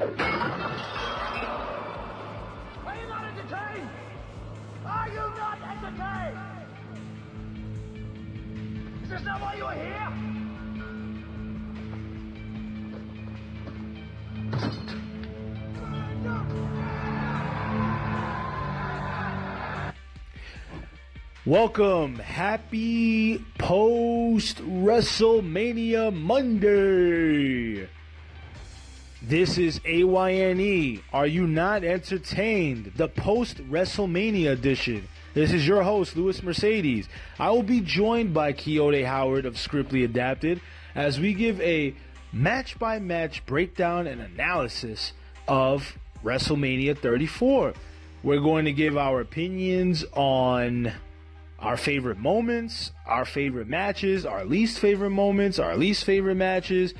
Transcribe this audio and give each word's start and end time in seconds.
Are 0.00 0.06
you 0.06 0.16
not 3.06 3.24
entertained? 3.24 3.90
Are 4.86 5.08
you 5.08 5.16
not 5.36 5.58
entertained? 5.60 6.38
Is 9.02 9.10
this 9.10 9.22
not 9.24 9.40
why 9.42 9.54
you 9.56 9.64
are 9.64 9.74
here? 9.74 10.12
Welcome. 21.44 22.16
Happy 22.16 23.44
post 23.58 24.62
WrestleMania 24.64 26.14
Monday. 26.14 27.69
This 29.30 29.58
is 29.58 29.80
AYNE. 29.84 31.02
Are 31.12 31.26
you 31.28 31.46
not 31.46 31.84
entertained? 31.84 32.94
The 32.96 33.06
post 33.06 33.58
WrestleMania 33.70 34.50
edition. 34.50 35.06
This 35.34 35.52
is 35.52 35.64
your 35.64 35.84
host, 35.84 36.16
Louis 36.16 36.42
Mercedes. 36.42 37.08
I 37.38 37.52
will 37.52 37.62
be 37.62 37.80
joined 37.80 38.34
by 38.34 38.52
Keote 38.52 39.06
Howard 39.06 39.46
of 39.46 39.54
Scriptly 39.54 40.04
Adapted 40.04 40.60
as 40.96 41.20
we 41.20 41.32
give 41.32 41.60
a 41.60 41.94
match 42.32 42.76
by 42.76 42.98
match 42.98 43.46
breakdown 43.46 44.08
and 44.08 44.20
analysis 44.20 45.12
of 45.46 45.96
WrestleMania 46.24 46.98
34. 46.98 47.74
We're 48.24 48.40
going 48.40 48.64
to 48.64 48.72
give 48.72 48.96
our 48.96 49.20
opinions 49.20 50.04
on 50.12 50.92
our 51.60 51.76
favorite 51.76 52.18
moments, 52.18 52.90
our 53.06 53.24
favorite 53.24 53.68
matches, 53.68 54.26
our 54.26 54.44
least 54.44 54.80
favorite 54.80 55.10
moments, 55.10 55.60
our 55.60 55.76
least 55.76 56.04
favorite 56.04 56.34
matches, 56.34 56.94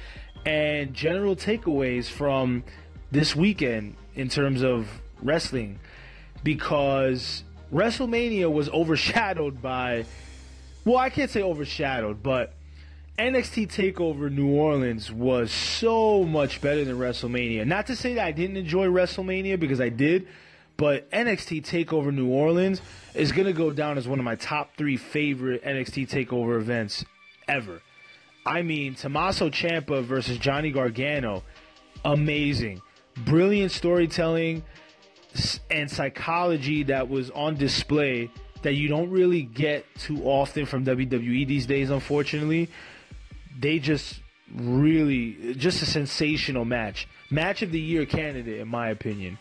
and 0.44 0.94
general 0.94 1.36
takeaways 1.36 2.06
from 2.06 2.64
this 3.10 3.34
weekend 3.36 3.96
in 4.14 4.28
terms 4.28 4.62
of 4.62 4.88
wrestling 5.22 5.78
because 6.42 7.44
WrestleMania 7.72 8.50
was 8.50 8.68
overshadowed 8.70 9.60
by 9.60 10.04
well, 10.84 10.96
I 10.96 11.10
can't 11.10 11.30
say 11.30 11.42
overshadowed, 11.42 12.22
but 12.22 12.54
NXT 13.18 13.68
TakeOver 13.68 14.32
New 14.32 14.48
Orleans 14.48 15.12
was 15.12 15.52
so 15.52 16.24
much 16.24 16.62
better 16.62 16.86
than 16.86 16.96
WrestleMania. 16.96 17.66
Not 17.66 17.88
to 17.88 17.96
say 17.96 18.14
that 18.14 18.24
I 18.24 18.32
didn't 18.32 18.56
enjoy 18.56 18.86
WrestleMania 18.86 19.60
because 19.60 19.78
I 19.78 19.90
did, 19.90 20.26
but 20.78 21.10
NXT 21.10 21.66
TakeOver 21.66 22.14
New 22.14 22.28
Orleans 22.28 22.80
is 23.14 23.30
going 23.32 23.46
to 23.46 23.52
go 23.52 23.70
down 23.70 23.98
as 23.98 24.08
one 24.08 24.18
of 24.18 24.24
my 24.24 24.36
top 24.36 24.74
three 24.78 24.96
favorite 24.96 25.62
NXT 25.62 26.08
TakeOver 26.08 26.56
events 26.56 27.04
ever. 27.46 27.82
I 28.44 28.62
mean, 28.62 28.94
Tommaso 28.94 29.50
Ciampa 29.50 30.02
versus 30.02 30.38
Johnny 30.38 30.70
Gargano, 30.70 31.42
amazing. 32.04 32.80
Brilliant 33.16 33.72
storytelling 33.72 34.62
and 35.70 35.90
psychology 35.90 36.84
that 36.84 37.08
was 37.08 37.30
on 37.30 37.56
display 37.56 38.30
that 38.62 38.74
you 38.74 38.88
don't 38.88 39.10
really 39.10 39.42
get 39.42 39.84
too 39.98 40.22
often 40.24 40.66
from 40.66 40.84
WWE 40.84 41.46
these 41.46 41.66
days, 41.66 41.90
unfortunately. 41.90 42.70
They 43.58 43.78
just 43.78 44.20
really, 44.54 45.54
just 45.54 45.82
a 45.82 45.86
sensational 45.86 46.64
match. 46.64 47.08
Match 47.30 47.62
of 47.62 47.72
the 47.72 47.80
year 47.80 48.06
candidate, 48.06 48.60
in 48.60 48.68
my 48.68 48.88
opinion. 48.88 49.38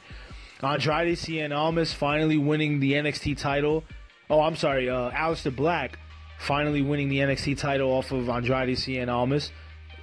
Andrade 0.62 1.18
Cien 1.18 1.56
Almas 1.56 1.94
finally 1.94 2.38
winning 2.38 2.80
the 2.80 2.94
NXT 2.94 3.38
title. 3.38 3.84
Oh, 4.30 4.42
I'm 4.42 4.58
sorry, 4.58 4.90
uh, 4.90 5.10
Aleister 5.12 5.56
Black 5.56 5.98
finally 6.40 6.82
winning 6.82 7.10
the 7.10 7.20
NXT 7.20 7.58
title 7.60 7.92
off 7.92 8.12
of 8.12 8.30
Andrade 8.30 8.76
Cien 8.78 9.10
Almas. 9.10 9.52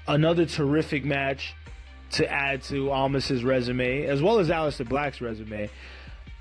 Another 0.06 0.47
terrific 0.47 1.05
match 1.05 1.55
to 2.12 2.31
add 2.31 2.62
to 2.65 2.93
Almas's 2.93 3.43
resume, 3.43 4.06
as 4.06 4.23
well 4.23 4.39
as 4.39 4.48
Aleister 4.48 4.89
Black's 4.89 5.20
resume. 5.20 5.69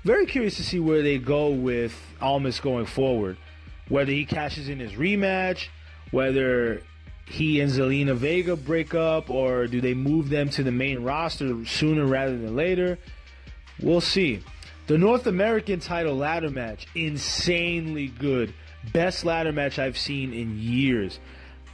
Very 0.04 0.26
curious 0.26 0.56
to 0.58 0.64
see 0.64 0.78
where 0.78 1.02
they 1.02 1.18
go 1.18 1.48
with 1.48 1.98
Almas 2.20 2.60
going 2.60 2.86
forward. 2.86 3.38
Whether 3.88 4.12
he 4.12 4.24
cashes 4.24 4.68
in 4.68 4.78
his 4.78 4.92
rematch, 4.92 5.68
whether 6.12 6.82
he 7.26 7.60
and 7.60 7.70
Zelina 7.72 8.14
Vega 8.14 8.54
break 8.54 8.94
up, 8.94 9.30
or 9.30 9.66
do 9.66 9.80
they 9.80 9.94
move 9.94 10.28
them 10.28 10.48
to 10.50 10.62
the 10.62 10.70
main 10.70 11.02
roster 11.02 11.64
sooner 11.64 12.06
rather 12.06 12.36
than 12.36 12.54
later? 12.54 12.98
We'll 13.80 14.00
see. 14.00 14.42
The 14.86 14.98
North 14.98 15.26
American 15.26 15.80
title 15.80 16.16
ladder 16.16 16.50
match, 16.50 16.86
insanely 16.94 18.06
good. 18.06 18.54
Best 18.92 19.24
ladder 19.24 19.52
match 19.52 19.78
I've 19.78 19.98
seen 19.98 20.32
in 20.32 20.58
years. 20.58 21.18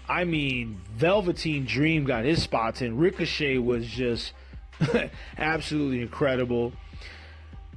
I 0.09 0.25
mean, 0.25 0.81
Velveteen 0.97 1.65
Dream 1.65 2.05
got 2.05 2.25
his 2.25 2.43
spots 2.43 2.83
in. 2.83 2.99
Ricochet 2.99 3.59
was 3.59 3.87
just 3.87 4.33
absolutely 5.39 6.03
incredible. 6.03 6.73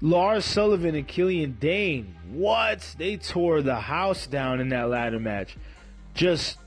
Lars 0.01 0.45
Sullivan 0.45 0.95
and 0.95 1.07
Killian 1.07 1.57
Dain, 1.59 2.15
what? 2.29 2.95
They 2.97 3.17
tore 3.17 3.61
the 3.61 3.75
house 3.75 4.27
down 4.27 4.59
in 4.59 4.69
that 4.69 4.89
ladder 4.89 5.19
match. 5.19 5.55
Just 6.13 6.57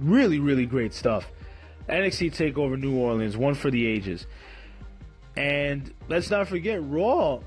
really, 0.00 0.38
really 0.38 0.66
great 0.66 0.92
stuff. 0.92 1.30
NXT 1.88 2.54
TakeOver 2.54 2.78
New 2.78 2.96
Orleans, 2.96 3.36
one 3.36 3.54
for 3.54 3.70
the 3.70 3.86
ages. 3.86 4.26
And 5.36 5.92
let's 6.08 6.30
not 6.30 6.48
forget 6.48 6.80
Raw 6.82 7.40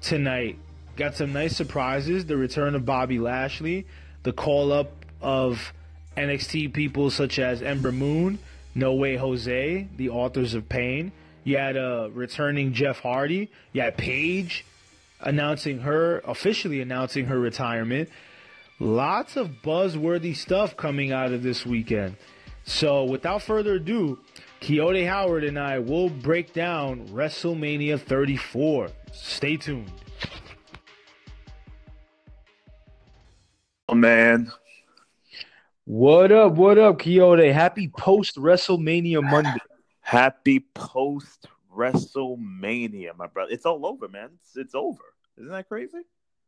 tonight. 0.00 0.58
Got 0.96 1.14
some 1.14 1.34
nice 1.34 1.54
surprises. 1.54 2.24
The 2.24 2.38
return 2.38 2.74
of 2.74 2.86
Bobby 2.86 3.18
Lashley, 3.18 3.86
the 4.22 4.32
call 4.32 4.72
up 4.72 5.04
of 5.20 5.74
NXT 6.16 6.72
people 6.72 7.10
such 7.10 7.38
as 7.38 7.60
Ember 7.60 7.92
Moon, 7.92 8.38
No 8.74 8.94
Way 8.94 9.16
Jose, 9.16 9.88
the 9.94 10.08
authors 10.08 10.54
of 10.54 10.70
Pain. 10.70 11.12
You 11.44 11.58
had 11.58 11.76
uh, 11.76 12.08
returning 12.12 12.72
Jeff 12.72 13.00
Hardy. 13.00 13.50
You 13.74 13.82
had 13.82 13.98
Paige 13.98 14.64
announcing 15.20 15.80
her, 15.80 16.20
officially 16.20 16.80
announcing 16.80 17.26
her 17.26 17.38
retirement. 17.38 18.08
Lots 18.80 19.36
of 19.36 19.62
buzzworthy 19.62 20.34
stuff 20.34 20.78
coming 20.78 21.12
out 21.12 21.30
of 21.30 21.42
this 21.42 21.66
weekend. 21.66 22.16
So, 22.64 23.04
without 23.04 23.42
further 23.42 23.74
ado, 23.74 24.18
Keote 24.60 25.06
Howard 25.06 25.44
and 25.44 25.58
I 25.58 25.78
will 25.78 26.08
break 26.08 26.54
down 26.54 27.06
WrestleMania 27.08 28.00
34. 28.00 28.88
Stay 29.12 29.58
tuned. 29.58 29.92
Oh, 33.88 33.94
man, 33.94 34.50
What 35.84 36.32
up? 36.32 36.54
What 36.54 36.76
up, 36.76 36.98
Keote? 36.98 37.52
Happy 37.52 37.86
post 37.86 38.36
WrestleMania 38.36 39.22
Monday. 39.22 39.60
happy 40.00 40.66
post 40.74 41.46
WrestleMania, 41.72 43.16
my 43.16 43.28
brother. 43.28 43.52
It's 43.52 43.64
all 43.64 43.86
over, 43.86 44.08
man. 44.08 44.30
It's, 44.42 44.56
it's 44.56 44.74
over. 44.74 45.02
Isn't 45.38 45.52
that 45.52 45.68
crazy? 45.68 45.98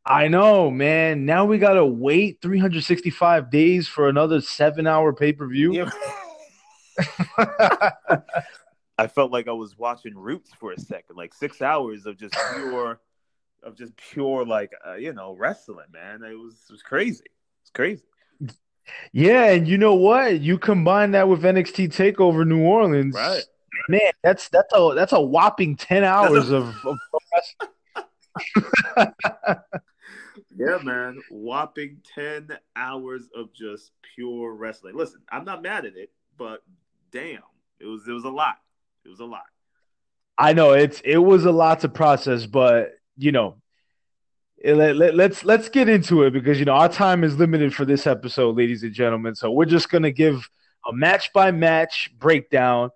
I 0.05 0.27
know, 0.27 0.69
man. 0.69 1.27
Now 1.27 1.45
we 1.45 1.59
gotta 1.59 1.85
wait 1.87 2.39
365 2.43 3.53
days 3.53 3.87
for 3.87 4.09
another 4.09 4.41
seven-hour 4.41 5.13
pay-per-view. 5.13 5.75
Yeah. 5.75 5.91
I 8.99 9.07
felt 9.07 9.31
like 9.31 9.47
I 9.47 9.53
was 9.53 9.79
watching 9.79 10.19
Roots 10.19 10.51
for 10.59 10.73
a 10.73 10.81
second, 10.81 11.15
like 11.15 11.33
six 11.33 11.63
hours 11.63 12.05
of 12.07 12.17
just 12.19 12.35
pure, 12.55 12.99
of 13.69 13.77
just 13.77 13.97
pure, 13.97 14.45
like 14.45 14.73
uh, 14.87 14.95
you 14.95 15.13
know, 15.13 15.37
wrestling, 15.37 15.87
man. 15.93 16.23
It 16.23 16.35
was 16.35 16.55
it 16.69 16.73
was 16.73 16.83
crazy. 16.83 17.25
It's 17.63 17.71
crazy. 17.71 18.03
Yeah, 19.13 19.51
and 19.51 19.69
you 19.69 19.79
know 19.79 19.95
what? 19.95 20.41
You 20.41 20.59
combine 20.59 21.13
that 21.13 21.29
with 21.29 21.43
NXT 21.43 21.89
Takeover 21.89 22.47
New 22.47 22.63
Orleans, 22.63 23.15
Right. 23.15 23.45
Man, 23.89 24.11
that's 24.25 24.49
that's 24.49 24.73
a 24.75 24.93
that's 24.95 25.13
a 25.13 25.21
whopping 25.21 25.77
10 25.77 26.03
hours 26.05 26.51
of, 26.51 26.75
of. 26.85 26.99
Yeah, 30.59 30.79
man. 30.83 31.21
Whopping 31.31 31.99
ten 32.15 32.49
hours 32.75 33.29
of 33.35 33.53
just 33.55 33.93
pure 34.15 34.53
wrestling. 34.53 34.97
Listen, 34.97 35.21
I'm 35.31 35.45
not 35.45 35.63
mad 35.63 35.87
at 35.87 35.97
it, 35.97 36.11
but 36.37 36.65
damn, 37.13 37.43
it 37.79 37.87
was 37.87 38.09
it 38.09 38.13
was 38.13 38.25
a 38.25 38.31
lot. 38.31 38.57
It 39.05 39.09
was 39.09 39.21
a 39.21 39.25
lot. 39.25 39.45
I 40.37 40.53
know 40.53 40.73
it's 40.73 41.01
it 41.05 41.19
was 41.19 41.45
a 41.45 41.53
lot 41.53 41.81
to 41.81 41.89
process, 41.89 42.45
but 42.45 42.93
you 43.19 43.33
know, 43.33 43.57
let, 44.65 44.97
let, 44.97 45.15
let's 45.15 45.45
let's 45.45 45.69
get 45.69 45.89
into 45.89 46.23
it 46.23 46.33
because 46.33 46.59
you 46.59 46.65
know 46.65 46.73
our 46.73 46.89
time 46.89 47.25
is 47.25 47.37
limited 47.37 47.75
for 47.75 47.85
this 47.85 48.07
episode, 48.07 48.57
ladies 48.57 48.83
and 48.83 48.93
gentlemen. 48.93 49.35
So 49.35 49.51
we're 49.51 49.67
just 49.67 49.91
gonna 49.91 50.13
give 50.13 50.49
a 50.89 50.93
match 50.93 51.33
by 51.33 51.51
match 51.51 52.11
breakdown 52.19 52.91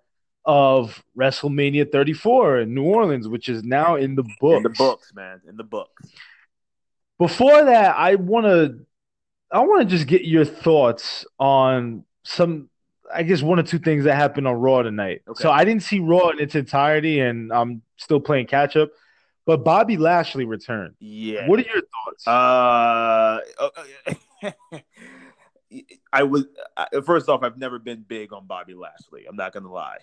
of 0.45 1.01
WrestleMania 1.17 1.91
34 1.91 2.59
in 2.61 2.73
New 2.73 2.83
Orleans, 2.83 3.27
which 3.27 3.47
is 3.47 3.63
now 3.63 3.95
in 3.95 4.15
the 4.15 4.23
books. 4.39 4.57
In 4.57 4.63
the 4.63 4.69
books, 4.69 5.13
man. 5.13 5.41
In 5.47 5.55
the 5.55 5.63
books. 5.63 6.03
Before 7.17 7.65
that, 7.65 7.95
I 7.95 8.15
want 8.15 8.45
to 8.45 8.79
I 9.51 9.59
want 9.59 9.87
to 9.87 9.95
just 9.95 10.07
get 10.07 10.25
your 10.25 10.45
thoughts 10.45 11.25
on 11.39 12.03
some 12.23 12.69
I 13.13 13.23
guess 13.23 13.41
one 13.41 13.59
or 13.59 13.63
two 13.63 13.79
things 13.79 14.05
that 14.05 14.15
happened 14.15 14.47
on 14.47 14.55
Raw 14.55 14.81
tonight. 14.81 15.21
Okay. 15.27 15.41
So 15.41 15.51
I 15.51 15.63
didn't 15.63 15.83
see 15.83 15.99
Raw 15.99 16.29
in 16.29 16.39
its 16.39 16.55
entirety 16.55 17.19
and 17.19 17.53
I'm 17.53 17.83
still 17.97 18.19
playing 18.19 18.47
catch 18.47 18.75
up, 18.75 18.89
but 19.45 19.63
Bobby 19.63 19.97
Lashley 19.97 20.45
returned. 20.45 20.95
Yeah. 20.99 21.47
What 21.47 21.59
are 21.59 21.63
your 21.63 21.81
thoughts? 21.81 22.27
Uh, 22.27 23.39
uh, 24.43 24.51
I 26.13 26.23
was 26.23 26.45
first 27.05 27.29
off. 27.29 27.41
I've 27.43 27.57
never 27.57 27.79
been 27.79 28.03
big 28.07 28.31
on 28.31 28.45
Bobby 28.45 28.75
Lashley. 28.75 29.25
I'm 29.27 29.35
not 29.35 29.53
gonna 29.53 29.71
lie. 29.71 29.97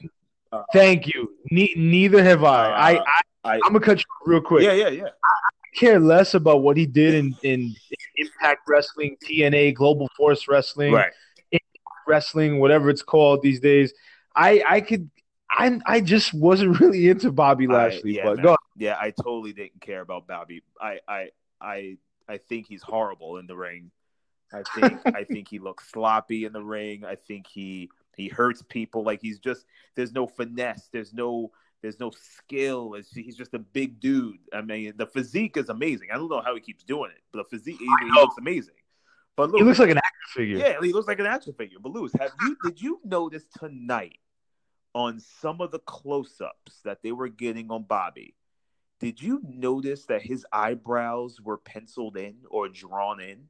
Uh, 0.52 0.64
Thank 0.72 1.06
you. 1.06 1.36
Ne- 1.50 1.74
neither 1.76 2.22
have 2.24 2.42
I. 2.42 2.96
Uh, 2.96 3.04
I, 3.44 3.52
I 3.52 3.54
I'm 3.64 3.72
gonna 3.72 3.80
cut 3.80 3.98
you 3.98 4.04
real 4.26 4.40
quick. 4.40 4.64
yeah, 4.64 4.72
yeah, 4.72 4.88
yeah. 4.88 5.04
I 5.04 5.78
care 5.78 6.00
less 6.00 6.34
about 6.34 6.62
what 6.62 6.76
he 6.76 6.86
did 6.86 7.14
in, 7.14 7.36
in 7.44 7.74
Impact 8.16 8.62
Wrestling, 8.68 9.16
TNA, 9.24 9.74
Global 9.74 10.08
Force 10.16 10.48
Wrestling, 10.48 10.92
Right. 10.92 11.12
wrestling, 12.08 12.58
whatever 12.58 12.90
it's 12.90 13.02
called 13.02 13.40
these 13.42 13.60
days. 13.60 13.92
I 14.34 14.62
I 14.66 14.80
could 14.80 15.08
I 15.50 15.80
I 15.86 16.00
just 16.00 16.32
wasn't 16.32 16.80
really 16.80 17.08
into 17.08 17.32
Bobby 17.32 17.66
I- 17.68 17.72
Lashley. 17.72 18.16
yeah, 18.16 18.24
but 18.24 18.42
man. 18.42 18.56
Yeah, 18.76 18.96
I 18.98 19.10
totally 19.10 19.52
didn't 19.52 19.80
care 19.80 20.00
about 20.00 20.26
Bobby. 20.26 20.62
I, 20.80 21.00
I, 21.06 21.28
I, 21.60 21.96
I 22.26 22.38
think 22.38 22.66
he's 22.66 22.82
horrible 22.82 23.36
in 23.36 23.46
the 23.46 23.56
ring. 23.56 23.90
I 24.52 24.62
think 24.74 25.00
I 25.06 25.24
think 25.24 25.48
he 25.48 25.58
looks 25.58 25.90
sloppy 25.90 26.44
in 26.44 26.52
the 26.52 26.62
ring. 26.62 27.04
I 27.04 27.16
think 27.16 27.46
he 27.46 27.90
he 28.16 28.28
hurts 28.28 28.62
people. 28.62 29.02
Like 29.02 29.20
he's 29.20 29.38
just 29.38 29.66
there's 29.96 30.12
no 30.12 30.26
finesse. 30.26 30.88
There's 30.92 31.12
no 31.12 31.50
there's 31.82 31.98
no 32.00 32.10
skill. 32.10 32.94
It's, 32.94 33.10
he's 33.10 33.36
just 33.36 33.54
a 33.54 33.58
big 33.58 34.00
dude. 34.00 34.36
I 34.52 34.60
mean, 34.60 34.94
the 34.96 35.06
physique 35.06 35.56
is 35.56 35.68
amazing. 35.68 36.08
I 36.12 36.16
don't 36.16 36.28
know 36.28 36.42
how 36.42 36.54
he 36.54 36.60
keeps 36.60 36.84
doing 36.84 37.10
it, 37.10 37.22
but 37.32 37.44
the 37.44 37.56
physique 37.56 37.78
he, 37.78 37.86
he 37.86 38.10
looks 38.12 38.36
amazing. 38.38 38.74
But 39.36 39.50
he 39.52 39.62
looks 39.62 39.78
like 39.78 39.90
an 39.90 39.98
action 39.98 40.10
figure. 40.34 40.56
yeah, 40.58 40.74
he 40.82 40.92
looks 40.92 41.08
like 41.08 41.18
an 41.18 41.26
action 41.26 41.54
figure. 41.54 41.78
But 41.80 41.92
Lewis, 41.92 42.12
have 42.18 42.32
you 42.42 42.56
did 42.64 42.80
you 42.80 43.00
notice 43.04 43.44
tonight 43.58 44.18
on 44.94 45.20
some 45.20 45.60
of 45.60 45.70
the 45.70 45.78
close-ups 45.78 46.80
that 46.84 47.02
they 47.02 47.12
were 47.12 47.28
getting 47.28 47.70
on 47.70 47.84
Bobby? 47.84 48.34
Did 48.98 49.22
you 49.22 49.40
notice 49.48 50.04
that 50.06 50.22
his 50.22 50.44
eyebrows 50.52 51.40
were 51.40 51.56
penciled 51.56 52.16
in 52.16 52.36
or 52.50 52.68
drawn 52.68 53.20
in? 53.20 53.44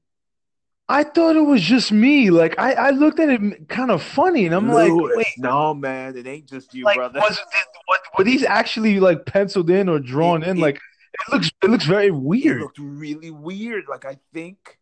I 0.88 1.04
thought 1.04 1.36
it 1.36 1.40
was 1.42 1.62
just 1.62 1.92
me. 1.92 2.30
Like 2.30 2.58
I, 2.58 2.72
I 2.72 2.90
looked 2.90 3.20
at 3.20 3.28
it 3.28 3.68
kind 3.68 3.90
of 3.90 4.02
funny, 4.02 4.46
and 4.46 4.54
I'm 4.54 4.68
like, 4.68 4.90
wait, 4.92 5.26
no, 5.38 5.72
man, 5.74 6.16
it 6.16 6.26
ain't 6.26 6.46
just 6.48 6.74
you, 6.74 6.84
like 6.84 6.96
brother. 6.96 7.20
was 7.20 7.38
it, 7.38 7.44
what, 7.86 8.00
were 8.18 8.24
these 8.24 8.42
actually 8.44 8.98
like 9.00 9.24
penciled 9.26 9.70
in 9.70 9.88
or 9.88 9.98
drawn 10.00 10.42
It- 10.42 10.48
in? 10.50 10.58
it- 10.58 10.60
Like 10.60 10.76
it 10.76 11.32
looks, 11.32 11.50
it 11.62 11.70
looks 11.70 11.84
very 11.84 12.10
weird. 12.12 12.44
It 12.44 12.48
weird. 12.48 12.60
looked 12.60 12.78
really 12.78 13.30
weird. 13.32 13.84
Like 13.88 14.04
I 14.04 14.18
think, 14.32 14.78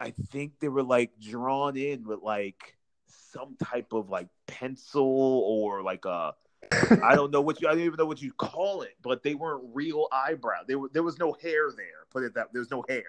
I 0.00 0.10
think 0.30 0.52
they 0.60 0.68
were 0.68 0.82
like 0.82 1.12
drawn 1.20 1.76
in 1.76 2.06
with 2.06 2.20
like 2.22 2.77
some 3.32 3.56
type 3.62 3.92
of 3.92 4.08
like 4.10 4.28
pencil 4.46 5.02
or 5.46 5.82
like 5.82 6.04
a 6.04 6.34
I 7.02 7.14
don't 7.14 7.30
know 7.30 7.40
what 7.40 7.60
you 7.60 7.68
I 7.68 7.72
don't 7.72 7.80
even 7.84 7.96
know 7.96 8.06
what 8.06 8.20
you 8.20 8.32
call 8.32 8.82
it, 8.82 8.94
but 9.02 9.22
they 9.22 9.34
weren't 9.34 9.62
real 9.72 10.08
eyebrow. 10.12 10.60
There 10.66 10.78
were 10.78 10.90
there 10.92 11.02
was 11.02 11.18
no 11.18 11.32
hair 11.40 11.70
there. 11.76 12.06
Put 12.10 12.24
it 12.24 12.34
that 12.34 12.48
there's 12.52 12.70
no 12.70 12.84
hair. 12.88 13.04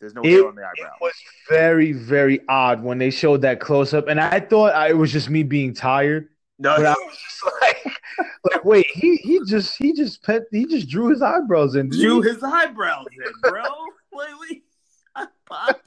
There's 0.00 0.14
no 0.14 0.22
It- 0.22 0.30
hair 0.32 0.48
on 0.48 0.54
the 0.56 0.62
It 0.62 0.66
eyebrow. 0.78 0.96
was 1.00 1.14
very, 1.48 1.92
very 1.92 2.40
odd 2.48 2.82
when 2.82 2.98
they 2.98 3.10
showed 3.10 3.40
that 3.42 3.60
close 3.60 3.94
up, 3.94 4.08
and 4.08 4.20
I 4.20 4.40
thought 4.40 4.74
I, 4.74 4.88
it 4.90 4.96
was 4.96 5.12
just 5.12 5.30
me 5.30 5.42
being 5.44 5.72
tired. 5.74 6.28
No, 6.58 6.76
But 6.76 6.86
I 6.86 6.92
was 6.92 7.16
just 7.16 7.42
like, 7.62 7.96
like, 8.52 8.64
wait, 8.64 8.86
he 8.92 9.16
he 9.16 9.40
just 9.46 9.76
he 9.78 9.92
just 9.92 10.22
pet 10.22 10.42
he 10.50 10.66
just 10.66 10.88
drew 10.88 11.08
his 11.08 11.22
eyebrows 11.22 11.76
in. 11.76 11.88
drew 11.88 12.20
his 12.20 12.42
eyebrows 12.42 13.06
in, 13.12 13.50
bro. 13.50 13.62
Lately, 14.12 14.62
Bobby. 15.48 15.78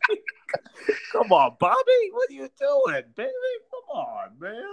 Come 1.11 1.31
on, 1.31 1.55
Bobby. 1.59 2.09
What 2.11 2.29
are 2.29 2.33
you 2.33 2.49
doing, 2.59 3.03
baby? 3.15 3.29
Come 3.71 3.97
on, 3.97 4.29
man. 4.39 4.63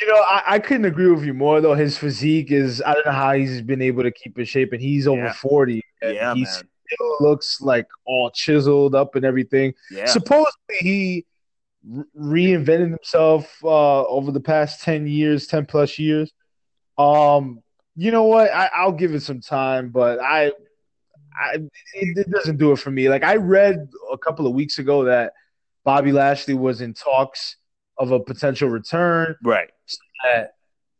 You 0.00 0.06
know, 0.06 0.20
I, 0.20 0.42
I 0.46 0.58
couldn't 0.58 0.84
agree 0.84 1.10
with 1.10 1.24
you 1.24 1.34
more 1.34 1.60
though. 1.60 1.74
His 1.74 1.98
physique 1.98 2.52
is 2.52 2.82
I 2.86 2.94
don't 2.94 3.06
know 3.06 3.12
how 3.12 3.32
he's 3.32 3.62
been 3.62 3.82
able 3.82 4.02
to 4.04 4.10
keep 4.12 4.36
his 4.36 4.48
shape, 4.48 4.72
and 4.72 4.80
he's 4.80 5.06
over 5.08 5.22
Yeah. 5.22 5.32
forty. 5.32 5.82
Yeah, 6.02 6.34
he 6.34 6.44
man. 6.44 6.52
still 6.52 7.16
looks 7.20 7.60
like 7.60 7.86
all 8.06 8.30
chiseled 8.30 8.94
up 8.94 9.16
and 9.16 9.24
everything. 9.24 9.74
Yeah. 9.90 10.06
Supposedly 10.06 10.76
he 10.78 11.26
reinvented 12.16 12.90
himself 12.90 13.52
uh, 13.64 14.04
over 14.04 14.30
the 14.30 14.40
past 14.40 14.82
ten 14.82 15.06
years, 15.06 15.46
ten 15.46 15.66
plus 15.66 15.98
years. 15.98 16.32
Um, 16.96 17.60
you 17.96 18.10
know 18.10 18.24
what? 18.24 18.52
I, 18.52 18.70
I'll 18.74 18.92
give 18.92 19.14
it 19.14 19.22
some 19.22 19.40
time, 19.40 19.90
but 19.90 20.20
I, 20.20 20.52
I 21.40 21.54
it, 21.94 22.18
it 22.18 22.30
doesn't 22.30 22.56
do 22.56 22.72
it 22.72 22.76
for 22.78 22.90
me. 22.90 23.08
Like 23.08 23.22
I 23.24 23.36
read 23.36 23.88
a 24.12 24.18
couple 24.18 24.46
of 24.46 24.52
weeks 24.54 24.78
ago 24.78 25.04
that 25.04 25.32
Bobby 25.84 26.12
Lashley 26.12 26.54
was 26.54 26.80
in 26.80 26.94
talks 26.94 27.56
of 27.98 28.10
a 28.12 28.20
potential 28.20 28.68
return. 28.68 29.36
right. 29.42 29.70
That 30.24 30.52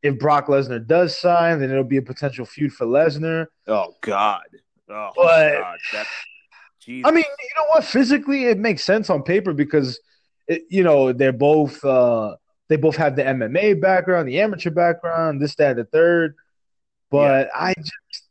if 0.02 0.18
Brock 0.18 0.46
Lesnar 0.46 0.86
does 0.86 1.18
sign, 1.18 1.58
then 1.60 1.70
it'll 1.70 1.82
be 1.84 1.96
a 1.96 2.02
potential 2.02 2.44
feud 2.46 2.72
for 2.72 2.86
Lesnar. 2.86 3.46
Oh 3.66 3.94
God. 4.00 4.42
Oh 4.88 5.10
But- 5.16 5.58
God. 5.58 5.78
That. 5.92 6.06
Jesus. 6.80 7.06
I 7.06 7.10
mean, 7.12 7.24
you 7.24 7.50
know 7.58 7.66
what? 7.70 7.84
Physically, 7.84 8.44
it 8.46 8.58
makes 8.58 8.82
sense 8.82 9.10
on 9.10 9.22
paper 9.22 9.52
because, 9.52 10.00
it, 10.46 10.62
you 10.70 10.82
know, 10.82 11.12
they're 11.12 11.32
both 11.32 11.84
uh, 11.84 12.36
they 12.68 12.76
both 12.76 12.96
have 12.96 13.14
the 13.16 13.22
MMA 13.24 13.78
background, 13.80 14.26
the 14.28 14.40
amateur 14.40 14.70
background, 14.70 15.42
this, 15.42 15.54
that, 15.56 15.72
and 15.72 15.80
the 15.80 15.84
third. 15.84 16.34
But 17.10 17.50
I 17.54 17.74
just 17.76 18.27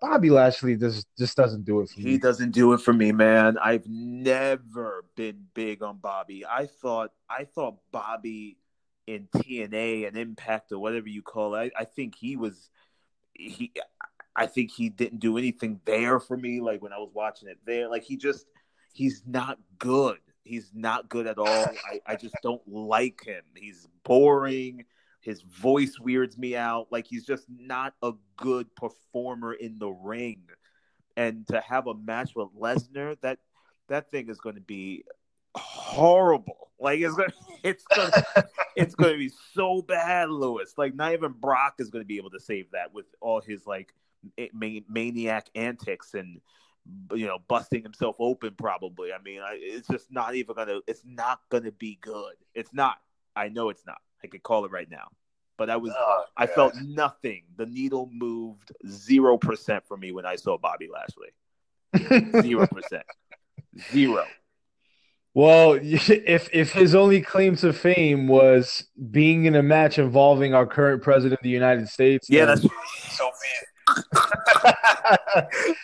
Bobby 0.00 0.30
Lashley 0.30 0.76
just 0.76 1.06
just 1.18 1.36
doesn't 1.36 1.64
do 1.64 1.80
it 1.80 1.88
for 1.88 2.00
He 2.00 2.04
me. 2.04 2.10
He 2.12 2.18
doesn't 2.18 2.52
do 2.52 2.72
it 2.72 2.80
for 2.80 2.92
me, 2.92 3.12
man. 3.12 3.58
I've 3.58 3.86
never 3.88 5.04
been 5.16 5.46
big 5.54 5.82
on 5.82 5.98
Bobby. 5.98 6.44
I 6.46 6.66
thought 6.66 7.12
I 7.28 7.44
thought 7.44 7.78
Bobby 7.90 8.58
in 9.06 9.28
TNA 9.34 10.06
and 10.06 10.16
Impact 10.16 10.72
or 10.72 10.78
whatever 10.78 11.08
you 11.08 11.22
call 11.22 11.54
it. 11.56 11.72
I, 11.76 11.82
I 11.82 11.84
think 11.84 12.14
he 12.14 12.36
was 12.36 12.70
he 13.34 13.72
I 14.36 14.46
think 14.46 14.70
he 14.70 14.88
didn't 14.88 15.20
do 15.20 15.38
anything 15.38 15.80
there 15.84 16.18
for 16.18 16.36
me 16.36 16.60
like 16.60 16.82
when 16.82 16.92
I 16.92 16.98
was 16.98 17.10
watching 17.12 17.48
it 17.48 17.58
there. 17.66 17.88
Like 17.88 18.04
he 18.04 18.16
just 18.16 18.46
he's 18.92 19.22
not 19.26 19.58
good. 19.78 20.18
He's 20.44 20.70
not 20.74 21.08
good 21.08 21.26
at 21.26 21.38
all. 21.38 21.46
I, 21.48 22.00
I 22.06 22.16
just 22.16 22.34
don't 22.42 22.62
like 22.66 23.24
him. 23.24 23.42
He's 23.56 23.88
boring. 24.04 24.84
His 25.24 25.40
voice 25.40 25.98
weirds 25.98 26.36
me 26.36 26.54
out. 26.54 26.88
Like 26.90 27.06
he's 27.06 27.24
just 27.24 27.46
not 27.48 27.94
a 28.02 28.12
good 28.36 28.74
performer 28.76 29.54
in 29.54 29.78
the 29.78 29.88
ring. 29.88 30.42
And 31.16 31.46
to 31.48 31.60
have 31.60 31.86
a 31.86 31.94
match 31.94 32.32
with 32.36 32.48
Lesnar, 32.58 33.16
that 33.22 33.38
that 33.88 34.10
thing 34.10 34.28
is 34.28 34.38
going 34.38 34.56
to 34.56 34.60
be 34.60 35.04
horrible. 35.54 36.68
Like 36.78 37.00
it's 37.00 37.14
going, 37.14 37.30
to 37.30 37.34
it's 37.62 37.84
going, 37.84 38.10
it's 38.76 38.94
to 38.94 39.16
be 39.16 39.30
so 39.54 39.80
bad, 39.80 40.28
Lewis. 40.28 40.74
Like 40.76 40.94
not 40.94 41.14
even 41.14 41.32
Brock 41.32 41.76
is 41.78 41.88
going 41.88 42.02
to 42.02 42.06
be 42.06 42.18
able 42.18 42.30
to 42.30 42.40
save 42.40 42.70
that 42.72 42.92
with 42.92 43.06
all 43.22 43.40
his 43.40 43.66
like 43.66 43.94
ma- 44.52 44.84
maniac 44.88 45.48
antics 45.54 46.12
and 46.12 46.40
you 47.14 47.26
know 47.26 47.38
busting 47.48 47.82
himself 47.82 48.16
open. 48.18 48.54
Probably. 48.58 49.10
I 49.12 49.22
mean, 49.22 49.40
I, 49.40 49.56
it's 49.58 49.88
just 49.88 50.12
not 50.12 50.34
even 50.34 50.54
gonna. 50.54 50.80
It's 50.86 51.02
not 51.06 51.40
gonna 51.48 51.72
be 51.72 51.98
good. 52.02 52.34
It's 52.54 52.74
not. 52.74 52.98
I 53.34 53.48
know 53.48 53.70
it's 53.70 53.86
not. 53.86 54.02
I 54.24 54.26
could 54.26 54.42
call 54.42 54.64
it 54.64 54.72
right 54.72 54.90
now. 54.90 55.08
But 55.56 55.70
I 55.70 55.76
was. 55.76 55.92
Oh, 55.96 56.24
I 56.36 56.46
felt 56.46 56.74
nothing. 56.82 57.42
The 57.56 57.66
needle 57.66 58.10
moved 58.12 58.72
zero 58.88 59.36
percent 59.38 59.84
for 59.86 59.96
me 59.96 60.10
when 60.10 60.26
I 60.26 60.34
saw 60.34 60.58
Bobby 60.58 60.88
Lashley. 60.92 62.42
Zero 62.42 62.66
percent. 62.66 63.04
Zero. 63.92 64.24
Well, 65.32 65.74
if 65.80 66.48
if 66.52 66.72
his 66.72 66.94
only 66.96 67.20
claim 67.20 67.54
to 67.56 67.72
fame 67.72 68.26
was 68.26 68.88
being 69.10 69.44
in 69.44 69.54
a 69.54 69.62
match 69.62 69.98
involving 69.98 70.54
our 70.54 70.66
current 70.66 71.02
president 71.02 71.38
of 71.38 71.44
the 71.44 71.50
United 71.50 71.88
States, 71.88 72.28
Yeah, 72.28 72.46
then 72.46 72.60
that's 72.60 73.16
so 73.16 73.26
be 73.26 73.66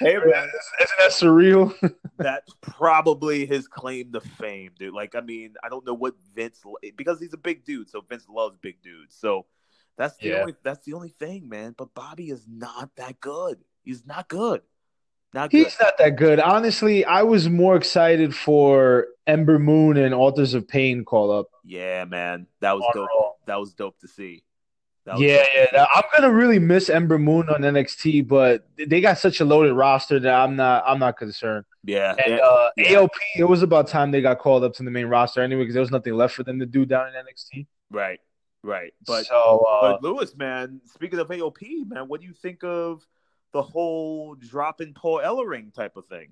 it. 0.01 0.27
man, 0.27 0.49
Isn't 0.81 0.99
that 0.99 1.11
surreal? 1.11 1.95
That's 2.19 2.53
probably 2.61 3.47
his 3.47 3.67
claim 3.69 4.13
to 4.13 4.21
fame, 4.21 4.73
dude. 4.79 4.95
Like, 4.95 5.15
I 5.15 5.21
mean, 5.21 5.55
I 5.65 5.69
don't 5.69 5.87
know 5.87 5.95
what 5.95 6.15
Vince 6.35 6.63
because 6.97 7.19
he's 7.21 7.33
a 7.33 7.39
big 7.39 7.65
dude, 7.65 7.89
so 7.91 8.01
Vince 8.03 8.27
loves 8.29 8.57
big 8.61 8.83
dudes. 8.83 9.17
So 9.19 9.47
that's 9.97 10.17
the 10.19 10.29
Yeah. 10.29 10.41
only 10.41 10.55
that's 10.63 10.85
the 10.85 10.93
only 10.95 11.11
thing, 11.11 11.49
man. 11.49 11.75
But 11.77 11.95
Bobby 11.95 12.31
is 12.31 12.47
not 12.49 12.91
that 12.97 13.21
good. 13.21 13.59
He's 13.83 14.05
not 14.07 14.29
good. 14.29 14.63
Not 15.33 15.51
good. 15.51 15.65
He's 15.65 15.77
not 15.81 15.97
that 15.99 16.17
good. 16.17 16.41
Honestly, 16.41 17.05
I 17.05 17.23
was 17.23 17.49
more 17.49 17.77
excited 17.77 18.35
for 18.35 19.07
Ember 19.27 19.59
Moon 19.59 19.97
and 19.97 20.13
Authors 20.13 20.55
of 20.55 20.67
Pain 20.67 21.05
call 21.05 21.31
up. 21.31 21.47
Yeah, 21.65 22.05
man. 22.05 22.47
That 22.61 22.75
was 22.77 22.83
on 22.85 22.93
dope. 22.95 23.37
That 23.47 23.61
was 23.61 23.73
dope 23.75 23.99
to 24.01 24.09
see. 24.09 24.43
That 25.11 25.19
Yeah, 25.19 25.37
dope 25.37 25.47
yeah. 25.55 25.67
see. 25.71 25.91
I'm 25.95 26.03
gonna 26.15 26.33
really 26.33 26.59
miss 26.59 26.89
Ember 26.89 27.19
Moon 27.19 27.49
on 27.49 27.63
NXT, 27.63 28.27
but 28.29 28.67
they 28.77 29.01
got 29.01 29.19
such 29.19 29.41
a 29.41 29.45
loaded 29.45 29.75
roster 29.75 30.21
that 30.21 30.33
I'm 30.33 30.57
not 30.57 30.85
I'm 30.87 30.99
not 30.99 31.17
concerned. 31.17 31.65
Yeah. 31.85 32.15
And 32.25 32.37
yeah. 32.37 32.41
uh, 32.41 32.71
yeah. 32.77 32.93
AOP, 32.93 33.09
it 33.37 33.45
was 33.45 33.63
about 33.63 33.89
time 33.89 34.11
they 34.11 34.21
got 34.21 34.39
called 34.39 34.65
up 34.65 34.75
to 34.75 34.83
the 34.83 34.91
main 34.91 35.07
roster 35.07 35.43
anyway 35.43 35.63
because 35.63 35.75
there 35.75 35.83
was 35.83 35.91
nothing 35.91 36.15
left 36.15 36.35
for 36.35 36.43
them 36.45 36.59
to 36.61 36.67
do 36.67 36.85
down 36.85 37.09
in 37.09 37.15
NXT. 37.15 37.67
Right. 37.91 38.21
Right. 38.63 38.93
But 39.07 39.27
so 39.27 39.67
uh, 39.69 39.93
But 39.93 40.03
Lewis, 40.03 40.37
man, 40.37 40.81
speaking 40.85 41.19
of 41.19 41.29
AOP, 41.29 41.89
man, 41.89 42.09
what 42.09 42.21
do 42.21 42.27
you 42.27 42.35
think 42.35 42.63
of 42.63 43.07
the 43.53 43.63
whole 43.63 44.35
dropping 44.35 44.95
Paul 44.95 45.21
Ellering 45.25 45.75
type 45.75 45.97
of 45.97 46.07
thing? 46.07 46.29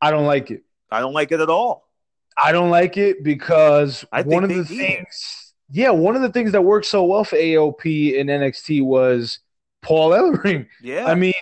I 0.00 0.10
don't 0.10 0.26
like 0.26 0.50
it. 0.50 0.64
I 0.90 1.00
don't 1.00 1.14
like 1.14 1.32
it 1.32 1.40
at 1.40 1.48
all. 1.48 1.88
I 2.36 2.52
don't 2.52 2.70
like 2.70 2.96
it 2.96 3.22
because 3.22 4.04
I 4.12 4.22
think 4.22 4.34
one 4.34 4.44
of 4.44 4.50
the 4.50 4.56
need 4.56 4.62
it. 4.62 4.66
things, 4.68 5.43
yeah, 5.74 5.90
one 5.90 6.14
of 6.14 6.22
the 6.22 6.30
things 6.30 6.52
that 6.52 6.62
worked 6.62 6.86
so 6.86 7.02
well 7.02 7.24
for 7.24 7.34
AOP 7.34 8.14
in 8.14 8.28
NXT 8.28 8.84
was 8.84 9.40
Paul 9.82 10.10
Ellering. 10.10 10.68
Yeah. 10.80 11.06
I 11.06 11.16
mean, 11.16 11.32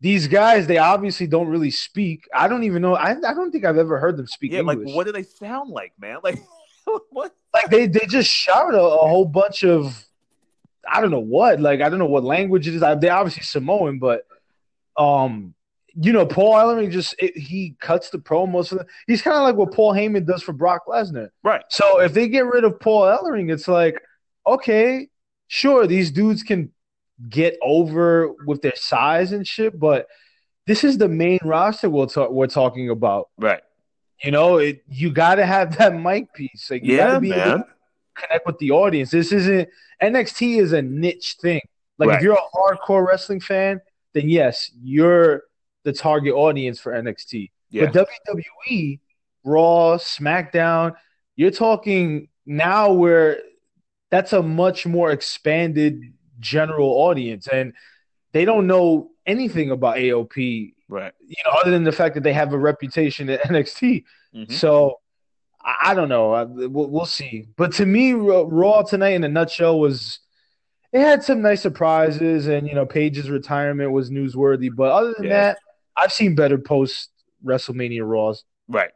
these 0.00 0.26
guys, 0.26 0.66
they 0.66 0.78
obviously 0.78 1.28
don't 1.28 1.46
really 1.46 1.70
speak. 1.70 2.26
I 2.34 2.48
don't 2.48 2.64
even 2.64 2.82
know. 2.82 2.96
I, 2.96 3.10
I 3.10 3.32
don't 3.32 3.52
think 3.52 3.64
I've 3.64 3.78
ever 3.78 4.00
heard 4.00 4.16
them 4.16 4.26
speak 4.26 4.50
yeah, 4.50 4.58
English. 4.60 4.88
like 4.88 4.96
what 4.96 5.06
do 5.06 5.12
they 5.12 5.22
sound 5.22 5.70
like, 5.70 5.92
man? 6.00 6.18
Like 6.24 6.40
what? 7.10 7.34
Like 7.54 7.70
they, 7.70 7.86
they 7.86 8.06
just 8.06 8.28
shout 8.28 8.74
a, 8.74 8.80
a 8.80 9.08
whole 9.08 9.24
bunch 9.24 9.64
of 9.64 10.04
I 10.88 11.00
don't 11.00 11.10
know 11.12 11.20
what. 11.20 11.60
Like 11.60 11.80
I 11.80 11.88
don't 11.88 12.00
know 12.00 12.06
what 12.06 12.24
language 12.24 12.66
it 12.66 12.74
is. 12.74 12.80
They're 12.80 13.12
obviously 13.12 13.42
Samoan, 13.44 14.00
but 14.00 14.26
um, 14.96 15.54
you 15.98 16.12
know, 16.12 16.26
Paul 16.26 16.54
Ellering 16.54 16.90
just 16.90 17.14
it, 17.18 17.36
he 17.36 17.74
cuts 17.80 18.10
the 18.10 18.18
promos. 18.18 18.76
He's 19.06 19.22
kind 19.22 19.36
of 19.36 19.42
like 19.44 19.56
what 19.56 19.72
Paul 19.72 19.92
Heyman 19.94 20.26
does 20.26 20.42
for 20.42 20.52
Brock 20.52 20.82
Lesnar. 20.86 21.30
Right. 21.42 21.62
So 21.70 22.00
if 22.00 22.12
they 22.12 22.28
get 22.28 22.44
rid 22.44 22.64
of 22.64 22.78
Paul 22.80 23.02
Ellering, 23.04 23.50
it's 23.52 23.66
like, 23.68 24.00
okay, 24.46 25.08
sure, 25.48 25.86
these 25.86 26.10
dudes 26.10 26.42
can 26.42 26.70
get 27.28 27.56
over 27.62 28.32
with 28.46 28.60
their 28.62 28.76
size 28.76 29.32
and 29.32 29.46
shit, 29.46 29.78
but 29.78 30.06
this 30.66 30.84
is 30.84 30.98
the 30.98 31.08
main 31.08 31.38
roster 31.42 31.88
we'll 31.88 32.06
ta- 32.08 32.28
we're 32.28 32.46
talking 32.46 32.90
about. 32.90 33.28
Right. 33.38 33.62
You 34.22 34.32
know, 34.32 34.58
it, 34.58 34.82
you 34.88 35.10
got 35.12 35.36
to 35.36 35.46
have 35.46 35.78
that 35.78 35.94
mic 35.94 36.32
piece. 36.34 36.70
Like, 36.70 36.84
you 36.84 36.96
Yeah, 36.96 37.06
gotta 37.08 37.20
be 37.20 37.32
able 37.32 37.38
man. 37.46 37.58
to 37.58 37.64
connect 38.14 38.46
with 38.46 38.58
the 38.58 38.70
audience. 38.72 39.10
This 39.10 39.32
isn't 39.32 39.68
NXT 40.02 40.58
is 40.60 40.72
a 40.72 40.82
niche 40.82 41.36
thing. 41.40 41.60
Like, 41.98 42.08
Right. 42.10 42.16
if 42.16 42.22
you're 42.22 42.34
a 42.34 42.38
hardcore 42.54 43.06
wrestling 43.06 43.40
fan, 43.40 43.80
then 44.12 44.28
yes, 44.28 44.70
you're 44.82 45.44
the 45.86 45.92
target 45.92 46.34
audience 46.34 46.80
for 46.80 46.92
NXT. 46.92 47.50
Yeah. 47.70 47.86
But 47.92 48.06
WWE, 48.68 48.98
Raw, 49.44 49.96
SmackDown, 49.98 50.94
you're 51.36 51.52
talking 51.52 52.28
now 52.44 52.92
where 52.92 53.38
that's 54.10 54.32
a 54.32 54.42
much 54.42 54.84
more 54.84 55.12
expanded 55.12 56.00
general 56.40 56.88
audience, 56.88 57.46
and 57.46 57.72
they 58.32 58.44
don't 58.44 58.66
know 58.66 59.10
anything 59.26 59.70
about 59.70 59.96
AOP, 59.96 60.74
Right. 60.88 61.12
you 61.26 61.36
know, 61.44 61.52
other 61.60 61.70
than 61.70 61.84
the 61.84 61.92
fact 61.92 62.14
that 62.16 62.22
they 62.24 62.32
have 62.32 62.52
a 62.52 62.58
reputation 62.58 63.30
at 63.30 63.40
NXT. 63.48 64.04
Mhm. 64.34 64.52
So 64.52 65.00
I, 65.82 65.94
don't 65.94 66.08
know. 66.08 66.46
We'll, 66.68 67.06
see. 67.06 67.46
But 67.56 67.72
to 67.74 67.86
me, 67.86 68.12
Raw, 68.12 68.44
Raw 68.46 68.82
tonight 68.82 69.14
in 69.14 69.24
a 69.24 69.28
nutshell 69.28 69.80
was 69.80 70.20
it 70.92 71.00
had 71.00 71.24
some 71.24 71.42
nice 71.42 71.60
surprises, 71.60 72.46
and 72.46 72.68
you 72.68 72.74
know, 72.74 72.86
Paige's 72.86 73.28
retirement 73.30 73.90
was 73.90 74.08
newsworthy. 74.10 74.70
But 74.74 74.92
other 74.92 75.14
than 75.16 75.24
Yeah. 75.26 75.30
that, 75.30 75.58
I've 75.96 76.12
seen 76.12 76.34
better 76.34 76.58
post 76.58 77.10
WrestleMania 77.44 78.06
Raws. 78.06 78.44
Right. 78.68 78.90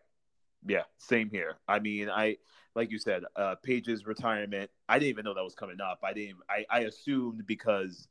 Yeah. 0.67 0.83
Same 0.99 1.31
here. 1.31 1.57
I 1.67 1.79
mean, 1.79 2.11
I 2.11 2.37
like 2.75 2.91
you 2.91 2.99
said, 2.99 3.25
uh, 3.37 3.57
Paige's 3.63 4.07
retirement. 4.07 4.71
I 4.89 4.99
didn't 4.99 5.11
even 5.11 5.25
know 5.25 5.35
that 5.35 5.43
was 5.43 5.55
coming 5.55 5.81
up. 5.81 6.01
I 6.05 6.13
didn't. 6.13 6.37
I, 6.49 6.65
I 6.71 6.81
assumed 6.81 7.47
because 7.47 8.07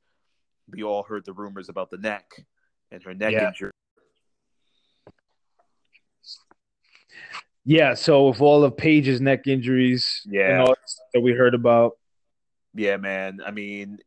we 0.70 0.84
all 0.84 1.04
heard 1.04 1.26
the 1.26 1.34
rumors 1.34 1.70
about 1.70 1.90
the 1.90 1.98
neck 1.98 2.26
and 2.92 3.02
her 3.04 3.14
neck 3.14 3.34
Yeah. 3.34 3.48
injury. 3.48 3.72
Yeah, 7.66 7.94
so 7.94 8.30
with 8.30 8.42
all 8.42 8.64
of 8.64 8.76
Paige's 8.78 9.22
neck 9.22 9.46
injuries 9.48 10.26
Yeah. 10.30 10.50
and 10.50 10.62
all 10.62 10.68
that 10.70 10.90
that 11.14 11.22
we 11.22 11.34
heard 11.34 11.54
about, 11.54 11.98
Yeah, 12.74 12.98
man. 12.98 13.42
I 13.46 13.52
mean, 13.52 14.00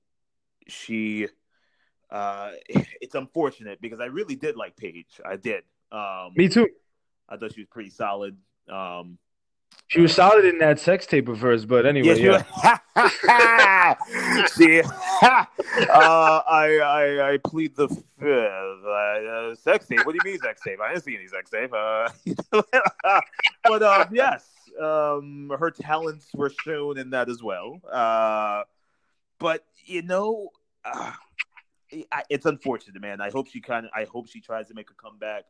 she. 0.68 1.28
Uh, 2.12 2.50
it's 3.00 3.14
unfortunate 3.16 3.80
because 3.80 3.98
I 4.00 4.04
really 4.06 4.36
did 4.36 4.56
like 4.56 4.76
Paige. 4.76 5.20
I 5.24 5.36
did. 5.36 5.64
Um, 5.90 6.32
me 6.36 6.48
too. 6.48 6.68
I 7.28 7.36
thought 7.38 7.54
she 7.54 7.62
was 7.62 7.68
pretty 7.70 7.90
solid. 7.90 8.36
Um, 8.68 9.18
She 9.88 10.00
was 10.00 10.14
solid 10.14 10.44
in 10.44 10.58
that 10.58 10.78
sex 10.78 11.06
tape 11.06 11.28
of 11.28 11.40
hers, 11.40 11.64
but 11.64 11.86
anyway, 11.86 12.18
yeah. 12.20 12.42
was- 12.94 14.42
See, 14.52 14.80
uh, 14.82 14.86
I, 15.22 16.78
I 16.78 17.32
I 17.32 17.38
plead 17.38 17.74
the 17.76 17.88
fifth. 17.88 18.84
Uh, 18.86 19.54
sex 19.54 19.86
tape? 19.86 20.04
What 20.04 20.12
do 20.14 20.18
you 20.22 20.32
mean 20.32 20.40
sex 20.40 20.60
tape? 20.62 20.78
I 20.80 20.92
didn't 20.92 21.04
see 21.04 21.16
any 21.16 21.26
sex 21.28 21.50
tape. 21.50 21.72
Uh, 21.72 22.08
but 23.64 23.82
um, 23.82 24.08
yes, 24.12 24.46
um, 24.80 25.52
her 25.58 25.70
talents 25.70 26.26
were 26.34 26.50
shown 26.64 26.98
in 26.98 27.10
that 27.10 27.28
as 27.30 27.42
well. 27.42 27.80
Uh, 27.90 28.64
but 29.38 29.64
you 29.86 30.02
know, 30.02 30.50
uh, 30.84 31.12
it's 32.28 32.46
unfortunate, 32.46 33.00
man. 33.00 33.20
I 33.20 33.30
hope 33.30 33.48
she 33.48 33.60
kind 33.60 33.86
of. 33.86 33.92
I 33.94 34.04
hope 34.04 34.28
she 34.28 34.40
tries 34.40 34.68
to 34.68 34.74
make 34.74 34.90
a 34.90 34.94
comeback. 34.94 35.44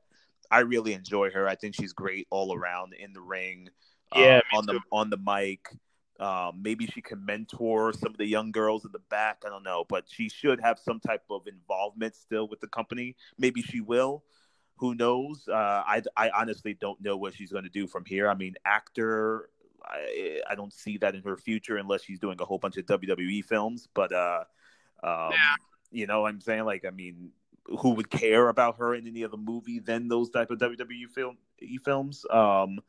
I 0.50 0.60
really 0.60 0.92
enjoy 0.92 1.30
her. 1.30 1.48
I 1.48 1.54
think 1.54 1.74
she's 1.74 1.92
great 1.92 2.26
all 2.30 2.54
around 2.54 2.94
in 2.94 3.12
the 3.12 3.20
ring. 3.20 3.68
Yeah, 4.14 4.40
um, 4.52 4.58
on 4.58 4.66
the 4.66 4.80
on 4.90 5.10
the 5.10 5.16
mic. 5.16 5.68
Um, 6.20 6.60
maybe 6.62 6.86
she 6.86 7.00
can 7.00 7.24
mentor 7.24 7.92
some 7.92 8.12
of 8.12 8.18
the 8.18 8.26
young 8.26 8.52
girls 8.52 8.84
in 8.84 8.92
the 8.92 9.00
back. 9.10 9.42
I 9.44 9.48
don't 9.48 9.64
know, 9.64 9.84
but 9.88 10.04
she 10.08 10.28
should 10.28 10.60
have 10.60 10.78
some 10.78 11.00
type 11.00 11.24
of 11.30 11.46
involvement 11.46 12.14
still 12.14 12.46
with 12.46 12.60
the 12.60 12.68
company. 12.68 13.16
Maybe 13.38 13.62
she 13.62 13.80
will. 13.80 14.22
Who 14.76 14.94
knows? 14.94 15.48
Uh, 15.48 15.82
I 15.86 16.02
I 16.16 16.30
honestly 16.30 16.74
don't 16.74 17.00
know 17.00 17.16
what 17.16 17.34
she's 17.34 17.50
going 17.50 17.64
to 17.64 17.70
do 17.70 17.86
from 17.86 18.04
here. 18.04 18.28
I 18.28 18.34
mean, 18.34 18.54
actor. 18.64 19.48
I, 19.84 20.40
I 20.48 20.54
don't 20.54 20.72
see 20.72 20.96
that 20.98 21.16
in 21.16 21.22
her 21.22 21.36
future 21.36 21.76
unless 21.76 22.04
she's 22.04 22.20
doing 22.20 22.36
a 22.40 22.44
whole 22.44 22.58
bunch 22.58 22.76
of 22.76 22.86
WWE 22.86 23.44
films. 23.44 23.88
But 23.92 24.12
uh, 24.12 24.44
um, 25.02 25.32
you 25.92 26.06
know, 26.06 26.22
what 26.22 26.30
I'm 26.30 26.40
saying 26.40 26.64
like, 26.64 26.84
I 26.84 26.90
mean, 26.90 27.30
who 27.66 27.90
would 27.90 28.10
care 28.10 28.48
about 28.48 28.78
her 28.78 28.94
in 28.94 29.06
any 29.06 29.24
other 29.24 29.36
movie 29.36 29.78
than 29.78 30.08
those 30.08 30.30
type 30.30 30.50
of 30.50 30.58
WWE 30.58 31.08
film 31.14 31.36
films? 31.84 32.24
Um, 32.30 32.80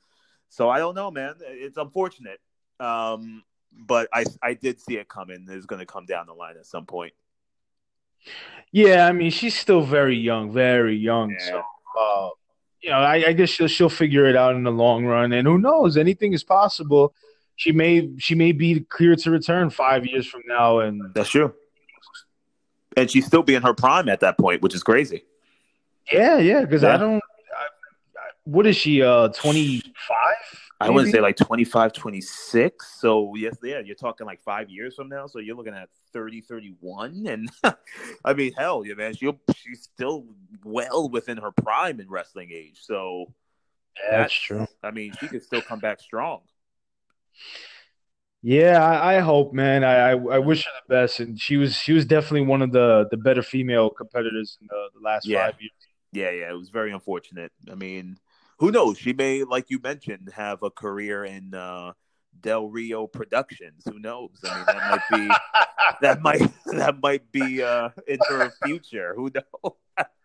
so 0.50 0.70
I 0.70 0.80
don't 0.80 0.96
know, 0.96 1.12
man. 1.12 1.36
It's 1.42 1.78
unfortunate, 1.78 2.40
um, 2.80 3.44
but 3.72 4.08
I 4.14 4.26
I 4.42 4.54
did 4.54 4.80
see 4.80 4.98
it 4.98 5.08
coming. 5.08 5.48
It's 5.50 5.66
going 5.66 5.80
to 5.80 5.86
come 5.86 6.06
down 6.06 6.28
the 6.28 6.34
line 6.34 6.56
at 6.58 6.66
some 6.66 6.86
point. 6.86 7.14
Yeah, 8.72 9.08
I 9.08 9.12
mean, 9.12 9.32
she's 9.32 9.58
still 9.58 9.82
very 9.82 10.18
young, 10.18 10.52
very 10.52 10.96
young. 10.96 11.32
Yeah. 11.32 11.46
So, 11.46 11.64
uh, 12.00 12.30
you 12.82 12.90
know, 12.90 12.98
I, 12.98 13.28
I 13.28 13.34
guess 13.34 13.50
she'll 13.50 13.68
she'll 13.68 13.90
figure 13.90 14.26
it 14.26 14.36
out 14.36 14.56
in 14.56 14.64
the 14.64 14.72
long 14.72 15.06
run. 15.06 15.32
And 15.34 15.48
who 15.48 15.58
knows? 15.58 15.98
Anything 15.98 16.34
is 16.34 16.44
possible. 16.44 17.14
She 17.56 17.72
may 17.72 18.10
she 18.18 18.36
may 18.36 18.52
be 18.52 18.82
clear 18.82 19.16
to 19.16 19.32
return 19.32 19.70
five 19.70 20.06
years 20.06 20.28
from 20.28 20.42
now, 20.48 20.80
and 20.80 21.14
That's 21.14 21.30
true. 21.30 21.54
And 22.98 23.10
she'd 23.10 23.24
still 23.24 23.44
be 23.44 23.56
in 23.56 23.64
her 23.64 23.74
prime 23.74 24.10
at 24.10 24.20
that 24.22 24.38
point, 24.38 24.62
which 24.62 24.76
is 24.76 24.84
crazy. 24.84 25.24
yeah, 26.12 26.38
yeah. 26.38 26.62
Because 26.62 26.84
Yeah. 26.84 26.96
I 26.96 26.98
don't. 26.98 27.16
I, 27.16 27.18
I, 27.18 28.30
what 28.46 28.68
is 28.68 28.76
she? 28.76 29.02
Uh, 29.02 29.30
twenty 29.30 29.82
five. 30.08 30.60
I 30.82 30.90
wouldn't 30.90 31.14
say 31.14 31.22
like 31.22 31.38
25, 31.38 31.94
26. 31.94 33.00
So, 33.00 33.34
yes, 33.36 33.56
yeah, 33.64 33.80
you're 33.80 33.96
talking 33.96 34.28
like 34.28 34.42
five 34.44 34.70
years 34.70 34.96
from 34.96 35.08
now. 35.08 35.28
So, 35.28 35.40
you're 35.40 35.56
looking 35.56 35.74
at 35.74 35.88
30, 36.12 36.42
31. 36.42 37.26
And 37.30 37.50
I 38.26 38.34
mean, 38.34 38.52
hell, 38.58 38.86
yeah, 38.86 38.96
man, 38.96 39.16
she'll, 39.16 39.40
she's 39.56 39.84
still 39.84 40.26
well 40.66 41.08
within 41.08 41.38
her 41.38 41.52
prime 41.52 42.02
in 42.02 42.10
wrestling 42.10 42.50
age. 42.54 42.80
So, 42.82 43.34
That's 44.12 44.34
true. 44.34 44.68
I 44.84 44.92
mean, 44.92 45.14
she 45.22 45.30
could 45.30 45.44
still 45.44 45.62
come 45.62 45.80
back 45.80 46.02
strong. 46.02 46.42
Yeah, 48.44 48.84
I, 48.86 49.16
I 49.16 49.20
hope, 49.20 49.54
man. 49.54 49.84
I, 49.86 50.12
I 50.12 50.12
I 50.12 50.40
wish 50.40 50.66
her 50.66 50.72
the 50.88 50.94
best, 50.94 51.20
and 51.22 51.40
she 51.40 51.56
was 51.56 51.76
she 51.76 51.94
was 51.94 52.06
definitely 52.06 52.42
one 52.42 52.62
of 52.62 52.72
the 52.74 53.08
the 53.10 53.18
better 53.18 53.42
female 53.42 53.90
competitors 53.90 54.58
in 54.62 54.68
the, 54.68 54.90
the 54.94 55.00
last 55.00 55.30
Yeah. 55.30 55.46
five 55.46 55.54
years. 55.62 55.72
Yeah, 56.12 56.30
yeah, 56.32 56.50
it 56.52 56.58
was 56.58 56.70
very 56.70 56.92
unfortunate. 56.92 57.52
I 57.72 57.76
mean, 57.76 58.18
who 58.60 58.72
knows? 58.72 58.98
She 59.00 59.14
may, 59.14 59.44
like 59.44 59.70
you 59.70 59.80
mentioned, 59.82 60.30
have 60.36 60.62
a 60.62 60.70
career 60.70 61.26
in 61.26 61.54
uh, 61.56 61.94
Del 62.40 62.68
Rio 62.70 63.08
Productions. 63.08 63.84
Who 63.86 63.98
knows? 63.98 64.30
I 64.44 64.56
mean, 64.56 64.66
that 64.68 64.86
might 64.86 65.08
be 65.08 65.42
that 66.02 66.22
might 66.22 66.42
that 66.74 67.00
might 67.02 67.32
be 67.32 67.64
uh, 67.64 67.90
in 68.08 68.20
her 68.28 68.52
future. 68.64 69.14
Who 69.16 69.32
knows? 69.34 69.74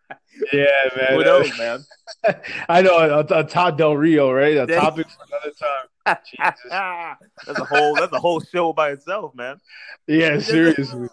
Yeah, 0.53 0.65
man. 0.95 1.13
Who 1.13 1.23
knows, 1.23 1.57
man? 1.57 1.85
I 2.69 2.81
know 2.81 2.97
a, 2.97 3.19
a 3.19 3.43
Todd 3.43 3.77
Del 3.77 3.95
Rio, 3.95 4.31
right? 4.31 4.57
A 4.57 4.67
topic 4.67 5.07
for 5.09 5.25
another 5.27 5.51
time. 5.51 6.17
Jesus. 6.25 6.61
that's 7.45 7.59
a 7.59 7.65
whole 7.65 7.95
that's 7.95 8.13
a 8.13 8.19
whole 8.19 8.39
show 8.39 8.73
by 8.73 8.91
itself, 8.91 9.35
man. 9.35 9.59
Yeah, 10.07 10.39
seriously. 10.39 11.09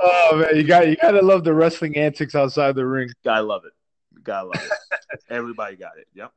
oh 0.00 0.36
man, 0.36 0.56
you 0.56 0.64
got 0.64 0.88
you 0.88 0.96
gotta 0.96 1.22
love 1.22 1.44
the 1.44 1.54
wrestling 1.54 1.96
antics 1.96 2.34
outside 2.34 2.74
the 2.74 2.86
ring. 2.86 3.08
Gotta 3.24 3.42
love 3.42 3.62
it. 3.64 3.72
Gotta 4.22 4.48
love 4.48 4.62
it. 4.62 5.20
Everybody 5.30 5.76
got 5.76 5.92
it. 5.98 6.06
Yep. 6.14 6.32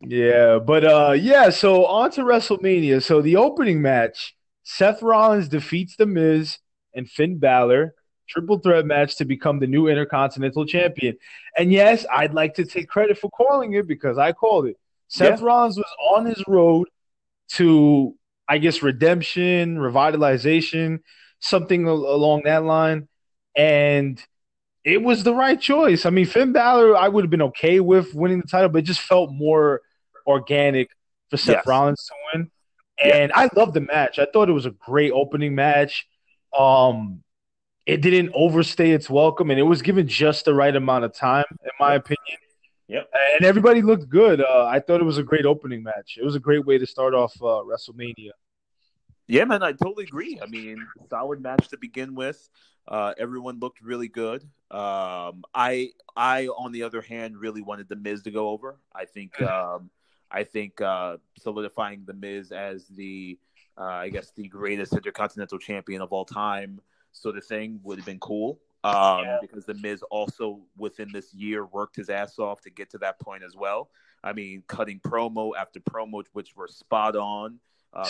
Yeah, 0.00 0.58
but 0.58 0.84
uh 0.84 1.12
yeah, 1.12 1.50
so 1.50 1.86
on 1.86 2.10
to 2.12 2.22
WrestleMania. 2.22 3.02
So 3.02 3.20
the 3.20 3.36
opening 3.36 3.82
match, 3.82 4.36
Seth 4.62 5.02
Rollins 5.02 5.48
defeats 5.48 5.96
The 5.96 6.06
Miz 6.06 6.58
and 6.94 7.08
Finn 7.08 7.38
Balor, 7.38 7.94
triple 8.32 8.58
threat 8.58 8.86
match 8.86 9.16
to 9.16 9.24
become 9.24 9.58
the 9.60 9.66
new 9.66 9.88
Intercontinental 9.88 10.64
Champion. 10.66 11.16
And 11.56 11.70
yes, 11.72 12.06
I'd 12.12 12.34
like 12.34 12.54
to 12.54 12.64
take 12.64 12.88
credit 12.88 13.18
for 13.18 13.30
calling 13.30 13.74
it 13.74 13.86
because 13.86 14.18
I 14.18 14.32
called 14.32 14.66
it. 14.66 14.76
Seth 15.08 15.40
Yeah. 15.40 15.46
Rollins 15.46 15.76
was 15.76 15.92
on 16.14 16.26
his 16.26 16.42
road 16.48 16.88
to 17.50 18.14
I 18.48 18.58
guess 18.58 18.82
redemption, 18.82 19.78
revitalization, 19.78 21.00
something 21.40 21.86
along 21.86 22.42
that 22.44 22.64
line. 22.64 23.08
And 23.56 24.22
it 24.84 25.02
was 25.02 25.22
the 25.22 25.34
right 25.34 25.60
choice. 25.60 26.04
I 26.04 26.10
mean, 26.10 26.26
Finn 26.26 26.52
Balor, 26.52 26.96
I 26.96 27.08
would 27.08 27.24
have 27.24 27.30
been 27.30 27.42
okay 27.42 27.80
with 27.80 28.14
winning 28.14 28.40
the 28.40 28.46
title, 28.48 28.68
but 28.68 28.78
it 28.80 28.82
just 28.86 29.00
felt 29.00 29.32
more 29.32 29.80
organic 30.26 30.90
for 31.30 31.36
Seth 31.36 31.56
Yes. 31.58 31.66
Rollins 31.66 32.04
to 32.06 32.14
win. 32.34 32.50
Yeah. 32.98 33.16
And 33.16 33.32
I 33.34 33.48
loved 33.54 33.74
the 33.74 33.80
match. 33.80 34.18
I 34.18 34.26
thought 34.30 34.48
it 34.48 34.52
was 34.52 34.66
a 34.66 34.70
great 34.72 35.12
opening 35.12 35.54
match. 35.54 36.06
Um, 36.56 37.22
it 37.86 38.00
didn't 38.00 38.30
overstay 38.34 38.90
its 38.92 39.10
welcome, 39.10 39.50
and 39.50 39.58
it 39.58 39.64
was 39.64 39.82
given 39.82 40.06
just 40.06 40.44
the 40.44 40.54
right 40.54 40.74
amount 40.74 41.04
of 41.04 41.14
time, 41.14 41.44
in 41.50 41.70
my 41.80 41.94
opinion. 41.94 42.38
Yep. 42.88 43.10
And 43.36 43.44
everybody 43.46 43.82
looked 43.82 44.08
good. 44.08 44.40
Uh, 44.42 44.66
I 44.66 44.78
thought 44.78 45.00
it 45.00 45.04
was 45.04 45.18
a 45.18 45.22
great 45.22 45.46
opening 45.46 45.82
match. 45.82 46.18
It 46.20 46.24
was 46.24 46.36
a 46.36 46.40
great 46.40 46.66
way 46.66 46.78
to 46.78 46.86
start 46.86 47.14
off 47.14 47.32
uh, 47.40 47.62
WrestleMania. 47.64 48.32
Yeah, 49.26 49.44
man, 49.44 49.62
I 49.62 49.72
totally 49.72 50.04
agree. 50.04 50.38
I 50.42 50.46
mean, 50.46 50.86
solid 51.08 51.40
match 51.40 51.68
to 51.68 51.78
begin 51.78 52.14
with. 52.14 52.48
Uh, 52.86 53.14
everyone 53.16 53.60
looked 53.60 53.80
really 53.80 54.08
good. 54.08 54.42
Um, 54.70 55.44
I, 55.54 55.90
I, 56.16 56.48
on 56.48 56.72
the 56.72 56.82
other 56.82 57.00
hand, 57.00 57.36
really 57.36 57.62
wanted 57.62 57.88
the 57.88 57.96
Miz 57.96 58.22
to 58.24 58.30
go 58.30 58.48
over. 58.50 58.78
I 58.94 59.06
think, 59.06 59.40
um, 59.42 59.90
I 60.30 60.44
think 60.44 60.80
uh, 60.80 61.16
solidifying 61.38 62.04
the 62.04 62.14
Miz 62.14 62.52
as 62.52 62.86
the, 62.88 63.38
uh, 63.78 63.84
I 63.84 64.08
guess, 64.10 64.32
the 64.32 64.48
greatest 64.48 64.92
intercontinental 64.92 65.58
champion 65.58 66.02
of 66.02 66.12
all 66.12 66.24
time, 66.24 66.80
sort 67.12 67.36
of 67.36 67.44
thing, 67.44 67.80
would 67.82 67.98
have 67.98 68.06
been 68.06 68.18
cool. 68.18 68.58
Um, 68.84 69.24
yeah. 69.24 69.38
Because 69.40 69.64
the 69.64 69.74
Miz 69.74 70.02
also 70.10 70.60
within 70.76 71.08
this 71.12 71.32
year 71.32 71.66
worked 71.66 71.96
his 71.96 72.10
ass 72.10 72.38
off 72.38 72.60
to 72.62 72.70
get 72.70 72.90
to 72.90 72.98
that 72.98 73.20
point 73.20 73.44
as 73.44 73.54
well. 73.54 73.90
I 74.24 74.32
mean, 74.32 74.62
cutting 74.66 75.00
promo 75.00 75.52
after 75.58 75.80
promo, 75.80 76.24
which 76.32 76.56
were 76.56 76.68
spot 76.68 77.16
on. 77.16 77.58
Uh, 77.94 78.08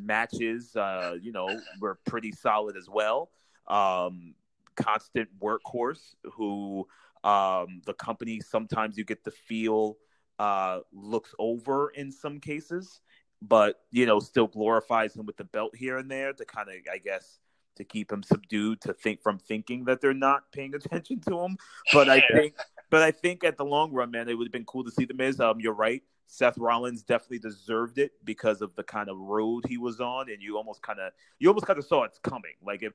matches, 0.00 0.74
uh, 0.76 1.14
you 1.20 1.30
know, 1.30 1.60
were 1.78 1.98
pretty 2.06 2.32
solid 2.32 2.76
as 2.76 2.88
well. 2.88 3.30
Um, 3.66 4.34
constant 4.76 5.28
workhorse 5.40 6.14
who 6.32 6.86
um, 7.22 7.82
the 7.84 7.92
company 7.92 8.40
sometimes 8.40 8.96
you 8.96 9.04
get 9.04 9.22
the 9.24 9.30
feel 9.30 9.98
uh, 10.38 10.80
looks 10.92 11.34
over 11.38 11.90
in 11.90 12.10
some 12.10 12.40
cases, 12.40 13.00
but 13.42 13.82
you 13.90 14.06
know 14.06 14.20
still 14.20 14.46
glorifies 14.46 15.14
him 15.14 15.26
with 15.26 15.36
the 15.36 15.44
belt 15.44 15.76
here 15.76 15.98
and 15.98 16.10
there 16.10 16.32
to 16.32 16.44
kind 16.44 16.68
of, 16.68 16.74
I 16.90 16.98
guess, 16.98 17.38
to 17.80 17.84
keep 17.84 18.12
him 18.12 18.22
subdued 18.22 18.80
to 18.82 18.92
think 18.92 19.22
from 19.22 19.38
thinking 19.38 19.84
that 19.84 20.00
they're 20.00 20.14
not 20.14 20.50
paying 20.52 20.74
attention 20.74 21.20
to 21.28 21.38
him. 21.40 21.56
But 21.92 22.08
I 22.08 22.22
think, 22.32 22.54
but 22.90 23.02
I 23.02 23.10
think 23.10 23.44
at 23.44 23.56
the 23.56 23.64
long 23.64 23.92
run, 23.92 24.10
man, 24.10 24.28
it 24.28 24.34
would 24.34 24.46
have 24.46 24.52
been 24.52 24.64
cool 24.64 24.84
to 24.84 24.90
see 24.90 25.04
the 25.04 25.14
Miz. 25.14 25.40
Um, 25.40 25.60
you're 25.60 25.74
right. 25.74 26.02
Seth 26.26 26.56
Rollins 26.58 27.02
definitely 27.02 27.40
deserved 27.40 27.98
it 27.98 28.12
because 28.24 28.62
of 28.62 28.74
the 28.76 28.84
kind 28.84 29.08
of 29.08 29.18
road 29.18 29.64
he 29.68 29.78
was 29.78 30.00
on, 30.00 30.30
and 30.30 30.40
you 30.40 30.56
almost 30.56 30.80
kind 30.80 31.00
of 31.00 31.12
you 31.40 31.48
almost 31.48 31.66
kind 31.66 31.78
of 31.78 31.84
saw 31.84 32.04
it's 32.04 32.18
coming. 32.18 32.54
Like 32.64 32.84
if 32.84 32.92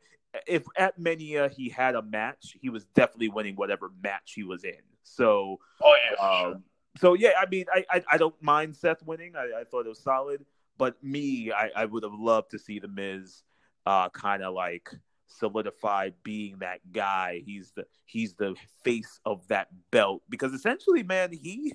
if 0.48 0.64
at 0.78 0.98
Mania 0.98 1.50
he 1.50 1.70
had 1.70 1.96
a 1.96 2.02
match, 2.02 2.56
he 2.62 2.70
was 2.70 2.86
definitely 2.96 3.30
winning 3.30 3.56
whatever 3.56 3.92
match 4.02 4.34
he 4.36 4.44
was 4.44 4.64
in. 4.64 4.82
So, 5.04 5.60
oh 5.82 5.98
yeah, 6.10 6.26
um, 6.26 6.52
sure. 6.52 6.62
so 6.98 7.14
yeah, 7.14 7.32
I 7.40 7.46
mean, 7.48 7.66
I, 7.74 7.86
I, 7.90 8.04
I 8.14 8.18
don't 8.18 8.36
mind 8.42 8.76
Seth 8.76 9.04
winning. 9.04 9.36
I, 9.36 9.62
I 9.62 9.64
thought 9.66 9.86
it 9.86 9.90
was 9.90 10.02
solid, 10.02 10.46
but 10.78 11.02
me, 11.04 11.52
I, 11.52 11.72
I 11.76 11.86
would 11.86 12.04
have 12.04 12.14
loved 12.14 12.52
to 12.52 12.60
see 12.60 12.80
the 12.80 12.88
Miz, 12.88 13.44
uh, 13.86 14.10
kind 14.10 14.44
of 14.44 14.54
like 14.54 14.90
solidified 15.28 16.14
being 16.24 16.60
that 16.60 16.80
guy. 16.92 17.42
He's 17.46 17.72
the 17.76 17.86
he's 18.06 18.34
the 18.36 18.56
face 18.84 19.20
of 19.26 19.48
that 19.50 19.70
belt 19.92 20.24
because 20.30 20.54
essentially, 20.54 21.04
man, 21.04 21.32
he 21.32 21.74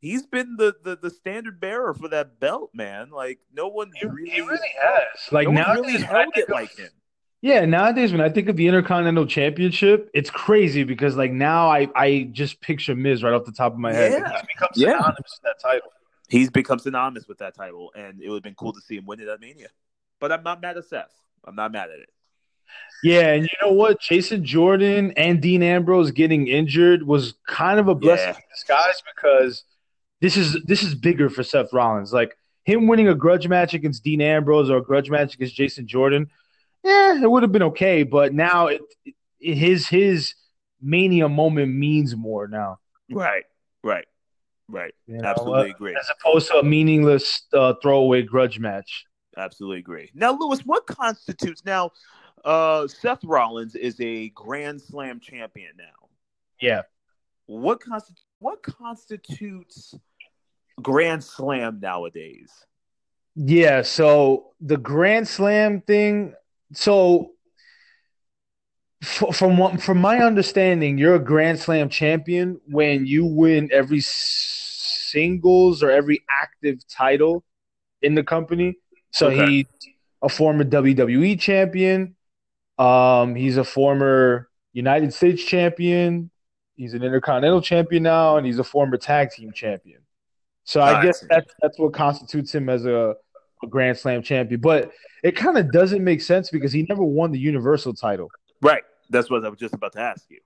he's 0.00 0.26
been 0.26 0.56
the, 0.56 0.74
the, 0.82 0.96
the 0.96 1.10
standard 1.10 1.60
bearer 1.60 1.94
for 1.94 2.08
that 2.08 2.40
belt, 2.40 2.70
man. 2.74 3.10
Like 3.10 3.40
no 3.52 3.68
one 3.68 3.90
he, 3.94 4.06
really, 4.06 4.30
he 4.30 4.40
really 4.40 4.58
has. 4.82 5.32
Like 5.32 5.48
no 5.48 5.54
now 5.54 5.74
really 5.74 6.00
held 6.00 6.36
it 6.36 6.48
like 6.48 6.76
him. 6.76 6.90
Yeah, 7.42 7.64
nowadays 7.64 8.12
when 8.12 8.20
I 8.20 8.28
think 8.28 8.50
of 8.50 8.56
the 8.56 8.66
Intercontinental 8.66 9.24
Championship, 9.24 10.10
it's 10.12 10.28
crazy 10.28 10.84
because 10.84 11.16
like 11.16 11.32
now 11.32 11.70
I 11.70 11.88
I 11.94 12.28
just 12.32 12.60
picture 12.60 12.94
Miz 12.94 13.22
right 13.22 13.32
off 13.32 13.44
the 13.44 13.52
top 13.52 13.72
of 13.72 13.78
my 13.78 13.94
head. 13.94 14.12
Yeah, 14.12 14.30
he's 14.30 14.46
become 14.46 14.68
synonymous 14.74 15.16
yeah. 15.16 15.16
with 15.16 15.42
that 15.44 15.60
title. 15.62 15.88
He's 16.28 16.50
become 16.50 16.78
synonymous 16.78 17.26
with 17.26 17.38
that 17.38 17.56
title, 17.56 17.92
and 17.94 18.20
it 18.20 18.28
would 18.28 18.36
have 18.36 18.42
been 18.42 18.54
cool 18.54 18.72
to 18.72 18.80
see 18.80 18.96
him 18.96 19.06
win 19.06 19.20
it 19.20 19.28
at 19.28 19.40
Mania. 19.40 19.68
But 20.20 20.32
I'm 20.32 20.42
not 20.42 20.60
mad 20.60 20.76
at 20.76 20.84
Seth. 20.84 21.14
I'm 21.46 21.54
not 21.54 21.72
mad 21.72 21.90
at 21.90 22.00
it. 22.00 22.08
Yeah, 23.02 23.32
and 23.32 23.44
you 23.44 23.66
know 23.66 23.72
what? 23.72 24.00
Jason 24.00 24.44
Jordan 24.44 25.12
and 25.16 25.40
Dean 25.40 25.62
Ambrose 25.62 26.10
getting 26.10 26.48
injured 26.48 27.02
was 27.02 27.34
kind 27.46 27.80
of 27.80 27.88
a 27.88 27.94
blessing 27.94 28.28
yeah. 28.28 28.36
in 28.36 28.42
disguise 28.54 29.02
because 29.14 29.64
this 30.20 30.36
is 30.36 30.58
this 30.64 30.82
is 30.82 30.94
bigger 30.94 31.30
for 31.30 31.42
Seth 31.42 31.72
Rollins. 31.72 32.12
Like 32.12 32.36
him 32.64 32.86
winning 32.86 33.08
a 33.08 33.14
grudge 33.14 33.48
match 33.48 33.72
against 33.72 34.04
Dean 34.04 34.20
Ambrose 34.20 34.68
or 34.68 34.78
a 34.78 34.82
grudge 34.82 35.10
match 35.10 35.34
against 35.34 35.54
Jason 35.54 35.86
Jordan, 35.86 36.28
yeah, 36.84 37.22
it 37.22 37.30
would 37.30 37.42
have 37.42 37.52
been 37.52 37.62
okay. 37.64 38.02
But 38.02 38.34
now 38.34 38.66
it, 38.66 38.82
it, 39.04 39.14
his 39.54 39.88
his 39.88 40.34
mania 40.80 41.28
moment 41.28 41.72
means 41.72 42.14
more 42.14 42.48
now. 42.48 42.80
Right, 43.10 43.44
right, 43.82 44.06
right. 44.68 44.94
You 45.06 45.20
Absolutely 45.22 45.70
uh, 45.70 45.74
agree. 45.74 45.96
As 45.98 46.10
opposed 46.20 46.48
to 46.48 46.58
a 46.58 46.62
meaningless 46.62 47.42
uh, 47.52 47.74
throwaway 47.82 48.22
grudge 48.22 48.58
match. 48.58 49.06
Absolutely 49.36 49.78
agree. 49.78 50.10
Now, 50.14 50.36
Lewis, 50.36 50.60
what 50.60 50.86
constitutes 50.86 51.64
now? 51.64 51.90
Uh, 52.44 52.88
Seth 52.88 53.22
Rollins 53.24 53.74
is 53.74 54.00
a 54.00 54.30
Grand 54.30 54.80
Slam 54.80 55.20
champion 55.20 55.72
now. 55.76 56.08
Yeah. 56.60 56.82
What 57.46 57.80
constitutes 57.80 58.24
what 58.38 58.62
constitutes 58.62 59.94
Grand 60.82 61.22
Slam 61.22 61.78
nowadays? 61.80 62.50
Yeah, 63.36 63.82
so 63.82 64.52
the 64.60 64.76
Grand 64.76 65.28
Slam 65.28 65.82
thing. 65.82 66.34
So, 66.72 67.32
from 69.02 69.56
what, 69.56 69.80
from 69.80 69.98
my 69.98 70.18
understanding, 70.18 70.98
you're 70.98 71.14
a 71.14 71.24
Grand 71.24 71.58
Slam 71.58 71.88
champion 71.88 72.60
when 72.66 73.06
you 73.06 73.24
win 73.26 73.68
every 73.72 74.00
singles 74.00 75.82
or 75.82 75.90
every 75.90 76.20
active 76.30 76.86
title 76.88 77.44
in 78.02 78.14
the 78.14 78.22
company. 78.22 78.76
So 79.10 79.28
okay. 79.28 79.46
he's 79.50 79.66
a 80.22 80.28
former 80.28 80.64
WWE 80.64 81.38
champion. 81.38 82.16
Um, 82.78 83.34
he's 83.34 83.56
a 83.56 83.64
former 83.64 84.48
United 84.72 85.12
States 85.12 85.44
champion. 85.44 86.30
He's 86.76 86.94
an 86.94 87.02
Intercontinental 87.02 87.60
champion 87.60 88.02
now, 88.02 88.36
and 88.36 88.46
he's 88.46 88.58
a 88.58 88.64
former 88.64 88.96
tag 88.96 89.30
team 89.30 89.52
champion. 89.52 90.00
So 90.64 90.80
I 90.80 91.04
guess 91.04 91.24
that's 91.28 91.52
that's 91.60 91.78
what 91.78 91.92
constitutes 91.92 92.54
him 92.54 92.68
as 92.68 92.86
a, 92.86 93.14
a 93.62 93.66
Grand 93.66 93.98
Slam 93.98 94.22
champion. 94.22 94.60
But 94.60 94.92
it 95.22 95.36
kind 95.36 95.58
of 95.58 95.72
doesn't 95.72 96.02
make 96.02 96.22
sense 96.22 96.48
because 96.50 96.72
he 96.72 96.86
never 96.88 97.02
won 97.02 97.32
the 97.32 97.38
Universal 97.38 97.94
title. 97.94 98.30
Right. 98.62 98.82
That's 99.10 99.28
what 99.28 99.44
I 99.44 99.48
was 99.48 99.58
just 99.58 99.74
about 99.74 99.92
to 99.94 100.00
ask 100.00 100.24
you. 100.30 100.38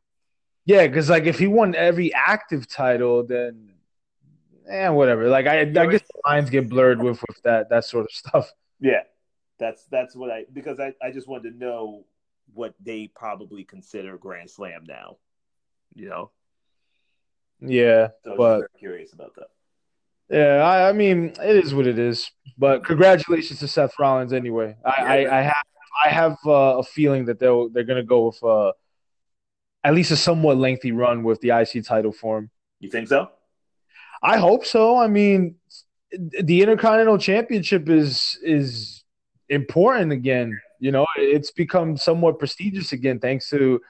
Yeah, 0.65 0.87
because 0.87 1.11
like 1.11 1.25
if 1.25 1.39
he 1.39 1.47
won 1.47 1.75
every 1.75 2.13
active 2.15 2.67
title, 2.67 3.25
then 3.27 3.74
eh, 4.69 4.89
whatever. 4.89 5.29
Like 5.29 5.47
I, 5.47 5.61
I 5.61 5.65
guess 5.65 6.03
lines 6.27 6.51
get 6.51 6.69
blurred 6.69 7.03
with 7.03 7.21
with 7.27 7.43
that 7.45 7.71
that 7.71 7.85
sort 7.85 8.05
of 8.05 8.11
stuff. 8.13 8.53
Yeah, 8.81 9.03
that's 9.59 9.85
that's 9.87 10.15
what 10.15 10.31
I 10.31 10.47
because 10.53 10.81
I 10.81 10.93
I 11.03 11.11
just 11.11 11.29
wanted 11.29 11.53
to 11.53 11.59
know 11.59 12.05
what 12.53 12.75
they 12.81 13.11
probably 13.15 13.65
consider 13.65 14.19
Grand 14.19 14.51
Slam 14.51 14.85
now. 14.87 15.17
You 15.95 16.09
know. 16.09 16.31
Yeah, 17.61 18.09
so 18.25 18.37
but 18.37 18.65
curious 18.79 19.13
about 19.13 19.35
that. 19.37 19.47
Yeah, 20.31 20.63
I, 20.63 20.89
I, 20.89 20.93
mean, 20.93 21.35
it 21.43 21.65
is 21.65 21.75
what 21.75 21.87
it 21.87 21.99
is. 21.99 22.31
But 22.57 22.85
congratulations 22.85 23.61
to 23.61 23.69
Seth 23.69 23.95
Rollins 23.99 24.33
anyway. 24.33 24.77
I, 24.85 24.91
I, 24.91 25.39
I 25.39 25.43
have 25.43 25.65
I 26.05 26.09
have 26.09 26.37
uh, 26.47 26.79
a 26.79 26.83
feeling 26.83 27.27
that 27.27 27.39
they'll 27.39 27.69
they're 27.69 27.85
gonna 27.85 28.03
go 28.03 28.27
with 28.27 28.43
uh, 28.43 28.73
at 29.83 29.95
least 29.95 30.11
a 30.11 30.17
somewhat 30.17 30.57
lengthy 30.57 30.93
run 30.93 31.23
with 31.23 31.41
the 31.41 31.51
IC 31.51 31.85
title 31.85 32.13
for 32.13 32.39
him. 32.39 32.51
You 32.81 32.91
think 32.91 33.09
so? 33.09 33.31
I 34.25 34.39
hope 34.39 34.65
so. 34.65 34.97
I 34.99 35.07
mean, 35.07 35.57
the 36.11 36.63
Intercontinental 36.63 37.19
Championship 37.19 37.89
is 37.89 38.39
is 38.43 39.05
important 39.51 40.13
again. 40.13 40.59
You 40.81 40.93
know, 40.93 41.07
it's 41.17 41.51
become 41.51 41.97
somewhat 41.97 42.39
prestigious 42.39 42.93
again 42.93 43.21
thanks 43.21 43.51
to 43.51 43.81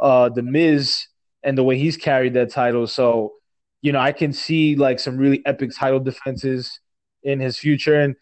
uh, 0.00 0.28
the 0.30 0.42
Miz 0.42 1.06
and 1.44 1.56
the 1.56 1.62
way 1.62 1.78
he's 1.78 1.96
carried 1.96 2.34
that 2.34 2.50
title. 2.50 2.86
So 2.86 3.34
you 3.80 3.92
know, 3.92 4.00
I 4.00 4.10
can 4.10 4.32
see 4.32 4.74
like 4.74 4.98
some 4.98 5.16
really 5.16 5.44
epic 5.46 5.70
title 5.74 6.00
defenses 6.00 6.80
in 7.22 7.38
his 7.38 7.56
future, 7.56 8.00
and 8.00 8.16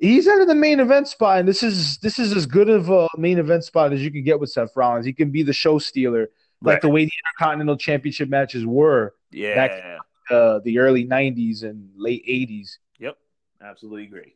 he's 0.00 0.28
out 0.28 0.42
of 0.42 0.48
the 0.48 0.54
main 0.54 0.80
event 0.80 1.08
spot. 1.08 1.38
And 1.38 1.48
this 1.48 1.62
is 1.62 1.96
this 1.98 2.18
is 2.18 2.36
as 2.36 2.44
good 2.44 2.68
of 2.68 2.90
a 2.90 3.08
main 3.16 3.38
event 3.38 3.64
spot 3.64 3.94
as 3.94 4.02
you 4.02 4.10
can 4.10 4.22
get 4.22 4.38
with 4.38 4.50
Seth 4.50 4.76
Rollins. 4.76 5.06
He 5.06 5.14
can 5.14 5.30
be 5.30 5.42
the 5.42 5.54
show 5.54 5.78
stealer, 5.78 6.28
like 6.60 6.74
right. 6.74 6.82
the 6.82 6.90
way 6.90 7.04
the 7.06 7.12
Intercontinental 7.26 7.78
Championship 7.78 8.28
matches 8.28 8.66
were. 8.66 9.14
Yeah. 9.30 10.00
Uh, 10.30 10.60
the 10.64 10.78
early 10.78 11.06
'90s 11.06 11.62
and 11.64 11.90
late 11.96 12.24
'80s. 12.26 12.78
Yep, 12.98 13.16
absolutely 13.62 14.04
agree. 14.04 14.34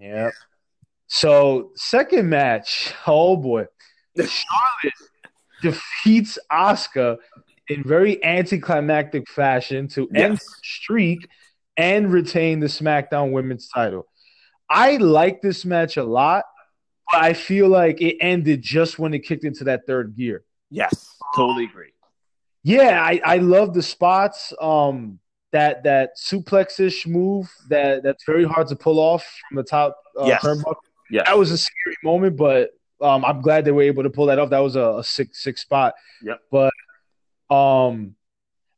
Yeah. 0.00 0.30
So 1.06 1.70
second 1.76 2.28
match, 2.28 2.92
oh 3.06 3.36
boy, 3.36 3.66
Charlotte 4.16 4.94
defeats 5.62 6.38
Asuka 6.50 7.18
in 7.68 7.82
very 7.84 8.22
anticlimactic 8.24 9.28
fashion 9.28 9.88
to 9.88 10.08
yes. 10.12 10.22
end 10.22 10.40
streak 10.62 11.28
and 11.76 12.12
retain 12.12 12.60
the 12.60 12.66
SmackDown 12.66 13.32
Women's 13.32 13.68
title. 13.68 14.06
I 14.68 14.96
like 14.96 15.42
this 15.42 15.64
match 15.64 15.96
a 15.96 16.04
lot, 16.04 16.44
but 17.10 17.22
I 17.22 17.32
feel 17.32 17.68
like 17.68 18.00
it 18.00 18.16
ended 18.20 18.62
just 18.62 18.98
when 18.98 19.14
it 19.14 19.20
kicked 19.20 19.44
into 19.44 19.64
that 19.64 19.86
third 19.86 20.16
gear. 20.16 20.44
Yes, 20.70 21.16
totally 21.36 21.64
agree. 21.64 21.93
Yeah, 22.64 23.00
I, 23.00 23.20
I 23.24 23.36
love 23.38 23.74
the 23.74 23.82
spots. 23.82 24.52
Um, 24.60 25.20
that 25.54 25.84
that 25.84 26.16
suplex-ish 26.18 27.06
move 27.06 27.48
that 27.68 28.02
that's 28.02 28.24
very 28.24 28.44
hard 28.44 28.66
to 28.66 28.74
pull 28.74 28.98
off 28.98 29.24
from 29.48 29.56
the 29.56 29.62
top 29.62 29.96
uh, 30.20 30.24
yes. 30.24 30.42
turnbuckle. 30.42 30.74
Yeah, 31.10 31.22
that 31.24 31.38
was 31.38 31.52
a 31.52 31.58
scary 31.58 31.96
moment, 32.02 32.36
but 32.36 32.70
um, 33.00 33.24
I'm 33.24 33.40
glad 33.40 33.64
they 33.64 33.70
were 33.70 33.82
able 33.82 34.02
to 34.02 34.10
pull 34.10 34.26
that 34.26 34.40
off. 34.40 34.50
That 34.50 34.58
was 34.58 34.74
a, 34.74 34.96
a 34.98 35.04
sick 35.04 35.28
sick 35.32 35.56
spot. 35.56 35.94
Yep. 36.22 36.40
But 36.50 36.72
um, 37.54 38.16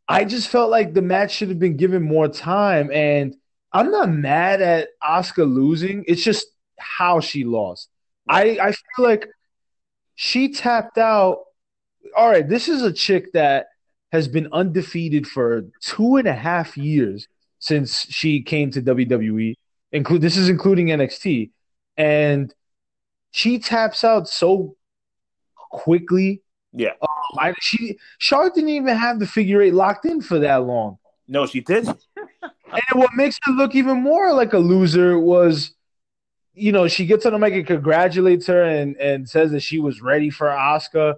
I 0.07 0.27
just 0.27 0.49
felt 0.49 0.71
like 0.71 0.93
the 0.93 1.01
match 1.01 1.33
should 1.35 1.49
have 1.49 1.59
been 1.59 1.79
given 1.79 2.03
more 2.03 2.29
time, 2.29 2.91
and 2.93 3.35
I'm 3.73 3.91
not 3.91 4.11
mad 4.11 4.61
at 4.61 4.89
Asuka 5.03 5.51
losing. 5.51 6.05
It's 6.07 6.23
just 6.23 6.47
how 6.79 7.21
she 7.21 7.45
lost. 7.45 7.89
I 8.29 8.59
I 8.61 8.73
feel 8.73 9.07
like 9.07 9.29
she 10.15 10.53
tapped 10.53 10.99
out. 10.99 11.39
All 12.15 12.29
right, 12.29 12.47
this 12.47 12.69
is 12.69 12.83
a 12.83 12.93
chick 12.93 13.33
that 13.33 13.69
has 14.17 14.29
been 14.29 14.49
undefeated 14.53 15.27
for 15.27 15.65
two 15.81 16.17
and 16.17 16.27
a 16.27 16.35
half 16.35 16.77
years 16.77 17.29
since 17.59 18.07
she 18.11 18.43
came 18.43 18.71
to 18.73 18.83
WWE. 18.83 19.55
Include 19.93 20.21
this 20.21 20.37
is 20.37 20.49
including 20.49 20.89
NXT, 20.89 21.51
and 21.97 22.53
she 23.31 23.59
taps 23.59 24.03
out 24.05 24.29
so 24.29 24.77
quickly. 25.71 26.43
Yeah. 26.73 26.93
Um, 27.01 27.39
I, 27.39 27.55
she 27.61 27.99
Charlotte 28.19 28.55
didn't 28.55 28.71
even 28.71 28.97
have 28.97 29.21
the 29.21 29.27
figure 29.27 29.63
eight 29.63 29.75
locked 29.75 30.05
in 30.05 30.21
for 30.21 30.39
that 30.41 30.65
long. 30.65 30.99
No, 31.29 31.47
she 31.47 31.61
did. 31.61 31.85
Not 31.85 31.99
and 32.73 33.01
what 33.01 33.11
makes 33.15 33.39
her 33.45 33.53
look 33.53 33.75
even 33.75 34.03
more 34.03 34.33
like 34.33 34.53
a 34.53 34.59
loser 34.59 35.19
was, 35.19 35.75
you 36.55 36.73
know, 36.73 36.89
she 36.89 37.07
gets 37.07 37.27
on 37.27 37.33
the 37.33 37.39
mic 37.39 37.55
and 37.55 37.67
congratulates 37.67 38.47
her 38.47 38.63
and, 38.63 38.97
and 38.97 39.29
says 39.29 39.51
that 39.53 39.61
she 39.61 39.79
was 39.79 40.01
ready 40.01 40.31
for 40.31 40.47
Asuka. 40.47 41.15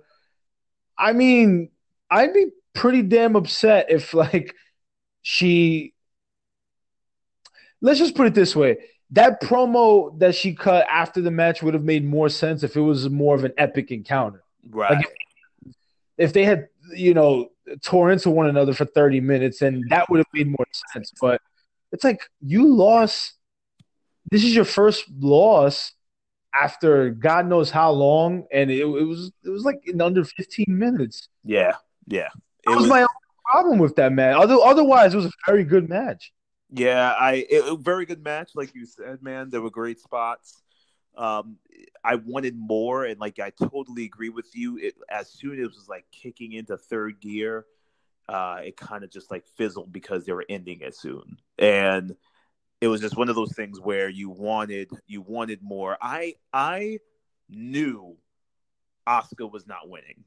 I 0.96 1.12
mean, 1.12 1.70
I'd 2.10 2.32
be 2.32 2.46
pretty 2.78 3.02
damn 3.02 3.34
upset 3.34 3.86
if 3.90 4.14
like 4.14 4.54
she 5.22 5.94
let's 7.80 7.98
just 7.98 8.14
put 8.14 8.26
it 8.26 8.34
this 8.34 8.54
way. 8.54 8.78
That 9.10 9.42
promo 9.42 10.16
that 10.20 10.34
she 10.34 10.54
cut 10.54 10.86
after 10.88 11.20
the 11.20 11.30
match 11.30 11.62
would 11.62 11.74
have 11.74 11.82
made 11.82 12.04
more 12.04 12.28
sense 12.28 12.62
if 12.62 12.76
it 12.76 12.80
was 12.80 13.08
more 13.10 13.34
of 13.34 13.44
an 13.44 13.52
epic 13.58 13.90
encounter. 13.90 14.44
Right. 14.70 14.92
Like 14.92 15.12
if 16.18 16.32
they 16.32 16.44
had, 16.44 16.68
you 16.94 17.14
know, 17.14 17.50
tore 17.82 18.12
into 18.12 18.30
one 18.30 18.46
another 18.46 18.72
for 18.72 18.84
30 18.84 19.20
minutes, 19.20 19.60
and 19.62 19.84
that 19.90 20.08
would 20.08 20.18
have 20.18 20.26
made 20.32 20.46
more 20.46 20.66
sense. 20.92 21.12
But 21.20 21.40
it's 21.90 22.04
like 22.04 22.20
you 22.40 22.66
lost. 22.66 23.34
This 24.30 24.44
is 24.44 24.54
your 24.54 24.66
first 24.66 25.04
loss 25.18 25.92
after 26.54 27.10
God 27.10 27.46
knows 27.46 27.70
how 27.70 27.90
long, 27.90 28.46
and 28.52 28.70
it, 28.70 28.80
it 28.80 28.84
was 28.84 29.32
it 29.42 29.48
was 29.48 29.64
like 29.64 29.80
in 29.86 30.00
under 30.00 30.24
15 30.24 30.66
minutes. 30.68 31.28
yeah. 31.44 31.72
Yeah. 32.06 32.28
That 32.68 32.76
was, 32.76 32.88
my 32.88 32.98
only 32.98 33.08
problem 33.44 33.78
with 33.78 33.96
that 33.96 34.12
match. 34.12 34.36
Other, 34.36 34.56
otherwise, 34.62 35.14
it 35.14 35.16
was 35.16 35.26
a 35.26 35.30
very 35.46 35.64
good 35.64 35.88
match. 35.88 36.32
Yeah, 36.70 37.14
I 37.18 37.46
it, 37.48 37.64
a 37.66 37.76
very 37.76 38.04
good 38.04 38.22
match, 38.22 38.50
like 38.54 38.74
you 38.74 38.84
said, 38.84 39.22
man. 39.22 39.50
There 39.50 39.62
were 39.62 39.70
great 39.70 40.00
spots. 40.00 40.62
Um, 41.16 41.56
I 42.04 42.16
wanted 42.16 42.56
more, 42.56 43.04
and 43.04 43.18
like 43.18 43.38
I 43.40 43.50
totally 43.50 44.04
agree 44.04 44.28
with 44.28 44.50
you. 44.54 44.78
It 44.78 44.94
as 45.08 45.30
soon 45.30 45.54
as 45.54 45.60
it 45.60 45.66
was 45.66 45.86
like 45.88 46.04
kicking 46.12 46.52
into 46.52 46.76
third 46.76 47.20
gear, 47.20 47.64
uh, 48.28 48.60
it 48.64 48.76
kind 48.76 49.02
of 49.02 49.10
just 49.10 49.30
like 49.30 49.46
fizzled 49.56 49.92
because 49.92 50.26
they 50.26 50.32
were 50.32 50.44
ending 50.48 50.80
it 50.82 50.94
soon, 50.94 51.38
and 51.58 52.14
it 52.80 52.88
was 52.88 53.00
just 53.00 53.16
one 53.16 53.28
of 53.28 53.34
those 53.34 53.54
things 53.54 53.80
where 53.80 54.08
you 54.08 54.28
wanted 54.28 54.90
you 55.06 55.22
wanted 55.22 55.62
more. 55.62 55.96
I 56.00 56.34
I 56.52 56.98
knew 57.48 58.16
Asuka 59.06 59.50
was 59.50 59.66
not 59.66 59.88
winning. 59.88 60.24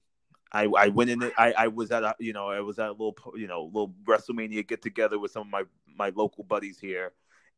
I, 0.54 0.66
I 0.78 0.88
went 0.90 1.10
in. 1.10 1.22
it- 1.22 1.34
I, 1.38 1.54
I 1.58 1.68
was 1.68 1.92
at 1.92 2.04
a 2.04 2.16
you 2.20 2.34
know 2.34 2.48
I 2.50 2.60
was 2.60 2.78
at 2.80 2.90
a 2.90 2.92
little 2.92 3.16
you 3.36 3.48
know 3.48 3.64
little 3.66 3.94
WrestleMania 4.06 4.68
get 4.68 4.82
together 4.82 5.18
with 5.20 5.32
some 5.32 5.44
of 5.44 5.48
my 5.50 5.64
my 5.96 6.12
local 6.16 6.44
buddies 6.44 6.80
here, 6.80 7.14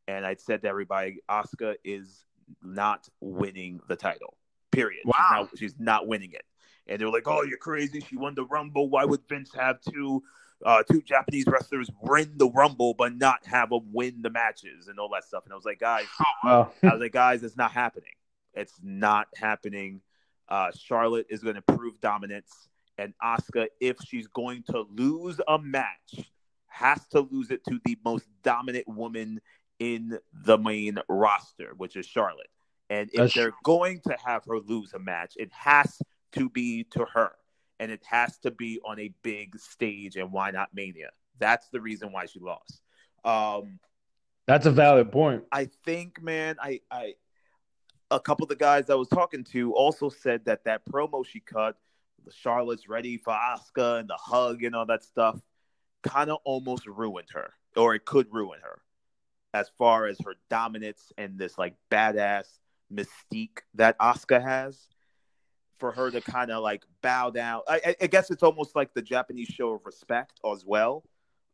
and 0.08 0.24
I 0.26 0.34
said 0.34 0.62
to 0.62 0.68
everybody, 0.68 1.18
Asuka 1.30 1.76
is 1.84 2.24
not 2.62 3.08
winning 3.20 3.80
the 3.88 3.96
title. 3.96 4.36
Period. 4.70 5.02
She's 5.04 5.12
Wow. 5.30 5.38
not, 5.42 5.58
she's 5.58 5.74
not 5.78 6.06
winning 6.06 6.32
it. 6.32 6.44
And 6.86 7.00
they 7.00 7.04
were 7.04 7.10
like, 7.12 7.26
"Oh, 7.28 7.42
you're 7.42 7.58
crazy. 7.58 8.00
She 8.00 8.16
won 8.16 8.34
the 8.34 8.44
Rumble. 8.44 8.88
Why 8.90 9.04
would 9.04 9.20
Vince 9.28 9.52
have 9.54 9.80
two 9.80 10.22
uh, 10.64 10.82
two 10.90 11.00
Japanese 11.02 11.46
wrestlers 11.46 11.88
win 12.02 12.32
the 12.36 12.48
Rumble 12.50 12.94
but 12.94 13.16
not 13.16 13.44
have 13.46 13.70
them 13.70 13.90
win 13.92 14.22
the 14.22 14.30
matches 14.30 14.88
and 14.88 14.98
all 14.98 15.08
that 15.14 15.24
stuff?" 15.24 15.44
And 15.44 15.52
I 15.52 15.56
was 15.56 15.64
like, 15.64 15.80
"Guys, 15.80 16.06
Wow. 16.44 16.70
I 16.82 16.92
was 16.92 17.00
like, 17.00 17.12
guys, 17.12 17.42
it's 17.42 17.56
not 17.56 17.72
happening. 17.72 18.12
It's 18.52 18.74
not 18.82 19.28
happening. 19.36 20.00
Uh, 20.48 20.70
Charlotte 20.78 21.26
is 21.30 21.42
going 21.42 21.54
to 21.56 21.62
prove 21.62 21.98
dominance, 22.00 22.68
and 22.98 23.14
Asuka, 23.22 23.66
if 23.80 23.96
she's 24.06 24.26
going 24.28 24.62
to 24.70 24.84
lose 24.90 25.40
a 25.48 25.58
match, 25.58 26.30
has 26.66 27.06
to 27.08 27.20
lose 27.20 27.50
it 27.50 27.64
to 27.68 27.80
the 27.84 27.96
most 28.04 28.26
dominant 28.42 28.88
woman 28.88 29.40
in 29.78 30.18
the 30.44 30.58
main 30.58 30.98
roster, 31.08 31.72
which 31.76 31.96
is 31.96 32.06
Charlotte. 32.06 32.48
And 32.90 33.08
if 33.12 33.18
That's 33.18 33.34
they're 33.34 33.54
going 33.64 34.00
to 34.06 34.16
have 34.24 34.44
her 34.46 34.58
lose 34.58 34.92
a 34.92 34.98
match, 34.98 35.34
it 35.36 35.50
has 35.52 36.00
to 36.32 36.48
be 36.48 36.84
to 36.90 37.06
her, 37.12 37.32
and 37.80 37.90
it 37.90 38.02
has 38.04 38.38
to 38.38 38.50
be 38.50 38.80
on 38.86 38.98
a 38.98 39.12
big 39.22 39.58
stage. 39.58 40.16
And 40.16 40.32
why 40.32 40.50
not 40.50 40.68
Mania? 40.74 41.10
That's 41.38 41.68
the 41.70 41.80
reason 41.80 42.12
why 42.12 42.26
she 42.26 42.40
lost. 42.40 42.80
Um, 43.24 43.78
That's 44.46 44.66
a 44.66 44.70
valid 44.70 45.10
point. 45.10 45.44
I 45.50 45.70
think, 45.84 46.22
man, 46.22 46.56
I, 46.60 46.80
I, 46.90 47.14
a 48.10 48.20
couple 48.20 48.44
of 48.44 48.50
the 48.50 48.56
guys 48.56 48.90
I 48.90 48.94
was 48.94 49.08
talking 49.08 49.44
to 49.44 49.72
also 49.72 50.08
said 50.08 50.44
that 50.44 50.64
that 50.64 50.82
promo 50.86 51.26
she 51.26 51.40
cut, 51.40 51.76
Charlotte's 52.32 52.88
ready 52.88 53.16
for 53.18 53.32
Asuka 53.32 54.00
and 54.00 54.08
the 54.08 54.16
hug 54.18 54.62
and 54.62 54.74
all 54.74 54.86
that 54.86 55.04
stuff, 55.04 55.40
kind 56.02 56.30
of 56.30 56.38
almost 56.44 56.86
ruined 56.86 57.28
her, 57.32 57.52
or 57.76 57.94
it 57.94 58.04
could 58.04 58.32
ruin 58.32 58.60
her, 58.62 58.80
as 59.52 59.68
far 59.78 60.06
as 60.06 60.18
her 60.24 60.34
dominance 60.50 61.12
and 61.18 61.38
this 61.38 61.58
like 61.58 61.74
badass 61.90 62.46
mystique 62.92 63.58
that 63.74 63.98
Asuka 63.98 64.42
has. 64.42 64.88
For 65.80 65.90
her 65.90 66.10
to 66.10 66.20
kind 66.20 66.50
of 66.50 66.62
like 66.62 66.84
bow 67.02 67.30
down, 67.30 67.62
I, 67.68 67.96
I- 68.00 68.06
guess 68.06 68.30
it's 68.30 68.44
almost 68.44 68.74
like 68.76 68.94
the 68.94 69.02
Japanese 69.02 69.48
show 69.48 69.74
of 69.74 69.80
respect 69.84 70.38
as 70.50 70.64
well. 70.64 71.04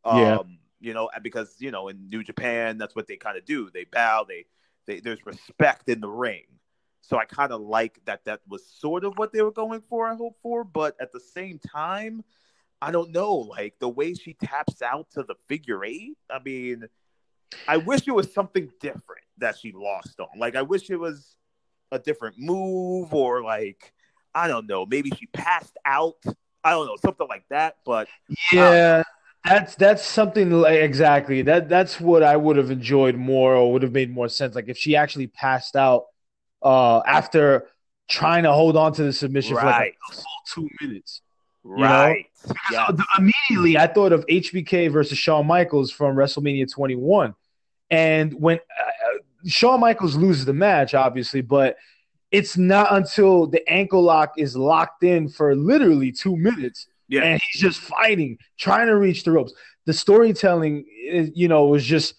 Yeah. 0.05 0.37
Um, 0.37 0.59
you 0.79 0.93
know, 0.93 1.09
because 1.21 1.55
you 1.59 1.71
know 1.71 1.87
in 1.89 2.09
New 2.09 2.23
Japan, 2.23 2.77
that's 2.77 2.95
what 2.95 3.07
they 3.07 3.17
kind 3.17 3.37
of 3.37 3.45
do. 3.45 3.69
They 3.73 3.85
bow. 3.85 4.25
They, 4.27 4.45
they 4.85 4.99
there's 4.99 5.25
respect 5.25 5.89
in 5.89 6.01
the 6.01 6.09
ring. 6.09 6.43
So 7.01 7.17
I 7.17 7.25
kind 7.25 7.51
of 7.51 7.61
like 7.61 7.99
that. 8.05 8.25
That 8.25 8.41
was 8.47 8.65
sort 8.65 9.03
of 9.03 9.17
what 9.17 9.33
they 9.33 9.41
were 9.41 9.51
going 9.51 9.81
for. 9.89 10.07
I 10.07 10.15
hope 10.15 10.37
for, 10.41 10.63
but 10.63 10.95
at 11.01 11.11
the 11.11 11.19
same 11.19 11.59
time, 11.59 12.23
I 12.81 12.91
don't 12.91 13.11
know. 13.11 13.35
Like 13.35 13.75
the 13.79 13.89
way 13.89 14.13
she 14.13 14.33
taps 14.33 14.81
out 14.81 15.09
to 15.11 15.23
the 15.23 15.35
figure 15.47 15.83
eight. 15.83 16.17
I 16.29 16.39
mean, 16.43 16.87
I 17.67 17.77
wish 17.77 18.07
it 18.07 18.11
was 18.11 18.33
something 18.33 18.69
different 18.79 19.25
that 19.37 19.57
she 19.57 19.71
lost 19.71 20.19
on. 20.19 20.39
Like 20.39 20.55
I 20.55 20.61
wish 20.61 20.89
it 20.89 20.97
was 20.97 21.35
a 21.91 21.99
different 21.99 22.37
move 22.37 23.13
or 23.13 23.43
like 23.43 23.93
I 24.33 24.47
don't 24.47 24.67
know. 24.67 24.85
Maybe 24.85 25.11
she 25.11 25.25
passed 25.27 25.77
out. 25.85 26.23
I 26.63 26.71
don't 26.71 26.85
know 26.85 26.97
something 27.01 27.27
like 27.27 27.45
that. 27.49 27.77
But 27.85 28.07
um, 28.29 28.37
Yeah, 28.51 29.03
that's 29.43 29.75
that's 29.75 30.03
something 30.03 30.51
like 30.51 30.79
exactly 30.79 31.41
that. 31.43 31.69
That's 31.69 31.99
what 31.99 32.23
I 32.23 32.37
would 32.37 32.57
have 32.57 32.71
enjoyed 32.71 33.15
more, 33.15 33.55
or 33.55 33.71
would 33.73 33.83
have 33.83 33.91
made 33.91 34.11
more 34.11 34.29
sense. 34.29 34.55
Like 34.55 34.69
if 34.69 34.77
she 34.77 34.95
actually 34.95 35.27
passed 35.27 35.75
out 35.75 36.05
uh, 36.61 37.01
after 37.05 37.67
trying 38.09 38.43
to 38.43 38.51
hold 38.51 38.75
on 38.75 38.93
to 38.93 39.03
the 39.03 39.13
submission 39.13 39.55
for 39.55 39.65
like 39.65 39.97
a 40.09 40.13
full 40.13 40.23
two 40.53 40.69
minutes. 40.81 41.21
right, 41.63 42.25
yeah, 42.71 42.87
So, 42.87 42.97
immediately, 43.17 43.77
I 43.77 43.87
thought 43.87 44.11
of 44.11 44.25
HBK 44.27 44.91
versus 44.91 45.17
Shawn 45.17 45.47
Michaels 45.47 45.91
from 45.91 46.15
WrestleMania 46.15 46.71
21, 46.71 47.35
and 47.89 48.33
when 48.33 48.57
uh, 48.57 49.17
Shawn 49.45 49.79
Michaels 49.79 50.15
loses 50.15 50.45
the 50.45 50.53
match, 50.53 50.93
obviously, 50.93 51.41
but 51.41 51.77
it's 52.31 52.57
not 52.57 52.93
until 52.93 53.45
the 53.45 53.67
ankle 53.69 54.01
lock 54.01 54.33
is 54.37 54.55
locked 54.55 55.03
in 55.03 55.27
for 55.27 55.55
literally 55.55 56.11
two 56.11 56.35
minutes 56.35 56.87
yeah, 57.11 57.23
and 57.23 57.41
he's 57.41 57.61
just 57.61 57.81
fighting, 57.81 58.37
trying 58.57 58.87
to 58.87 58.95
reach 58.95 59.25
the 59.25 59.31
ropes. 59.31 59.53
The 59.85 59.93
storytelling, 59.93 60.85
you 61.35 61.49
know, 61.49 61.65
was 61.65 61.83
just 61.83 62.15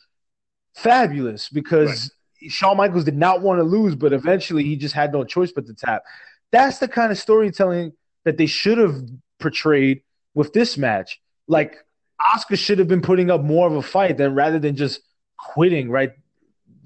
fabulous 0.74 1.48
because 1.48 2.12
Shawn 2.48 2.76
Michaels 2.76 3.04
did 3.04 3.16
not 3.16 3.42
want 3.42 3.58
to 3.58 3.64
lose, 3.64 3.94
but 3.94 4.12
eventually 4.12 4.64
he 4.64 4.76
just 4.76 4.94
had 4.94 5.12
no 5.12 5.24
choice 5.24 5.52
but 5.52 5.66
to 5.66 5.74
tap. 5.74 6.02
That's 6.50 6.78
the 6.78 6.88
kind 6.88 7.10
of 7.12 7.18
storytelling 7.18 7.92
that 8.24 8.36
they 8.36 8.46
should 8.46 8.78
have 8.78 8.96
portrayed 9.40 10.02
with 10.34 10.52
this 10.52 10.76
match. 10.78 11.20
Like 11.48 11.76
Asuka 12.34 12.56
should 12.56 12.78
have 12.78 12.88
been 12.88 13.02
putting 13.02 13.30
up 13.30 13.42
more 13.42 13.66
of 13.66 13.74
a 13.74 13.82
fight 13.82 14.16
than 14.16 14.34
rather 14.34 14.58
than 14.58 14.76
just 14.76 15.00
quitting 15.38 15.90
right 15.90 16.12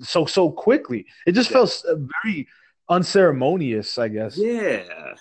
so 0.00 0.24
so 0.26 0.50
quickly. 0.50 1.06
It 1.26 1.32
just 1.32 1.50
Yeah. 1.50 1.56
felt 1.58 1.82
uh, 1.88 1.96
very 2.22 2.48
unceremonious, 2.88 3.98
I 3.98 4.08
guess. 4.08 4.36
Yeah, 4.36 5.14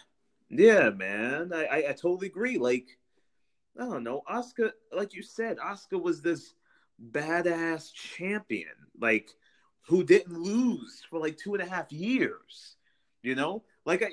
yeah, 0.50 0.90
man. 0.90 1.52
I, 1.54 1.66
I, 1.66 1.78
I 1.90 1.94
totally 1.94 2.28
agree. 2.28 2.58
Like, 2.58 2.86
I 3.80 3.84
don't 3.86 4.04
know, 4.04 4.22
Asuka. 4.30 4.72
Like 4.94 5.14
you 5.14 5.24
said, 5.24 5.58
Asuka 5.58 6.02
was 6.02 6.22
this 6.22 6.54
badass 7.12 7.92
champion, 7.94 8.72
like 9.00 9.30
who 9.88 10.04
didn't 10.04 10.38
lose 10.38 11.04
for 11.10 11.20
like 11.20 11.38
two 11.38 11.54
and 11.54 11.64
a 11.64 11.70
half 11.70 11.92
years. 11.92 12.76
You 13.22 13.36
know, 13.36 13.64
like 13.86 14.04
I 14.04 14.10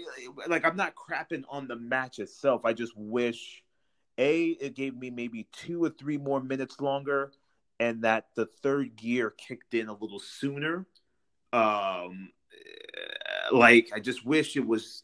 like 0.49 0.65
I'm 0.65 0.77
not 0.77 0.95
crapping 0.95 1.45
on 1.51 1.69
the 1.69 1.77
match 1.77 2.19
itself. 2.19 2.65
I 2.65 2.73
just 2.73 2.97
wish 2.97 3.63
a 4.17 4.49
it 4.49 4.75
gave 4.75 4.97
me 4.97 5.11
maybe 5.11 5.49
two 5.53 5.85
or 5.85 5.91
three 5.91 6.17
more 6.17 6.41
minutes 6.41 6.81
longer, 6.81 7.33
and 7.79 8.05
that 8.05 8.29
the 8.37 8.47
third 8.63 8.97
gear 8.97 9.31
kicked 9.31 9.75
in 9.75 9.89
a 9.89 9.93
little 9.93 10.19
sooner. 10.19 10.87
Um, 11.53 12.31
like 13.51 13.91
I 13.95 14.01
just 14.01 14.25
wish 14.25 14.57
it 14.57 14.67
was. 14.67 15.03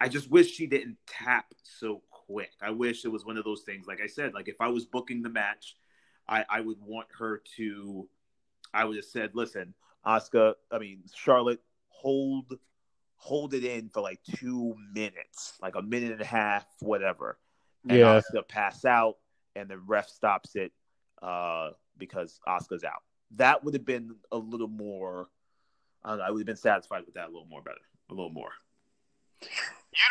I 0.00 0.08
just 0.08 0.30
wish 0.30 0.52
she 0.52 0.66
didn't 0.66 0.98
tap 1.06 1.46
so 1.62 2.02
quick. 2.10 2.52
I 2.60 2.70
wish 2.70 3.04
it 3.04 3.08
was 3.08 3.24
one 3.24 3.36
of 3.36 3.44
those 3.44 3.62
things. 3.62 3.86
Like 3.86 4.00
I 4.02 4.06
said, 4.06 4.34
like 4.34 4.48
if 4.48 4.60
I 4.60 4.68
was 4.68 4.84
booking 4.84 5.22
the 5.22 5.30
match, 5.30 5.76
I, 6.28 6.44
I 6.48 6.60
would 6.60 6.78
want 6.80 7.08
her 7.18 7.42
to. 7.56 8.08
I 8.74 8.84
would 8.84 8.96
have 8.96 9.04
said, 9.04 9.30
"Listen, 9.34 9.74
Asuka. 10.06 10.54
I 10.70 10.78
mean 10.78 11.02
Charlotte. 11.14 11.60
hold 11.88 12.56
hold 13.18 13.52
it 13.52 13.64
in 13.64 13.88
for 13.88 14.00
like 14.00 14.20
two 14.38 14.74
minutes, 14.92 15.54
like 15.60 15.74
a 15.74 15.82
minute 15.82 16.12
and 16.12 16.20
a 16.20 16.24
half, 16.24 16.64
whatever. 16.80 17.38
And 17.88 17.98
Yeah. 17.98 18.20
Asuka 18.20 18.46
pass 18.46 18.84
out, 18.84 19.16
and 19.56 19.68
the 19.68 19.78
ref 19.78 20.08
stops 20.08 20.54
it 20.54 20.72
uh, 21.20 21.70
because 21.96 22.38
Asuka's 22.46 22.84
out. 22.84 23.02
That 23.32 23.64
would 23.64 23.74
have 23.74 23.84
been 23.84 24.14
a 24.32 24.38
little 24.38 24.68
more. 24.68 25.28
I, 26.04 26.10
don't 26.10 26.18
know, 26.18 26.24
I 26.24 26.30
would 26.30 26.40
have 26.40 26.46
been 26.46 26.56
satisfied 26.56 27.04
with 27.04 27.14
that 27.14 27.24
a 27.24 27.32
little 27.32 27.48
more 27.50 27.62
better, 27.62 27.80
a 28.10 28.14
little 28.14 28.30
more. 28.30 28.52
You 29.42 29.48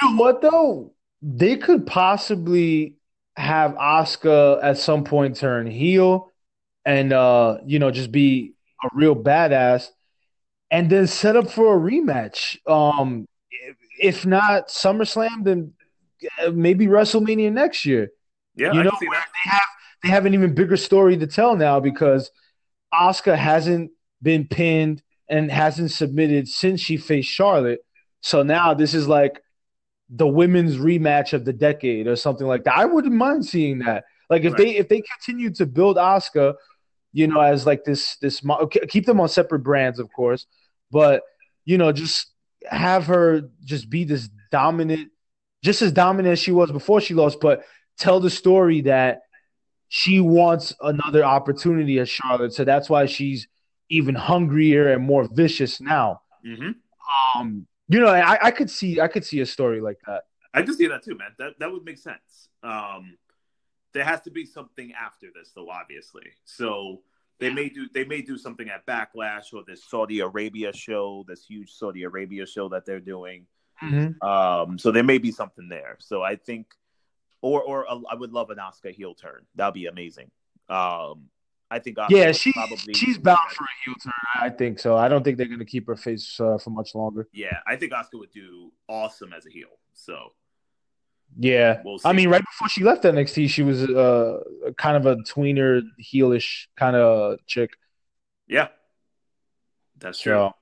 know 0.09 0.17
what 0.17 0.41
though? 0.41 0.93
They 1.21 1.55
could 1.55 1.87
possibly 1.87 2.97
have 3.37 3.71
Asuka 3.75 4.59
at 4.61 4.77
some 4.77 5.03
point 5.03 5.37
turn 5.37 5.65
heel 5.65 6.31
and 6.87 7.13
uh, 7.13 7.59
you 7.67 7.79
know, 7.79 7.91
just 7.91 8.11
be 8.11 8.53
a 8.83 8.89
real 8.95 9.15
badass 9.15 9.89
and 10.71 10.89
then 10.89 11.07
set 11.07 11.35
up 11.35 11.49
for 11.51 11.75
a 11.75 11.79
rematch. 11.91 12.57
Um 12.67 13.27
if, 13.99 14.25
not 14.25 14.67
SummerSlam, 14.69 15.43
then 15.43 15.73
uh, 16.45 16.51
maybe 16.51 16.85
WrestleMania 16.87 17.51
next 17.51 17.85
year. 17.85 18.11
Yeah, 18.55 18.73
you 18.73 18.81
I 18.81 18.83
know, 18.83 18.91
can 18.91 18.99
see 18.99 19.07
that. 19.11 19.27
they 19.43 19.49
have 19.49 19.69
they 20.03 20.09
have 20.09 20.25
an 20.27 20.33
even 20.35 20.53
bigger 20.53 20.77
story 20.77 21.17
to 21.17 21.27
tell 21.27 21.55
now 21.55 21.79
because 21.79 22.31
Asuka 22.93 23.35
hasn't 23.35 23.91
been 24.21 24.47
pinned 24.47 25.01
and 25.29 25.51
hasn't 25.51 25.91
submitted 25.91 26.47
since 26.47 26.79
she 26.79 26.97
faced 26.97 27.29
Charlotte. 27.29 27.81
So 28.21 28.43
now 28.43 28.73
this 28.73 28.93
is 28.93 29.07
like 29.07 29.41
the 30.09 30.27
women's 30.27 30.77
rematch 30.77 31.33
of 31.33 31.43
the 31.45 31.53
decade 31.53 32.07
or 32.07 32.15
something 32.15 32.47
like 32.47 32.63
that. 32.65 32.77
I 32.77 32.85
wouldn't 32.85 33.13
mind 33.13 33.45
seeing 33.45 33.79
that. 33.79 34.05
Like 34.29 34.43
if 34.43 34.53
Right. 34.53 34.57
they 34.65 34.75
if 34.77 34.87
they 34.89 35.01
continue 35.01 35.49
to 35.55 35.65
build 35.65 35.97
Asuka, 35.97 36.55
you 37.17 37.27
know, 37.27 37.41
as 37.41 37.65
like 37.65 37.83
this 37.83 38.17
this 38.17 38.43
keep 38.89 39.07
them 39.07 39.19
on 39.19 39.27
separate 39.27 39.61
brands, 39.61 39.97
of 39.97 40.07
course, 40.13 40.45
but 40.91 41.23
you 41.65 41.77
know, 41.79 41.91
just 41.91 42.31
have 42.69 43.07
her 43.07 43.49
just 43.65 43.89
be 43.89 44.03
this 44.03 44.29
dominant, 44.51 45.09
just 45.63 45.81
as 45.81 45.91
dominant 45.91 46.33
as 46.33 46.39
she 46.39 46.51
was 46.51 46.71
before 46.71 47.01
she 47.01 47.15
lost, 47.15 47.39
but 47.41 47.63
tell 47.97 48.19
the 48.19 48.29
story 48.29 48.81
that 48.81 49.21
she 49.89 50.19
wants 50.19 50.75
another 50.81 51.23
opportunity 51.23 51.97
as 51.97 52.07
Charlotte. 52.07 52.53
So 52.53 52.63
that's 52.63 52.87
why 52.87 53.07
she's 53.07 53.47
even 53.89 54.13
hungrier 54.13 54.91
and 54.93 55.03
more 55.03 55.27
vicious 55.31 55.81
now. 55.81 56.21
hmm 56.45 56.71
Um, 57.35 57.65
you 57.87 57.99
know, 57.99 58.07
I, 58.07 58.37
I 58.47 58.51
could 58.51 58.69
see 58.69 59.01
I 59.01 59.07
could 59.07 59.25
see 59.25 59.39
a 59.39 59.45
story 59.45 59.81
like 59.81 59.97
that. 60.05 60.23
I 60.53 60.61
can 60.61 60.75
see 60.75 60.87
that 60.87 61.03
too, 61.03 61.17
man. 61.17 61.31
That 61.39 61.53
that 61.59 61.71
would 61.71 61.83
make 61.83 61.97
sense. 61.97 62.49
Um, 62.61 63.17
there 63.93 64.03
has 64.03 64.21
to 64.21 64.31
be 64.31 64.45
something 64.45 64.93
after 64.93 65.27
this, 65.33 65.51
though. 65.55 65.69
Obviously, 65.69 66.27
so 66.45 67.01
they 67.39 67.51
may 67.51 67.69
do 67.69 67.87
they 67.93 68.05
may 68.05 68.21
do 68.21 68.37
something 68.37 68.69
at 68.69 68.85
Backlash 68.85 69.53
or 69.53 69.63
this 69.65 69.83
Saudi 69.83 70.19
Arabia 70.19 70.73
show, 70.73 71.25
this 71.27 71.45
huge 71.45 71.71
Saudi 71.71 72.03
Arabia 72.03 72.45
show 72.45 72.69
that 72.69 72.85
they're 72.85 72.99
doing. 72.99 73.45
Um, 74.21 74.79
so 74.79 74.91
there 74.91 75.03
may 75.03 75.19
be 75.19 75.31
something 75.31 75.69
there. 75.69 75.97
So 75.99 76.23
I 76.23 76.35
think, 76.35 76.67
or 77.41 77.61
or 77.61 77.85
a, 77.89 77.99
I 78.09 78.15
would 78.15 78.31
love 78.31 78.49
an 78.49 78.57
Asuka 78.57 78.91
heel 78.91 79.13
turn. 79.13 79.45
That'd 79.55 79.75
be 79.75 79.85
amazing. 79.85 80.31
Um, 80.69 81.29
I 81.69 81.79
think 81.79 81.97
Asuka 81.97 82.09
Yeah, 82.09 82.31
she 82.31 82.53
probably 82.53 82.93
she's 82.95 83.17
bound 83.17 83.37
for 83.51 83.63
a 83.63 83.83
heel 83.85 83.95
turn. 84.03 84.13
I 84.35 84.49
think 84.49 84.79
so. 84.79 84.97
I 84.97 85.07
don't 85.07 85.23
think 85.23 85.37
they're 85.37 85.47
gonna 85.47 85.65
keep 85.65 85.85
her 85.87 85.95
face 85.95 86.39
uh, 86.39 86.57
for 86.57 86.71
much 86.71 86.95
longer. 86.95 87.27
Yeah, 87.33 87.59
I 87.67 87.75
think 87.75 87.93
Asuka 87.93 88.19
would 88.19 88.31
do 88.31 88.71
awesome 88.87 89.33
as 89.33 89.45
a 89.45 89.49
heel. 89.49 89.69
So 89.93 90.33
Yeah, 91.39 91.81
we'll. 91.83 91.99
I 92.05 92.13
mean, 92.13 92.29
right 92.29 92.43
before 92.43 92.69
she 92.69 92.83
left 92.83 93.03
NXT, 93.03 93.49
she 93.49 93.63
was 93.63 93.83
uh 93.83 94.43
kind 94.77 94.97
of 94.97 95.05
a 95.05 95.17
tweener, 95.23 95.81
heelish 96.01 96.67
kind 96.75 96.95
of 96.95 97.39
chick. 97.45 97.71
yeah, 98.47 98.69
that's 99.99 100.19
true. 100.19 100.33
So, 100.33 100.53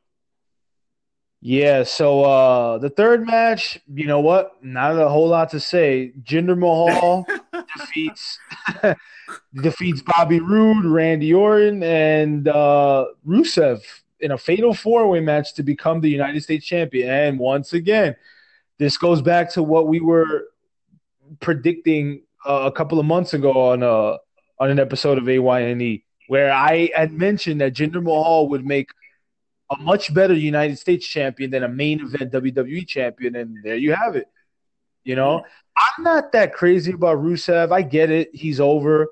yeah. 1.41 1.83
So 1.83 2.23
uh 2.23 2.77
the 2.79 2.89
third 2.89 3.25
match, 3.25 3.79
you 3.93 4.07
know 4.07 4.19
what? 4.19 4.63
Not 4.63 4.99
a 4.99 5.07
whole 5.09 5.27
lot 5.29 5.51
to 5.51 5.59
say. 5.59 6.13
Jinder 6.23 6.57
Mahal 6.57 7.25
defeats 7.77 8.39
defeats 9.53 10.01
Bobby 10.01 10.39
Roode, 10.39 10.85
Randy 10.85 11.33
Orton, 11.33 11.83
and 11.83 12.47
uh, 12.47 13.05
Rusev 13.25 13.81
in 14.19 14.31
a 14.31 14.37
fatal 14.37 14.73
four 14.73 15.07
way 15.07 15.19
match 15.19 15.53
to 15.55 15.63
become 15.63 16.01
the 16.01 16.09
United 16.09 16.41
States 16.41 16.65
champion. 16.65 17.09
And 17.09 17.39
once 17.39 17.73
again, 17.73 18.15
this 18.77 18.97
goes 18.97 19.21
back 19.21 19.51
to 19.53 19.63
what 19.63 19.87
we 19.87 19.99
were 19.99 20.47
predicting 21.39 22.23
uh, 22.45 22.63
a 22.65 22.71
couple 22.71 22.99
of 22.99 23.05
months 23.05 23.33
ago 23.33 23.51
on 23.51 23.83
uh, 23.83 24.17
on 24.59 24.69
an 24.69 24.79
episode 24.79 25.17
of 25.17 25.27
AYNE, 25.27 26.01
where 26.27 26.51
I 26.51 26.89
had 26.95 27.11
mentioned 27.11 27.61
that 27.61 27.73
Jinder 27.73 28.01
Mahal 28.01 28.49
would 28.49 28.65
make 28.65 28.89
a 29.69 29.77
much 29.77 30.13
better 30.13 30.33
United 30.33 30.77
States 30.77 31.05
champion 31.07 31.51
than 31.51 31.63
a 31.63 31.67
main 31.67 32.01
event 32.01 32.31
WWE 32.31 32.87
champion, 32.87 33.35
and 33.35 33.57
there 33.63 33.75
you 33.75 33.93
have 33.93 34.15
it. 34.15 34.27
You 35.03 35.15
know, 35.15 35.43
I'm 35.77 36.03
not 36.03 36.31
that 36.31 36.53
crazy 36.53 36.91
about 36.91 37.17
Rusev. 37.17 37.71
I 37.71 37.81
get 37.81 38.09
it; 38.11 38.29
he's 38.33 38.59
over. 38.59 39.07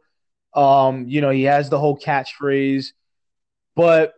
Um, 0.53 1.07
you 1.07 1.21
know, 1.21 1.31
he 1.31 1.43
has 1.43 1.69
the 1.69 1.79
whole 1.79 1.97
catchphrase, 1.97 2.93
but 3.75 4.13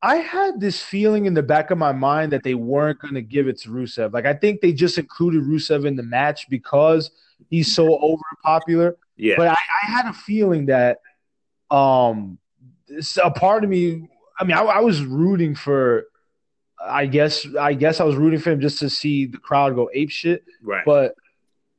I 0.00 0.16
had 0.16 0.60
this 0.60 0.80
feeling 0.80 1.26
in 1.26 1.34
the 1.34 1.42
back 1.42 1.70
of 1.70 1.78
my 1.78 1.92
mind 1.92 2.32
that 2.32 2.44
they 2.44 2.54
weren't 2.54 3.00
going 3.00 3.14
to 3.14 3.22
give 3.22 3.48
it 3.48 3.58
to 3.62 3.70
Rusev. 3.70 4.12
Like, 4.12 4.26
I 4.26 4.34
think 4.34 4.60
they 4.60 4.72
just 4.72 4.96
included 4.96 5.42
Rusev 5.42 5.86
in 5.86 5.96
the 5.96 6.04
match 6.04 6.48
because 6.48 7.10
he's 7.50 7.74
so 7.74 7.98
over 7.98 8.22
popular. 8.42 8.96
Yeah, 9.16 9.34
But 9.36 9.48
I, 9.48 9.52
I 9.82 9.90
had 9.90 10.06
a 10.06 10.12
feeling 10.12 10.66
that 10.66 10.98
um 11.70 12.38
this- 12.88 13.18
a 13.22 13.30
part 13.30 13.64
of 13.64 13.70
me 13.70 14.08
I 14.38 14.44
mean 14.44 14.56
I, 14.56 14.62
I 14.62 14.80
was 14.80 15.02
rooting 15.02 15.54
for 15.54 16.04
I 16.80 17.06
guess 17.06 17.46
I 17.58 17.74
guess 17.74 18.00
I 18.00 18.04
was 18.04 18.14
rooting 18.16 18.38
for 18.40 18.50
him 18.52 18.60
just 18.60 18.78
to 18.80 18.88
see 18.90 19.26
the 19.26 19.38
crowd 19.38 19.74
go 19.74 19.90
ape 19.92 20.10
shit. 20.10 20.44
right. 20.62 20.84
But 20.84 21.14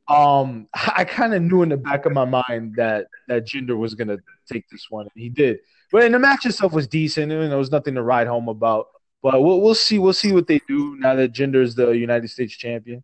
um 0.08 0.68
I 0.74 1.06
kind 1.06 1.34
of 1.34 1.42
knew 1.42 1.62
in 1.64 1.70
the 1.70 1.78
back 1.78 2.06
of 2.06 2.12
my 2.12 2.26
mind 2.26 2.76
that 2.76 3.08
that 3.28 3.46
Jinder 3.48 3.78
was 3.78 3.96
gonna 3.96 4.18
take 4.52 4.68
this 4.70 4.88
one 4.90 5.08
and 5.14 5.22
he 5.24 5.30
did. 5.30 5.60
But 5.92 6.04
and 6.04 6.14
the 6.14 6.20
match 6.20 6.46
itself 6.46 6.74
was 6.74 6.88
decent 6.88 7.32
and 7.32 7.50
there 7.52 7.58
was 7.58 7.72
nothing 7.72 7.96
to 7.96 8.04
ride 8.04 8.28
home 8.28 8.48
about. 8.50 8.88
But 9.24 9.42
we'll 9.44 9.62
we'll 9.62 9.76
see 9.76 9.98
we'll 10.00 10.14
see 10.14 10.32
what 10.34 10.48
they 10.48 10.60
do 10.68 10.96
now 10.98 11.16
that 11.16 11.34
Jinder 11.34 11.62
is 11.64 11.76
the 11.76 11.90
United 11.92 12.28
States 12.30 12.56
champion. 12.56 13.04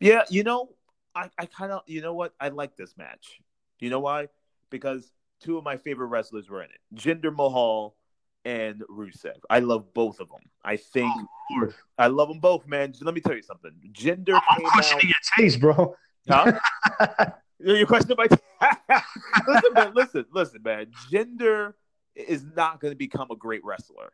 Yeah, 0.00 0.22
you 0.30 0.42
know, 0.44 0.68
I, 1.14 1.28
I 1.38 1.46
kind 1.46 1.72
of, 1.72 1.82
you 1.86 2.00
know 2.00 2.14
what? 2.14 2.34
I 2.40 2.48
like 2.48 2.76
this 2.76 2.96
match. 2.96 3.40
You 3.80 3.90
know 3.90 4.00
why? 4.00 4.28
Because 4.70 5.10
two 5.40 5.58
of 5.58 5.64
my 5.64 5.76
favorite 5.76 6.06
wrestlers 6.06 6.48
were 6.48 6.62
in 6.62 6.68
it 6.70 6.80
Jinder 6.94 7.34
Mahal 7.34 7.96
and 8.44 8.82
Rusev. 8.90 9.36
I 9.50 9.58
love 9.60 9.92
both 9.94 10.20
of 10.20 10.28
them. 10.28 10.40
I 10.64 10.76
think 10.76 11.12
Lord. 11.50 11.74
I 11.98 12.06
love 12.08 12.28
them 12.28 12.40
both, 12.40 12.66
man. 12.66 12.92
Let 13.00 13.14
me 13.14 13.20
tell 13.20 13.34
you 13.36 13.42
something. 13.42 13.72
Jinder 13.92 14.34
I'm 14.48 14.56
came 14.58 14.66
out. 14.66 14.72
questioning 14.72 15.06
your 15.08 15.14
taste, 15.36 15.60
bro. 15.60 15.96
Huh? 16.28 16.52
Your 17.64 17.86
question 17.86 18.10
about 18.12 18.30
listen, 19.46 19.72
man, 19.74 19.92
listen, 19.94 20.24
listen, 20.32 20.60
man. 20.64 20.86
Jinder 21.12 21.74
is 22.16 22.44
not 22.56 22.80
going 22.80 22.90
to 22.90 22.96
become 22.98 23.28
a 23.30 23.36
great 23.36 23.64
wrestler. 23.64 24.10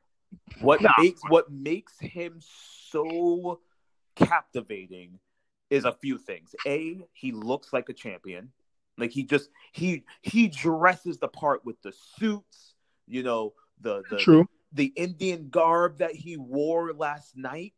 What 0.61 0.83
Nah. 0.83 0.93
makes 0.99 1.23
what 1.31 1.51
makes 1.51 1.99
him 1.99 2.41
so 2.91 3.61
captivating 4.17 5.19
is 5.71 5.85
a 5.85 5.93
few 5.93 6.19
things. 6.19 6.55
A, 6.67 6.99
he 7.13 7.33
looks 7.33 7.73
like 7.73 7.89
a 7.89 7.93
champion. 7.93 8.51
Like 8.97 9.11
he 9.13 9.23
just 9.23 9.51
he 9.73 10.05
he 10.23 10.49
dresses 10.49 11.19
the 11.19 11.29
part 11.29 11.65
with 11.65 11.81
the 11.83 11.93
suits, 12.17 12.75
you 13.07 13.23
know, 13.23 13.53
the 13.81 14.03
the 14.11 14.17
True. 14.19 14.49
the 14.73 14.87
Indian 14.97 15.49
garb 15.51 15.99
that 15.99 16.13
he 16.13 16.37
wore 16.37 16.93
last 16.93 17.37
night. 17.37 17.75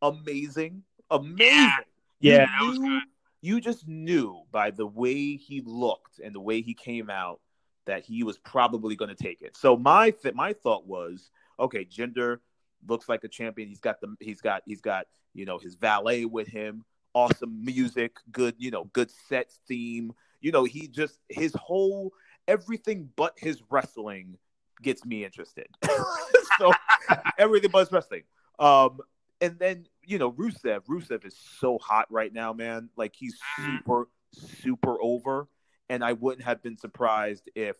Amazing. 0.00 0.82
Amazing. 1.10 1.72
You 2.20 2.32
Yeah, 2.32 2.46
that 2.46 2.66
was 2.66 2.78
knew- 2.78 3.00
You 3.42 3.60
just 3.60 3.86
knew 3.88 4.42
by 4.50 4.70
the 4.70 4.86
way 4.86 5.36
he 5.36 5.62
looked 5.64 6.20
and 6.20 6.34
the 6.34 6.40
way 6.40 6.60
he 6.62 6.74
came 6.74 7.10
out 7.10 7.40
that 7.84 8.04
he 8.04 8.22
was 8.22 8.38
probably 8.38 8.94
going 8.96 9.14
to 9.14 9.20
take 9.22 9.42
it. 9.42 9.56
So 9.56 9.76
my 9.76 10.10
th- 10.10 10.34
my 10.34 10.52
thought 10.52 10.86
was, 10.86 11.30
okay, 11.58 11.84
Jinder 11.84 12.38
looks 12.88 13.08
like 13.08 13.24
a 13.24 13.28
champion. 13.28 13.68
He's 13.68 13.80
got 13.80 14.00
the 14.00 14.14
he's 14.20 14.40
got 14.40 14.62
he's 14.64 14.80
got 14.80 15.06
you 15.34 15.44
know 15.44 15.58
his 15.58 15.74
valet 15.74 16.24
with 16.24 16.46
him. 16.48 16.84
Awesome 17.14 17.64
music, 17.64 18.16
good 18.30 18.54
you 18.58 18.70
know 18.70 18.84
good 18.92 19.10
set 19.28 19.50
theme. 19.68 20.12
You 20.40 20.52
know 20.52 20.64
he 20.64 20.88
just 20.88 21.18
his 21.28 21.54
whole 21.54 22.12
everything 22.48 23.10
but 23.16 23.34
his 23.36 23.62
wrestling 23.70 24.38
gets 24.82 25.04
me 25.04 25.24
interested. 25.24 25.68
so 26.58 26.72
everything 27.38 27.70
but 27.70 27.80
his 27.80 27.92
wrestling. 27.92 28.22
Um, 28.58 29.00
and 29.40 29.58
then 29.58 29.86
you 30.04 30.18
know 30.18 30.32
Rusev. 30.32 30.84
Rusev 30.86 31.24
is 31.24 31.36
so 31.60 31.78
hot 31.78 32.06
right 32.10 32.32
now, 32.32 32.52
man. 32.52 32.88
Like 32.96 33.14
he's 33.16 33.38
super 33.56 34.08
super 34.32 34.96
over. 35.02 35.48
And 35.88 36.02
I 36.02 36.14
wouldn't 36.14 36.44
have 36.44 36.62
been 36.62 36.78
surprised 36.78 37.50
if 37.54 37.76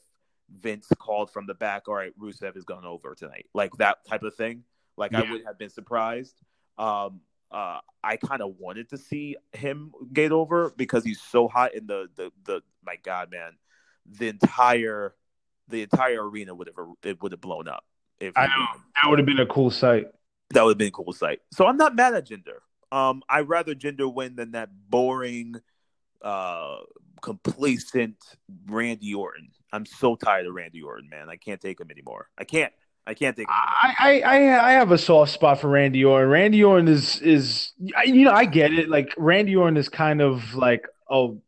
Vince 0.61 0.88
called 0.99 1.31
from 1.31 1.47
the 1.47 1.55
back. 1.55 1.88
All 1.88 1.95
right, 1.95 2.12
Rusev 2.18 2.57
is 2.57 2.64
going 2.64 2.85
over 2.85 3.14
tonight, 3.14 3.47
like 3.55 3.73
that 3.79 4.07
type 4.07 4.23
of 4.23 4.35
thing. 4.35 4.64
Like 4.97 5.14
I 5.14 5.23
wouldn't 5.23 5.47
have 5.47 5.59
been 5.59 5.71
surprised. 5.71 6.37
Um, 6.77 7.21
uh, 7.53 7.81
I 8.03 8.17
kind 8.17 8.41
of 8.43 8.55
wanted 8.59 8.88
to 8.91 8.99
see 8.99 9.37
him 9.53 9.93
get 10.12 10.33
over 10.33 10.73
because 10.77 11.05
he's 11.05 11.21
so 11.21 11.49
hot 11.49 11.75
in 11.75 11.87
the 11.87 12.09
the 12.17 12.31
the. 12.45 12.62
My 12.85 12.97
God, 12.97 13.31
man, 13.31 13.53
the 14.07 14.29
entire 14.29 15.15
the 15.69 15.83
entire 15.83 16.29
arena 16.29 16.55
would 16.55 16.69
have 16.69 16.87
it 17.05 17.23
would 17.23 17.33
have 17.33 17.41
blown 17.41 17.69
up 17.69 17.85
if 18.21 18.37
I 18.37 18.47
know. 18.47 18.67
That 19.01 19.09
would 19.09 19.19
have 19.19 19.27
been 19.27 19.38
a 19.38 19.47
cool 19.47 19.71
sight. 19.71 20.07
That 20.51 20.65
would 20.65 20.73
have 20.73 20.79
been 20.79 20.88
a 20.88 20.93
cool 20.93 21.12
sight. 21.12 21.41
So 21.53 21.67
I'm 21.67 21.77
not 21.77 21.95
mad 21.95 22.15
at 22.15 22.29
Jinder. 22.29 22.59
Um, 22.91 23.23
I'd 23.29 23.49
rather 23.49 23.75
Jinder 23.75 24.12
win 24.12 24.37
than 24.37 24.53
that 24.53 24.69
boring, 24.91 25.57
uh, 26.21 26.79
complacent 27.23 28.19
Randy 28.67 29.15
Orton. 29.15 29.51
I'm 29.73 29.87
so 29.87 30.15
tired 30.15 30.47
of 30.47 30.55
Randy 30.55 30.83
Orton, 30.83 31.09
man. 31.09 31.31
I 31.31 31.37
can't 31.37 31.61
take 31.61 31.81
him 31.81 31.91
anymore. 31.91 32.29
I 32.37 32.45
can't. 32.45 32.73
I 33.07 33.15
can't 33.15 33.37
take 33.37 33.49
him. 33.49 33.55
I, 33.55 34.23
I 34.25 34.71
I 34.71 34.73
have 34.73 34.93
a 34.93 34.99
soft 34.99 35.33
spot 35.33 35.61
for 35.61 35.69
Randy 35.69 36.05
Orton. 36.05 36.31
Randy 36.31 36.62
Orton 36.62 36.88
is 36.88 37.21
is 37.21 37.73
you 38.05 38.25
know 38.25 38.33
I 38.33 38.45
get 38.45 38.73
it. 38.73 38.88
Like 38.88 39.12
Randy 39.17 39.57
Orton 39.57 39.77
is 39.77 39.88
kind 39.88 40.21
of 40.21 40.55
like 40.55 40.87
oh 41.11 41.41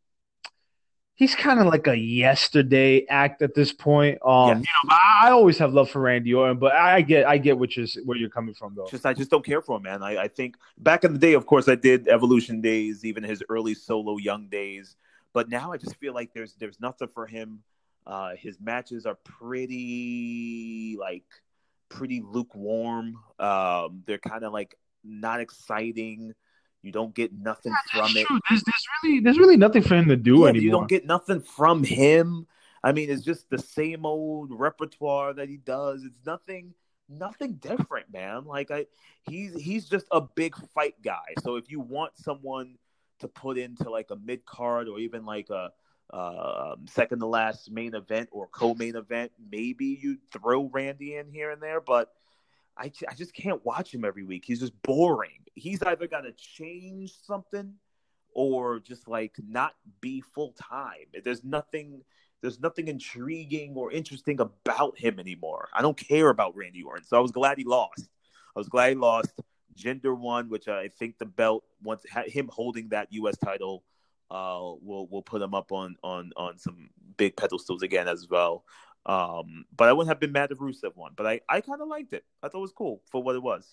he's 1.14 1.34
kind 1.34 1.60
of 1.60 1.66
like 1.66 1.86
a 1.86 1.96
yesterday 1.96 3.06
act 3.08 3.40
at 3.42 3.54
this 3.54 3.72
point. 3.72 4.18
Um, 4.24 4.48
yes. 4.48 4.58
you 4.58 4.88
know, 4.88 4.96
I, 4.96 5.28
I, 5.28 5.30
always 5.30 5.58
have 5.58 5.72
love 5.72 5.90
for 5.90 6.00
Randy 6.00 6.34
Orton, 6.34 6.58
but 6.58 6.72
I 6.72 7.00
get 7.02 7.26
I 7.26 7.38
get 7.38 7.58
what 7.58 7.76
you're 7.76 7.86
where 8.04 8.18
you're 8.18 8.30
coming 8.30 8.54
from 8.54 8.74
though. 8.74 8.86
Just 8.90 9.06
I 9.06 9.14
just 9.14 9.30
don't 9.30 9.44
care 9.44 9.62
for 9.62 9.76
him, 9.76 9.82
man. 9.82 10.02
I, 10.02 10.22
I 10.22 10.28
think 10.28 10.56
back 10.78 11.04
in 11.04 11.12
the 11.12 11.18
day, 11.18 11.34
of 11.34 11.46
course, 11.46 11.68
I 11.68 11.76
did 11.76 12.08
Evolution 12.08 12.60
days, 12.60 13.04
even 13.04 13.22
his 13.22 13.42
early 13.48 13.74
solo 13.74 14.16
young 14.18 14.48
days, 14.48 14.96
but 15.32 15.48
now 15.48 15.72
I 15.72 15.76
just 15.76 15.96
feel 15.96 16.14
like 16.14 16.32
there's 16.34 16.54
there's 16.54 16.80
nothing 16.80 17.08
for 17.08 17.26
him. 17.26 17.62
Uh, 18.06 18.34
his 18.36 18.60
matches 18.60 19.06
are 19.06 19.16
pretty 19.24 20.96
like 21.00 21.24
pretty 21.94 22.22
lukewarm. 22.24 23.16
Um, 23.38 24.02
they're 24.06 24.18
kind 24.18 24.44
of 24.44 24.52
like 24.52 24.74
not 25.04 25.40
exciting. 25.40 26.34
You 26.82 26.92
don't 26.92 27.14
get 27.14 27.32
nothing 27.32 27.72
yeah, 27.72 28.00
from 28.00 28.16
it. 28.16 28.26
There's, 28.50 28.62
there's, 28.62 28.86
really 29.02 29.20
there's 29.20 29.38
really 29.38 29.56
nothing 29.56 29.82
for 29.82 29.94
him 29.94 30.08
to 30.08 30.16
do 30.16 30.40
yeah, 30.40 30.48
anymore. 30.48 30.62
You 30.62 30.70
don't 30.70 30.88
get 30.88 31.06
nothing 31.06 31.40
from 31.40 31.84
him. 31.84 32.46
I 32.82 32.92
mean, 32.92 33.10
it's 33.10 33.22
just 33.22 33.48
the 33.48 33.58
same 33.58 34.04
old 34.04 34.50
repertoire 34.52 35.32
that 35.32 35.48
he 35.48 35.56
does. 35.56 36.04
It's 36.04 36.26
nothing 36.26 36.74
nothing 37.08 37.54
different, 37.54 38.12
man. 38.12 38.44
Like 38.44 38.70
I 38.70 38.86
he's 39.22 39.54
he's 39.54 39.88
just 39.88 40.06
a 40.10 40.20
big 40.20 40.54
fight 40.74 41.00
guy. 41.02 41.34
So 41.42 41.56
if 41.56 41.70
you 41.70 41.80
want 41.80 42.12
someone 42.16 42.76
to 43.20 43.28
put 43.28 43.56
into 43.56 43.88
like 43.88 44.10
a 44.10 44.16
mid 44.16 44.44
card 44.44 44.88
or 44.88 44.98
even 44.98 45.24
like 45.24 45.48
a 45.48 45.70
uh, 46.12 46.76
second 46.86 47.20
to 47.20 47.26
last 47.26 47.70
main 47.70 47.94
event 47.94 48.28
or 48.32 48.48
co-main 48.48 48.96
event, 48.96 49.32
maybe 49.50 49.98
you 50.00 50.18
throw 50.32 50.70
Randy 50.72 51.16
in 51.16 51.30
here 51.30 51.50
and 51.50 51.62
there, 51.62 51.80
but 51.80 52.12
I, 52.76 52.90
I 53.08 53.14
just 53.14 53.34
can't 53.34 53.64
watch 53.64 53.94
him 53.94 54.04
every 54.04 54.24
week. 54.24 54.44
He's 54.46 54.60
just 54.60 54.80
boring. 54.82 55.44
He's 55.54 55.82
either 55.82 56.06
got 56.06 56.22
to 56.22 56.32
change 56.32 57.12
something 57.24 57.74
or 58.32 58.80
just 58.80 59.08
like 59.08 59.36
not 59.46 59.74
be 60.00 60.20
full 60.20 60.52
time. 60.52 61.06
There's 61.22 61.44
nothing 61.44 62.02
there's 62.42 62.60
nothing 62.60 62.88
intriguing 62.88 63.72
or 63.74 63.90
interesting 63.90 64.38
about 64.38 64.98
him 64.98 65.18
anymore. 65.18 65.70
I 65.72 65.80
don't 65.80 65.96
care 65.96 66.28
about 66.28 66.54
Randy 66.54 66.82
Orton. 66.82 67.04
So 67.04 67.16
I 67.16 67.20
was 67.20 67.30
glad 67.30 67.56
he 67.56 67.64
lost. 67.64 68.10
I 68.54 68.58
was 68.58 68.68
glad 68.68 68.90
he 68.90 68.96
lost. 68.96 69.40
Jinder 69.74 70.16
won, 70.16 70.50
which 70.50 70.68
I 70.68 70.88
think 70.88 71.16
the 71.18 71.24
belt 71.24 71.64
once 71.82 72.04
him 72.26 72.50
holding 72.52 72.90
that 72.90 73.08
US 73.12 73.38
title 73.38 73.82
uh 74.30 74.60
we'll 74.80 75.06
we'll 75.10 75.22
put 75.22 75.42
him 75.42 75.54
up 75.54 75.72
on 75.72 75.96
on 76.02 76.32
on 76.36 76.58
some 76.58 76.90
big 77.16 77.36
pedestals 77.36 77.82
again 77.82 78.08
as 78.08 78.26
well. 78.28 78.64
Um, 79.06 79.66
but 79.76 79.88
I 79.88 79.92
wouldn't 79.92 80.08
have 80.08 80.20
been 80.20 80.32
mad 80.32 80.50
if 80.50 80.58
Rusev 80.58 80.96
won. 80.96 81.12
But 81.14 81.26
I, 81.26 81.40
I 81.48 81.60
kind 81.60 81.80
of 81.80 81.88
liked 81.88 82.12
it. 82.14 82.24
I 82.42 82.48
thought 82.48 82.58
it 82.58 82.62
was 82.62 82.72
cool 82.72 83.02
for 83.10 83.22
what 83.22 83.36
it 83.36 83.42
was. 83.42 83.68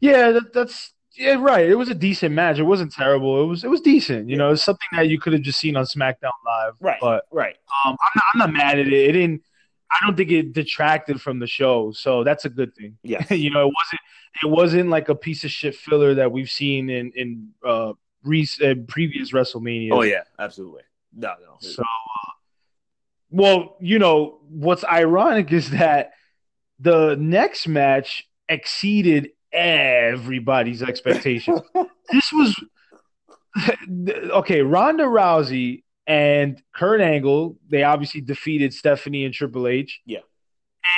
Yeah, 0.00 0.30
that, 0.32 0.52
that's 0.54 0.94
yeah, 1.16 1.36
right. 1.38 1.68
It 1.68 1.74
was 1.74 1.88
a 1.88 1.94
decent 1.94 2.34
match. 2.34 2.58
It 2.58 2.62
wasn't 2.62 2.92
terrible. 2.92 3.42
It 3.42 3.46
was 3.46 3.64
it 3.64 3.70
was 3.70 3.80
decent. 3.80 4.28
You 4.28 4.36
yeah. 4.36 4.38
know, 4.38 4.52
it's 4.52 4.62
something 4.62 4.88
that 4.92 5.08
you 5.08 5.18
could 5.18 5.32
have 5.32 5.42
just 5.42 5.60
seen 5.60 5.76
on 5.76 5.84
SmackDown 5.84 6.32
Live. 6.44 6.74
Right. 6.80 6.98
But 7.00 7.24
right. 7.30 7.56
Um, 7.84 7.96
I'm 8.00 8.10
not, 8.14 8.24
I'm 8.32 8.38
not 8.38 8.52
mad 8.52 8.78
at 8.78 8.86
it. 8.86 8.92
It 8.92 9.12
didn't. 9.12 9.42
I 9.90 10.04
don't 10.04 10.16
think 10.16 10.30
it 10.32 10.52
detracted 10.52 11.20
from 11.20 11.38
the 11.38 11.46
show, 11.46 11.92
so 11.92 12.24
that's 12.24 12.44
a 12.44 12.48
good 12.48 12.74
thing. 12.74 12.98
Yeah. 13.02 13.24
you 13.32 13.50
know, 13.50 13.68
it 13.68 13.74
wasn't 13.74 14.00
it 14.42 14.46
wasn't 14.46 14.90
like 14.90 15.08
a 15.08 15.14
piece 15.14 15.44
of 15.44 15.50
shit 15.50 15.74
filler 15.74 16.14
that 16.14 16.32
we've 16.32 16.50
seen 16.50 16.90
in 16.90 17.12
in 17.14 17.48
uh, 17.64 17.92
recent 18.26 18.88
previous 18.88 19.32
WrestleMania. 19.32 19.90
Oh 19.92 20.02
yeah, 20.02 20.22
absolutely. 20.38 20.82
No, 21.14 21.34
no. 21.40 21.56
So 21.60 21.82
uh, 21.82 22.32
well, 23.30 23.76
you 23.80 23.98
know, 23.98 24.38
what's 24.48 24.84
ironic 24.84 25.52
is 25.52 25.70
that 25.70 26.12
the 26.78 27.16
next 27.18 27.66
match 27.66 28.28
exceeded 28.48 29.30
everybody's 29.52 30.82
expectations. 30.82 31.60
this 32.12 32.30
was 32.32 32.54
okay, 34.30 34.62
Ronda 34.62 35.04
Rousey 35.04 35.82
and 36.06 36.62
Kurt 36.72 37.00
Angle, 37.00 37.58
they 37.68 37.82
obviously 37.82 38.20
defeated 38.20 38.72
Stephanie 38.72 39.24
and 39.24 39.34
Triple 39.34 39.66
H. 39.66 40.00
Yeah. 40.06 40.20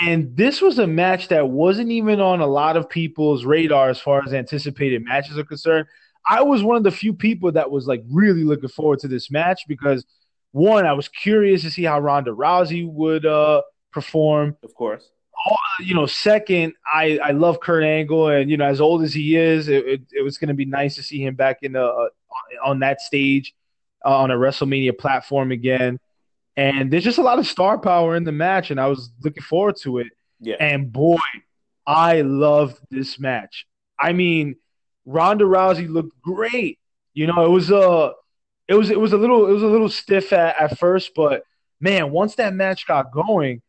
And 0.03 0.37
this 0.37 0.61
was 0.61 0.79
a 0.79 0.87
match 0.87 1.29
that 1.29 1.49
wasn't 1.49 1.91
even 1.91 2.21
on 2.21 2.41
a 2.41 2.47
lot 2.47 2.77
of 2.77 2.91
people's 2.91 3.45
radar 3.47 3.89
as 3.89 3.99
far 3.99 4.23
as 4.23 4.35
anticipated 4.35 5.03
matches 5.03 5.39
are 5.39 5.45
concerned. 5.45 5.87
I 6.29 6.43
was 6.43 6.63
one 6.63 6.77
of 6.77 6.85
the 6.85 6.91
few 6.91 7.15
people 7.15 7.53
that 7.53 7.71
was 7.71 7.87
like 7.87 8.03
really 8.11 8.45
looking 8.45 8.69
forward 8.69 8.99
to 9.01 9.09
this 9.09 9.31
match 9.31 9.63
because– 9.69 10.05
one, 10.53 10.87
I 10.87 10.93
was 10.93 11.09
curious 11.09 11.63
to 11.63 11.71
see 11.71 11.85
how 11.85 12.01
Ronda 12.01 12.31
Rousey 12.31 12.91
would 12.91 13.27
uh, 13.27 13.63
perform. 13.93 14.57
Of 14.63 14.75
course. 14.75 15.09
you 15.81 15.95
know, 15.95 16.07
second, 16.07 16.75
I, 16.93 17.19
I 17.23 17.31
love 17.31 17.61
Kurt 17.61 17.85
Angle, 17.85 18.29
and 18.29 18.51
you 18.51 18.57
know, 18.57 18.65
as 18.65 18.81
old 18.81 19.03
as 19.03 19.13
he 19.13 19.37
is, 19.37 19.69
it, 19.69 19.87
it, 19.87 20.01
it 20.13 20.23
was 20.23 20.39
going 20.39 20.49
to 20.49 20.55
be 20.55 20.65
nice 20.65 20.97
to 20.97 21.03
see 21.03 21.23
him 21.23 21.35
back 21.35 21.59
in 21.63 21.73
the 21.73 21.85
uh, 21.85 22.09
on 22.65 22.81
that 22.81 23.01
stage 23.01 23.55
uh, 24.05 24.17
on 24.17 24.31
a 24.31 24.35
WrestleMania 24.35 24.99
platform 24.99 25.53
again. 25.53 25.99
And 26.57 26.91
there's 26.91 27.05
just 27.05 27.19
a 27.19 27.23
lot 27.23 27.39
of 27.39 27.47
star 27.47 27.79
power 27.79 28.17
in 28.17 28.25
the 28.25 28.33
match, 28.33 28.71
and 28.71 28.81
I 28.81 28.89
was 28.89 29.13
looking 29.23 29.45
forward 29.45 29.77
to 29.83 29.99
it. 29.99 30.09
Yeah. 30.41 30.57
And 30.59 30.93
boy, 30.93 31.19
I 31.87 32.23
loved 32.23 32.81
this 32.91 33.21
match. 33.21 33.67
I 34.01 34.13
mean, 34.13 34.57
Ronda 35.09 35.45
Rousey 35.45 35.89
looked 35.89 36.21
great. 36.21 36.79
You 37.15 37.27
know, 37.27 37.45
it 37.45 37.49
was 37.51 37.71
a 37.71 38.13
it 38.69 38.75
was 38.75 38.91
it 38.91 39.01
was 39.01 39.15
a 39.15 39.17
little 39.17 39.47
it 39.49 39.53
was 39.53 39.63
a 39.63 39.67
little 39.67 39.89
stiff 39.89 40.33
at, 40.33 40.61
at 40.61 40.79
first, 40.79 41.13
but 41.17 41.45
man, 41.81 42.11
once 42.11 42.35
that 42.35 42.53
match 42.53 42.87
got 42.87 43.11
going, 43.11 43.63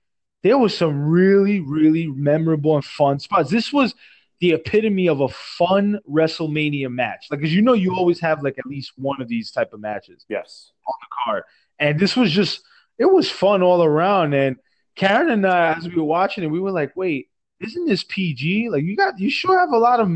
there 0.44 0.58
was 0.58 0.78
some 0.78 1.08
really 1.08 1.62
really 1.62 2.08
memorable 2.08 2.76
and 2.76 2.84
fun 2.84 3.20
spots. 3.20 3.50
This 3.50 3.72
was 3.72 3.96
the 4.42 4.52
epitome 4.52 5.08
of 5.08 5.22
a 5.22 5.30
fun 5.30 6.00
WrestleMania 6.10 6.92
match. 6.92 7.28
Like, 7.32 7.42
as 7.42 7.54
you 7.54 7.62
know, 7.62 7.74
you 7.74 7.96
always 7.96 8.20
have 8.20 8.44
like 8.44 8.60
at 8.60 8.66
least 8.66 8.92
one 8.98 9.22
of 9.22 9.30
these 9.30 9.50
type 9.50 9.72
of 9.72 9.80
matches. 9.80 10.26
Yes, 10.28 10.74
on 10.86 10.94
the 11.00 11.08
card, 11.24 11.44
and 11.80 11.98
this 11.98 12.18
was 12.18 12.32
just 12.32 12.62
it 12.98 13.06
was 13.06 13.32
fun 13.32 13.64
all 13.64 13.82
around. 13.82 14.34
And 14.34 14.58
Karen 14.98 15.30
and 15.30 15.48
I, 15.48 15.74
as 15.76 15.88
we 15.88 15.96
were 15.96 16.04
watching 16.04 16.44
it, 16.44 16.48
we 16.48 16.60
were 16.60 16.72
like, 16.72 16.98
wait, 16.98 17.29
isn't 17.62 17.86
this 17.86 18.04
PG? 18.04 18.70
Like 18.70 18.84
you 18.84 18.96
got, 18.96 19.20
you 19.20 19.30
sure 19.30 19.60
have 19.60 19.72
a 19.72 19.78
lot 19.78 20.00
of 20.00 20.10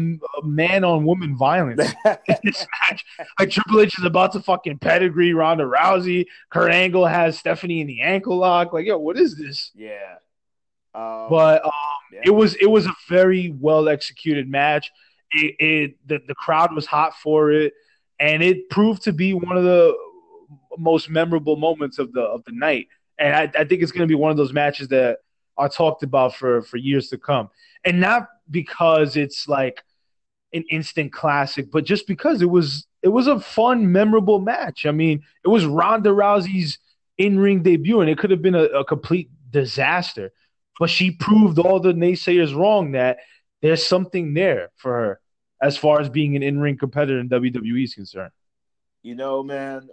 man 0.43 0.84
on 0.84 1.03
woman 1.03 1.36
violence 1.36 1.93
in 2.06 2.38
this 2.43 2.65
match. 2.89 3.06
Like 3.39 3.49
Triple 3.49 3.82
H 3.82 3.99
is 3.99 4.06
about 4.06 4.32
to 4.34 4.39
fucking 4.39 4.79
pedigree 4.79 5.34
Ronda 5.34 5.65
Rousey. 5.65 6.25
Kurt 6.49 6.71
Angle 6.71 7.06
has 7.06 7.38
Stephanie 7.38 7.82
in 7.82 7.88
the 7.88 8.01
ankle 8.01 8.38
lock. 8.38 8.71
Like, 8.71 8.86
yo, 8.86 8.97
what 8.97 9.17
is 9.17 9.38
this? 9.38 9.71
Yeah. 9.75 10.15
Um, 10.95 11.27
but 11.29 11.65
um, 11.65 11.71
yeah. 12.13 12.21
it 12.25 12.29
was 12.29 12.56
it 12.56 12.67
was 12.67 12.86
a 12.86 12.95
very 13.10 13.49
well 13.60 13.89
executed 13.89 14.47
match. 14.47 14.91
It, 15.32 15.56
it 15.60 15.95
the, 16.08 16.21
the 16.27 16.36
crowd 16.36 16.73
was 16.73 16.86
hot 16.86 17.13
for 17.15 17.51
it, 17.51 17.73
and 18.19 18.43
it 18.43 18.69
proved 18.69 19.03
to 19.03 19.12
be 19.12 19.34
one 19.34 19.58
of 19.58 19.63
the 19.63 19.95
most 20.77 21.10
memorable 21.10 21.56
moments 21.56 21.99
of 21.99 22.13
the 22.13 22.21
of 22.21 22.43
the 22.45 22.51
night. 22.53 22.88
And 23.17 23.36
I, 23.36 23.62
I 23.62 23.63
think 23.65 23.82
it's 23.82 23.91
going 23.91 24.08
to 24.08 24.12
be 24.12 24.15
one 24.15 24.32
of 24.32 24.38
those 24.38 24.53
matches 24.53 24.88
that 24.89 25.19
are 25.58 25.70
talked 25.70 26.04
about 26.04 26.36
for 26.36 26.62
for 26.62 26.78
years 26.78 27.10
to 27.10 27.18
come, 27.18 27.50
and 27.84 28.00
not 28.00 28.28
because 28.50 29.16
it's 29.16 29.48
like 29.48 29.84
an 30.54 30.63
instant 30.70 31.12
classic, 31.12 31.72
but 31.72 31.84
just 31.84 32.08
because 32.08 32.42
it 32.42 32.50
was 32.50 32.88
it 33.02 33.10
was 33.10 33.28
a 33.28 33.39
fun, 33.39 33.92
memorable 33.92 34.39
match. 34.39 34.86
I 34.86 34.92
mean, 34.92 35.24
it 35.44 35.50
was 35.50 35.66
Ronda 35.66 36.10
Rousey's 36.10 36.80
in 37.18 37.39
ring 37.39 37.62
debut, 37.63 38.02
and 38.02 38.10
it 38.10 38.18
could 38.18 38.32
have 38.32 38.42
been 38.42 38.56
a, 38.56 38.63
a 38.63 38.86
complete 38.86 39.30
disaster, 39.49 40.32
but 40.80 40.89
she 40.89 41.12
proved 41.12 41.60
all 41.60 41.80
the 41.80 41.93
naysayers 41.93 42.56
wrong 42.56 42.93
that 42.93 43.20
there's 43.62 43.86
something 43.86 44.34
there 44.34 44.70
for 44.76 44.91
her 44.91 45.20
as 45.62 45.78
far 45.78 46.01
as 46.01 46.10
being 46.10 46.36
an 46.36 46.43
in 46.43 46.60
ring 46.60 46.78
competitor 46.78 47.20
in 47.20 47.30
WWE 47.30 47.84
is 47.84 47.93
concerned. 47.93 48.32
You 49.01 49.16
know, 49.16 49.43
man. 49.43 49.89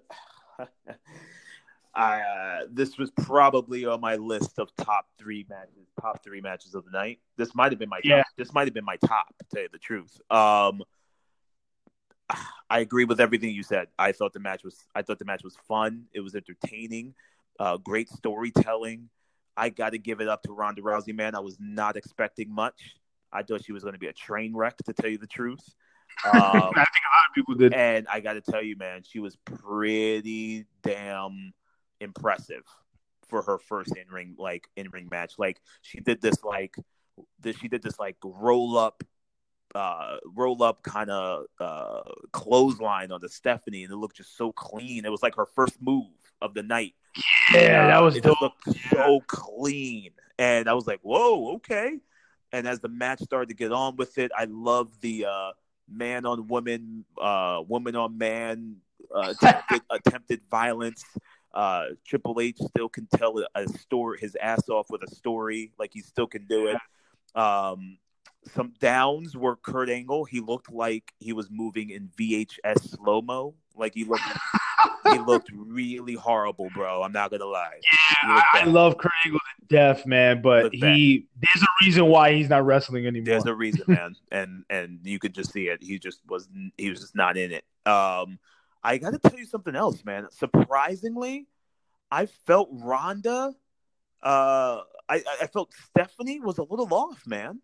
I 1.95 2.21
uh, 2.21 2.67
this 2.71 2.99
was 2.99 3.11
probably 3.11 3.85
on 3.85 4.01
my 4.01 4.17
list 4.17 4.59
of 4.59 4.75
top 4.77 5.07
three 5.19 5.45
matches, 5.49 5.89
top 6.01 6.23
three 6.23 6.41
matches 6.41 6.75
of 6.75 6.85
the 6.85 6.91
night. 6.91 7.19
This 7.37 7.55
might 7.55 7.73
have 7.73 7.79
been 7.79 7.89
my 7.89 8.01
yeah. 8.05 8.19
top. 8.19 8.27
This 8.37 8.53
might 8.53 8.67
have 8.67 8.75
been 8.75 8.85
my 8.85 8.97
top, 8.97 9.35
to 9.39 9.45
tell 9.53 9.63
you 9.63 9.69
the 9.73 9.79
truth. 9.79 10.21
Um, 10.31 10.83
I 12.71 12.79
agree 12.79 13.05
with 13.05 13.21
everything 13.21 13.51
you 13.51 13.65
said. 13.65 13.89
I 13.99 14.13
thought 14.13 14.33
the 14.33 14.41
match 14.41 14.63
was 14.63 14.77
I 14.95 15.03
thought 15.03 15.19
the 15.19 15.25
match 15.25 15.43
was 15.43 15.57
fun. 15.67 16.05
It 16.13 16.21
was 16.21 16.35
entertaining, 16.35 17.15
uh, 17.59 17.77
great 17.79 18.09
storytelling. 18.09 19.09
I 19.57 19.69
got 19.69 19.91
to 19.91 19.99
give 19.99 20.21
it 20.21 20.29
up 20.29 20.43
to 20.43 20.53
Ronda 20.53 20.83
Rousey, 20.83 21.15
man. 21.15 21.35
I 21.35 21.41
was 21.41 21.57
not 21.59 21.97
expecting 21.97 22.55
much. 22.55 22.95
I 23.33 23.43
thought 23.43 23.65
she 23.65 23.73
was 23.73 23.83
going 23.83 23.95
to 23.95 23.99
be 23.99 24.07
a 24.07 24.13
train 24.13 24.55
wreck, 24.55 24.77
to 24.79 24.93
tell 24.93 25.11
you 25.11 25.19
the 25.19 25.27
truth. 25.27 25.61
Um, 26.25 26.33
I 26.43 26.61
think 26.63 26.77
a 26.77 26.77
lot 26.77 27.27
of 27.29 27.35
people 27.35 27.55
did. 27.55 27.75
And 27.75 28.07
I 28.09 28.21
got 28.21 28.35
to 28.35 28.41
tell 28.41 28.63
you, 28.63 28.77
man, 28.77 29.03
she 29.03 29.19
was 29.19 29.37
pretty 29.45 30.67
damn 30.83 31.53
impressive 32.01 32.65
for 33.29 33.43
her 33.43 33.59
first 33.59 33.97
in 33.97 34.09
ring 34.13 34.35
like 34.39 34.69
in 34.77 34.89
ring 34.91 35.09
match. 35.11 35.35
Like 35.39 35.61
she 35.83 36.01
did 36.01 36.21
this 36.21 36.43
like 36.43 36.77
this 37.41 37.57
she 37.57 37.69
did 37.69 37.83
this 37.83 37.99
like 37.99 38.17
roll 38.25 38.77
up 38.79 39.05
uh, 39.75 40.17
roll 40.35 40.63
up 40.63 40.83
kind 40.83 41.11
of 41.11 41.45
uh, 41.61 42.01
clothesline 42.33 43.13
on 43.13 43.21
the 43.21 43.29
Stephanie, 43.29 43.85
and 43.85 43.93
it 43.93 43.97
looked 43.97 44.17
just 44.17 44.37
so 44.37 44.53
clean. 44.53 45.05
It 45.05 45.11
was 45.11 45.23
like 45.23 45.37
her 45.37 45.47
first 45.47 45.81
move 45.81 46.07
of 46.43 46.55
the 46.55 46.63
night. 46.63 46.95
Yeah, 47.53 47.87
that 47.87 47.99
Uh, 47.99 48.05
was 48.05 48.17
it 48.17 48.23
dope. 48.25 48.41
looked 48.41 48.65
so 48.91 49.21
clean, 49.29 50.11
and 50.39 50.69
I 50.69 50.73
was 50.73 50.87
like, 50.87 51.01
"Whoa, 51.03 51.55
okay." 51.57 51.99
And 52.53 52.67
as 52.67 52.81
the 52.81 52.89
match 52.89 53.21
started 53.21 53.49
to 53.51 53.55
get 53.55 53.71
on 53.71 53.97
with 53.97 54.19
it, 54.19 54.33
I 54.37 54.47
love 54.47 55.01
the 55.01 55.27
uh, 55.27 55.53
man 55.89 56.27
on 56.27 56.49
woman, 56.49 57.05
uh, 57.21 57.63
woman 57.67 57.95
on 57.95 58.19
man, 58.19 58.77
uh, 59.15 59.35
attempted, 59.37 59.83
attempted 59.91 60.41
violence. 60.51 61.05
Uh, 61.53 61.87
Triple 62.07 62.41
H 62.41 62.59
still 62.59 62.89
can 62.89 63.07
tell 63.17 63.43
a, 63.55 63.69
story, 63.69 64.19
his 64.21 64.37
ass 64.41 64.69
off 64.69 64.89
with 64.91 65.03
a 65.03 65.15
story, 65.15 65.73
like 65.79 65.91
he 65.93 66.01
still 66.01 66.27
can 66.27 66.47
do 66.47 66.69
it. 66.69 66.77
Um, 67.39 67.99
some 68.55 68.73
downs 68.81 69.37
were 69.37 69.57
Kurt 69.57 69.91
Angle. 69.91 70.25
He 70.25 70.41
looked 70.41 70.73
like 70.73 71.13
he 71.19 71.33
was 71.33 71.49
moving 71.51 71.91
in 71.91 72.11
VHS 72.19 72.97
slow 72.97 73.21
mo. 73.21 73.55
Like 73.77 73.95
he 73.95 74.05
looked, 74.05 74.23
he 75.13 75.19
looked 75.19 75.51
really 75.55 76.15
horrible, 76.15 76.69
bro. 76.75 77.03
I'm 77.03 77.13
not 77.13 77.31
gonna 77.31 77.45
lie. 77.45 77.81
Looked 78.29 78.45
I, 78.55 78.61
I 78.61 78.65
love 78.65 78.97
Kurt 78.99 79.13
Angle 79.25 79.39
to 79.39 79.67
death, 79.69 80.07
man, 80.07 80.43
but 80.43 80.75
he 80.75 81.27
there's 81.41 81.63
a 81.63 81.85
reason 81.85 82.07
why 82.07 82.33
he's 82.33 82.49
not 82.49 82.65
wrestling 82.65 83.07
anymore. 83.07 83.27
There's 83.27 83.47
a 83.47 83.55
reason, 83.55 83.85
man, 83.87 84.17
and 84.31 84.65
and 84.71 85.01
you 85.03 85.19
could 85.19 85.35
just 85.35 85.53
see 85.53 85.69
it. 85.69 85.83
He 85.83 85.99
just 85.99 86.21
was 86.29 86.49
he 86.77 86.91
was 86.91 87.01
just 87.01 87.15
not 87.15 87.37
in 87.37 87.53
it. 87.53 87.65
Um, 87.87 88.39
I 88.83 88.99
got 88.99 89.13
to 89.13 89.19
tell 89.19 89.39
you 89.39 89.47
something 89.47 89.77
else, 89.77 90.05
man. 90.05 90.27
Surprisingly, 90.31 91.47
I 92.11 92.27
felt 92.27 92.69
Ronda. 92.73 93.55
Uh, 94.23 94.81
I 95.09 95.23
I 95.41 95.47
felt 95.47 95.73
Stephanie 95.89 96.41
was 96.41 96.59
a 96.59 96.63
little 96.63 96.93
off, 96.93 97.27
man. 97.27 97.61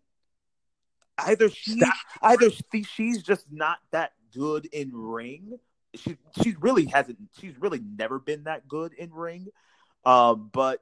Either 1.17 1.49
she, 1.49 1.81
either 2.21 2.49
she, 2.51 2.83
she's 2.83 3.23
just 3.23 3.45
not 3.51 3.79
that 3.91 4.13
good 4.33 4.67
in 4.67 4.91
ring. 4.93 5.57
She 5.95 6.17
she 6.41 6.55
really 6.59 6.85
hasn't. 6.85 7.17
She's 7.39 7.59
really 7.59 7.79
never 7.79 8.19
been 8.19 8.43
that 8.43 8.67
good 8.67 8.93
in 8.93 9.11
ring. 9.11 9.47
Um, 10.05 10.49
but 10.53 10.81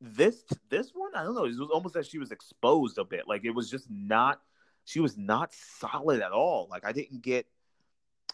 this 0.00 0.42
this 0.70 0.90
one, 0.94 1.12
I 1.14 1.24
don't 1.24 1.34
know. 1.34 1.44
It 1.44 1.58
was 1.58 1.70
almost 1.72 1.96
as 1.96 2.08
she 2.08 2.18
was 2.18 2.32
exposed 2.32 2.98
a 2.98 3.04
bit. 3.04 3.28
Like 3.28 3.44
it 3.44 3.50
was 3.50 3.70
just 3.70 3.86
not. 3.90 4.40
She 4.86 5.00
was 5.00 5.16
not 5.16 5.52
solid 5.52 6.20
at 6.20 6.32
all. 6.32 6.68
Like 6.70 6.84
I 6.84 6.92
didn't 6.92 7.22
get. 7.22 7.46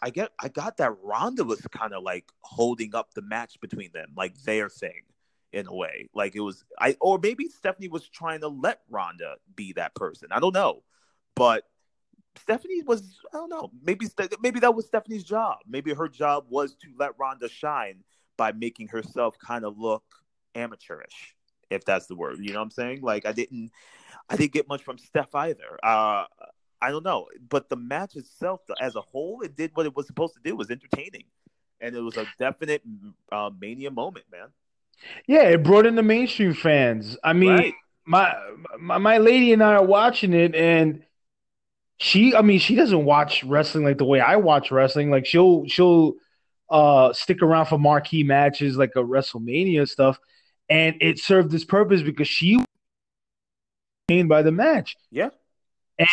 I 0.03 0.11
get. 0.11 0.30
I 0.38 0.48
got 0.48 0.78
that 0.78 0.92
Ronda 1.03 1.44
was 1.44 1.61
kind 1.72 1.92
of 1.92 2.03
like 2.03 2.26
holding 2.40 2.94
up 2.94 3.12
the 3.14 3.22
match 3.22 3.61
between 3.61 3.90
them, 3.92 4.11
like 4.16 4.36
their 4.42 4.68
thing, 4.68 5.03
in 5.53 5.66
a 5.66 5.74
way. 5.74 6.09
Like 6.14 6.34
it 6.34 6.40
was. 6.40 6.64
I 6.78 6.96
or 7.01 7.18
maybe 7.22 7.48
Stephanie 7.48 7.88
was 7.88 8.09
trying 8.09 8.40
to 8.40 8.48
let 8.48 8.80
Ronda 8.88 9.36
be 9.55 9.72
that 9.74 9.94
person. 9.94 10.28
I 10.30 10.40
don't 10.40 10.55
know, 10.55 10.82
but 11.36 11.64
Stephanie 12.36 12.82
was. 12.82 13.18
I 13.32 13.36
don't 13.36 13.51
know. 13.51 13.70
Maybe 13.82 14.07
maybe 14.40 14.61
that 14.61 14.74
was 14.74 14.86
Stephanie's 14.86 15.24
job. 15.24 15.59
Maybe 15.68 15.92
her 15.92 16.09
job 16.09 16.46
was 16.48 16.74
to 16.76 16.88
let 16.98 17.18
Ronda 17.18 17.48
shine 17.48 18.05
by 18.36 18.53
making 18.53 18.88
herself 18.88 19.38
kind 19.38 19.64
of 19.64 19.78
look 19.78 20.03
amateurish, 20.55 21.36
if 21.68 21.84
that's 21.84 22.07
the 22.07 22.16
word. 22.16 22.38
You 22.40 22.53
know 22.53 22.61
what 22.61 22.64
I'm 22.64 22.70
saying? 22.70 23.03
Like 23.03 23.26
I 23.26 23.32
didn't, 23.32 23.70
I 24.30 24.36
didn't 24.36 24.53
get 24.53 24.66
much 24.66 24.82
from 24.82 24.96
Steph 24.96 25.34
either. 25.34 25.78
Uh, 25.82 26.24
I 26.83 26.91
don't 26.91 27.05
know, 27.05 27.26
but 27.49 27.68
the 27.68 27.76
match 27.76 28.16
itself, 28.16 28.61
as 28.81 28.97
a 28.97 29.01
whole, 29.01 29.43
it 29.43 29.57
did 29.57 29.70
what 29.74 29.87
it 29.87 29.95
was 29.95 30.07
supposed 30.07 30.35
to 30.35 30.41
do. 30.43 30.51
It 30.51 30.57
was 30.57 30.70
entertaining, 30.70 31.24
and 31.81 31.95
it 31.95 32.01
was 32.01 32.16
a 32.16 32.26
definite 32.39 32.83
uh, 33.31 33.51
mania 33.61 33.91
moment, 33.91 34.24
man. 34.33 34.49
Yeah, 35.26 35.43
it 35.45 35.62
brought 35.62 35.87
in 35.87 35.95
the 35.95 36.03
mainstream 36.03 36.55
fans. 36.55 37.16
I 37.24 37.33
mean, 37.33 37.51
Right. 37.51 37.74
my, 38.05 38.35
my 38.78 38.99
my 38.99 39.18
lady 39.18 39.53
and 39.53 39.62
I 39.62 39.74
are 39.74 39.85
watching 39.85 40.33
it, 40.35 40.55
and 40.55 41.03
she, 41.99 42.35
I 42.35 42.43
mean, 42.43 42.59
she 42.59 42.74
doesn't 42.74 43.05
watch 43.05 43.45
wrestling 43.45 43.85
like 43.85 43.99
the 43.99 44.05
way 44.05 44.20
I 44.20 44.37
watch 44.37 44.70
wrestling. 44.70 45.11
Like 45.11 45.26
she'll 45.26 45.66
she'll 45.66 46.14
uh 46.70 47.12
stick 47.12 47.43
around 47.43 47.66
for 47.66 47.78
marquee 47.78 48.22
matches 48.22 48.76
like 48.76 48.93
a 48.97 49.01
WrestleMania 49.01 49.89
stuff, 49.89 50.18
and 50.68 50.97
it 51.01 51.18
served 51.18 51.51
this 51.51 51.64
purpose 51.64 52.03
because 52.03 52.28
she 52.28 52.57
was 52.57 52.66
entertained 54.09 54.28
by 54.28 54.43
the 54.43 54.53
match. 54.53 54.97
Yeah. 55.11 55.31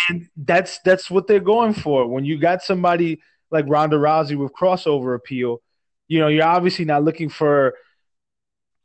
And 0.09 0.27
that's 0.35 0.79
that's 0.83 1.09
what 1.09 1.27
they're 1.27 1.39
going 1.39 1.73
for. 1.73 2.07
When 2.07 2.25
you 2.25 2.37
got 2.37 2.61
somebody 2.61 3.21
like 3.51 3.65
Ronda 3.67 3.95
Rousey 3.97 4.35
with 4.37 4.51
crossover 4.53 5.15
appeal, 5.15 5.61
you 6.07 6.19
know, 6.19 6.27
you're 6.27 6.43
obviously 6.45 6.85
not 6.85 7.03
looking 7.03 7.29
for 7.29 7.75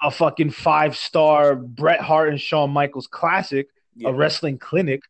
a 0.00 0.10
fucking 0.10 0.50
five 0.50 0.96
star 0.96 1.54
Bret 1.56 2.00
Hart 2.00 2.28
and 2.28 2.40
Shawn 2.40 2.70
Michaels 2.70 3.06
classic, 3.06 3.68
Yeah. 3.94 4.08
a 4.10 4.12
wrestling 4.12 4.58
clinic. 4.58 5.02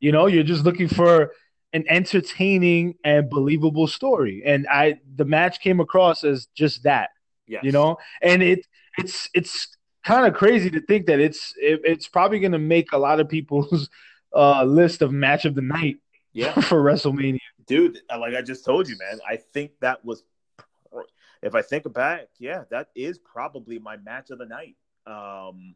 You 0.00 0.12
know, 0.12 0.26
you're 0.26 0.44
just 0.44 0.64
looking 0.64 0.88
for 0.88 1.32
an 1.72 1.84
entertaining 1.88 2.94
and 3.04 3.28
believable 3.28 3.86
story. 3.86 4.42
And 4.44 4.66
I 4.70 5.00
the 5.16 5.24
match 5.24 5.60
came 5.60 5.80
across 5.80 6.24
as 6.24 6.46
just 6.54 6.82
that, 6.84 7.10
Yes. 7.46 7.64
you 7.64 7.72
know? 7.72 7.96
And 8.22 8.42
it 8.42 8.66
it's 8.98 9.28
it's 9.34 9.76
kind 10.04 10.26
of 10.26 10.32
crazy 10.34 10.70
to 10.70 10.80
think 10.80 11.06
that 11.06 11.20
it's 11.20 11.52
it, 11.60 11.80
it's 11.84 12.08
probably 12.08 12.38
going 12.38 12.52
to 12.52 12.58
make 12.58 12.92
a 12.92 12.98
lot 12.98 13.20
of 13.20 13.28
people's 13.28 13.88
uh 14.34 14.64
list 14.64 15.02
of 15.02 15.12
match 15.12 15.44
of 15.44 15.54
the 15.54 15.62
night 15.62 15.96
Yeah. 16.32 16.52
for 16.60 16.82
WrestleMania. 16.82 17.38
dude 17.66 18.00
like 18.10 18.34
i 18.34 18.42
just 18.42 18.64
told 18.64 18.88
you 18.88 18.96
man 18.98 19.18
i 19.28 19.36
think 19.36 19.72
that 19.80 20.04
was 20.04 20.22
if 21.42 21.54
i 21.54 21.62
think 21.62 21.90
back 21.92 22.28
yeah 22.38 22.64
that 22.70 22.88
is 22.94 23.18
probably 23.18 23.78
my 23.78 23.96
match 23.98 24.30
of 24.30 24.38
the 24.38 24.46
night 24.46 24.76
um 25.06 25.74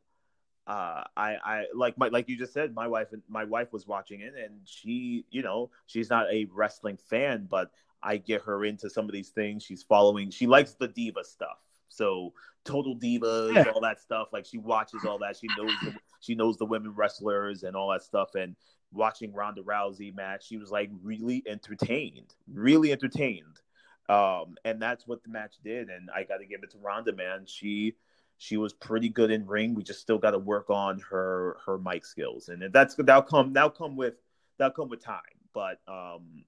uh 0.66 1.02
i 1.16 1.36
i 1.44 1.64
like 1.74 1.96
my 1.98 2.08
like 2.08 2.28
you 2.28 2.36
just 2.36 2.52
said 2.52 2.74
my 2.74 2.86
wife 2.86 3.08
and 3.12 3.22
my 3.28 3.44
wife 3.44 3.72
was 3.72 3.86
watching 3.86 4.20
it 4.20 4.34
and 4.36 4.54
she 4.64 5.24
you 5.30 5.42
know 5.42 5.70
she's 5.86 6.08
not 6.10 6.26
a 6.32 6.46
wrestling 6.52 6.96
fan 6.96 7.46
but 7.50 7.70
i 8.02 8.16
get 8.16 8.42
her 8.42 8.64
into 8.64 8.88
some 8.90 9.04
of 9.06 9.12
these 9.12 9.30
things 9.30 9.62
she's 9.62 9.82
following 9.82 10.30
she 10.30 10.46
likes 10.46 10.74
the 10.74 10.88
diva 10.88 11.24
stuff 11.24 11.58
so 11.92 12.32
total 12.64 12.96
divas 12.96 13.54
Yeah. 13.54 13.64
all 13.74 13.80
that 13.80 14.00
stuff 14.00 14.28
like 14.32 14.44
she 14.46 14.58
watches 14.58 15.04
all 15.04 15.18
that 15.18 15.36
she 15.36 15.48
knows 15.56 15.72
the, 15.82 15.94
she 16.20 16.34
knows 16.34 16.56
the 16.56 16.64
women 16.66 16.94
wrestlers 16.94 17.62
and 17.64 17.74
all 17.76 17.90
that 17.90 18.02
stuff 18.02 18.34
and 18.34 18.54
watching 18.92 19.32
Ronda 19.32 19.62
Rousey 19.62 20.14
match, 20.14 20.46
she 20.46 20.58
was 20.58 20.70
like 20.70 20.90
really 21.02 21.42
entertained, 21.46 22.34
really 22.52 22.92
entertained. 22.92 23.60
Um, 24.08 24.56
and 24.66 24.82
that's 24.82 25.06
what 25.06 25.22
the 25.22 25.30
match 25.30 25.54
did. 25.64 25.88
And 25.88 26.10
I 26.14 26.24
got 26.24 26.38
to 26.38 26.44
give 26.44 26.62
it 26.62 26.70
to 26.72 26.78
Ronda, 26.78 27.12
man. 27.14 27.46
She 27.46 27.94
she 28.36 28.58
was 28.58 28.74
pretty 28.74 29.08
good 29.08 29.30
in 29.30 29.46
ring. 29.46 29.74
We 29.74 29.82
just 29.82 30.00
still 30.00 30.18
got 30.18 30.32
to 30.32 30.38
work 30.38 30.68
on 30.68 31.00
her 31.10 31.56
her 31.64 31.78
mic 31.78 32.04
skills, 32.04 32.50
and 32.50 32.70
that's 32.70 32.96
that'll 32.96 33.22
come 33.22 33.54
that'll 33.54 33.70
come 33.70 33.96
with 33.96 34.14
that'll 34.58 34.74
come 34.74 34.90
with 34.90 35.02
time. 35.02 35.20
But 35.54 35.80
um, 35.88 36.44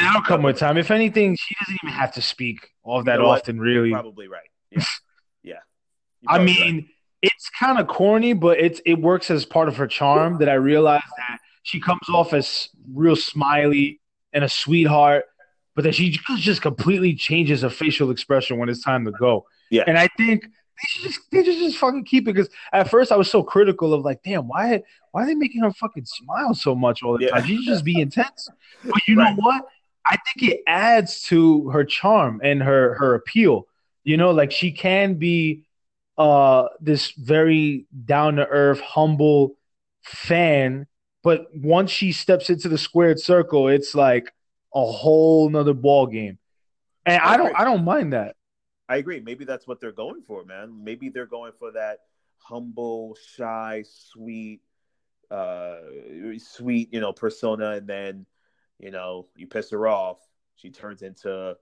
Yeah, 0.00 0.06
that'll 0.06 0.22
come 0.22 0.42
with 0.42 0.56
time. 0.56 0.78
If 0.78 0.90
anything, 0.90 1.36
she 1.38 1.54
doesn't 1.60 1.78
even 1.84 1.94
have 1.94 2.14
to 2.14 2.22
speak 2.22 2.70
all 2.82 3.02
that 3.02 3.16
You 3.16 3.18
know 3.24 3.28
often, 3.30 3.60
really. 3.60 3.90
probably 3.90 4.28
right. 4.28 4.48
Yeah, 4.70 4.84
yeah. 5.42 5.54
I 6.26 6.38
mean, 6.38 6.74
right. 6.76 6.84
it's 7.22 7.50
kind 7.58 7.78
of 7.78 7.86
corny, 7.86 8.32
but 8.32 8.58
it's 8.58 8.80
it 8.86 8.94
works 9.00 9.30
as 9.30 9.44
part 9.44 9.68
of 9.68 9.76
her 9.76 9.86
charm. 9.86 10.38
That 10.38 10.48
I 10.48 10.54
realize 10.54 11.02
that 11.16 11.38
she 11.62 11.80
comes 11.80 12.08
off 12.08 12.32
as 12.32 12.68
real 12.92 13.16
smiley 13.16 14.00
and 14.32 14.44
a 14.44 14.48
sweetheart, 14.48 15.24
but 15.74 15.84
that 15.84 15.94
she 15.94 16.10
just- 16.10 16.42
just 16.42 16.62
completely 16.62 17.14
changes 17.14 17.62
her 17.62 17.70
facial 17.70 18.10
expression 18.10 18.58
when 18.58 18.68
it's 18.68 18.82
time 18.82 19.04
to 19.04 19.10
go. 19.12 19.46
Yeah. 19.70 19.84
and 19.86 19.98
I 19.98 20.08
think 20.16 20.44
they 20.44 20.86
should 20.88 21.02
just 21.02 21.20
they 21.30 21.44
should 21.44 21.58
just 21.58 21.76
fucking 21.78 22.04
keep 22.04 22.24
it 22.28 22.32
because 22.34 22.48
at 22.72 22.88
first 22.88 23.10
I 23.12 23.16
was 23.16 23.30
so 23.30 23.42
critical 23.42 23.92
of 23.92 24.02
like, 24.04 24.22
damn, 24.22 24.48
why 24.48 24.82
why 25.12 25.22
are 25.24 25.26
they 25.26 25.34
making 25.34 25.62
her 25.62 25.72
fucking 25.72 26.04
smile 26.06 26.54
so 26.54 26.74
much 26.74 27.02
all 27.02 27.18
the 27.18 27.24
Yeah. 27.24 27.30
time? 27.32 27.44
She 27.46 27.56
should 27.56 27.66
just 27.66 27.84
be 27.84 28.00
intense. 28.00 28.48
But 28.84 29.00
you 29.08 29.16
Right. 29.18 29.36
know 29.36 29.42
what? 29.42 29.64
I 30.06 30.16
think 30.34 30.52
it 30.52 30.60
adds 30.66 31.20
to 31.24 31.68
her 31.70 31.84
charm 31.84 32.40
and 32.42 32.62
her 32.62 32.94
her 32.94 33.14
appeal. 33.14 33.66
You 34.08 34.16
know, 34.16 34.30
like 34.30 34.52
she 34.52 34.72
can 34.72 35.16
be 35.16 35.66
uh 36.16 36.68
this 36.80 37.10
very 37.10 37.84
down 38.06 38.36
to 38.36 38.46
earth, 38.46 38.80
humble 38.80 39.58
fan, 40.02 40.86
but 41.22 41.48
once 41.54 41.90
she 41.90 42.12
steps 42.12 42.48
into 42.48 42.70
the 42.70 42.78
squared 42.78 43.20
circle, 43.20 43.68
it's 43.68 43.94
like 43.94 44.32
a 44.74 44.82
whole 44.82 45.50
nother 45.50 45.74
ball 45.74 46.06
game. 46.06 46.38
And 47.04 47.20
I 47.20 47.36
don't 47.36 47.54
I 47.54 47.64
don't 47.64 47.84
mind 47.84 48.14
that. 48.14 48.36
I 48.88 48.96
agree. 48.96 49.20
Maybe 49.20 49.44
that's 49.44 49.66
what 49.66 49.78
they're 49.78 49.92
going 49.92 50.22
for, 50.22 50.42
man. 50.42 50.82
Maybe 50.82 51.10
they're 51.10 51.26
going 51.26 51.52
for 51.58 51.72
that 51.72 51.98
humble, 52.38 53.14
shy, 53.36 53.84
sweet, 53.86 54.62
uh, 55.30 55.80
sweet, 56.38 56.94
you 56.94 57.00
know, 57.00 57.12
persona, 57.12 57.72
and 57.72 57.86
then, 57.86 58.24
you 58.78 58.90
know, 58.90 59.26
you 59.36 59.46
piss 59.46 59.70
her 59.72 59.86
off, 59.86 60.18
she 60.56 60.70
turns 60.70 61.02
into 61.02 61.58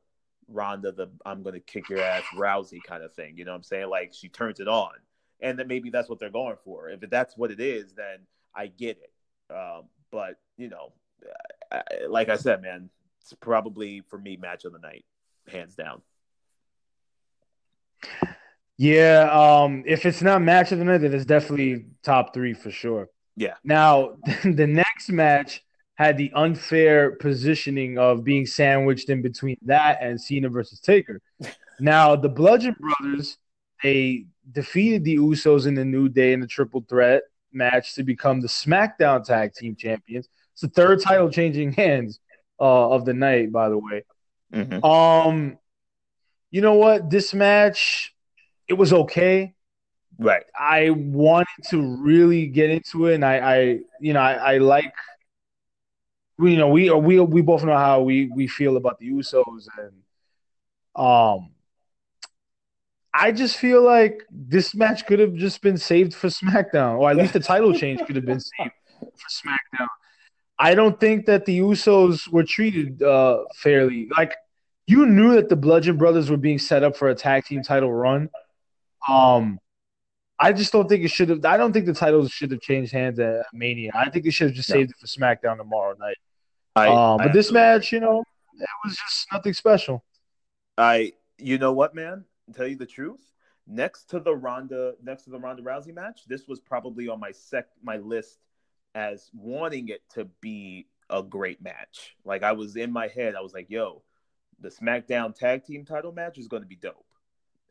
Ronda, 0.48 0.92
the 0.92 1.08
"I'm 1.24 1.42
gonna 1.42 1.60
kick 1.60 1.88
your 1.88 2.00
ass" 2.00 2.22
Rousey 2.36 2.82
kind 2.82 3.02
of 3.02 3.12
thing. 3.12 3.36
You 3.36 3.44
know 3.44 3.52
what 3.52 3.58
I'm 3.58 3.62
saying? 3.62 3.88
Like 3.88 4.12
she 4.14 4.28
turns 4.28 4.60
it 4.60 4.68
on, 4.68 4.92
and 5.40 5.58
then 5.58 5.68
maybe 5.68 5.90
that's 5.90 6.08
what 6.08 6.18
they're 6.18 6.30
going 6.30 6.56
for. 6.64 6.88
If 6.88 7.00
that's 7.10 7.36
what 7.36 7.50
it 7.50 7.60
is, 7.60 7.92
then 7.94 8.20
I 8.54 8.68
get 8.68 8.98
it. 8.98 9.54
Um, 9.54 9.84
but 10.10 10.38
you 10.56 10.68
know, 10.68 10.92
I, 11.70 11.82
like 12.08 12.28
I 12.28 12.36
said, 12.36 12.62
man, 12.62 12.90
it's 13.20 13.32
probably 13.34 14.02
for 14.08 14.18
me 14.18 14.36
match 14.36 14.64
of 14.64 14.72
the 14.72 14.78
night, 14.78 15.04
hands 15.48 15.74
down. 15.74 16.02
Yeah, 18.78 19.30
um, 19.32 19.84
if 19.86 20.04
it's 20.04 20.20
not 20.20 20.42
match 20.42 20.70
of 20.70 20.78
the 20.78 20.84
night, 20.84 20.98
then 20.98 21.14
it's 21.14 21.24
definitely 21.24 21.86
top 22.02 22.34
three 22.34 22.52
for 22.52 22.70
sure. 22.70 23.08
Yeah. 23.34 23.54
Now, 23.64 24.16
the 24.44 24.66
next 24.66 25.10
match 25.10 25.62
had 25.96 26.16
the 26.16 26.30
unfair 26.34 27.12
positioning 27.12 27.98
of 27.98 28.22
being 28.22 28.46
sandwiched 28.46 29.08
in 29.08 29.22
between 29.22 29.56
that 29.62 29.98
and 30.00 30.20
Cena 30.20 30.48
versus 30.48 30.78
Taker. 30.78 31.20
Now, 31.80 32.16
the 32.16 32.28
Bludgeon 32.28 32.76
Brothers, 32.78 33.38
they 33.82 34.26
defeated 34.52 35.04
the 35.04 35.16
Usos 35.16 35.66
in 35.66 35.74
the 35.74 35.84
New 35.84 36.08
Day 36.08 36.32
in 36.32 36.40
the 36.40 36.46
triple 36.46 36.84
threat 36.88 37.22
match 37.52 37.94
to 37.94 38.02
become 38.02 38.40
the 38.40 38.48
SmackDown 38.48 39.24
Tag 39.24 39.54
Team 39.54 39.74
Champions. 39.74 40.28
It's 40.52 40.62
the 40.62 40.68
third 40.68 41.00
title 41.00 41.30
changing 41.30 41.72
hands 41.72 42.20
uh, 42.60 42.90
of 42.90 43.04
the 43.04 43.14
night, 43.14 43.52
by 43.52 43.68
the 43.68 43.78
way. 43.78 44.04
Mhm. 44.52 44.84
Um, 44.84 45.58
you 46.50 46.60
know 46.60 46.74
what? 46.74 47.10
This 47.10 47.34
match, 47.34 48.14
it 48.68 48.74
was 48.74 48.92
okay. 48.92 49.54
Right. 50.18 50.44
I 50.58 50.90
wanted 50.90 51.64
to 51.70 51.96
really 51.98 52.46
get 52.46 52.70
into 52.70 53.06
it, 53.06 53.16
and 53.16 53.24
I, 53.24 53.38
I 53.38 53.58
you 54.00 54.12
know, 54.12 54.20
I, 54.20 54.54
I 54.54 54.58
like, 54.58 54.94
we, 56.38 56.52
you 56.52 56.58
know, 56.58 56.68
we 56.68 56.90
we 56.90 57.20
we 57.20 57.42
both 57.42 57.64
know 57.64 57.76
how 57.76 58.02
we 58.02 58.28
we 58.34 58.46
feel 58.46 58.76
about 58.76 58.98
the 58.98 59.10
Usos, 59.10 59.66
and 59.78 59.92
um, 60.94 61.50
I 63.14 63.32
just 63.32 63.56
feel 63.56 63.82
like 63.82 64.22
this 64.30 64.74
match 64.74 65.06
could 65.06 65.18
have 65.18 65.34
just 65.34 65.62
been 65.62 65.78
saved 65.78 66.14
for 66.14 66.28
SmackDown, 66.28 66.98
or 66.98 67.10
at 67.10 67.16
least 67.16 67.32
the 67.32 67.40
title 67.40 67.72
change 67.72 68.04
could 68.06 68.16
have 68.16 68.26
been 68.26 68.40
saved 68.40 68.72
for 69.00 69.28
SmackDown. 69.30 69.88
I 70.58 70.74
don't 70.74 70.98
think 70.98 71.26
that 71.26 71.44
the 71.46 71.58
Usos 71.60 72.28
were 72.30 72.44
treated 72.44 73.02
uh, 73.02 73.44
fairly. 73.56 74.08
Like 74.16 74.34
you 74.86 75.06
knew 75.06 75.34
that 75.34 75.48
the 75.48 75.56
Bludgeon 75.56 75.96
Brothers 75.96 76.30
were 76.30 76.36
being 76.36 76.58
set 76.58 76.82
up 76.82 76.96
for 76.96 77.08
a 77.08 77.14
tag 77.14 77.44
team 77.44 77.62
title 77.62 77.92
run. 77.92 78.30
Um, 79.08 79.58
I 80.38 80.52
just 80.52 80.72
don't 80.72 80.88
think 80.88 81.04
it 81.04 81.08
should 81.08 81.30
have. 81.30 81.44
I 81.44 81.56
don't 81.56 81.72
think 81.72 81.86
the 81.86 81.94
titles 81.94 82.30
should 82.30 82.50
have 82.50 82.60
changed 82.60 82.92
hands 82.92 83.18
at 83.18 83.46
Mania. 83.54 83.92
I 83.94 84.10
think 84.10 84.24
they 84.24 84.30
should 84.30 84.48
have 84.48 84.56
just 84.56 84.68
No. 84.68 84.74
saved 84.76 84.90
it 84.90 84.96
for 84.98 85.06
SmackDown 85.06 85.56
tomorrow 85.56 85.94
night. 85.98 86.16
I, 86.76 86.88
um, 86.88 87.16
but 87.18 87.28
I 87.30 87.32
this 87.32 87.50
match, 87.50 87.92
you 87.92 88.00
know, 88.00 88.22
it 88.58 88.68
was 88.84 88.96
just 88.96 89.26
nothing 89.32 89.52
special. 89.54 90.04
I 90.78 91.12
you 91.38 91.58
know 91.58 91.72
what, 91.72 91.94
man? 91.94 92.24
To 92.46 92.52
tell 92.52 92.66
you 92.66 92.76
the 92.76 92.86
truth, 92.86 93.32
next 93.66 94.10
to 94.10 94.20
the 94.20 94.34
Ronda 94.34 94.94
next 95.02 95.24
to 95.24 95.30
the 95.30 95.38
Ronda 95.38 95.62
Rousey 95.62 95.94
match, 95.94 96.20
this 96.28 96.46
was 96.46 96.60
probably 96.60 97.08
on 97.08 97.18
my 97.18 97.32
sec 97.32 97.66
my 97.82 97.96
list 97.96 98.38
as 98.94 99.30
wanting 99.34 99.88
it 99.88 100.02
to 100.14 100.26
be 100.40 100.86
a 101.10 101.22
great 101.22 101.62
match. 101.62 102.16
Like 102.24 102.42
I 102.42 102.52
was 102.52 102.76
in 102.76 102.92
my 102.92 103.08
head, 103.08 103.34
I 103.34 103.40
was 103.40 103.54
like, 103.54 103.70
yo, 103.70 104.02
the 104.60 104.68
SmackDown 104.68 105.34
tag 105.34 105.64
team 105.64 105.84
title 105.84 106.12
match 106.12 106.38
is 106.38 106.48
gonna 106.48 106.66
be 106.66 106.76
dope. 106.76 107.04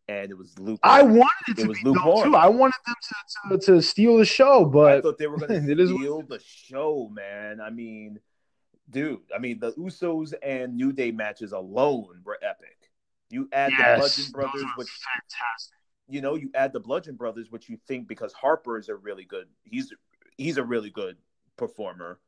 And 0.07 0.29
it 0.29 0.37
was 0.37 0.57
Luke. 0.59 0.79
I 0.83 1.01
wanted 1.01 1.25
it 1.49 1.57
It 1.59 1.61
to 1.63 1.67
was 1.67 1.77
be 1.79 1.93
dope 1.93 2.23
too. 2.25 2.35
I 2.35 2.47
wanted 2.47 2.75
them 2.85 2.95
to, 3.01 3.57
to, 3.57 3.65
to 3.73 3.81
steal 3.81 4.17
the 4.17 4.25
show, 4.25 4.63
but 4.65 4.91
I 4.97 5.01
thought 5.01 5.17
they 5.17 5.25
were 5.27 5.37
is 5.51 5.91
what- 5.91 5.99
steal 5.99 6.21
the 6.21 6.39
show, 6.45 7.09
man. 7.11 7.59
I 7.59 7.71
mean, 7.71 8.19
dude, 8.89 9.19
I 9.33 9.39
mean 9.39 9.59
the 9.59 9.71
Usos 9.73 10.33
and 10.41 10.75
New 10.75 10.91
Day 10.91 11.11
matches 11.11 11.51
alone 11.51 12.21
were 12.23 12.37
epic. 12.41 12.77
You 13.29 13.49
add 13.51 13.71
the 13.71 13.97
Bludgeon 13.97 14.31
Brothers, 14.31 14.65
which 14.75 14.89
fantastic. 14.89 15.77
you 16.07 16.21
know, 16.21 16.35
you 16.35 16.51
add 16.53 16.73
the 16.73 16.79
Bludgeon 16.79 17.15
Brothers, 17.15 17.51
which 17.51 17.69
you 17.69 17.77
think 17.87 18.07
because 18.07 18.33
Harper 18.33 18.77
is 18.77 18.89
a 18.89 18.95
really 18.95 19.25
good, 19.25 19.47
he's 19.63 19.93
he's 20.37 20.57
a 20.57 20.63
really 20.63 20.89
good 20.89 21.17
performer. 21.57 22.19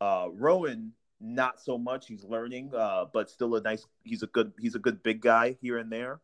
Uh, 0.00 0.28
Rowan, 0.32 0.92
not 1.20 1.60
so 1.60 1.78
much. 1.78 2.06
He's 2.06 2.24
learning, 2.24 2.70
uh, 2.74 3.06
but 3.12 3.30
still 3.30 3.56
a 3.56 3.60
nice. 3.60 3.86
He's 4.02 4.22
a 4.22 4.26
good. 4.26 4.52
He's 4.58 4.74
a 4.74 4.78
good 4.78 5.02
big 5.02 5.20
guy 5.20 5.56
here 5.60 5.78
and 5.78 5.90
there. 5.90 6.20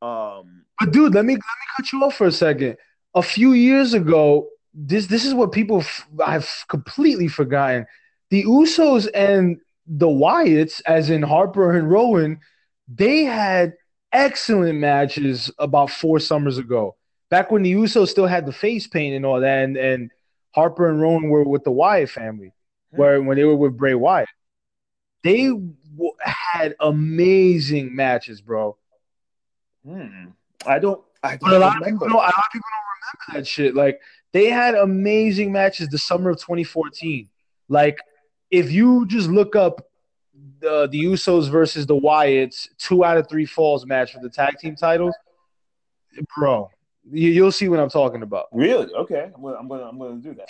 Um, 0.00 0.64
But 0.78 0.92
dude, 0.92 1.14
let 1.14 1.24
me 1.24 1.34
let 1.34 1.36
me 1.36 1.42
cut 1.76 1.92
you 1.92 2.04
off 2.04 2.14
for 2.14 2.26
a 2.26 2.32
second. 2.32 2.76
A 3.14 3.22
few 3.22 3.52
years 3.52 3.94
ago, 3.94 4.48
this 4.74 5.06
this 5.06 5.24
is 5.24 5.34
what 5.34 5.52
people 5.52 5.80
f- 5.80 6.08
I've 6.24 6.64
completely 6.68 7.28
forgotten. 7.28 7.86
The 8.30 8.44
Usos 8.44 9.08
and 9.14 9.58
the 9.86 10.06
Wyatts, 10.06 10.82
as 10.86 11.10
in 11.10 11.22
Harper 11.22 11.76
and 11.76 11.90
Rowan, 11.90 12.40
they 12.88 13.24
had 13.24 13.74
excellent 14.12 14.78
matches 14.78 15.50
about 15.58 15.90
four 15.90 16.18
summers 16.20 16.58
ago. 16.58 16.96
Back 17.30 17.50
when 17.50 17.62
the 17.62 17.72
Usos 17.72 18.08
still 18.08 18.26
had 18.26 18.46
the 18.46 18.52
face 18.52 18.86
paint 18.86 19.14
and 19.14 19.24
all 19.26 19.40
that, 19.40 19.64
and, 19.64 19.76
and 19.76 20.10
Harper 20.54 20.88
and 20.88 21.00
Rowan 21.00 21.28
were 21.28 21.44
with 21.44 21.64
the 21.64 21.70
Wyatt 21.70 22.10
family, 22.10 22.52
where 22.94 23.22
when 23.22 23.36
they 23.36 23.44
were 23.44 23.56
with 23.56 23.76
Bray 23.76 23.94
Wyatt, 23.94 24.28
they 25.22 25.46
w- 25.48 26.12
had 26.20 26.74
amazing 26.80 27.94
matches, 27.94 28.40
bro. 28.40 28.76
hmm, 29.84 30.26
I 30.66 30.78
don't. 30.78 31.02
I 31.22 31.36
But 31.40 31.48
a 31.48 31.50
don't 31.52 31.60
lot 31.60 31.78
of 31.78 31.84
people 31.84 32.06
don't. 32.08 32.16
A 32.16 32.18
lot 32.18 32.28
of 32.28 32.44
people 32.52 32.68
don't 32.72 33.30
remember 33.34 33.40
that 33.40 33.46
shit. 33.46 33.74
Like 33.74 34.00
they 34.32 34.46
had 34.50 34.74
amazing 34.74 35.52
matches 35.52 35.88
the 35.88 35.98
summer 35.98 36.30
of 36.30 36.36
2014. 36.38 37.28
Like 37.68 37.98
if 38.50 38.70
you 38.70 39.06
just 39.06 39.28
look 39.28 39.56
up 39.56 39.86
the 40.60 40.88
the 40.88 41.04
Usos 41.04 41.50
versus 41.50 41.86
the 41.86 41.96
Wyatts, 41.96 42.68
two 42.78 43.04
out 43.04 43.16
of 43.16 43.28
three 43.28 43.46
falls 43.46 43.86
match 43.86 44.12
for 44.12 44.20
the 44.20 44.28
tag 44.30 44.58
team 44.58 44.76
titles, 44.76 45.14
bro, 46.36 46.70
you, 47.10 47.30
you'll 47.30 47.52
see 47.52 47.68
what 47.68 47.80
I'm 47.80 47.90
talking 47.90 48.22
about. 48.22 48.46
Really? 48.52 48.92
Okay, 48.92 49.30
I'm 49.34 49.42
gonna. 49.42 49.56
I'm 49.56 49.68
gonna. 49.68 49.84
I'm 49.84 49.98
gonna 49.98 50.16
do 50.16 50.34
that. 50.34 50.48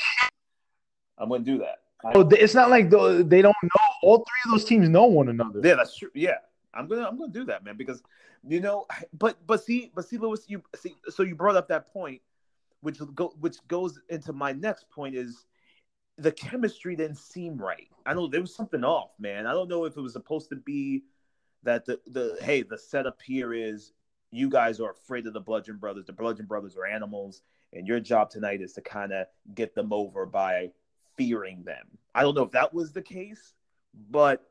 I'm 1.18 1.28
gonna 1.28 1.44
do 1.44 1.58
that. 1.58 1.80
I- 2.04 2.12
it's 2.30 2.54
not 2.54 2.70
like 2.70 2.90
the, 2.90 3.24
they 3.26 3.42
don't 3.42 3.56
know. 3.62 3.86
All 4.02 4.18
three 4.18 4.40
of 4.52 4.52
those 4.52 4.64
teams 4.64 4.88
know 4.88 5.06
one 5.06 5.28
another. 5.28 5.60
Yeah, 5.62 5.74
that's 5.74 5.96
true. 5.96 6.10
Yeah, 6.14 6.36
I'm 6.72 6.86
gonna 6.86 7.06
I'm 7.08 7.18
gonna 7.18 7.32
do 7.32 7.44
that, 7.46 7.64
man, 7.64 7.76
because 7.76 8.02
you 8.46 8.60
know, 8.60 8.86
but 9.18 9.36
but 9.46 9.62
see, 9.64 9.90
but 9.94 10.06
see, 10.08 10.16
Lewis, 10.16 10.44
you 10.46 10.62
see, 10.76 10.94
so 11.08 11.22
you 11.24 11.34
brought 11.34 11.56
up 11.56 11.68
that 11.68 11.92
point, 11.92 12.20
which 12.82 13.00
go 13.14 13.34
which 13.40 13.56
goes 13.66 14.00
into 14.08 14.32
my 14.32 14.52
next 14.52 14.88
point 14.90 15.16
is 15.16 15.44
the 16.18 16.32
chemistry 16.32 16.96
didn't 16.96 17.18
seem 17.18 17.56
right. 17.56 17.88
I 18.04 18.14
know 18.14 18.26
there 18.26 18.40
was 18.40 18.54
something 18.54 18.84
off, 18.84 19.10
man. 19.18 19.46
I 19.46 19.52
don't 19.52 19.68
know 19.68 19.84
if 19.84 19.96
it 19.96 20.00
was 20.00 20.12
supposed 20.12 20.48
to 20.50 20.56
be 20.56 21.04
that 21.62 21.84
the 21.84 22.00
the 22.06 22.36
hey 22.40 22.62
the 22.62 22.78
setup 22.78 23.20
here 23.22 23.52
is 23.52 23.92
you 24.30 24.50
guys 24.50 24.80
are 24.80 24.90
afraid 24.90 25.26
of 25.26 25.32
the 25.32 25.40
Bludgeon 25.40 25.76
Brothers. 25.76 26.06
The 26.06 26.12
Bludgeon 26.12 26.46
Brothers 26.46 26.76
are 26.76 26.86
animals, 26.86 27.42
and 27.72 27.86
your 27.86 28.00
job 28.00 28.30
tonight 28.30 28.60
is 28.60 28.72
to 28.74 28.80
kind 28.80 29.12
of 29.12 29.26
get 29.54 29.74
them 29.74 29.92
over 29.92 30.26
by 30.26 30.70
fearing 31.16 31.62
them. 31.64 31.86
I 32.14 32.22
don't 32.22 32.34
know 32.34 32.42
if 32.42 32.50
that 32.52 32.74
was 32.74 32.92
the 32.92 33.02
case, 33.02 33.54
but 34.10 34.44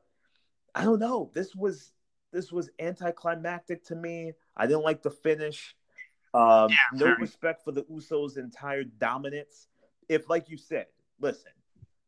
I 0.74 0.84
don't 0.84 1.00
know. 1.00 1.32
This 1.34 1.56
was 1.56 1.92
this 2.32 2.52
was 2.52 2.70
anticlimactic 2.80 3.84
to 3.86 3.96
me. 3.96 4.34
I 4.56 4.68
didn't 4.68 4.84
like 4.84 5.02
the 5.02 5.12
finish. 5.12 5.76
Um, 6.34 6.70
no 6.94 7.06
very. 7.06 7.22
respect 7.22 7.64
for 7.64 7.72
the 7.72 7.84
Usos' 7.84 8.38
entire 8.38 8.84
dominance. 8.84 9.68
If, 10.10 10.30
like 10.30 10.50
you 10.50 10.58
said, 10.58 10.88
listen, 11.20 11.52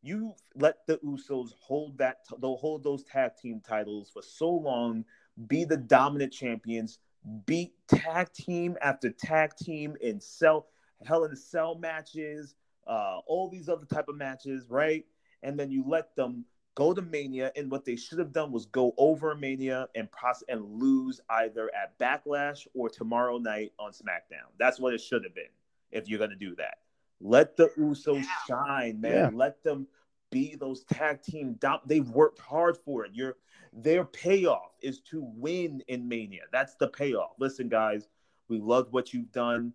you 0.02 0.34
let 0.54 0.86
the 0.86 0.98
Usos 0.98 1.50
hold 1.60 1.98
that, 1.98 2.18
they'll 2.40 2.56
hold 2.56 2.82
those 2.82 3.04
tag 3.04 3.32
team 3.40 3.60
titles 3.66 4.10
for 4.10 4.22
so 4.22 4.50
long, 4.50 5.04
be 5.46 5.64
the 5.64 5.76
dominant 5.76 6.32
champions, 6.32 6.98
beat 7.46 7.74
tag 7.88 8.32
team 8.32 8.76
after 8.80 9.10
tag 9.10 9.54
team 9.56 9.96
in 10.00 10.20
cell, 10.20 10.66
Hell 11.04 11.24
in 11.24 11.32
a 11.32 11.36
Cell 11.36 11.76
matches, 11.76 12.54
uh, 12.86 13.18
all 13.26 13.48
these 13.48 13.68
other 13.68 13.86
type 13.86 14.08
of 14.08 14.16
matches, 14.16 14.68
right? 14.68 15.04
And 15.42 15.58
then 15.58 15.70
you 15.70 15.84
let 15.86 16.14
them 16.16 16.44
go 16.74 16.94
to 16.94 17.02
Mania, 17.02 17.52
and 17.56 17.70
what 17.70 17.84
they 17.84 17.96
should 17.96 18.18
have 18.18 18.32
done 18.32 18.52
was 18.52 18.66
go 18.66 18.94
over 18.96 19.34
Mania 19.34 19.88
and 19.94 20.10
pros- 20.10 20.44
and 20.48 20.62
lose 20.64 21.20
either 21.28 21.70
at 21.74 21.98
Backlash 21.98 22.66
or 22.74 22.88
tomorrow 22.88 23.38
night 23.38 23.72
on 23.78 23.92
SmackDown. 23.92 24.48
That's 24.58 24.78
what 24.78 24.94
it 24.94 25.00
should 25.00 25.24
have 25.24 25.34
been 25.34 25.44
if 25.90 26.08
you're 26.08 26.18
gonna 26.18 26.36
do 26.36 26.54
that. 26.56 26.78
Let 27.20 27.56
the 27.56 27.68
Usos 27.78 28.24
shine, 28.46 29.00
man. 29.00 29.12
Yeah. 29.12 29.30
Let 29.32 29.62
them 29.62 29.86
be 30.30 30.54
those 30.54 30.84
tag 30.84 31.22
team. 31.22 31.54
Dom- 31.54 31.80
They've 31.86 32.08
worked 32.08 32.38
hard 32.38 32.76
for 32.78 33.04
it. 33.04 33.12
Your 33.14 33.36
their 33.72 34.04
payoff 34.04 34.72
is 34.80 35.00
to 35.00 35.22
win 35.36 35.82
in 35.88 36.08
Mania. 36.08 36.42
That's 36.52 36.74
the 36.76 36.88
payoff. 36.88 37.32
Listen, 37.38 37.68
guys, 37.68 38.08
we 38.48 38.58
love 38.58 38.88
what 38.90 39.12
you've 39.12 39.30
done 39.32 39.72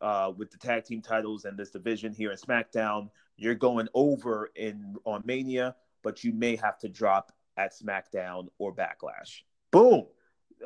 uh, 0.00 0.32
with 0.36 0.50
the 0.50 0.58
tag 0.58 0.84
team 0.84 1.02
titles 1.02 1.44
and 1.44 1.58
this 1.58 1.70
division 1.70 2.12
here 2.12 2.30
in 2.30 2.38
SmackDown. 2.38 3.10
You're 3.36 3.54
going 3.54 3.88
over 3.94 4.50
in 4.56 4.96
on 5.04 5.22
Mania, 5.24 5.76
but 6.02 6.24
you 6.24 6.32
may 6.32 6.56
have 6.56 6.78
to 6.80 6.88
drop 6.88 7.32
at 7.56 7.72
SmackDown 7.72 8.48
or 8.58 8.74
Backlash. 8.74 9.42
Boom. 9.70 10.06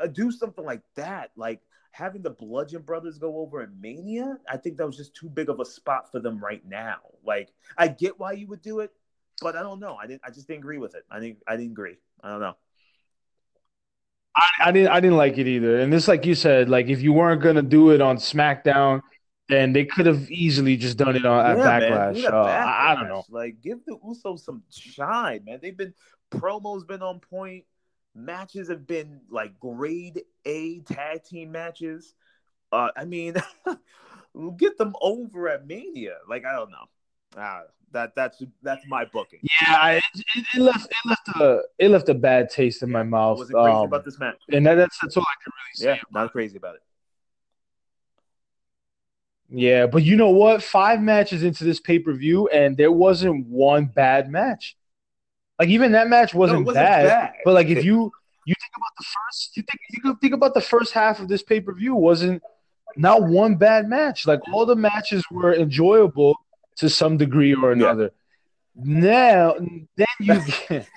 Uh, 0.00 0.06
do 0.06 0.30
something 0.30 0.64
like 0.64 0.82
that. 0.94 1.30
Like 1.36 1.60
having 1.92 2.22
the 2.22 2.30
Bludgeon 2.30 2.82
Brothers 2.82 3.18
go 3.18 3.38
over 3.38 3.62
in 3.62 3.80
Mania, 3.80 4.38
I 4.48 4.56
think 4.56 4.78
that 4.78 4.86
was 4.86 4.96
just 4.96 5.14
too 5.14 5.28
big 5.28 5.48
of 5.48 5.60
a 5.60 5.64
spot 5.64 6.10
for 6.10 6.20
them 6.20 6.42
right 6.42 6.62
now. 6.66 6.98
Like 7.24 7.52
I 7.78 7.88
get 7.88 8.18
why 8.18 8.32
you 8.32 8.48
would 8.48 8.62
do 8.62 8.80
it, 8.80 8.90
but 9.40 9.54
I 9.54 9.62
don't 9.62 9.78
know. 9.78 9.94
I 9.94 10.06
didn't. 10.06 10.22
I 10.24 10.30
just 10.30 10.48
didn't 10.48 10.60
agree 10.60 10.78
with 10.78 10.94
it. 10.94 11.04
I 11.10 11.20
think 11.20 11.38
I 11.46 11.56
didn't 11.56 11.72
agree. 11.72 11.98
I 12.22 12.30
don't 12.30 12.40
know. 12.40 12.56
I, 14.34 14.48
I 14.64 14.72
didn't 14.72 14.88
I 14.88 15.00
didn't 15.00 15.18
like 15.18 15.38
it 15.38 15.46
either. 15.46 15.78
And 15.78 15.92
this, 15.92 16.08
like 16.08 16.26
you 16.26 16.34
said, 16.34 16.68
like 16.68 16.88
if 16.88 17.02
you 17.02 17.12
weren't 17.12 17.42
gonna 17.42 17.62
do 17.62 17.90
it 17.90 18.00
on 18.00 18.16
SmackDown, 18.16 19.02
then 19.48 19.72
they 19.74 19.84
could 19.84 20.06
have 20.06 20.30
easily 20.30 20.76
just 20.76 20.96
done 20.96 21.14
it 21.14 21.26
on 21.26 21.58
Yeah, 21.58 21.80
Backlash. 21.80 22.24
Uh, 22.24 22.36
I, 22.36 22.92
I 22.92 22.94
don't 22.94 23.08
know. 23.08 23.24
Like, 23.28 23.60
give 23.60 23.84
the 23.86 23.96
Usos 23.96 24.40
some 24.40 24.62
shine, 24.70 25.44
man. 25.44 25.58
They've 25.60 25.76
been 25.76 25.92
promos 26.30 26.86
been 26.86 27.02
on 27.02 27.20
point. 27.20 27.64
Matches 28.14 28.68
have 28.68 28.86
been 28.86 29.20
like 29.30 29.58
grade 29.58 30.22
A 30.44 30.80
tag 30.80 31.24
team 31.24 31.52
matches. 31.52 32.14
Uh, 32.70 32.88
I 32.96 33.04
mean, 33.04 33.34
get 34.56 34.78
them 34.78 34.94
over 35.00 35.48
at 35.48 35.66
Mania. 35.66 36.16
Like, 36.28 36.44
I 36.44 36.52
don't 36.52 36.70
know. 36.70 36.86
Ah, 37.36 37.62
that 37.92 38.14
that's 38.14 38.42
that's 38.62 38.84
my 38.86 39.04
booking. 39.06 39.40
Yeah, 39.42 39.76
I, 39.76 39.92
it, 39.94 40.02
it, 40.54 40.60
left 40.60 40.86
it 40.86 41.08
left 41.08 41.28
a 41.40 41.60
it 41.78 41.88
left 41.88 42.08
a 42.08 42.14
bad 42.14 42.50
taste 42.50 42.82
in 42.82 42.90
my 42.90 43.00
I 43.00 43.04
mouth. 43.04 43.38
wasn't 43.38 43.58
crazy 43.58 43.76
Um, 43.76 43.84
about 43.86 44.04
this 44.04 44.18
match. 44.18 44.36
and 44.50 44.66
that, 44.66 44.74
that's 44.74 44.98
that's 45.00 45.16
all 45.16 45.22
I 45.24 45.36
can 45.42 45.52
really 45.52 45.96
say. 45.96 45.96
Yeah, 45.96 46.02
not 46.12 46.32
crazy 46.32 46.56
about 46.56 46.76
it. 46.76 46.82
Yeah, 49.54 49.86
but 49.86 50.02
you 50.02 50.16
know 50.16 50.30
what? 50.30 50.62
Five 50.62 51.00
matches 51.02 51.42
into 51.42 51.64
this 51.64 51.78
pay 51.78 51.98
per 51.98 52.12
view, 52.14 52.48
and 52.48 52.76
there 52.76 52.92
wasn't 52.92 53.46
one 53.46 53.84
bad 53.86 54.30
match. 54.30 54.76
Like 55.62 55.68
even 55.68 55.92
that 55.92 56.08
match 56.08 56.34
wasn't, 56.34 56.62
No, 56.62 56.64
wasn't 56.64 56.84
bad, 56.84 57.06
bad. 57.06 57.32
But 57.44 57.54
like 57.54 57.68
if 57.68 57.84
you 57.84 58.10
you 58.46 58.54
think 58.60 58.72
about 58.76 58.90
the 58.98 59.04
first, 59.04 59.56
you 59.56 59.62
think 59.62 59.80
you 59.90 60.02
could 60.02 60.20
think 60.20 60.34
about 60.34 60.54
the 60.54 60.60
first 60.60 60.92
half 60.92 61.20
of 61.20 61.28
this 61.28 61.40
pay 61.44 61.60
per 61.60 61.72
view 61.72 61.94
wasn't 61.94 62.42
not 62.96 63.22
one 63.22 63.54
bad 63.54 63.88
match. 63.88 64.26
Like 64.26 64.40
all 64.52 64.66
the 64.66 64.74
matches 64.74 65.24
were 65.30 65.54
enjoyable 65.54 66.34
to 66.78 66.90
some 66.90 67.16
degree 67.16 67.54
or 67.54 67.70
another. 67.70 68.10
Now 68.74 69.54
then 69.96 70.06
you 70.18 70.40
get 70.68 70.88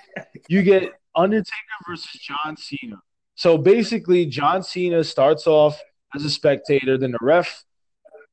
you 0.50 0.64
get 0.64 0.94
Undertaker 1.16 1.78
versus 1.88 2.20
John 2.20 2.58
Cena. 2.58 2.96
So 3.36 3.60
basically, 3.60 4.26
John 4.26 4.64
Cena 4.64 5.04
starts 5.04 5.46
off 5.46 5.80
as 6.16 6.26
a 6.26 6.30
spectator, 6.32 6.98
then 6.98 7.12
the 7.12 7.20
ref 7.22 7.66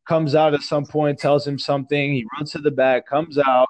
comes 0.08 0.34
out 0.34 0.54
at 0.54 0.62
some 0.62 0.86
point, 0.86 1.18
tells 1.18 1.46
him 1.46 1.58
something. 1.58 2.14
He 2.14 2.24
runs 2.34 2.52
to 2.52 2.58
the 2.58 2.70
back, 2.70 3.06
comes 3.06 3.36
out. 3.36 3.68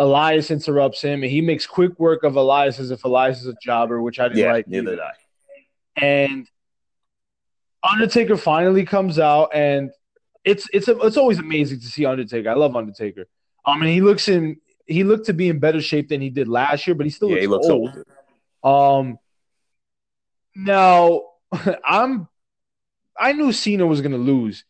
Elias 0.00 0.50
interrupts 0.50 1.02
him, 1.02 1.22
and 1.22 1.30
he 1.30 1.42
makes 1.42 1.66
quick 1.66 2.00
work 2.00 2.24
of 2.24 2.34
Elias 2.34 2.78
as 2.80 2.90
if 2.90 3.04
Elias 3.04 3.42
is 3.42 3.46
a 3.48 3.54
jobber, 3.62 4.00
which 4.00 4.18
I 4.18 4.28
didn't 4.28 4.38
Yeah, 4.38 4.52
like. 4.52 4.66
neither 4.66 4.92
either. 4.94 4.96
did 4.96 5.00
I. 5.00 6.04
And 6.04 6.46
Undertaker 7.82 8.38
finally 8.38 8.84
comes 8.86 9.18
out, 9.18 9.50
and 9.54 9.90
it's 10.42 10.66
it's 10.72 10.88
a, 10.88 10.98
it's 11.00 11.18
always 11.18 11.38
amazing 11.38 11.80
to 11.80 11.86
see 11.86 12.06
Undertaker. 12.06 12.48
I 12.48 12.54
love 12.54 12.76
Undertaker. 12.76 13.26
I 13.66 13.76
mean, 13.76 13.92
he 13.92 14.00
looks 14.00 14.26
in 14.28 14.56
he 14.86 15.04
looked 15.04 15.26
to 15.26 15.34
be 15.34 15.50
in 15.50 15.58
better 15.58 15.82
shape 15.82 16.08
than 16.08 16.22
he 16.22 16.30
did 16.30 16.48
last 16.48 16.86
year, 16.86 16.94
but 16.94 17.04
he 17.04 17.10
still 17.10 17.28
Yeah, 17.28 17.34
looks, 17.34 17.42
he 17.42 17.46
looks 17.48 17.68
old. 17.68 18.06
old. 18.64 19.06
Um, 19.06 19.18
now 20.56 21.22
I'm 21.84 22.26
I 23.18 23.32
knew 23.32 23.52
Cena 23.52 23.86
was 23.86 24.00
gonna 24.00 24.16
lose, 24.16 24.64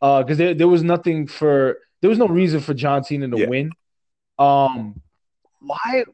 uh, 0.00 0.22
because 0.22 0.38
there 0.38 0.54
there 0.54 0.68
was 0.68 0.84
nothing 0.84 1.26
for 1.26 1.78
there 2.02 2.08
was 2.08 2.18
no 2.20 2.28
reason 2.28 2.60
for 2.60 2.72
John 2.72 3.02
Cena 3.02 3.28
to 3.28 3.36
Yeah. 3.36 3.46
win. 3.48 3.72
Um, 4.38 5.00
why 5.60 6.04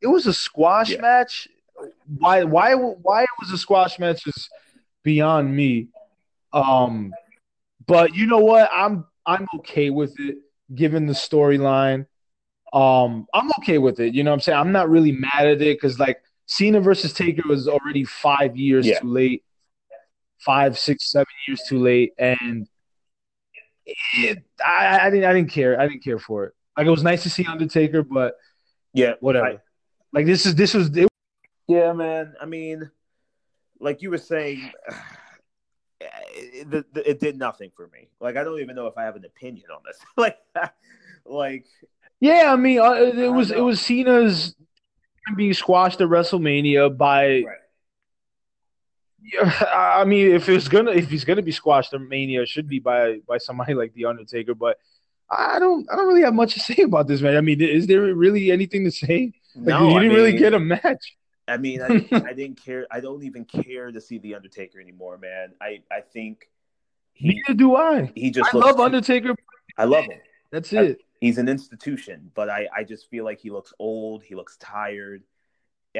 it 0.00 0.06
was 0.06 0.26
a 0.26 0.32
squash 0.32 0.90
Yeah. 0.90 1.00
match? 1.00 1.48
Why 2.18 2.44
why 2.44 2.74
why 2.74 3.22
it 3.22 3.28
was 3.40 3.50
a 3.50 3.58
squash 3.58 3.98
match 3.98 4.26
is 4.26 4.48
beyond 5.02 5.54
me. 5.54 5.88
Um, 6.52 7.12
but 7.86 8.14
you 8.14 8.26
know 8.26 8.38
what? 8.38 8.68
I'm 8.72 9.06
I'm 9.26 9.46
okay 9.56 9.90
with 9.90 10.18
it 10.18 10.36
given 10.74 11.06
the 11.06 11.12
storyline. 11.12 12.06
Um, 12.72 13.26
I'm 13.34 13.50
okay 13.58 13.78
with 13.78 14.00
it. 14.00 14.14
You 14.14 14.24
know 14.24 14.30
what 14.30 14.36
I'm 14.36 14.40
saying? 14.40 14.58
I'm 14.58 14.72
not 14.72 14.88
really 14.88 15.12
mad 15.12 15.46
at 15.46 15.60
it 15.62 15.76
because 15.80 15.98
like 15.98 16.22
Cena 16.46 16.80
versus 16.80 17.12
Taker 17.12 17.46
was 17.48 17.68
already 17.68 18.04
five 18.04 18.56
years 18.56 18.86
Yeah. 18.86 19.00
too 19.00 19.08
late, 19.08 19.44
five, 20.38 20.78
six, 20.78 21.10
seven 21.10 21.26
years 21.46 21.62
too 21.68 21.78
late, 21.78 22.12
and 22.18 22.68
it, 24.14 24.42
I, 24.64 25.06
I 25.06 25.10
didn't 25.10 25.24
I 25.28 25.32
didn't 25.32 25.50
care. 25.50 25.80
I 25.80 25.88
didn't 25.88 26.04
care 26.04 26.18
for 26.18 26.44
it. 26.46 26.54
Like 26.76 26.86
it 26.86 26.90
was 26.90 27.02
nice 27.02 27.22
to 27.24 27.30
see 27.30 27.46
Undertaker, 27.46 28.02
but 28.02 28.36
Yeah, 28.92 29.14
whatever. 29.20 29.46
I- 29.46 29.58
like 30.12 30.26
this 30.26 30.46
is 30.46 30.54
this 30.54 30.74
was 30.74 30.94
it, 30.96 31.08
Yeah, 31.68 31.92
man. 31.92 32.34
I 32.40 32.44
mean, 32.44 32.90
like 33.80 34.02
you 34.02 34.10
were 34.10 34.18
saying, 34.18 34.70
it, 36.00 36.72
it, 36.72 36.86
it 37.06 37.20
did 37.20 37.38
nothing 37.38 37.70
for 37.74 37.88
me. 37.88 38.08
Like 38.20 38.36
I 38.36 38.44
don't 38.44 38.60
even 38.60 38.76
know 38.76 38.86
if 38.86 38.96
I 38.96 39.04
have 39.04 39.16
an 39.16 39.24
opinion 39.24 39.66
on 39.74 39.80
this. 39.84 39.98
like, 40.16 40.38
like 41.24 41.66
yeah. 42.20 42.52
I 42.52 42.56
mean, 42.56 42.78
uh, 42.80 42.92
it, 42.92 43.32
was 43.32 43.50
it 43.50 43.60
was 43.60 43.80
Cena's 43.80 44.54
being 45.36 45.54
squashed 45.54 46.00
at 46.00 46.08
WrestleMania 46.08 46.96
by. 46.96 47.42
Right. 47.46 47.58
Yeah, 49.24 49.64
I 49.72 50.04
mean, 50.04 50.32
if 50.32 50.48
it's 50.48 50.68
gonna 50.68 50.90
if 50.90 51.08
he's 51.08 51.24
gonna 51.24 51.42
be 51.42 51.52
squashed 51.52 51.94
at 51.94 52.00
Mania, 52.00 52.42
it 52.42 52.48
should 52.48 52.68
be 52.68 52.80
by 52.80 53.18
by 53.26 53.38
somebody 53.38 53.74
like 53.82 53.94
the 53.94 54.06
Undertaker. 54.06 54.54
But 54.54 54.78
I 55.32 55.58
don't 55.58 55.88
I 55.90 55.96
don't 55.96 56.08
really 56.08 56.22
have 56.22 56.34
much 56.34 56.54
to 56.54 56.60
say 56.68 56.82
about 56.82 57.06
this 57.08 57.20
man. 57.20 57.36
I 57.36 57.40
mean, 57.40 57.60
is 57.60 57.86
there 57.86 58.02
really 58.14 58.50
anything 58.52 58.84
to 58.84 58.90
say? 58.90 59.32
Like, 59.54 59.66
no, 59.66 59.88
you 59.90 60.00
didn't 60.00 60.14
really 60.16 60.32
mean- 60.32 60.40
get 60.40 60.54
a 60.54 60.60
match. 60.60 61.16
I 61.48 61.56
mean, 61.56 61.82
I, 61.82 61.88
didn't- 61.88 62.26
I 62.26 62.32
didn't 62.34 62.64
care. 62.64 62.86
I 62.90 63.00
don't 63.00 63.24
even 63.24 63.44
care 63.44 63.90
to 63.90 64.00
see 64.00 64.18
the 64.18 64.34
Undertaker 64.36 64.80
anymore, 64.80 65.18
man. 65.18 65.52
I 65.60 65.82
I 65.90 66.00
think 66.00 66.48
he 67.14 67.28
Neither 67.46 67.54
do 67.54 67.74
I. 67.76 68.12
he 68.14 68.30
just 68.30 68.54
I 68.54 68.58
love 68.58 68.76
too- 68.76 68.82
Undertaker. 68.82 69.34
I 69.76 69.84
love 69.84 70.04
him. 70.04 70.20
That's 70.50 70.72
I- 70.72 70.82
it. 70.82 71.00
He's 71.20 71.38
an 71.38 71.48
institution, 71.48 72.30
but 72.34 72.48
I 72.50 72.68
I 72.76 72.84
just 72.84 73.08
feel 73.10 73.24
like 73.24 73.40
he 73.40 73.50
looks 73.50 73.72
old. 73.78 74.22
He 74.24 74.34
looks 74.34 74.56
tired. 74.58 75.22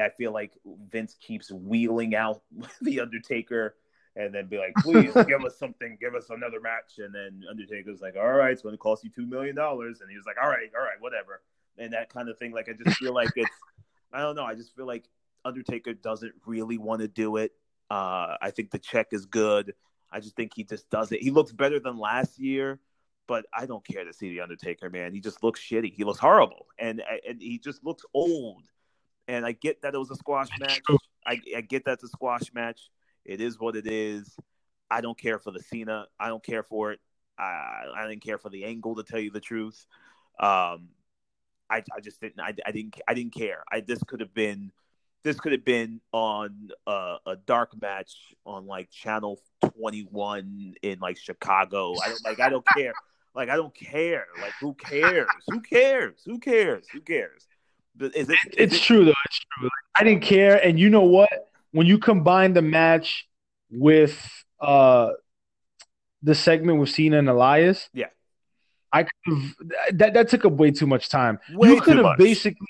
I 0.01 0.09
feel 0.09 0.31
like 0.33 0.53
Vince 0.91 1.15
keeps 1.21 1.51
wheeling 1.51 2.15
out 2.15 2.41
the 2.81 2.99
Undertaker 3.01 3.75
and 4.15 4.33
then 4.33 4.47
be 4.47 4.57
like, 4.57 4.73
please 4.77 5.11
give 5.27 5.43
us 5.43 5.57
something, 5.57 5.97
give 5.99 6.15
us 6.15 6.29
another 6.29 6.59
match. 6.59 6.99
And 6.99 7.13
then 7.13 7.43
Undertaker's 7.49 8.01
like, 8.01 8.15
all 8.15 8.31
right, 8.31 8.51
it's 8.51 8.61
going 8.61 8.73
to 8.73 8.79
cost 8.79 9.03
you 9.03 9.09
$2 9.09 9.27
million. 9.27 9.57
And 9.57 10.09
he 10.09 10.17
was 10.17 10.25
like, 10.25 10.37
all 10.41 10.49
right, 10.49 10.69
all 10.77 10.83
right, 10.83 10.99
whatever. 10.99 11.41
And 11.77 11.93
that 11.93 12.13
kind 12.13 12.29
of 12.29 12.37
thing. 12.37 12.51
Like, 12.51 12.69
I 12.69 12.73
just 12.73 12.97
feel 12.97 13.13
like 13.13 13.31
it's, 13.35 13.49
I 14.11 14.19
don't 14.19 14.35
know. 14.35 14.45
I 14.45 14.53
just 14.53 14.75
feel 14.75 14.85
like 14.85 15.05
Undertaker 15.43 15.93
doesn't 15.93 16.33
really 16.45 16.77
want 16.77 17.01
to 17.01 17.07
do 17.07 17.37
it. 17.37 17.51
Uh, 17.89 18.37
I 18.41 18.51
think 18.51 18.71
the 18.71 18.79
check 18.79 19.07
is 19.11 19.25
good. 19.25 19.73
I 20.11 20.19
just 20.19 20.35
think 20.35 20.51
he 20.55 20.63
just 20.63 20.89
does 20.89 21.11
it. 21.11 21.21
He 21.21 21.31
looks 21.31 21.51
better 21.51 21.79
than 21.79 21.97
last 21.97 22.39
year, 22.39 22.79
but 23.27 23.45
I 23.53 23.65
don't 23.65 23.85
care 23.85 24.05
to 24.05 24.13
see 24.13 24.29
the 24.29 24.41
Undertaker, 24.41 24.89
man. 24.89 25.13
He 25.13 25.19
just 25.19 25.43
looks 25.43 25.59
shitty. 25.59 25.91
He 25.93 26.03
looks 26.03 26.19
horrible, 26.19 26.67
and 26.77 27.01
and 27.27 27.41
he 27.41 27.57
just 27.57 27.83
looks 27.83 28.03
old. 28.13 28.63
And 29.27 29.45
I 29.45 29.53
get 29.53 29.81
that 29.81 29.95
it 29.95 29.97
was 29.97 30.11
a 30.11 30.15
squash 30.15 30.49
match. 30.59 30.81
I, 31.25 31.41
I 31.55 31.61
get 31.61 31.83
it's 31.87 32.03
a 32.03 32.07
squash 32.07 32.53
match. 32.53 32.89
It 33.25 33.41
is 33.41 33.59
what 33.59 33.75
it 33.75 33.87
is. 33.87 34.35
I 34.91 35.01
don't 35.01 35.17
care 35.17 35.39
for 35.39 35.51
the 35.51 35.59
Cena. 35.61 36.07
I 36.19 36.27
don't 36.27 36.43
care 36.43 36.63
for 36.63 36.91
it. 36.91 36.99
I, 37.37 37.85
I 37.95 38.07
didn't 38.07 38.23
care 38.23 38.37
for 38.37 38.49
the 38.49 38.65
angle 38.65 38.95
to 38.95 39.03
tell 39.03 39.19
you 39.19 39.31
the 39.31 39.39
truth. 39.39 39.85
Um, 40.39 40.89
I, 41.69 41.83
I 41.95 41.99
just 42.01 42.21
didn't. 42.21 42.39
I, 42.39 42.53
I 42.65 42.71
didn't. 42.71 42.99
I 43.07 43.13
didn't 43.13 43.33
care. 43.33 43.63
I 43.71 43.79
this 43.81 44.03
could 44.03 44.19
have 44.19 44.33
been. 44.33 44.71
This 45.23 45.39
could 45.39 45.53
have 45.53 45.63
been 45.63 46.01
on 46.11 46.69
a, 46.85 47.15
a 47.25 47.35
dark 47.37 47.81
match 47.81 48.11
on 48.45 48.67
like 48.67 48.91
channel 48.91 49.39
twenty 49.77 50.01
one 50.01 50.75
in 50.81 50.99
like 50.99 51.17
Chicago. 51.17 51.93
I 52.03 52.09
don't 52.09 52.25
like. 52.25 52.39
I 52.41 52.49
don't 52.49 52.65
care. 52.75 52.93
Like 53.33 53.49
I 53.49 53.55
don't 53.55 53.73
care. 53.73 54.27
Like 54.41 54.51
who 54.59 54.73
cares? 54.75 55.27
Who 55.47 55.61
cares? 55.61 56.17
Who 56.25 56.39
cares? 56.39 56.85
Who 56.91 56.99
cares? 56.99 57.47
But 57.95 58.15
is 58.15 58.29
it? 58.29 58.37
is 58.47 58.53
It's 58.57 58.75
it- 58.75 58.81
true 58.81 59.05
though. 59.05 59.13
It's 59.25 59.39
true. 59.59 59.69
I 59.95 60.03
didn't 60.03 60.23
care, 60.23 60.63
and 60.63 60.79
you 60.79 60.89
know 60.89 61.03
what? 61.03 61.29
When 61.73 61.85
you 61.85 61.97
combine 61.97 62.53
the 62.53 62.61
match 62.61 63.27
with 63.69 64.17
uh 64.61 65.11
the 66.21 66.33
segment 66.33 66.79
with 66.79 66.89
Cena 66.89 67.19
and 67.19 67.27
Elias, 67.27 67.89
Yeah. 67.93 68.07
I 68.93 69.03
could 69.03 69.11
have 69.25 69.97
that. 69.97 70.13
That 70.13 70.29
took 70.29 70.45
up 70.45 70.53
way 70.53 70.71
too 70.71 70.87
much 70.87 71.09
time. 71.09 71.39
Way 71.51 71.69
you 71.69 71.81
could 71.81 71.97
have 71.97 72.17
basically, 72.17 72.67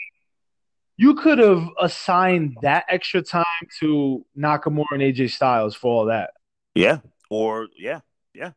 you 0.95 1.15
could 1.15 1.37
have 1.37 1.67
assigned 1.79 2.57
that 2.61 2.85
extra 2.87 3.21
time 3.21 3.45
to 3.81 4.25
Nakamura 4.37 4.85
and 4.91 5.01
AJ 5.01 5.31
Styles 5.31 5.75
for 5.75 5.93
all 5.93 6.05
that. 6.05 6.31
Yeah. 6.75 6.99
Or 7.29 7.67
yeah, 7.77 7.99
yeah. 8.33 8.51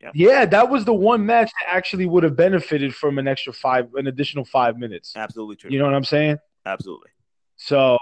yeah. 0.00 0.10
Yeah, 0.14 0.46
that 0.46 0.70
was 0.70 0.84
the 0.84 0.94
one 0.94 1.26
match 1.26 1.50
that 1.60 1.74
actually 1.74 2.06
would 2.06 2.22
have 2.22 2.36
benefited 2.36 2.94
from 2.94 3.18
an 3.18 3.26
extra 3.26 3.52
five, 3.52 3.92
an 3.94 4.06
additional 4.06 4.44
five 4.44 4.78
minutes. 4.78 5.14
Absolutely 5.16 5.56
true. 5.56 5.70
You 5.70 5.78
know 5.78 5.86
what 5.86 5.94
I'm 5.94 6.04
saying? 6.04 6.38
Absolutely. 6.64 7.10
So, 7.56 7.98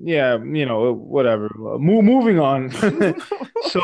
yeah, 0.00 0.38
you 0.42 0.66
know, 0.66 0.92
whatever. 0.92 1.50
Mo- 1.56 2.02
moving 2.02 2.38
on. 2.38 2.70
so, 3.62 3.80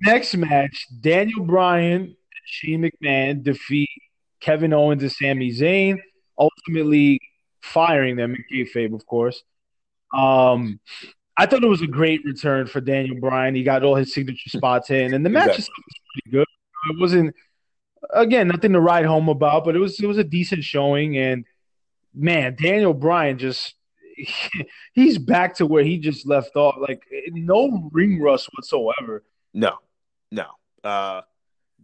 next 0.00 0.36
match, 0.36 0.86
Daniel 1.00 1.44
Bryan 1.44 2.02
and 2.02 2.16
Shane 2.44 2.82
McMahon 2.82 3.42
defeat 3.42 3.90
Kevin 4.40 4.72
Owens 4.72 5.02
and 5.02 5.12
Sami 5.12 5.50
Zayn, 5.50 5.98
ultimately 6.38 7.20
firing 7.60 8.16
them 8.16 8.34
in 8.34 8.44
kayfabe, 8.52 8.94
of 8.94 9.06
course. 9.06 9.42
Um, 10.14 10.80
I 11.36 11.46
thought 11.46 11.64
it 11.64 11.68
was 11.68 11.80
a 11.82 11.86
great 11.86 12.20
return 12.24 12.66
for 12.66 12.80
Daniel 12.80 13.18
Bryan. 13.18 13.54
He 13.54 13.62
got 13.62 13.82
all 13.82 13.94
his 13.94 14.12
signature 14.12 14.50
spots 14.50 14.90
in, 14.90 15.14
and 15.14 15.24
the 15.24 15.30
match 15.30 15.48
Exactly. 15.56 15.84
was 15.86 15.94
pretty 16.14 16.36
good. 16.36 16.46
It 16.90 17.00
wasn't, 17.00 17.34
again, 18.12 18.48
nothing 18.48 18.72
to 18.72 18.80
write 18.80 19.06
home 19.06 19.28
about, 19.28 19.64
but 19.64 19.74
it 19.76 19.78
was 19.78 19.98
it 20.00 20.06
was 20.06 20.18
a 20.18 20.24
decent 20.24 20.64
showing. 20.64 21.16
And 21.16 21.44
man, 22.14 22.56
Daniel 22.60 22.92
Bryan 22.92 23.38
just 23.38 23.74
he's 24.92 25.18
back 25.18 25.54
to 25.56 25.66
where 25.66 25.84
he 25.84 25.98
just 25.98 26.26
left 26.26 26.56
off. 26.56 26.76
Like 26.78 27.04
no 27.30 27.90
ring 27.92 28.20
rust 28.20 28.48
whatsoever. 28.54 29.24
No, 29.54 29.78
no. 30.30 30.46
Uh, 30.82 31.22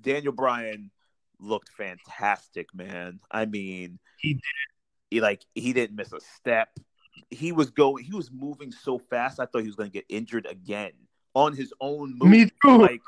Daniel 0.00 0.32
Bryan 0.32 0.90
looked 1.40 1.70
fantastic, 1.70 2.74
man. 2.74 3.20
I 3.30 3.46
mean, 3.46 3.98
He 4.18 4.34
did. 4.34 4.42
He 5.10 5.20
like 5.20 5.44
he 5.54 5.72
didn't 5.72 5.96
miss 5.96 6.12
a 6.12 6.20
step. 6.36 6.68
He 7.30 7.52
was 7.52 7.70
going. 7.70 8.04
He 8.04 8.14
was 8.14 8.30
moving 8.30 8.72
so 8.72 8.98
fast. 8.98 9.40
I 9.40 9.46
thought 9.46 9.62
he 9.62 9.66
was 9.66 9.76
going 9.76 9.90
to 9.90 9.94
get 9.94 10.04
injured 10.08 10.46
again 10.46 10.92
on 11.34 11.54
his 11.54 11.72
own 11.80 12.18
move. 12.18 12.30
Me 12.30 12.50
too. 12.62 12.78
Like 12.78 13.00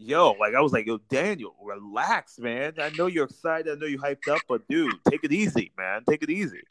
yo, 0.00 0.32
like 0.40 0.54
I 0.54 0.60
was 0.60 0.72
like, 0.72 0.86
yo, 0.86 0.98
Daniel, 1.08 1.54
relax, 1.62 2.38
man. 2.38 2.74
I 2.80 2.90
know 2.96 3.06
you're 3.06 3.26
excited. 3.26 3.70
I 3.70 3.78
know 3.78 3.86
you're 3.86 4.00
hyped 4.00 4.28
up, 4.28 4.40
but 4.48 4.66
dude, 4.68 4.92
take 5.08 5.22
it 5.24 5.32
easy, 5.32 5.72
man. 5.76 6.02
Take 6.08 6.22
it 6.22 6.30
easy. 6.30 6.62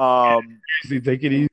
Um, 0.00 0.60
Take 0.88 1.22
it 1.24 1.32
easy. 1.32 1.48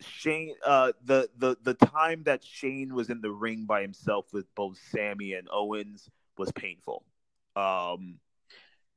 Shane, 0.00 0.54
uh, 0.64 0.92
the 1.04 1.28
the 1.38 1.56
the 1.62 1.74
time 1.74 2.22
that 2.24 2.44
Shane 2.44 2.94
was 2.94 3.08
in 3.10 3.20
the 3.20 3.30
ring 3.30 3.64
by 3.64 3.80
himself 3.82 4.26
with 4.32 4.46
both 4.54 4.78
Sami 4.90 5.32
and 5.34 5.48
Owens 5.50 6.08
was 6.36 6.52
painful. 6.52 7.04
Um, 7.54 8.18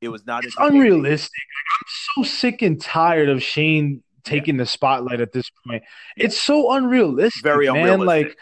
it 0.01 0.09
was 0.09 0.25
not 0.25 0.43
unrealistic. 0.57 1.31
I'm 1.79 1.85
so 2.15 2.23
sick 2.29 2.61
and 2.61 2.81
tired 2.81 3.29
of 3.29 3.41
Shane 3.41 4.03
taking 4.23 4.57
the 4.57 4.65
spotlight 4.65 5.21
at 5.21 5.31
this 5.31 5.49
point. 5.65 5.83
It's 6.17 6.41
so 6.41 6.71
unrealistic, 6.73 7.43
Very 7.43 7.67
man. 7.71 7.77
unrealistic. 7.93 8.37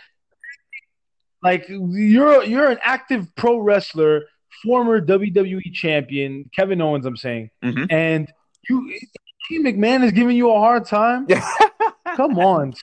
Like, 1.43 1.61
like 1.61 1.69
you're 1.69 2.43
you're 2.43 2.71
an 2.71 2.79
active 2.81 3.33
pro 3.35 3.57
wrestler, 3.57 4.23
former 4.63 4.99
WWE 4.99 5.71
champion, 5.73 6.49
Kevin 6.55 6.81
Owens. 6.81 7.05
I'm 7.05 7.17
saying, 7.17 7.51
Mhm. 7.63 7.91
and 7.91 8.31
you, 8.67 8.97
Shane 9.49 9.63
McMahon 9.63 10.03
is 10.03 10.11
giving 10.11 10.35
you 10.35 10.51
a 10.51 10.59
hard 10.59 10.85
time. 10.85 11.27
Come 12.15 12.39
on, 12.39 12.73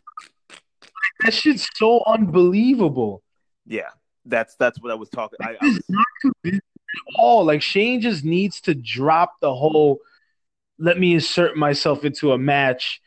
that 1.21 1.35
shit's 1.35 1.69
so 1.75 2.03
unbelievable. 2.07 3.23
yeah, 3.67 3.89
that's 4.25 4.57
that's 4.57 4.81
what 4.81 4.93
I 4.93 4.95
was 4.95 5.09
talking. 5.09 5.39
I, 5.43 5.51
I 5.51 5.57
This 5.61 5.75
was, 5.75 5.83
not 5.89 6.07
convincing 6.21 6.61
at 6.61 7.15
all. 7.19 7.45
Like 7.45 7.63
Shane 7.63 8.01
just 8.01 8.25
needs 8.25 8.61
to 8.63 8.75
drop 8.75 9.41
the 9.41 9.55
whole 9.55 9.99
let 10.79 10.99
me 10.99 11.15
insert 11.15 11.57
myself 11.57 12.05
into 12.05 12.33
a 12.33 12.39
match. 12.39 13.01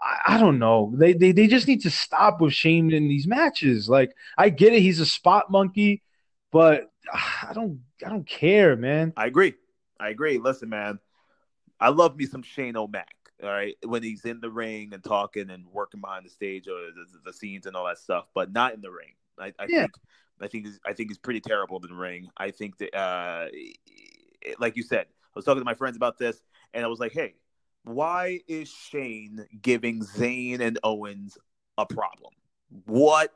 I, 0.00 0.34
I 0.34 0.38
don't 0.38 0.58
know. 0.58 0.92
They, 0.96 1.12
they 1.12 1.32
they 1.32 1.46
just 1.46 1.68
need 1.68 1.82
to 1.82 1.90
stop 1.90 2.40
with 2.40 2.52
Shane 2.52 2.92
in 2.92 3.08
these 3.08 3.26
matches. 3.26 3.88
Like 3.88 4.14
I 4.36 4.48
get 4.48 4.72
it, 4.72 4.80
he's 4.80 5.00
a 5.00 5.06
spot 5.06 5.50
monkey, 5.50 6.02
but 6.50 6.90
ah, 7.12 7.48
I 7.50 7.52
don't 7.52 7.80
I 8.04 8.08
don't 8.08 8.26
care, 8.26 8.76
man. 8.76 9.12
I 9.16 9.26
agree. 9.26 9.54
I 10.00 10.08
agree. 10.08 10.38
Listen, 10.38 10.68
man, 10.68 10.98
I 11.82 11.88
love 11.88 12.16
me 12.16 12.26
some 12.26 12.42
Shane 12.42 12.76
O'Mac. 12.76 13.14
All 13.42 13.48
right, 13.48 13.76
when 13.84 14.04
he's 14.04 14.24
in 14.24 14.40
the 14.40 14.50
ring 14.50 14.94
and 14.94 15.02
talking 15.02 15.50
and 15.50 15.66
working 15.66 16.00
behind 16.00 16.24
the 16.24 16.30
stage 16.30 16.68
or 16.68 16.92
the, 16.94 17.04
the 17.24 17.32
scenes 17.32 17.66
and 17.66 17.74
all 17.74 17.86
that 17.86 17.98
stuff, 17.98 18.26
but 18.34 18.52
not 18.52 18.72
in 18.72 18.80
the 18.80 18.90
ring. 18.90 19.14
I, 19.36 19.52
I 19.58 19.66
Yeah. 19.68 19.80
think 19.80 19.92
I 20.40 20.46
think 20.46 20.66
he's, 20.66 20.78
I 20.86 20.92
think 20.92 21.10
he's 21.10 21.18
pretty 21.18 21.40
terrible 21.40 21.80
in 21.82 21.88
the 21.88 21.94
ring. 21.94 22.28
I 22.36 22.52
think 22.52 22.78
that, 22.78 22.96
uh, 22.96 23.48
like 24.60 24.76
you 24.76 24.84
said, 24.84 25.06
I 25.06 25.30
was 25.34 25.44
talking 25.44 25.60
to 25.60 25.64
my 25.64 25.74
friends 25.74 25.96
about 25.96 26.18
this, 26.18 26.40
and 26.72 26.84
I 26.84 26.88
was 26.88 27.00
like, 27.00 27.12
hey, 27.12 27.34
why 27.82 28.40
is 28.46 28.68
Shane 28.68 29.44
giving 29.60 30.04
Zayn 30.04 30.60
and 30.60 30.78
Owens 30.84 31.36
a 31.78 31.86
problem? 31.86 32.32
What? 32.86 33.32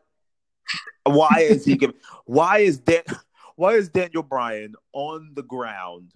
Why 1.05 1.40
is 1.40 1.64
he 1.64 1.76
giving? 1.76 1.97
Why 2.26 2.59
is 2.59 2.78
Dan? 2.78 3.03
Why 3.57 3.72
is 3.72 3.88
Daniel 3.88 4.22
Bryan 4.22 4.74
on 4.92 5.30
the 5.34 5.42
ground 5.42 6.12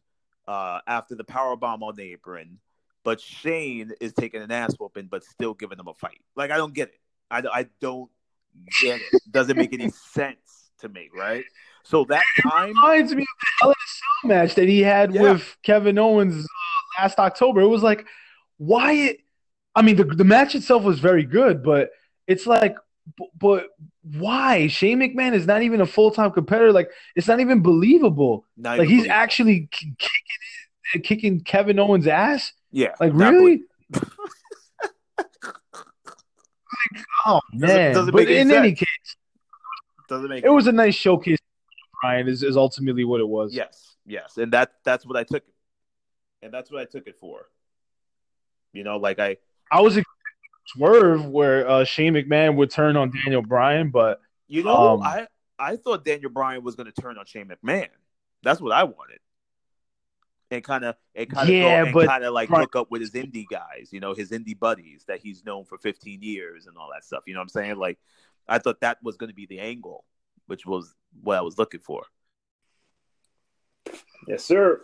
uh, 0.49 0.81
after 0.87 1.15
the 1.15 1.25
power 1.25 1.57
bomb 1.57 1.83
on 1.83 1.95
the 1.97 2.13
apron, 2.13 2.59
but 3.05 3.21
Shane 3.21 3.93
is 4.01 4.13
taking 4.13 4.43
an 4.43 4.51
ass 4.51 4.75
whooping, 4.79 5.07
but 5.11 5.25
still 5.25 5.55
giving 5.55 5.79
them 5.79 5.89
a 5.89 5.95
fight? 5.95 6.21
Like 6.37 6.51
I 6.51 6.57
don't 6.57 6.75
get 6.75 6.89
it. 6.89 7.01
I, 7.31 7.43
I 7.53 7.67
don't 7.81 8.11
get 8.83 9.01
it. 9.01 9.23
Doesn't 9.31 9.57
make 9.57 9.73
any 9.73 9.89
sense 10.13 10.71
to 10.81 10.89
me, 10.89 11.09
right? 11.15 11.45
So 11.85 12.05
that 12.07 12.25
time, 12.43 12.69
Reminds 12.69 13.15
me 13.15 13.23
of 13.23 13.29
the 13.41 13.47
Hell 13.61 13.71
in 13.71 13.75
a 13.75 13.89
Cell 13.89 14.29
match 14.29 14.55
that 14.57 14.69
he 14.69 14.81
had 14.81 15.15
Yeah. 15.15 15.23
with 15.23 15.57
Kevin 15.63 15.99
Owens 15.99 16.45
uh, 16.45 17.03
last 17.03 17.19
October. 17.19 17.61
It 17.63 17.69
was 17.69 17.83
like, 17.83 18.07
why? 18.59 18.93
It, 18.93 19.21
I 19.75 19.83
mean, 19.83 19.97
the 19.97 20.05
the 20.05 20.25
match 20.25 20.55
itself 20.55 20.83
was 20.83 20.99
very 20.99 21.23
good, 21.25 21.63
but 21.63 21.91
it's 22.27 22.47
like, 22.47 22.77
b- 23.17 23.29
but 23.39 23.69
why? 24.03 24.67
Shane 24.69 24.99
McMahon 25.01 25.33
is 25.35 25.47
not 25.47 25.63
even 25.63 25.81
a 25.81 25.87
full 25.87 26.11
time 26.11 26.31
competitor. 26.31 26.73
Like, 26.73 26.91
it's 27.17 27.29
not 27.29 27.41
even 27.41 27.63
believable. 27.63 28.45
not 28.57 28.79
Like, 28.79 28.87
even 28.87 28.89
he's 28.89 28.99
believe- 29.05 29.11
actually 29.13 29.69
kicking 29.71 29.95
uh, 30.95 30.99
kicking 31.03 31.41
Kevin 31.43 31.79
Owens' 31.79 32.07
ass. 32.07 32.53
yeah, 32.73 32.95
Like, 33.01 33.13
really? 33.15 33.63
believe- 33.93 34.05
Oh 37.27 37.41
man! 37.53 37.93
doesn't 37.95 38.13
but 38.13 38.21
make 38.21 38.29
any 38.29 38.41
in 38.41 38.51
any 38.51 38.73
case, 38.73 38.89
doesn't 40.09 40.29
make 40.29 40.45
it 40.45 40.49
was 40.49 40.67
a 40.67 40.73
nice 40.73 40.95
showcase. 40.95 41.39
Bryan 42.01 42.29
is, 42.29 42.43
is 42.43 42.57
ultimately 42.57 43.05
what 43.05 43.21
it 43.21 43.29
was. 43.29 43.53
Yes, 43.55 43.97
yes, 44.07 44.39
and 44.39 44.53
that 44.53 44.73
that's 44.85 45.05
what 45.05 45.17
I 45.17 45.25
took 45.25 45.43
it, 45.47 45.55
and 46.43 46.53
that's 46.53 46.71
what 46.71 46.81
I 46.81 46.85
took 46.87 47.07
it 47.07 47.17
for. 47.19 47.47
You 48.73 48.85
know, 48.85 48.97
like 48.97 49.19
I 49.19 49.37
I 49.71 49.83
was 49.83 49.97
a 49.99 50.05
swerve 50.75 51.27
where 51.27 51.69
uh, 51.69 51.85
Shane 51.85 52.15
McMahon 52.15 52.57
would 52.57 52.71
turn 52.71 52.97
on 52.97 53.11
Daniel 53.11 53.43
Bryan, 53.43 53.91
but 53.91 54.21
You 54.49 54.65
know, 54.65 54.95
Um, 54.95 55.03
I 55.03 55.27
I 55.59 55.77
thought 55.77 56.05
Daniel 56.05 56.31
Bryan 56.31 56.63
was 56.65 56.75
going 56.75 56.91
to 56.91 57.01
turn 57.03 57.19
on 57.19 57.27
Shane 57.27 57.49
McMahon. 57.49 57.89
That's 58.43 58.61
what 58.61 58.73
I 58.73 58.85
wanted, 58.85 59.19
and 60.51 60.65
kind 60.65 60.85
of 60.85 60.97
and 61.15 61.29
kind 61.29 61.49
of 61.49 61.55
Yeah, 61.55 61.93
but- 61.93 62.07
kind 62.07 62.25
of 62.25 62.33
like 62.33 62.49
right. 62.51 62.61
hook 62.61 62.77
up 62.77 62.91
with 62.91 63.01
his 63.03 63.11
indie 63.13 63.47
guys. 63.49 63.91
You 63.93 64.01
know, 64.01 64.15
his 64.15 64.31
indie 64.31 64.59
buddies 64.59 65.05
that 65.09 65.21
he's 65.21 65.45
known 65.45 65.65
for 65.67 65.77
15 65.79 66.23
years 66.23 66.67
and 66.67 66.77
all 66.79 66.89
that 66.93 67.05
stuff. 67.05 67.25
You 67.27 67.35
know 67.35 67.41
what 67.41 67.45
I'm 67.45 67.49
saying? 67.51 67.77
Like, 67.77 67.99
I 68.49 68.59
thought 68.59 68.81
that 68.81 68.99
was 69.03 69.17
going 69.17 69.29
to 69.29 69.35
be 69.37 69.47
the 69.47 69.61
angle, 69.61 70.05
which 70.47 70.65
was 70.67 70.95
what 71.23 71.37
I 71.37 71.43
was 71.43 71.59
looking 71.59 71.81
for. 71.81 72.05
Yes, 74.27 74.45
sir. 74.45 74.81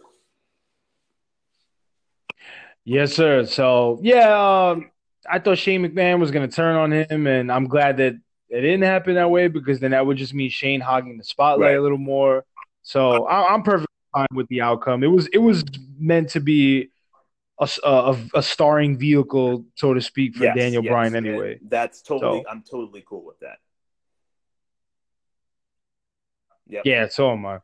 yes, 2.84 3.14
sir. 3.14 3.44
So 3.46 3.98
yeah, 4.02 4.70
um, 4.70 4.90
I 5.30 5.38
thought 5.38 5.58
Shane 5.58 5.82
McMahon 5.82 6.20
was 6.20 6.30
going 6.30 6.48
to 6.48 6.54
turn 6.54 6.76
on 6.76 6.92
him, 6.92 7.26
and 7.26 7.50
I'm 7.50 7.66
glad 7.66 7.96
that 7.98 8.14
it 8.48 8.60
didn't 8.60 8.82
happen 8.82 9.14
that 9.14 9.30
way 9.30 9.48
because 9.48 9.80
then 9.80 9.90
that 9.90 10.06
would 10.06 10.16
just 10.16 10.34
mean 10.34 10.50
Shane 10.50 10.80
hogging 10.80 11.18
the 11.18 11.24
spotlight 11.24 11.70
Right. 11.70 11.76
a 11.76 11.82
little 11.82 11.98
more. 11.98 12.44
So 12.82 13.26
I, 13.26 13.52
I'm 13.52 13.62
perfectly 13.62 13.86
fine 14.14 14.28
with 14.32 14.46
the 14.48 14.60
outcome. 14.62 15.02
It 15.02 15.08
was 15.08 15.26
it 15.28 15.38
was 15.38 15.64
meant 15.98 16.30
to 16.30 16.40
be 16.40 16.90
a 17.58 18.42
starring 18.42 18.98
vehicle, 18.98 19.64
so 19.76 19.94
to 19.94 20.00
speak, 20.00 20.36
for 20.36 20.44
Yes, 20.44 20.56
Daniel 20.56 20.84
yes, 20.84 20.90
Bryan 20.90 21.16
anyway. 21.16 21.58
That's 21.66 22.02
totally. 22.02 22.42
So- 22.42 22.50
I'm 22.50 22.62
totally 22.62 23.02
cool 23.06 23.24
with 23.24 23.38
that. 23.40 23.58
Yep. 26.68 26.82
Yeah, 26.84 27.08
so 27.08 27.32
am 27.32 27.46
I. 27.46 27.60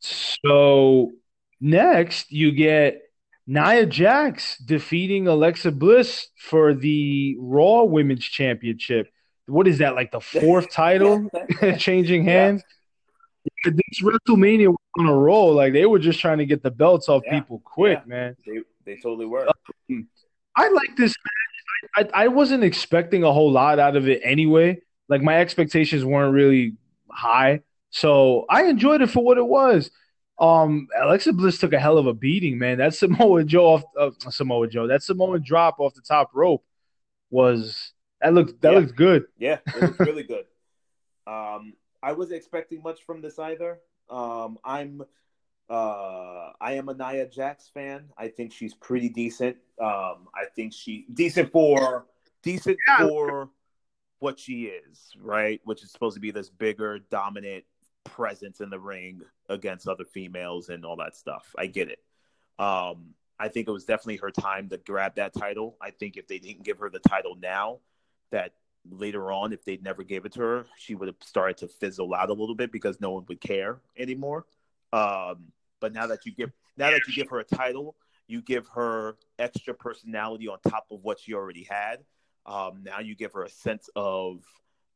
So 0.00 1.12
next 1.60 2.32
you 2.32 2.50
get 2.52 3.02
Nia 3.50 3.84
Jax 3.84 4.56
defeating 4.58 5.26
Alexa 5.26 5.72
Bliss 5.72 6.28
for 6.38 6.72
the 6.72 7.34
Raw 7.40 7.82
Women's 7.82 8.24
Championship. 8.24 9.08
What 9.46 9.66
is 9.66 9.78
that, 9.78 9.96
like 9.96 10.12
the 10.12 10.20
fourth 10.40 10.70
title 10.70 11.28
changing 11.78 12.26
Yeah. 12.26 12.32
hands? 12.32 12.62
This 13.64 14.00
WrestleMania 14.02 14.68
was 14.68 14.76
on 15.00 15.06
a 15.06 15.14
roll. 15.14 15.52
Like 15.54 15.72
they 15.72 15.84
were 15.84 15.98
just 15.98 16.20
trying 16.20 16.38
to 16.38 16.46
get 16.46 16.62
the 16.62 16.70
belts 16.70 17.08
off 17.08 17.22
Yeah. 17.26 17.40
people 17.40 17.60
quick, 17.64 17.98
Yeah. 17.98 18.04
man. 18.06 18.36
They 18.46 18.60
they 18.84 19.00
totally 19.00 19.26
were. 19.26 19.48
Uh, 19.48 19.94
I 20.56 20.68
like 20.68 20.96
this 20.96 21.14
match. 21.96 22.10
I, 22.14 22.24
I 22.24 22.28
wasn't 22.28 22.62
expecting 22.62 23.24
a 23.24 23.32
whole 23.32 23.50
lot 23.50 23.80
out 23.80 23.96
of 23.96 24.08
it 24.08 24.20
anyway. 24.22 24.80
Like 25.08 25.22
my 25.22 25.40
expectations 25.40 26.04
weren't 26.04 26.34
really 26.34 26.76
high, 27.10 27.62
so 27.90 28.46
I 28.48 28.64
enjoyed 28.66 29.02
it 29.02 29.10
for 29.10 29.24
what 29.24 29.38
it 29.38 29.46
was. 29.46 29.90
Um, 30.40 30.88
Alexa 31.00 31.32
Bliss 31.34 31.58
took 31.58 31.72
a 31.74 31.78
hell 31.78 31.98
of 31.98 32.06
a 32.06 32.14
beating, 32.14 32.58
man. 32.58 32.78
That 32.78 32.94
Samoa 32.94 33.44
Joe 33.44 33.66
off 33.66 33.82
uh, 33.98 34.10
Samoa 34.30 34.66
Joe, 34.68 34.86
that 34.86 35.02
Samoan 35.02 35.42
drop 35.42 35.78
off 35.78 35.94
the 35.94 36.00
top 36.00 36.30
rope 36.34 36.64
was 37.30 37.92
that 38.20 38.32
looked 38.32 38.60
that 38.62 38.72
Yeah. 38.72 38.78
looked 38.78 38.96
good. 38.96 39.24
Yeah, 39.38 39.58
it 39.66 39.80
was 39.80 39.98
really 40.08 40.22
good. 40.22 40.46
Um, 41.26 41.74
I 42.02 42.12
wasn't 42.12 42.38
expecting 42.38 42.82
much 42.82 43.04
from 43.04 43.20
this 43.20 43.38
either. 43.38 43.78
Um, 44.08 44.58
I'm, 44.64 45.02
uh, 45.68 46.50
I 46.60 46.72
am 46.72 46.88
a 46.88 46.94
Nia 46.94 47.28
Jax 47.28 47.68
fan. 47.72 48.06
I 48.18 48.28
think 48.28 48.52
she's 48.52 48.74
pretty 48.74 49.08
decent. 49.10 49.56
Um, 49.80 50.28
I 50.34 50.46
think 50.56 50.72
she 50.72 51.06
decent 51.12 51.52
for 51.52 52.06
decent 52.42 52.78
Yeah. 52.88 53.06
for 53.06 53.50
what 54.18 54.38
she 54.38 54.64
is, 54.64 55.12
right? 55.20 55.60
Which 55.64 55.82
is 55.84 55.92
supposed 55.92 56.14
to 56.14 56.20
be 56.20 56.30
this 56.30 56.48
bigger, 56.50 56.98
dominant 57.10 57.64
presence 58.04 58.60
in 58.60 58.70
the 58.70 58.78
ring 58.78 59.22
against 59.48 59.88
other 59.88 60.04
females 60.04 60.68
and 60.68 60.84
all 60.84 60.96
that 60.96 61.16
stuff. 61.16 61.54
I 61.58 61.66
get 61.66 61.88
it. 61.88 61.98
Um, 62.58 63.14
I 63.38 63.48
think 63.48 63.68
it 63.68 63.72
was 63.72 63.84
definitely 63.84 64.18
her 64.18 64.30
time 64.30 64.68
to 64.68 64.78
grab 64.78 65.14
that 65.16 65.32
title. 65.32 65.76
I 65.80 65.90
think 65.90 66.16
if 66.16 66.28
they 66.28 66.38
didn't 66.38 66.64
give 66.64 66.78
her 66.78 66.90
the 66.90 66.98
title 66.98 67.36
now, 67.40 67.78
that 68.30 68.52
later 68.88 69.32
on, 69.32 69.52
if 69.52 69.64
they'd 69.64 69.82
never 69.82 70.02
gave 70.02 70.24
it 70.24 70.32
to 70.32 70.40
her, 70.40 70.66
she 70.76 70.94
would 70.94 71.08
have 71.08 71.16
started 71.20 71.56
to 71.58 71.68
fizzle 71.68 72.14
out 72.14 72.30
a 72.30 72.34
little 72.34 72.54
bit 72.54 72.70
because 72.70 73.00
no 73.00 73.10
one 73.10 73.24
would 73.28 73.40
care 73.40 73.80
anymore. 73.96 74.46
Um, 74.92 75.52
but 75.80 75.92
now 75.92 76.06
that 76.06 76.26
you 76.26 76.32
give 76.32 76.52
now 76.76 76.90
that 76.90 77.00
you 77.08 77.14
give 77.14 77.28
her 77.30 77.40
a 77.40 77.44
title, 77.44 77.96
you 78.26 78.42
give 78.42 78.66
her 78.68 79.16
extra 79.38 79.74
personality 79.74 80.48
on 80.48 80.58
top 80.68 80.86
of 80.90 81.00
what 81.02 81.18
she 81.18 81.34
already 81.34 81.66
had. 81.68 82.04
Um, 82.46 82.82
now 82.84 83.00
you 83.00 83.14
give 83.14 83.32
her 83.32 83.44
a 83.44 83.50
sense 83.50 83.88
of 83.96 84.44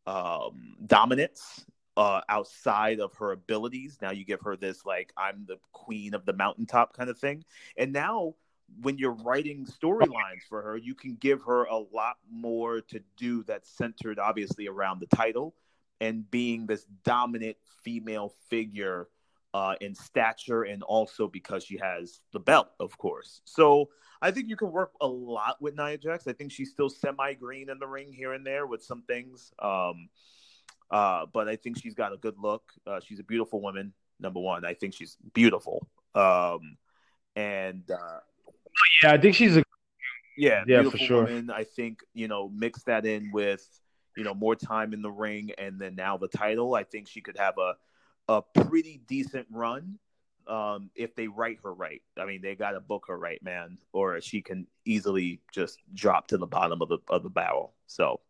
um, 0.07 0.77
dominance 0.87 1.65
uh, 1.97 2.21
outside 2.29 3.01
of 3.01 3.15
her 3.15 3.33
abilities. 3.33 3.99
Now 4.03 4.11
you 4.13 4.25
give 4.25 4.41
her 4.43 4.57
this 4.57 4.85
like 4.85 5.13
I'm 5.17 5.45
the 5.47 5.59
queen 5.73 6.15
of 6.15 6.25
the 6.27 6.33
mountaintop 6.33 6.97
kind 6.97 7.11
of 7.11 7.19
thing. 7.19 7.45
And 7.77 7.93
now 7.93 8.35
when 8.81 8.99
you're 8.99 9.13
writing 9.13 9.67
storylines 9.67 10.43
for 10.49 10.63
her, 10.63 10.77
you 10.77 10.95
can 10.95 11.17
give 11.17 11.43
her 11.43 11.65
a 11.65 11.77
lot 11.77 12.17
more 12.31 12.81
to 12.81 13.01
do 13.17 13.43
that's 13.45 13.71
centered 13.71 14.19
obviously 14.19 14.67
around 14.69 15.01
the 15.01 15.07
title. 15.17 15.55
and 16.01 16.29
being 16.31 16.67
this 16.67 16.85
dominant 17.05 17.57
female 17.83 18.35
figure 18.51 19.09
uh, 19.55 19.75
in 19.81 19.95
stature 19.95 20.65
and 20.65 20.83
also 20.83 21.29
because 21.29 21.65
she 21.65 21.79
has 21.79 22.21
the 22.33 22.41
belt, 22.41 22.69
of 22.81 22.97
course. 22.99 23.41
So 23.45 23.91
I 24.21 24.31
think 24.31 24.49
you 24.49 24.57
can 24.57 24.73
work 24.73 24.93
a 25.01 25.07
lot 25.07 25.61
with 25.61 25.77
Nia 25.77 25.99
Jax. 25.99 26.27
I 26.27 26.33
think 26.33 26.51
she's 26.51 26.71
still 26.71 26.91
semi 26.91 27.35
green 27.35 27.71
in 27.71 27.79
the 27.79 27.87
ring 27.87 28.13
here 28.13 28.33
and 28.33 28.45
there 28.45 28.67
with 28.67 28.83
some 28.83 29.03
things. 29.03 29.53
Um, 29.61 30.09
uh, 30.95 31.27
but 31.33 31.49
I 31.49 31.57
think 31.57 31.77
she's 31.77 31.95
got 31.95 32.13
a 32.13 32.17
good 32.17 32.37
look. 32.39 32.63
Uh, 32.87 33.01
she's 33.05 33.19
a 33.19 33.25
beautiful 33.25 33.61
woman. 33.61 33.93
Number 34.21 34.39
one, 34.39 34.65
I 34.65 34.75
think 34.75 34.95
she's 34.95 35.17
beautiful. 35.33 35.89
Um, 36.15 36.77
and 37.35 37.83
uh, 37.91 38.21
Yeah, 39.03 39.13
I 39.13 39.19
think 39.19 39.35
she's 39.35 39.57
a 39.57 39.65
yeah, 40.37 40.63
Yeah, 40.69 40.83
for 40.83 40.91
beautiful 40.91 41.07
sure. 41.07 41.25
woman. 41.25 41.51
I 41.51 41.65
think 41.65 41.99
you 42.15 42.29
know 42.29 42.49
mix 42.49 42.85
that 42.85 43.07
in 43.07 43.33
with 43.33 43.67
you 44.17 44.23
know 44.23 44.35
more 44.35 44.55
time 44.55 44.93
in 44.93 45.03
the 45.03 45.11
ring, 45.11 45.51
and 45.59 45.81
then 45.81 45.97
now 45.97 46.17
the 46.17 46.29
title. 46.29 46.77
I 46.77 46.85
think 46.85 47.09
she 47.09 47.21
could 47.21 47.39
have 47.39 47.59
a 47.59 47.75
a 48.29 48.43
pretty 48.43 49.01
decent 49.09 49.49
run 49.51 49.99
um, 50.47 50.91
if 50.95 51.17
they 51.17 51.27
write 51.27 51.59
her 51.65 51.75
right. 51.75 52.03
I 52.17 52.25
mean, 52.25 52.41
they 52.41 52.55
got 52.55 52.71
to 52.71 52.81
book 52.81 53.07
her 53.09 53.19
right, 53.19 53.43
man, 53.43 53.79
or 53.93 54.21
she 54.21 54.43
can 54.43 54.69
easily 54.85 55.41
just 55.53 55.81
drop 55.93 56.29
to 56.29 56.39
the 56.39 56.47
bottom 56.47 56.83
of 56.83 56.89
the 56.89 56.99
of 57.09 57.25
the 57.25 57.31
barrel. 57.31 57.75
So. 57.89 58.21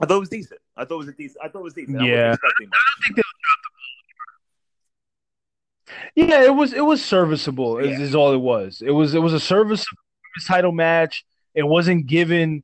I 0.00 0.06
thought 0.06 0.16
it 0.16 0.20
was 0.20 0.28
decent. 0.28 0.60
I 0.76 0.84
thought 0.84 0.94
it 0.94 0.98
was 0.98 1.08
a 1.08 1.12
decent. 1.12 1.44
I 1.44 1.48
thought 1.48 1.58
it 1.60 1.64
was 1.64 1.74
decent. 1.74 2.00
I 2.00 2.04
Yeah. 2.06 2.28
wasn't 2.30 2.34
expecting 2.34 2.68
much. 3.16 3.24
Yeah, 6.14 6.44
it 6.44 6.54
was 6.54 6.72
it 6.72 6.84
was 6.84 7.04
serviceable. 7.04 7.78
Is, 7.78 7.98
Yeah. 7.98 8.04
is 8.04 8.14
all 8.14 8.32
it 8.32 8.38
was. 8.38 8.82
It 8.84 8.90
was 8.90 9.14
it 9.14 9.20
was 9.20 9.32
a 9.32 9.40
serviceable 9.40 9.98
title 10.46 10.72
match. 10.72 11.24
It 11.54 11.62
wasn't 11.62 12.06
given 12.06 12.62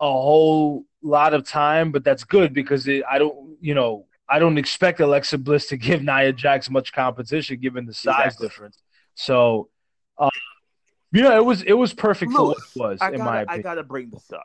a 0.00 0.10
whole 0.10 0.84
lot 1.02 1.34
of 1.34 1.44
time, 1.44 1.90
but 1.92 2.04
that's 2.04 2.24
good 2.24 2.52
because 2.52 2.86
it, 2.86 3.02
I 3.10 3.18
don't 3.18 3.56
you 3.60 3.74
know 3.74 4.06
I 4.28 4.38
don't 4.38 4.58
expect 4.58 5.00
Alexa 5.00 5.38
Bliss 5.38 5.68
to 5.68 5.76
give 5.76 6.02
Nia 6.04 6.32
Jax 6.32 6.70
much 6.70 6.92
competition 6.92 7.58
given 7.60 7.86
the 7.86 7.94
size 7.94 8.26
Exactly. 8.26 8.48
difference. 8.48 8.78
So, 9.14 9.70
uh, 10.18 10.28
you 11.10 11.22
know, 11.22 11.36
it 11.36 11.44
was 11.44 11.62
it 11.62 11.72
was 11.72 11.94
perfect 11.94 12.32
for 12.32 12.44
what 12.48 12.58
it 12.58 12.64
was 12.78 12.98
I 13.00 13.08
in 13.08 13.18
gotta, 13.18 13.24
my 13.24 13.44
I 13.48 13.58
gotta 13.58 13.82
bring 13.82 14.10
this 14.10 14.30
up 14.32 14.44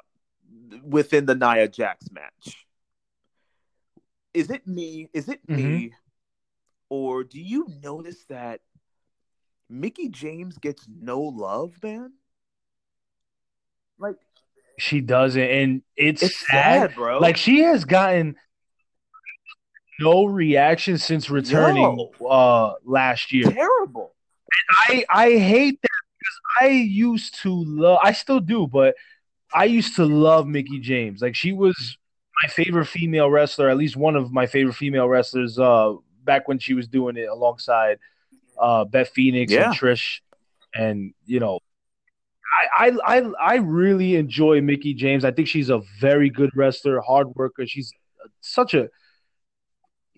within 0.84 1.26
the 1.26 1.36
Nia 1.36 1.68
Jax 1.68 2.10
match. 2.12 2.66
Is 4.34 4.50
it 4.50 4.66
me? 4.68 5.10
Is 5.14 5.30
it 5.30 5.42
Mm-hmm. 5.48 5.56
me? 5.56 5.94
Or 6.90 7.24
do 7.24 7.40
you 7.40 7.68
notice 7.84 8.26
that 8.30 8.62
Mickie 9.70 10.10
James 10.10 10.58
gets 10.58 10.88
no 10.88 11.22
love, 11.22 11.76
man? 11.84 12.14
Like 14.00 14.16
She 14.78 15.02
doesn't, 15.02 15.42
and 15.42 15.82
it's, 15.96 16.24
it's 16.24 16.38
sad. 16.48 16.82
sad, 16.90 16.96
bro. 16.96 17.20
Like 17.20 17.38
she 17.38 17.62
has 17.62 17.86
gotten 17.86 18.36
no 20.00 20.26
reaction 20.26 20.98
since 20.98 21.30
returning 21.30 21.96
No. 22.20 22.28
uh 22.28 22.74
last 22.84 23.32
year. 23.32 23.52
terrible. 23.52 24.16
I 24.88 25.06
I 25.10 25.30
hate 25.38 25.80
that 25.82 25.90
because 26.20 26.40
I 26.62 26.68
used 26.70 27.42
to 27.42 27.64
love 27.66 28.00
I 28.04 28.12
still 28.14 28.40
do, 28.40 28.68
but 28.68 28.96
I 29.54 29.66
used 29.66 29.96
to 29.98 30.06
love 30.06 30.48
Mickie 30.48 30.80
James. 30.80 31.22
Like 31.22 31.36
she 31.36 31.52
was 31.52 31.98
my 32.42 32.50
favorite 32.50 32.86
female 32.86 33.30
wrestler, 33.30 33.70
at 33.70 33.78
least 33.78 33.96
one 33.96 34.16
of 34.16 34.32
my 34.32 34.46
favorite 34.48 34.74
female 34.76 35.08
wrestlers 35.08 35.60
uh 35.60 35.94
back 36.24 36.48
when 36.48 36.58
she 36.60 36.74
was 36.74 36.88
doing 36.88 37.18
it 37.18 37.28
alongside 37.30 37.98
uh 38.60 38.86
Beth 38.86 39.10
Phoenix 39.10 39.52
Yeah. 39.52 39.66
and 39.70 39.76
Trish 39.76 40.20
and 40.74 41.14
you 41.26 41.40
know 41.40 41.60
I, 42.80 42.90
I 43.06 43.18
I 43.18 43.32
I 43.40 43.56
really 43.56 44.16
enjoy 44.16 44.62
Mickie 44.62 44.94
James. 44.94 45.26
I 45.26 45.32
think 45.32 45.48
she's 45.48 45.70
a 45.70 45.82
very 46.00 46.30
good 46.30 46.52
wrestler, 46.56 47.02
hard 47.02 47.28
worker. 47.36 47.66
She's 47.66 47.92
such 48.42 48.74
a 48.74 48.90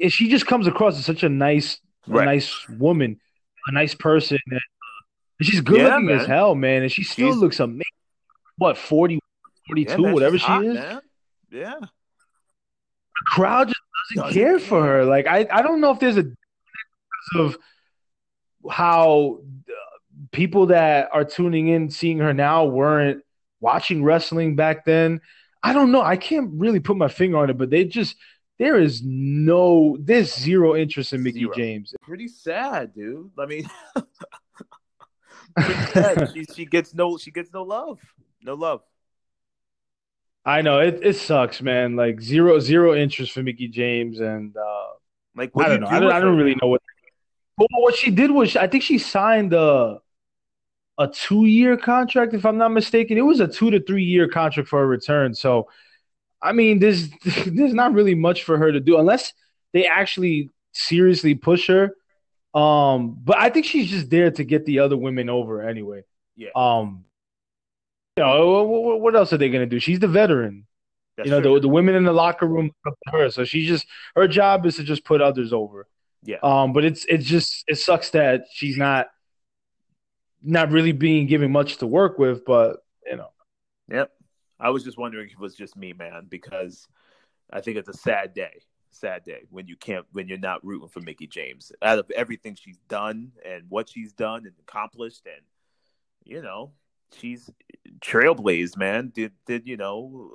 she 0.10 0.30
just 0.30 0.46
comes 0.46 0.68
across 0.68 0.98
as 0.98 1.06
such 1.06 1.24
a 1.24 1.30
nice 1.30 1.80
a 2.08 2.12
Right. 2.12 2.26
nice 2.26 2.68
woman, 2.70 3.20
a 3.68 3.72
nice 3.72 3.96
person. 3.96 4.38
And 4.52 4.60
she's 5.42 5.62
good 5.62 5.80
Yeah, 5.82 5.96
looking 5.98 6.10
as 6.12 6.28
hell, 6.28 6.54
man. 6.54 6.84
And 6.84 6.92
she 6.92 7.04
still 7.04 7.30
She's- 7.30 7.38
looks 7.42 7.60
amazing. 7.60 7.82
What, 8.58 8.78
40, 8.78 9.20
42, 9.68 10.02
Yeah, 10.02 10.12
whatever 10.12 10.38
she 10.38 10.46
hot, 10.46 10.66
is? 10.66 10.74
man. 10.76 11.02
Yeah. 11.52 11.76
The 11.80 11.88
crowd 13.28 13.68
just 13.68 13.80
doesn't, 14.10 14.28
Doesn't 14.28 14.42
care 14.42 14.60
for 14.60 14.84
her. 14.84 15.06
Like, 15.06 15.28
I, 15.28 15.48
I 15.52 15.62
don't 15.62 15.82
know 15.82 15.92
if 15.92 16.00
there's 16.00 16.18
a 16.18 16.24
difference 16.24 16.36
of 17.36 17.58
how 18.70 19.40
uh, 19.70 19.74
people 20.32 20.68
that 20.68 21.10
are 21.14 21.24
tuning 21.24 21.68
in, 21.70 21.90
seeing 21.90 22.20
her 22.20 22.34
now, 22.34 22.66
weren't 22.66 23.24
watching 23.60 24.04
wrestling 24.04 24.56
back 24.56 24.86
then. 24.86 25.22
I 25.64 25.74
don't 25.74 25.92
know. 25.92 26.02
I 26.02 26.18
can't 26.18 26.52
really 26.54 26.80
put 26.80 26.98
my 26.98 27.08
finger 27.08 27.38
on 27.38 27.50
it, 27.50 27.58
but 27.58 27.70
they 27.72 27.86
just, 27.86 28.16
there 28.60 28.80
is 28.80 29.02
no, 29.04 29.98
there's 30.00 30.34
zero 30.36 30.76
interest 30.76 31.14
in 31.14 31.24
Mickie 31.24 31.40
Zero. 31.40 31.54
James. 31.56 31.94
Pretty 32.02 32.28
sad, 32.28 32.94
dude. 32.94 33.32
I 33.40 33.46
mean 33.46 33.68
she 36.34 36.46
she 36.54 36.66
gets 36.66 36.94
no 36.94 37.18
she 37.18 37.32
gets 37.32 37.52
no 37.54 37.64
love. 37.64 38.00
No 38.44 38.54
love. 38.56 38.82
I 40.46 40.62
know 40.62 40.80
it, 40.80 41.00
it 41.04 41.16
sucks, 41.16 41.62
man. 41.62 41.96
Like 41.96 42.22
zero 42.22 42.60
zero 42.60 42.96
interest 42.96 43.32
for 43.32 43.42
Mickie 43.44 43.68
James, 43.68 44.20
and 44.20 44.56
uh, 44.56 44.88
Like 45.36 45.56
what 45.56 45.66
I 45.66 45.70
do 45.70 45.78
don't 45.78 45.82
know. 45.82 45.88
do 45.90 45.96
I 45.96 46.00
don't, 46.00 46.12
I 46.12 46.20
don't 46.20 46.38
really 46.38 46.56
know 46.62 46.70
what. 46.70 46.82
Well, 47.58 47.68
what 47.72 47.96
she 47.96 48.12
did 48.12 48.32
was 48.32 48.56
I 48.56 48.68
think 48.68 48.84
she 48.84 48.98
signed 49.00 49.54
a 49.54 50.00
a 50.98 51.08
two 51.08 51.46
year 51.46 51.78
contract, 51.78 52.34
if 52.34 52.46
I'm 52.46 52.58
not 52.58 52.72
mistaken. 52.72 53.18
It 53.18 53.22
was 53.22 53.40
a 53.40 53.48
two 53.48 53.72
to 53.72 53.82
three 53.82 54.04
year 54.04 54.28
contract 54.28 54.70
for 54.70 54.82
a 54.82 54.86
return. 54.86 55.34
So, 55.34 55.70
I 56.42 56.54
mean, 56.54 56.80
there's 56.80 57.10
there's 57.48 57.74
not 57.74 57.94
really 57.94 58.16
much 58.16 58.44
for 58.44 58.58
her 58.58 58.72
to 58.72 58.80
do 58.80 59.00
unless 59.00 59.34
they 59.74 59.88
actually 59.88 60.52
seriously 60.74 61.36
push 61.36 61.68
her. 61.68 61.96
Um, 62.54 63.18
but 63.24 63.38
I 63.38 63.50
think 63.50 63.66
she's 63.66 63.90
just 63.90 64.10
there 64.10 64.32
to 64.32 64.44
get 64.44 64.66
the 64.66 64.80
other 64.80 64.98
women 64.98 65.30
over 65.30 65.62
anyway. 65.62 66.04
Yeah. 66.38 66.50
Um, 66.56 67.06
you 68.18 68.24
know, 68.24 68.64
what, 68.64 69.16
else 69.16 69.34
are 69.34 69.38
they 69.38 69.50
gonna 69.50 69.66
do? 69.66 69.80
She's 69.80 70.00
the 70.00 70.08
veteran. 70.08 70.66
That's 71.18 71.28
you 71.28 71.32
know, 71.32 71.42
true. 71.42 71.56
the 71.56 71.62
the 71.62 71.70
women 71.70 71.96
in 71.96 72.04
the 72.04 72.14
locker 72.14 72.46
room 72.46 72.72
look 72.86 72.94
up 72.94 73.00
to 73.06 73.18
her, 73.18 73.30
so 73.30 73.46
she's 73.46 73.68
just 73.68 73.88
her 74.16 74.28
job 74.28 74.66
is 74.66 74.76
to 74.78 74.84
just 74.84 75.06
put 75.06 75.22
others 75.22 75.54
over. 75.54 75.88
Yeah. 76.24 76.38
Um, 76.44 76.74
but 76.74 76.84
it's 76.84 77.06
it's 77.06 77.26
just 77.26 77.64
it 77.68 77.78
sucks 77.78 78.10
that 78.12 78.46
she's 78.52 78.78
not 78.78 79.08
not 80.44 80.72
really 80.72 80.92
being 80.92 81.28
given 81.28 81.52
much 81.52 81.78
to 81.78 81.88
work 81.88 82.20
with, 82.20 82.46
but 82.46 82.78
you 83.06 83.18
know, 83.18 83.30
Yep. 83.90 84.12
I 84.60 84.70
was 84.70 84.84
just 84.84 84.98
wondering 84.98 85.28
if 85.28 85.34
it 85.34 85.40
was 85.40 85.56
just 85.56 85.76
me, 85.76 85.94
man, 85.94 86.28
because 86.30 86.88
I 87.52 87.62
think 87.62 87.78
it's 87.78 87.90
a 87.90 87.94
sad 87.94 88.34
day. 88.34 88.62
Sad 88.92 89.24
day 89.26 89.42
when 89.50 89.68
you 89.68 89.76
can't 89.76 90.06
when 90.14 90.30
you're 90.30 90.38
not 90.38 90.66
rooting 90.66 90.88
for 90.88 91.02
Mickie 91.02 91.28
James. 91.28 91.72
Out 91.82 92.00
of 92.00 92.10
everything 92.12 92.56
she's 92.56 92.78
done 92.88 93.34
and 93.46 93.64
what 93.68 93.90
she's 93.90 94.14
done 94.14 94.46
and 94.46 94.54
accomplished 94.62 95.24
and 95.26 95.44
you 96.24 96.42
know, 96.42 96.72
she's 97.20 97.50
trailblazed, 98.00 98.78
man. 98.78 99.12
Did 99.14 99.32
did 99.46 99.68
you 99.68 99.78
know 99.78 100.32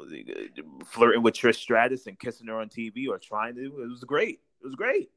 flirting 0.87 1.23
with 1.23 1.35
Trish 1.35 1.57
Stratus 1.57 2.07
and 2.07 2.19
kissing 2.19 2.47
her 2.49 2.59
on 2.61 2.69
TV 2.69 3.09
or 3.09 3.19
trying 3.19 3.55
to? 3.57 3.61
It 3.83 3.89
was 3.89 4.05
great. 4.05 4.41
It 4.63 4.67
was 4.67 4.75
great. 4.75 5.11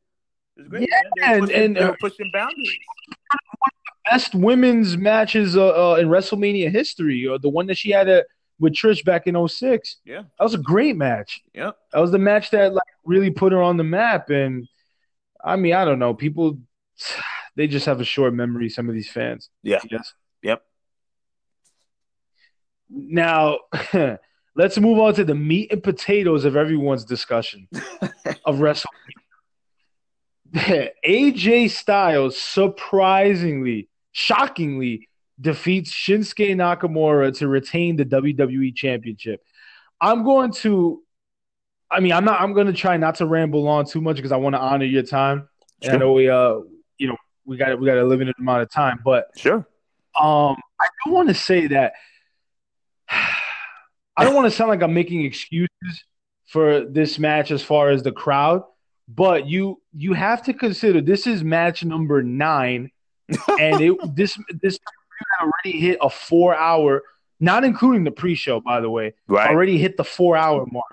It 0.57 0.61
was 0.61 0.67
great. 0.67 0.89
man. 0.89 1.01
They 1.17 1.21
were 1.21 1.33
and- 1.33 1.41
pushing, 1.47 1.63
and, 1.63 1.77
uh, 1.77 1.95
pushing 1.99 2.29
boundaries. 2.33 2.77
best 4.09 4.35
women's 4.35 4.97
matches 4.97 5.55
uh, 5.57 5.91
uh, 5.93 5.95
in 5.95 6.07
WrestleMania 6.09 6.69
history, 6.69 7.25
or 7.25 7.39
the 7.39 7.49
one 7.49 7.67
that 7.67 7.77
she 7.77 7.89
had 7.91 8.09
uh 8.09 8.21
with 8.59 8.73
Trish 8.73 9.03
back 9.03 9.27
in 9.27 9.47
06. 9.47 9.97
Yeah. 10.05 10.21
That 10.37 10.43
was 10.43 10.53
a 10.53 10.59
great 10.59 10.95
match. 10.95 11.41
Yep. 11.53 11.75
That 11.91 11.99
was 11.99 12.11
the 12.11 12.19
match 12.19 12.51
that 12.51 12.73
like 12.73 12.83
really 13.03 13.31
put 13.31 13.51
her 13.51 13.61
on 13.61 13.77
the 13.77 13.83
map. 13.83 14.29
And 14.29 14.67
I 15.43 15.55
mean, 15.55 15.73
I 15.73 15.83
don't 15.83 15.99
know, 15.99 16.13
people 16.13 16.59
they 17.55 17.67
just 17.67 17.85
have 17.87 17.99
a 17.99 18.05
short 18.05 18.33
memory. 18.33 18.69
Some 18.69 18.87
of 18.87 18.95
these 18.95 19.09
fans. 19.09 19.49
Yeah. 19.63 19.79
Yes. 19.89 20.13
Yep. 20.43 20.63
Now, 22.89 23.59
let's 24.55 24.77
move 24.77 24.99
on 24.99 25.13
to 25.15 25.23
the 25.23 25.35
meat 25.35 25.71
and 25.71 25.81
potatoes 25.81 26.45
of 26.45 26.55
everyone's 26.55 27.05
discussion 27.05 27.67
of 28.45 28.57
WrestleMania. 28.57 28.85
AJ 31.05 31.71
Styles 31.71 32.37
surprisingly, 32.37 33.89
shockingly 34.11 35.09
defeats 35.41 35.91
Shinsuke 35.91 36.55
Nakamura 36.55 37.35
to 37.37 37.47
retain 37.47 37.95
the 37.95 38.05
WWE 38.05 38.75
Championship. 38.75 39.41
I'm 39.99 40.23
going 40.23 40.51
to, 40.53 41.01
I 41.89 41.99
mean, 41.99 42.11
I'm 42.11 42.23
not, 42.25 42.39
I'm 42.39 42.53
going 42.53 42.67
to 42.67 42.73
try 42.73 42.97
not 42.97 43.15
to 43.15 43.25
ramble 43.25 43.67
on 43.67 43.85
too 43.85 44.01
much 44.01 44.17
because 44.17 44.31
I 44.31 44.37
want 44.37 44.53
to 44.53 44.59
honor 44.59 44.85
your 44.85 45.03
time. 45.03 45.49
And 45.81 45.93
I 45.93 45.97
know 45.97 46.13
we, 46.13 46.29
uh, 46.29 46.59
you 46.99 47.07
know, 47.07 47.17
we 47.45 47.57
got 47.57 47.79
we 47.79 47.85
got 47.85 47.97
a 47.97 48.03
limited 48.05 48.35
amount 48.39 48.61
of 48.61 48.71
time, 48.71 48.99
but 49.03 49.27
Sure. 49.35 49.67
um, 50.19 50.55
I 50.79 50.87
do 51.05 51.11
want 51.11 51.27
to 51.29 51.33
say 51.35 51.67
that 51.67 51.93
I 54.15 54.23
don't 54.23 54.35
want 54.35 54.45
to 54.45 54.51
sound 54.51 54.69
like 54.69 54.81
I'm 54.83 54.93
making 54.93 55.25
excuses 55.25 56.03
for 56.45 56.85
this 56.85 57.17
match 57.17 57.51
as 57.51 57.63
far 57.63 57.89
as 57.89 58.03
the 58.03 58.11
crowd, 58.11 58.63
but 59.07 59.47
you 59.47 59.81
you 59.93 60.13
have 60.13 60.43
to 60.43 60.53
consider 60.53 61.01
this 61.01 61.25
is 61.27 61.43
match 61.43 61.83
number 61.83 62.21
nine, 62.21 62.91
and 63.59 63.81
it 63.81 63.97
this 64.15 64.37
this 64.61 64.77
already 65.41 65.79
hit 65.79 65.97
a 66.01 66.09
four 66.09 66.55
hour, 66.55 67.01
not 67.39 67.63
including 67.63 68.03
the 68.03 68.11
pre 68.11 68.35
show, 68.35 68.59
by 68.59 68.79
the 68.81 68.89
way, 68.89 69.13
Right. 69.27 69.49
already 69.49 69.77
hit 69.77 69.97
the 69.97 70.03
four 70.03 70.37
hour 70.37 70.65
mark. 70.71 70.85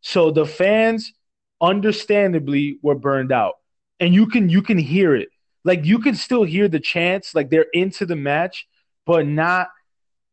So 0.00 0.30
the 0.30 0.44
fans 0.46 1.12
understandably 1.60 2.78
were 2.82 2.94
burned 2.96 3.32
out. 3.32 3.54
And 4.00 4.12
you 4.12 4.26
can 4.26 4.48
you 4.48 4.62
can 4.62 4.78
hear 4.78 5.14
it. 5.14 5.28
Like 5.64 5.84
you 5.84 6.00
can 6.00 6.16
still 6.16 6.42
hear 6.42 6.66
the 6.68 6.80
chants, 6.80 7.34
like 7.34 7.50
they're 7.50 7.66
into 7.72 8.04
the 8.04 8.16
match, 8.16 8.66
but 9.06 9.26
not 9.26 9.68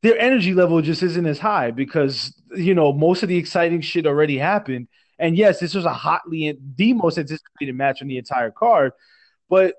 their 0.02 0.18
energy 0.18 0.54
level 0.54 0.82
just 0.82 1.04
isn't 1.04 1.26
as 1.26 1.40
high 1.40 1.72
because 1.72 2.34
you 2.56 2.74
know 2.74 2.94
most 2.94 3.24
of 3.24 3.30
the 3.30 3.38
exciting 3.38 3.82
shit 3.82 4.06
already 4.06 4.38
happened. 4.38 4.88
And 5.18 5.36
yes, 5.36 5.60
this 5.60 5.76
was 5.76 5.86
a 5.86 5.94
hotly 5.94 6.58
the 6.76 6.94
most 6.94 7.18
anticipated 7.18 7.76
match 7.76 8.02
on 8.02 8.08
the 8.08 8.18
entire 8.18 8.52
card, 8.52 8.94
but 9.50 9.76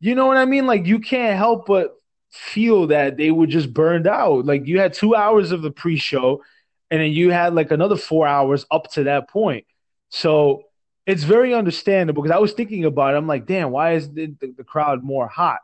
you 0.00 0.14
know 0.14 0.26
what 0.26 0.36
I 0.36 0.44
mean? 0.44 0.66
Like 0.66 0.86
you 0.86 0.98
can't 0.98 1.36
help 1.36 1.66
but 1.66 1.94
feel 2.30 2.88
that 2.88 3.16
they 3.16 3.30
were 3.30 3.46
just 3.46 3.72
burned 3.72 4.06
out. 4.06 4.46
Like 4.46 4.66
you 4.66 4.78
had 4.80 4.94
two 4.94 5.14
hours 5.14 5.52
of 5.52 5.62
the 5.62 5.70
pre-show, 5.70 6.42
and 6.90 7.00
then 7.00 7.12
you 7.12 7.30
had 7.30 7.54
like 7.54 7.70
another 7.70 7.96
four 7.96 8.26
hours 8.26 8.66
up 8.70 8.90
to 8.92 9.04
that 9.04 9.28
point. 9.28 9.66
So 10.10 10.64
it's 11.06 11.24
very 11.24 11.54
understandable 11.54 12.22
because 12.22 12.34
I 12.34 12.40
was 12.40 12.52
thinking 12.52 12.84
about 12.84 13.14
it. 13.14 13.16
I'm 13.16 13.26
like, 13.26 13.46
damn, 13.46 13.70
why 13.70 13.94
is 13.94 14.12
the, 14.12 14.34
the, 14.40 14.54
the 14.58 14.64
crowd 14.64 15.02
more 15.02 15.26
hot 15.28 15.60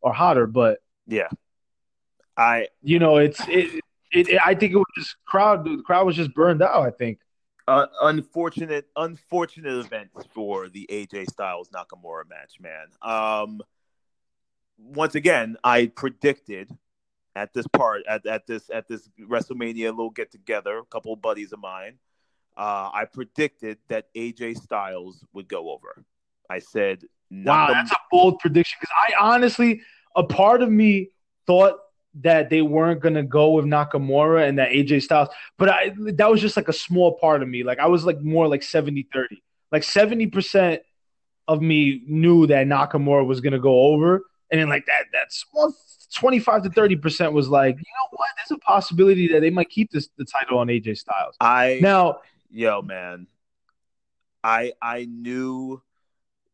or 0.00 0.12
hotter? 0.12 0.46
But 0.46 0.78
Yeah. 1.06 1.28
I 2.36 2.68
you 2.82 2.98
know, 2.98 3.16
it's 3.18 3.40
it, 3.48 3.80
it, 4.12 4.28
it. 4.28 4.40
I 4.44 4.54
think 4.54 4.72
it 4.72 4.76
was 4.76 4.86
just 4.96 5.16
crowd. 5.26 5.64
Dude, 5.64 5.80
the 5.80 5.82
crowd 5.82 6.06
was 6.06 6.16
just 6.16 6.34
burned 6.34 6.62
out. 6.62 6.82
I 6.86 6.90
think. 6.90 7.18
uh, 7.68 7.86
unfortunate 8.02 8.86
unfortunate 8.96 9.74
events 9.78 10.24
for 10.34 10.68
the 10.68 10.86
AJ 10.90 11.28
Styles 11.30 11.70
Nakamura 11.70 12.28
match, 12.28 12.54
man. 12.60 12.86
Um 13.02 13.60
once 14.78 15.14
again, 15.14 15.56
I 15.64 15.86
predicted 15.88 16.70
at 17.36 17.52
this 17.54 17.66
part 17.68 18.02
at, 18.08 18.26
at 18.26 18.46
this 18.46 18.70
at 18.72 18.88
this 18.88 19.08
WrestleMania 19.20 19.90
little 19.90 20.10
get 20.10 20.30
together, 20.32 20.78
a 20.78 20.84
couple 20.86 21.12
of 21.12 21.22
buddies 21.22 21.52
of 21.52 21.60
mine, 21.60 21.98
uh, 22.56 22.90
I 22.92 23.04
predicted 23.12 23.78
that 23.88 24.12
AJ 24.14 24.58
Styles 24.58 25.24
would 25.32 25.48
go 25.48 25.70
over. 25.70 26.04
I 26.50 26.58
said, 26.60 27.04
Wow, 27.30 27.68
that's 27.72 27.92
a 27.92 27.96
bold 28.10 28.40
prediction 28.40 28.78
because 28.80 28.94
I 28.96 29.12
honestly, 29.34 29.82
a 30.16 30.24
part 30.24 30.62
of 30.62 30.70
me 30.70 31.10
thought 31.46 31.78
that 32.14 32.50
they 32.50 32.62
weren't 32.62 33.00
gonna 33.00 33.22
go 33.22 33.50
with 33.52 33.64
Nakamura 33.64 34.48
and 34.48 34.58
that 34.58 34.70
AJ 34.70 35.02
Styles, 35.02 35.28
but 35.58 35.68
I 35.68 35.94
that 36.12 36.30
was 36.30 36.40
just 36.40 36.56
like 36.56 36.68
a 36.68 36.72
small 36.72 37.18
part 37.18 37.42
of 37.42 37.48
me. 37.48 37.62
Like 37.62 37.78
I 37.78 37.86
was 37.86 38.04
like 38.04 38.20
more 38.20 38.48
like 38.48 38.62
70-30. 38.62 39.26
Like 39.70 39.82
70% 39.82 40.80
of 41.46 41.62
me 41.62 42.02
knew 42.06 42.46
that 42.48 42.66
Nakamura 42.66 43.24
was 43.24 43.40
gonna 43.40 43.58
go 43.58 43.86
over, 43.92 44.22
and 44.50 44.60
then 44.60 44.68
like 44.68 44.86
that 44.86 45.04
that 45.12 45.32
small 45.32 45.74
25 46.14 46.64
to 46.64 46.70
30% 46.70 47.32
was 47.32 47.48
like, 47.48 47.76
you 47.76 47.82
know 47.82 48.08
what, 48.16 48.28
there's 48.36 48.56
a 48.56 48.60
possibility 48.60 49.28
that 49.28 49.40
they 49.40 49.50
might 49.50 49.68
keep 49.68 49.90
this 49.90 50.08
the 50.18 50.24
title 50.24 50.58
on 50.58 50.66
AJ 50.66 50.98
Styles. 50.98 51.36
I 51.40 51.78
Now, 51.80 52.20
yo 52.50 52.82
man, 52.82 53.26
I 54.42 54.72
I 54.82 55.04
knew 55.04 55.82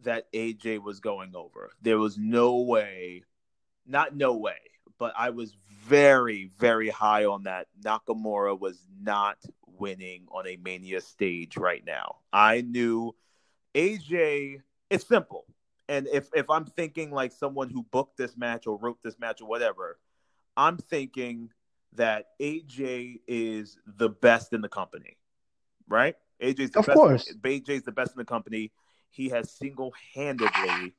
that 0.03 0.31
AJ 0.33 0.83
was 0.83 1.01
going 1.01 1.35
over. 1.35 1.71
There 1.83 1.99
was 1.99 2.19
no 2.19 2.61
way, 2.61 3.25
not 3.87 4.15
no 4.15 4.37
way, 4.37 4.59
but 4.99 5.13
I 5.17 5.31
was 5.31 5.55
very 5.85 6.51
very 6.59 6.89
high 6.89 7.25
on 7.27 7.45
that. 7.45 7.69
Nakamura 7.83 8.59
was 8.59 8.79
not 9.01 9.39
winning 9.79 10.27
on 10.33 10.47
a 10.47 10.57
Mania 10.57 11.01
stage 11.01 11.57
right 11.57 11.85
now. 11.85 12.17
I 12.33 12.63
knew 12.63 13.15
AJ. 13.75 14.63
It's 14.91 15.07
simple, 15.07 15.45
and 15.89 16.07
if 16.13 16.29
if 16.35 16.49
I'm 16.51 16.65
thinking 16.65 17.11
like 17.11 17.33
someone 17.33 17.71
who 17.71 17.83
booked 17.91 18.17
this 18.17 18.37
match 18.37 18.67
or 18.67 18.77
wrote 18.79 19.03
this 19.03 19.19
match 19.19 19.41
or 19.41 19.49
whatever, 19.49 19.99
I'm 20.57 20.77
thinking 20.79 21.51
that 21.95 22.27
AJ 22.41 23.21
is 23.27 23.79
the 23.87 24.09
best 24.09 24.53
in 24.53 24.61
the 24.61 24.69
company, 24.69 25.17
right? 25.89 26.15
AJ's 26.41 26.71
the 26.71 26.81
Of 26.81 26.87
best. 26.87 26.97
course. 26.97 27.33
AJ's 27.43 27.83
the 27.83 27.93
best 27.93 28.13
in 28.13 28.19
the 28.19 28.25
company. 28.25 28.71
He 29.09 29.31
has 29.31 29.51
single 29.51 29.95
handedly, 30.15 30.93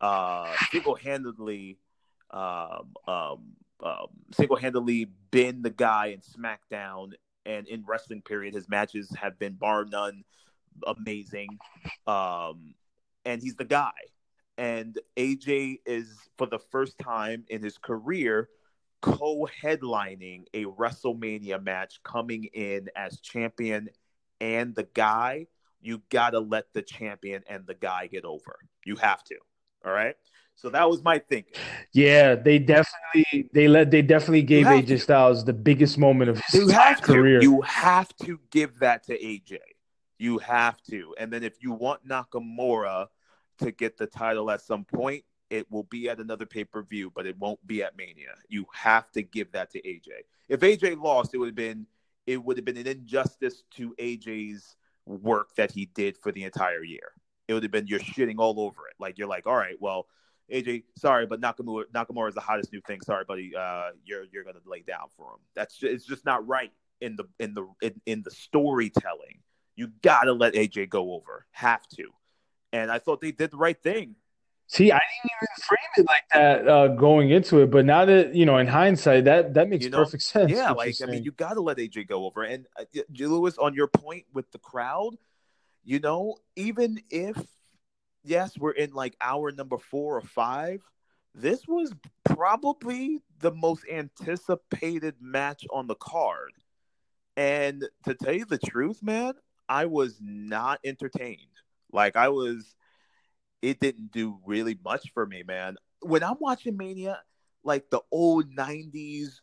uh, 0.00 0.54
single 0.70 0.94
handedly, 0.94 1.78
um, 2.30 2.94
um, 3.06 3.42
um, 3.82 4.06
single 4.32 4.56
handedly 4.56 5.10
been 5.30 5.62
the 5.62 5.70
guy 5.70 6.06
in 6.06 6.20
SmackDown 6.20 7.12
and 7.46 7.66
in 7.68 7.84
wrestling. 7.86 8.22
Period. 8.22 8.54
His 8.54 8.68
matches 8.68 9.10
have 9.20 9.38
been 9.38 9.54
bar 9.54 9.84
none 9.84 10.24
amazing, 10.86 11.58
um, 12.06 12.74
and 13.24 13.42
he's 13.42 13.56
the 13.56 13.64
guy. 13.64 13.92
And 14.56 14.98
AJ 15.16 15.80
is 15.86 16.18
for 16.36 16.46
the 16.46 16.58
first 16.58 16.98
time 16.98 17.44
in 17.48 17.62
his 17.62 17.78
career 17.78 18.48
co-headlining 19.00 20.44
a 20.54 20.64
WrestleMania 20.64 21.62
match 21.62 22.00
coming 22.02 22.44
in 22.52 22.88
as 22.96 23.20
champion 23.20 23.88
and 24.40 24.74
the 24.74 24.88
guy, 24.94 25.46
you 25.80 26.02
got 26.10 26.30
to 26.30 26.40
let 26.40 26.72
the 26.72 26.82
champion 26.82 27.42
and 27.48 27.66
the 27.66 27.74
guy 27.74 28.06
get 28.06 28.24
over. 28.24 28.56
You 28.84 28.96
have 28.96 29.22
to. 29.24 29.36
All 29.84 29.92
right? 29.92 30.16
So 30.58 30.70
that 30.70 30.90
was 30.90 31.04
my 31.04 31.20
thinking. 31.20 31.54
yeah, 31.92 32.34
they 32.34 32.58
definitely 32.58 33.48
they 33.54 33.68
let 33.68 33.92
they 33.92 34.02
definitely 34.02 34.42
gave 34.42 34.66
AJ 34.66 34.86
to. 34.88 34.98
Styles 34.98 35.44
the 35.44 35.52
biggest 35.52 35.98
moment 35.98 36.30
of 36.30 36.40
his 36.50 36.64
career. 37.00 37.38
to. 37.38 37.44
You 37.44 37.60
have 37.62 38.14
to 38.24 38.40
give 38.50 38.76
that 38.80 39.04
to 39.04 39.16
AJ. 39.16 39.58
You 40.18 40.38
have 40.38 40.82
to. 40.90 41.14
And 41.16 41.32
then 41.32 41.44
if 41.44 41.62
you 41.62 41.72
want 41.72 42.06
Nakamura 42.06 43.06
to 43.58 43.70
get 43.70 43.98
the 43.98 44.08
title 44.08 44.50
at 44.50 44.60
some 44.60 44.84
point, 44.84 45.24
it 45.48 45.70
will 45.70 45.84
be 45.84 46.08
at 46.08 46.18
another 46.18 46.44
pay 46.44 46.64
per 46.64 46.82
view, 46.82 47.12
but 47.14 47.24
it 47.24 47.38
won't 47.38 47.64
be 47.64 47.84
at 47.84 47.96
Mania. 47.96 48.34
You 48.48 48.66
have 48.72 49.12
to 49.12 49.22
give 49.22 49.52
that 49.52 49.70
to 49.70 49.82
AJ. 49.82 50.08
If 50.48 50.60
AJ 50.60 51.00
lost, 51.00 51.34
it 51.34 51.38
would 51.38 51.48
have 51.48 51.54
been 51.54 51.86
it 52.26 52.42
would 52.42 52.56
have 52.56 52.64
been 52.64 52.76
an 52.76 52.88
injustice 52.88 53.62
to 53.76 53.94
AJ's 54.00 54.74
work 55.06 55.54
that 55.54 55.70
he 55.70 55.86
did 55.94 56.16
for 56.18 56.32
the 56.32 56.42
entire 56.42 56.82
year. 56.82 57.12
It 57.46 57.54
would 57.54 57.62
have 57.62 57.72
been 57.72 57.86
you're 57.86 58.00
shitting 58.00 58.38
all 58.38 58.60
over 58.60 58.88
it. 58.88 58.94
Like 58.98 59.18
you're 59.18 59.28
like, 59.28 59.46
all 59.46 59.56
right, 59.56 59.76
well, 59.78 60.06
AJ, 60.52 60.84
sorry, 60.96 61.26
but 61.26 61.40
Nakamura 61.40 61.84
Nakamura 61.94 62.28
is 62.28 62.34
the 62.34 62.40
hottest 62.40 62.72
new 62.72 62.80
thing. 62.80 63.00
Sorry, 63.02 63.24
buddy, 63.24 63.54
uh, 63.54 63.90
you're 64.04 64.24
you're 64.32 64.44
gonna 64.44 64.60
lay 64.66 64.80
down 64.80 65.08
for 65.16 65.32
him. 65.32 65.40
That's 65.54 65.76
just, 65.76 65.92
it's 65.92 66.06
just 66.06 66.24
not 66.24 66.46
right 66.46 66.72
in 67.00 67.16
the 67.16 67.24
in 67.38 67.54
the 67.54 67.66
in, 67.82 68.00
in 68.06 68.22
the 68.22 68.30
storytelling. 68.30 69.40
You 69.76 69.90
gotta 70.02 70.32
let 70.32 70.54
AJ 70.54 70.88
go 70.88 71.12
over. 71.12 71.46
Have 71.52 71.86
to. 71.96 72.08
And 72.72 72.90
I 72.90 72.98
thought 72.98 73.20
they 73.20 73.32
did 73.32 73.50
the 73.50 73.56
right 73.56 73.80
thing. 73.80 74.16
See, 74.70 74.92
I 74.92 74.98
didn't 74.98 75.32
even 75.32 75.48
frame 75.66 75.78
it 75.96 76.06
like 76.06 76.24
that 76.34 76.68
uh, 76.68 76.88
going 76.88 77.30
into 77.30 77.60
it, 77.62 77.70
but 77.70 77.86
now 77.86 78.04
that 78.04 78.34
you 78.34 78.44
know, 78.44 78.58
in 78.58 78.66
hindsight, 78.66 79.24
that 79.24 79.54
that 79.54 79.68
makes 79.68 79.84
You 79.84 79.90
know, 79.90 80.04
perfect 80.04 80.22
sense. 80.22 80.50
Yeah, 80.50 80.72
like 80.72 80.94
I 81.02 81.06
mean, 81.06 81.24
you 81.24 81.32
got 81.32 81.54
to 81.54 81.60
let 81.62 81.78
AJ 81.78 82.06
go 82.06 82.26
over. 82.26 82.42
And 82.42 82.66
uh, 82.78 82.84
Lewis, 83.18 83.56
on 83.56 83.72
your 83.74 83.86
point 83.86 84.26
with 84.34 84.50
the 84.52 84.58
crowd, 84.58 85.16
you 85.84 86.00
know, 86.00 86.36
even 86.54 87.00
if 87.08 87.36
yes, 88.24 88.58
we're 88.58 88.72
in 88.72 88.92
like 88.92 89.16
hour 89.20 89.52
number 89.52 89.78
four 89.78 90.16
or 90.16 90.22
five, 90.22 90.82
this 91.34 91.66
was 91.66 91.94
probably 92.24 93.22
the 93.40 93.52
most 93.52 93.84
anticipated 93.90 95.14
match 95.20 95.64
on 95.72 95.86
the 95.86 95.94
card. 95.94 96.52
And 97.36 97.88
to 98.04 98.14
tell 98.14 98.34
you 98.34 98.44
the 98.44 98.58
truth, 98.58 99.02
man, 99.02 99.34
I 99.68 99.86
was 99.86 100.18
not 100.20 100.80
entertained. 100.84 101.38
Like 101.92 102.16
I 102.16 102.28
was, 102.28 102.74
it 103.62 103.80
didn't 103.80 104.12
do 104.12 104.38
really 104.44 104.78
much 104.84 105.12
for 105.12 105.24
me, 105.24 105.42
man. 105.46 105.76
When 106.00 106.22
I'm 106.22 106.36
watching 106.40 106.76
Mania, 106.76 107.20
like 107.62 107.90
the 107.90 108.00
old 108.10 108.54
'90s 108.54 109.40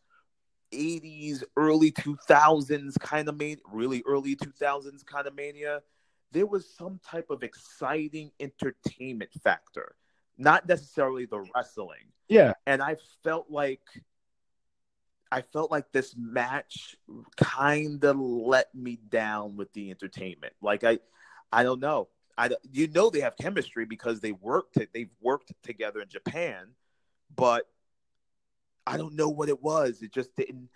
80s, 0.73 1.43
early 1.55 1.91
2000s 1.91 2.97
kind 2.99 3.29
of 3.29 3.37
mania, 3.37 3.57
really 3.71 4.03
early 4.05 4.35
2000s 4.35 5.05
kind 5.05 5.27
of 5.27 5.35
mania, 5.35 5.81
there 6.35 6.45
was 6.45 6.69
some 6.69 6.99
type 7.09 7.29
of 7.29 7.43
exciting 7.43 8.29
entertainment 8.41 9.31
factor, 9.41 9.95
not 10.37 10.67
necessarily 10.67 11.25
the 11.25 11.39
wrestling. 11.55 12.11
yeah, 12.27 12.51
And 12.67 12.83
I 12.83 12.97
felt 13.23 13.49
like 13.49 13.79
I 15.31 15.41
felt 15.41 15.71
like 15.71 15.91
this 15.93 16.13
match 16.17 16.97
kind 17.37 18.03
of 18.03 18.19
let 18.19 18.75
me 18.75 18.99
down 19.09 19.55
with 19.55 19.71
the 19.71 19.91
entertainment. 19.91 20.51
Like 20.61 20.83
I, 20.83 20.99
I 21.53 21.63
don't 21.63 21.79
know. 21.79 22.09
I 22.37 22.49
you 22.69 22.89
know 22.89 23.09
they 23.09 23.21
have 23.21 23.37
chemistry 23.37 23.85
because 23.85 24.19
they 24.19 24.33
worked 24.33 24.77
they've 24.93 25.15
worked 25.21 25.53
together 25.63 26.01
in 26.01 26.09
Japan, 26.09 26.67
but 27.33 27.63
I 28.85 28.97
don't 28.97 29.15
know 29.15 29.29
what 29.29 29.47
it 29.47 29.63
was. 29.63 30.01
It 30.01 30.13
just 30.13 30.35
didn't. 30.35 30.67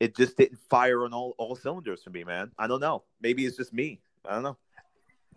It 0.00 0.16
just 0.16 0.36
didn't 0.36 0.58
fire 0.68 1.04
on 1.04 1.12
all, 1.12 1.36
all 1.38 1.54
cylinders 1.54 2.02
for 2.02 2.10
me, 2.10 2.24
man. 2.24 2.50
I 2.58 2.66
don't 2.66 2.80
know. 2.80 3.04
Maybe 3.20 3.46
it's 3.46 3.56
just 3.56 3.72
me. 3.72 4.00
I 4.28 4.34
don't 4.34 4.42
know. 4.42 4.58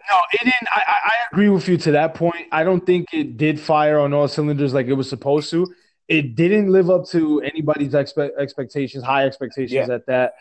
No, 0.10 0.18
it 0.34 0.44
didn't. 0.44 0.68
I, 0.72 0.84
I 0.88 1.14
agree 1.32 1.50
with 1.50 1.68
you 1.68 1.78
to 1.78 1.92
that 1.92 2.14
point. 2.14 2.48
I 2.52 2.64
don't 2.64 2.86
think 2.86 3.14
it 3.14 3.38
did 3.38 3.60
fire 3.60 4.00
on 4.00 4.14
all 4.14 4.28
cylinders 4.28 4.74
like 4.74 4.88
it 4.88 4.94
was 4.94 5.10
supposed 5.10 5.50
to. 5.52 5.74
It 6.08 6.36
didn't 6.36 6.72
live 6.72 6.90
up 6.90 7.08
to 7.10 7.42
anybody's 7.42 7.94
expe- 7.94 8.38
expectations, 8.38 9.04
high 9.04 9.26
expectations 9.26 9.88
Yeah. 9.88 9.96
at 9.96 10.06
that. 10.06 10.34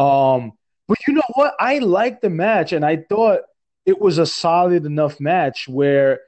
Um, 0.00 0.52
but 0.86 0.98
you 1.06 1.14
know 1.14 1.22
what? 1.34 1.54
I 1.58 1.78
liked 1.78 2.22
the 2.22 2.30
match, 2.30 2.72
and 2.72 2.84
I 2.84 2.98
thought 3.08 3.40
it 3.86 3.98
was 4.00 4.18
a 4.18 4.26
solid 4.26 4.84
enough 4.84 5.18
match 5.20 5.66
where, 5.68 6.20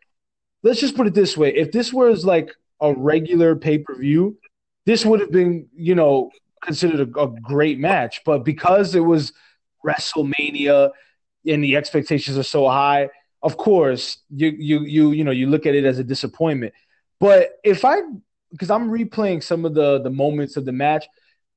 let's 0.62 0.80
just 0.80 0.96
put 0.96 1.06
it 1.06 1.14
this 1.14 1.36
way: 1.36 1.54
if 1.54 1.72
this 1.72 1.92
was 1.92 2.24
like 2.24 2.50
a 2.80 2.94
regular 2.94 3.56
pay 3.56 3.78
per 3.78 3.94
view, 3.94 4.38
this 4.86 5.04
would 5.04 5.20
have 5.20 5.30
been, 5.30 5.68
you 5.74 5.94
know, 5.94 6.30
considered 6.62 7.00
a, 7.14 7.20
a 7.20 7.28
great 7.28 7.78
match. 7.78 8.22
But 8.24 8.44
because 8.44 8.94
it 8.94 9.00
was 9.00 9.32
WrestleMania, 9.86 10.90
and 11.50 11.62
the 11.62 11.76
expectations 11.76 12.38
are 12.38 12.42
so 12.42 12.68
high, 12.68 13.10
of 13.42 13.56
course, 13.56 14.18
you 14.30 14.48
you 14.48 14.80
you 14.80 15.12
you 15.12 15.24
know 15.24 15.30
you 15.30 15.46
look 15.46 15.66
at 15.66 15.74
it 15.74 15.84
as 15.84 15.98
a 15.98 16.04
disappointment. 16.04 16.74
But 17.18 17.58
if 17.64 17.84
I 17.84 18.00
because 18.50 18.70
I'm 18.70 18.90
replaying 18.90 19.42
some 19.42 19.64
of 19.64 19.74
the 19.74 20.00
the 20.00 20.10
moments 20.10 20.56
of 20.56 20.64
the 20.64 20.72
match, 20.72 21.06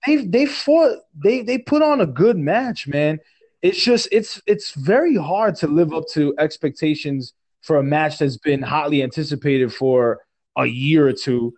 they 0.06 0.18
they 0.18 0.46
fought 0.46 0.98
they 1.16 1.42
they 1.42 1.58
put 1.58 1.82
on 1.82 2.02
a 2.02 2.06
good 2.06 2.38
match, 2.38 2.88
man. 2.88 3.20
It's 3.62 3.82
just 3.82 4.08
it's 4.12 4.42
it's 4.46 4.72
very 4.72 5.16
hard 5.16 5.56
to 5.58 5.68
live 5.68 5.94
up 5.94 6.06
to 6.14 6.34
expectations 6.38 7.34
for 7.62 7.78
a 7.78 7.84
match 7.84 8.20
that's 8.20 8.38
been 8.38 8.62
hotly 8.62 9.04
anticipated 9.04 9.74
for 9.74 10.20
a 10.58 10.66
year 10.66 11.08
or 11.08 11.14
two. 11.14 11.54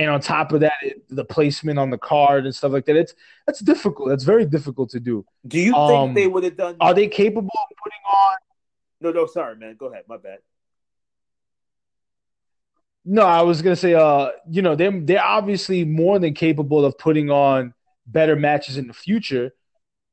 And 0.00 0.08
on 0.10 0.20
top 0.20 0.52
of 0.52 0.60
that, 0.60 0.72
it, 0.82 1.04
the 1.10 1.24
placement 1.24 1.78
on 1.78 1.90
the 1.90 1.98
card 1.98 2.46
and 2.46 2.54
stuff 2.54 2.72
like 2.72 2.86
that, 2.86 2.96
it's 2.96 3.14
that's 3.46 3.60
difficult. 3.60 4.08
That's 4.08 4.24
very 4.24 4.46
difficult 4.46 4.88
to 4.90 5.00
do. 5.00 5.26
Do 5.46 5.60
you 5.60 5.74
Um, 5.74 6.14
think 6.14 6.14
they 6.14 6.26
would 6.26 6.44
have 6.44 6.56
done? 6.56 6.76
Are 6.80 6.94
they 6.94 7.06
capable 7.06 7.50
of 7.52 7.76
putting 7.82 8.00
on 8.10 8.36
no, 9.02 9.12
no, 9.12 9.26
sorry, 9.26 9.56
man. 9.56 9.76
Go 9.78 9.86
ahead. 9.86 10.04
My 10.08 10.16
bad. 10.18 10.38
No, 13.04 13.22
I 13.22 13.42
was 13.42 13.62
gonna 13.62 13.76
say, 13.76 13.94
uh, 13.94 14.30
you 14.50 14.62
know, 14.62 14.74
they're 14.74 15.00
they're 15.00 15.24
obviously 15.24 15.84
more 15.84 16.18
than 16.18 16.34
capable 16.34 16.84
of 16.84 16.98
putting 16.98 17.30
on 17.30 17.74
better 18.06 18.36
matches 18.36 18.76
in 18.76 18.86
the 18.86 18.92
future. 18.92 19.52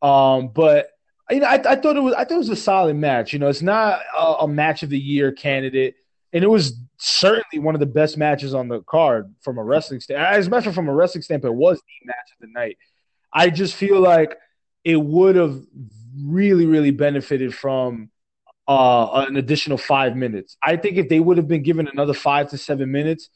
Um, 0.01 0.49
but 0.49 0.89
you 1.29 1.41
know, 1.41 1.47
I, 1.47 1.55
I 1.55 1.75
thought 1.75 1.97
it 1.97 2.01
was 2.01 2.13
I 2.13 2.23
thought 2.25 2.35
it 2.35 2.39
was 2.39 2.49
a 2.49 2.55
solid 2.55 2.95
match. 2.95 3.33
You 3.33 3.39
know, 3.39 3.49
it's 3.49 3.61
not 3.61 4.01
a, 4.17 4.43
a 4.43 4.47
match 4.47 4.83
of 4.83 4.89
the 4.89 4.99
year 4.99 5.31
candidate, 5.33 5.95
and 6.38 6.43
it 6.43 6.49
was 6.49 6.79
certainly 6.97 7.57
one 7.57 7.73
of 7.73 7.79
the 7.79 7.88
best 7.88 8.15
matches 8.15 8.53
on 8.53 8.67
the 8.67 8.81
card 8.83 9.33
from 9.41 9.57
a 9.57 9.63
wrestling 9.63 9.99
standpoint. 9.99 10.35
As 10.35 10.45
a 10.45 10.49
matter 10.51 10.71
from 10.71 10.88
a 10.88 10.93
wrestling 10.93 11.23
standpoint, 11.23 11.55
it 11.55 11.57
was 11.57 11.79
the 11.79 12.05
match 12.05 12.29
of 12.31 12.47
the 12.47 12.53
night. 12.53 12.77
I 13.33 13.49
just 13.49 13.73
feel 13.73 13.99
like 13.99 14.38
it 14.83 14.97
would 14.97 15.35
have 15.35 15.59
really, 16.23 16.67
really 16.67 16.91
benefited 16.91 17.55
from 17.55 18.11
uh, 18.67 19.25
an 19.27 19.35
additional 19.38 19.79
five 19.79 20.15
minutes. 20.15 20.57
I 20.61 20.77
think 20.77 20.97
if 20.97 21.09
they 21.09 21.19
would 21.19 21.38
have 21.38 21.47
been 21.47 21.63
given 21.63 21.88
another 21.88 22.13
five 22.13 22.51
to 22.51 22.57
seven 22.59 22.91
minutes 22.91 23.29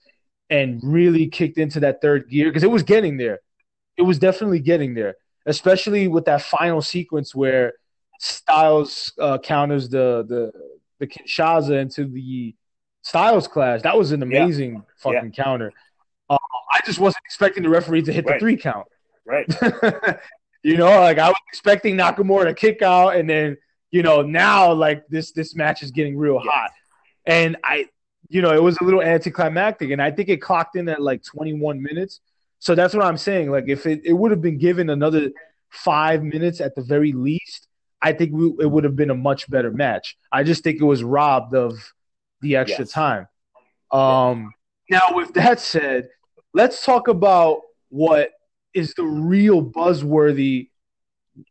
and 0.52 0.80
really 0.84 1.26
kicked 1.26 1.58
into 1.58 1.80
that 1.80 2.02
third 2.02 2.30
gear, 2.30 2.50
because 2.50 2.62
it 2.62 2.70
was 2.70 2.84
getting 2.84 3.18
there, 3.18 3.40
it 3.98 4.04
was 4.04 4.20
definitely 4.20 4.60
getting 4.60 4.94
there, 4.94 5.16
especially 5.48 6.08
with 6.08 6.26
that 6.26 6.44
final 6.44 6.84
sequence 6.84 7.34
where 7.34 7.74
Styles 8.20 9.12
uh, 9.20 9.40
counters 9.40 9.90
the 9.90 10.24
the 10.30 10.52
the 11.00 11.08
Kinshasa 11.08 11.82
into 11.82 12.06
the 12.06 12.54
Styles 13.02 13.48
clash. 13.48 13.82
That 13.82 13.98
was 13.98 14.12
an 14.12 14.22
Yeah. 14.22 14.44
amazing 14.44 14.84
fucking 14.98 15.32
counter. 15.32 15.72
Uh, 16.30 16.38
I 16.72 16.80
just 16.86 17.00
wasn't 17.00 17.24
expecting 17.26 17.64
the 17.64 17.70
referee 17.70 18.04
to 18.04 18.14
hit 18.14 18.26
the 18.26 18.38
three 18.40 18.56
count. 18.58 18.88
Right. 19.26 19.46
you 20.64 20.78
know, 20.78 20.86
like 21.02 21.18
I 21.18 21.28
was 21.28 21.36
expecting 21.50 21.96
Nakamura 21.98 22.46
to 22.46 22.54
kick 22.54 22.82
out, 22.82 23.16
and 23.16 23.30
then 23.30 23.58
you 23.92 24.04
know 24.04 24.22
now 24.22 24.72
like 24.74 25.08
this 25.08 25.32
this 25.32 25.56
match 25.56 25.84
is 25.84 25.92
getting 25.92 26.18
real 26.18 26.42
Yeah. 26.44 26.52
hot, 26.52 26.72
and 27.26 27.58
I, 27.64 27.88
you 28.30 28.42
know, 28.42 28.52
it 28.52 28.62
was 28.64 28.78
a 28.82 28.84
little 28.84 29.02
anticlimactic, 29.02 29.92
and 29.92 30.02
I 30.02 30.12
think 30.12 30.30
it 30.30 30.38
clocked 30.38 30.76
in 30.76 30.88
at 30.90 31.02
like 31.02 31.24
21 31.24 31.82
minutes. 31.82 32.22
So 32.60 32.76
that's 32.76 32.94
what 32.94 33.04
I'm 33.04 33.18
saying. 33.18 33.50
Like 33.52 33.66
if 33.68 33.86
it, 33.86 34.02
it 34.06 34.14
would 34.14 34.32
have 34.32 34.42
been 34.42 34.58
given 34.60 34.90
another 34.92 35.32
five 35.70 36.24
minutes 36.24 36.62
at 36.62 36.76
the 36.76 36.82
very 36.84 37.12
least, 37.12 37.68
I 38.02 38.14
think 38.14 38.32
we, 38.34 38.54
it 38.60 38.70
would 38.70 38.84
have 38.84 38.96
been 38.96 39.10
a 39.10 39.16
much 39.16 39.50
better 39.50 39.72
match. 39.72 40.16
I 40.32 40.44
just 40.44 40.64
think 40.64 40.80
it 40.80 40.86
was 40.86 41.04
robbed 41.04 41.56
of 41.56 41.74
the 42.42 42.56
extra 42.56 42.84
Yes. 42.86 42.92
time. 42.92 43.28
Um, 43.92 44.54
now 44.90 45.02
with 45.12 45.34
that 45.34 45.60
said, 45.60 46.10
let's 46.54 46.86
talk 46.86 47.08
about 47.08 47.62
what 47.90 48.32
is 48.74 48.94
the 48.94 49.04
real 49.04 49.64
buzzworthy 49.64 50.70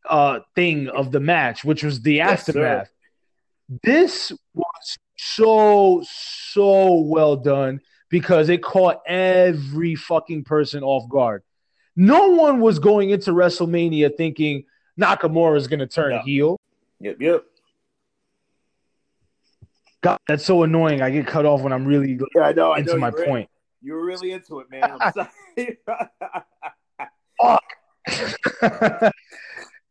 uh 0.09 0.41
thing 0.55 0.88
of 0.88 1.11
the 1.11 1.20
match, 1.20 1.64
which 1.64 1.82
was 1.82 2.03
the 2.03 2.14
Yes, 2.14 2.47
sir. 2.47 2.51
aftermath. 2.51 2.91
This 3.82 4.32
was 4.55 4.99
so 5.16 6.03
so 6.09 6.95
well 7.01 7.36
done 7.36 7.80
because 8.09 8.49
it 8.49 8.62
caught 8.62 9.01
every 9.07 9.95
fucking 9.95 10.45
person 10.45 10.82
off 10.82 11.09
guard. 11.09 11.43
No 11.97 12.28
one 12.30 12.61
was 12.61 12.78
going 12.78 13.11
into 13.11 13.32
WrestleMania 13.32 14.16
thinking 14.16 14.64
Nakamura 14.99 15.57
is 15.57 15.66
going 15.68 15.80
to 15.80 15.86
turn 15.86 16.11
No. 16.12 16.20
heel. 16.22 16.61
Yep. 17.01 17.16
Yep. 17.20 17.45
God, 20.03 20.18
that's 20.26 20.44
so 20.44 20.62
annoying. 20.62 21.03
I 21.03 21.11
get 21.11 21.26
cut 21.26 21.44
off 21.44 21.61
when 21.62 21.72
I'm 21.72 21.84
really 21.84 22.18
Yeah, 22.34 22.42
I 22.42 22.53
know. 22.53 22.70
I 22.72 22.78
into 22.78 22.94
know. 22.94 22.98
my 23.01 23.09
you 23.09 23.14
were- 23.16 23.24
point. 23.26 23.51
you're 23.82 24.05
really 24.05 24.32
into 24.32 24.61
it, 24.61 24.70
man. 24.70 24.98
I'm 25.01 25.12
sorry. 25.12 25.78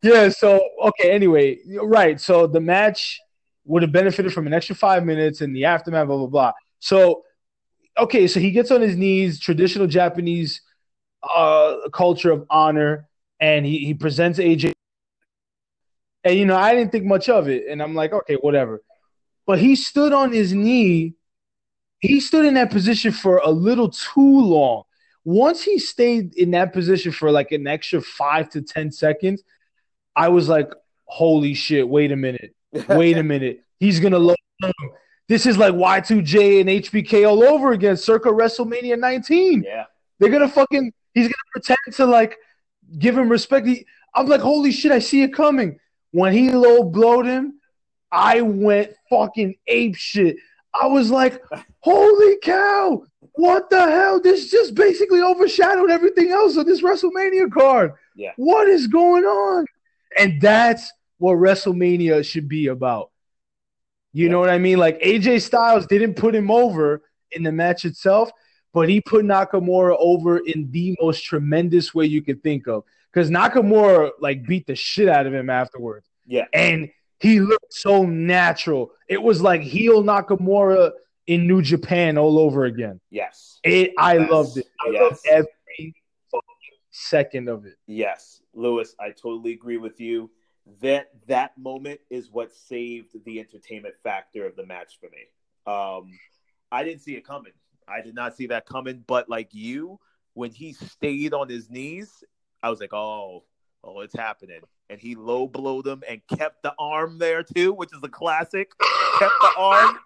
yeah, 0.02 0.28
so 0.28 0.60
okay, 0.84 1.10
anyway, 1.10 1.58
you're 1.66 1.86
right. 1.88 2.20
So 2.20 2.46
the 2.46 2.60
match 2.60 3.20
would 3.64 3.82
have 3.82 3.92
benefited 3.92 4.32
from 4.32 4.46
an 4.46 4.52
extra 4.52 4.74
five 4.74 5.04
minutes 5.04 5.40
in 5.42 5.52
the 5.52 5.64
aftermath, 5.64 6.06
blah 6.06 6.16
blah 6.16 6.26
blah. 6.26 6.52
So 6.80 7.22
okay, 7.98 8.26
so 8.26 8.40
he 8.40 8.50
gets 8.50 8.70
on 8.70 8.80
his 8.80 8.96
knees, 8.96 9.38
traditional 9.40 9.86
Japanese 9.86 10.62
uh 11.34 11.76
culture 11.92 12.30
of 12.32 12.46
honor, 12.50 13.08
and 13.40 13.64
he, 13.66 13.78
he 13.78 13.94
presents 13.94 14.38
AJ. 14.38 14.72
And 16.24 16.36
you 16.38 16.46
know, 16.46 16.56
I 16.56 16.74
didn't 16.74 16.92
think 16.92 17.04
much 17.04 17.28
of 17.28 17.48
it, 17.48 17.66
and 17.68 17.82
I'm 17.82 17.94
like, 17.94 18.12
okay, 18.12 18.34
whatever. 18.36 18.82
But 19.46 19.58
he 19.58 19.76
stood 19.76 20.12
on 20.12 20.32
his 20.32 20.52
knee. 20.52 21.14
He 21.98 22.20
stood 22.20 22.46
in 22.46 22.54
that 22.54 22.70
position 22.70 23.12
for 23.12 23.38
a 23.38 23.50
little 23.50 23.90
too 23.90 24.40
long 24.40 24.84
once 25.24 25.62
he 25.62 25.78
stayed 25.78 26.34
in 26.34 26.52
that 26.52 26.72
position 26.72 27.12
for 27.12 27.30
like 27.30 27.52
an 27.52 27.66
extra 27.66 28.00
five 28.00 28.48
to 28.50 28.62
ten 28.62 28.90
seconds, 28.90 29.42
I 30.16 30.28
was 30.28 30.48
like, 30.48 30.70
"Holy 31.04 31.54
shit! 31.54 31.88
Wait 31.88 32.12
a 32.12 32.16
minute! 32.16 32.54
Wait 32.88 33.18
a 33.18 33.22
minute! 33.34 33.62
He's 33.78 34.00
gonna 34.00 34.18
load 34.18 34.36
him. 34.62 34.72
This 35.28 35.46
is 35.46 35.56
like 35.56 35.74
Y2J 35.74 36.60
and 36.60 36.68
HBK 36.68 37.28
all 37.28 37.44
over 37.44 37.72
again, 37.72 37.96
circa 37.96 38.30
WrestleMania 38.30 38.98
19. 38.98 39.62
yeah. 39.62 39.84
They're 40.18 40.30
gonna 40.30 40.48
fucking. 40.48 40.92
He's 41.14 41.26
gonna 41.26 41.34
pretend 41.52 41.96
to 41.96 42.06
like 42.06 42.36
give 42.98 43.16
him 43.16 43.28
respect. 43.28 43.66
He, 43.66 43.86
I'm 44.14 44.26
like, 44.26 44.40
holy 44.40 44.72
shit! 44.72 44.92
I 44.92 44.98
see 44.98 45.22
it 45.22 45.34
coming. 45.34 45.78
When 46.12 46.32
he 46.32 46.50
low 46.50 46.82
blowed 46.82 47.26
him, 47.26 47.59
I 48.12 48.40
went 48.40 48.92
fucking 49.08 49.56
ape 49.66 49.96
shit. 49.96 50.36
I 50.74 50.86
was 50.86 51.10
like, 51.10 51.42
holy 51.80 52.36
cow! 52.42 53.04
What 53.34 53.70
the 53.70 53.80
hell? 53.80 54.20
This 54.20 54.50
just 54.50 54.74
basically 54.74 55.20
overshadowed 55.20 55.90
everything 55.90 56.30
else 56.30 56.56
on 56.56 56.66
this 56.66 56.82
WrestleMania 56.82 57.50
card. 57.50 57.92
Yeah. 58.14 58.32
What 58.36 58.68
is 58.68 58.86
going 58.86 59.24
on? 59.24 59.66
And 60.18 60.40
that's 60.40 60.92
what 61.18 61.34
WrestleMania 61.34 62.24
should 62.24 62.48
be 62.48 62.66
about. 62.68 63.10
You 64.12 64.26
Yeah. 64.26 64.32
know 64.32 64.40
what 64.40 64.50
I 64.50 64.58
mean? 64.58 64.78
Like 64.78 65.00
AJ 65.00 65.42
Styles 65.42 65.86
didn't 65.86 66.14
put 66.14 66.34
him 66.34 66.50
over 66.50 67.02
in 67.32 67.42
the 67.42 67.52
match 67.52 67.84
itself, 67.84 68.30
but 68.72 68.88
he 68.88 69.00
put 69.00 69.24
Nakamura 69.24 69.96
over 69.98 70.38
in 70.38 70.70
the 70.70 70.96
most 71.00 71.24
tremendous 71.24 71.94
way 71.94 72.06
you 72.06 72.22
could 72.22 72.42
think 72.42 72.66
of. 72.66 72.84
Because 73.12 73.30
Nakamura 73.30 74.10
like 74.20 74.44
beat 74.46 74.66
the 74.66 74.74
shit 74.74 75.08
out 75.08 75.26
of 75.26 75.34
him 75.34 75.50
afterwards. 75.50 76.06
Yeah. 76.26 76.46
And 76.52 76.90
he 77.20 77.40
looked 77.40 77.72
so 77.72 78.04
natural. 78.04 78.92
It 79.08 79.22
was 79.22 79.40
like 79.42 79.60
heel 79.60 80.02
Nakamura 80.02 80.92
in 81.26 81.46
New 81.46 81.62
Japan 81.62 82.18
all 82.18 82.38
over 82.38 82.64
again. 82.64 83.00
Yes. 83.10 83.60
It 83.62 83.92
I 83.98 84.16
Yes. 84.18 84.30
loved 84.30 84.56
it. 84.56 84.66
I 84.80 84.90
Yes. 84.90 85.02
loved 85.02 85.20
every 85.30 85.94
fucking 86.30 86.78
second 86.90 87.48
of 87.48 87.66
it. 87.66 87.76
Yes, 87.86 88.42
Lewis, 88.54 88.94
I 88.98 89.10
totally 89.10 89.52
agree 89.52 89.76
with 89.76 90.00
you. 90.00 90.30
That 90.80 91.10
that 91.26 91.56
moment 91.58 92.00
is 92.10 92.30
what 92.30 92.52
saved 92.52 93.24
the 93.24 93.40
entertainment 93.40 93.94
factor 94.02 94.46
of 94.46 94.56
the 94.56 94.66
match 94.66 94.98
for 95.00 95.08
me. 95.10 95.26
Um, 95.66 96.18
I 96.72 96.84
didn't 96.84 97.02
see 97.02 97.16
it 97.16 97.24
coming. 97.24 97.52
I 97.88 98.00
did 98.02 98.14
not 98.14 98.36
see 98.36 98.46
that 98.48 98.66
coming. 98.66 99.04
But 99.06 99.28
like 99.28 99.52
you, 99.52 99.98
when 100.34 100.52
he 100.52 100.72
stayed 100.72 101.34
on 101.34 101.48
his 101.48 101.68
knees, 101.70 102.22
I 102.62 102.70
was 102.70 102.80
like, 102.80 102.92
oh, 102.92 103.44
oh, 103.82 104.00
it's 104.00 104.14
happening. 104.14 104.60
And 104.90 105.00
he 105.00 105.14
low 105.14 105.46
blowed 105.46 105.86
him 105.86 106.02
and 106.08 106.20
kept 106.36 106.62
the 106.64 106.74
arm 106.78 107.18
there 107.18 107.44
too, 107.44 107.72
which 107.72 107.90
is 107.94 108.00
a 108.02 108.08
classic. 108.08 108.72
kept 109.18 109.32
the 109.40 109.52
arm 109.56 109.98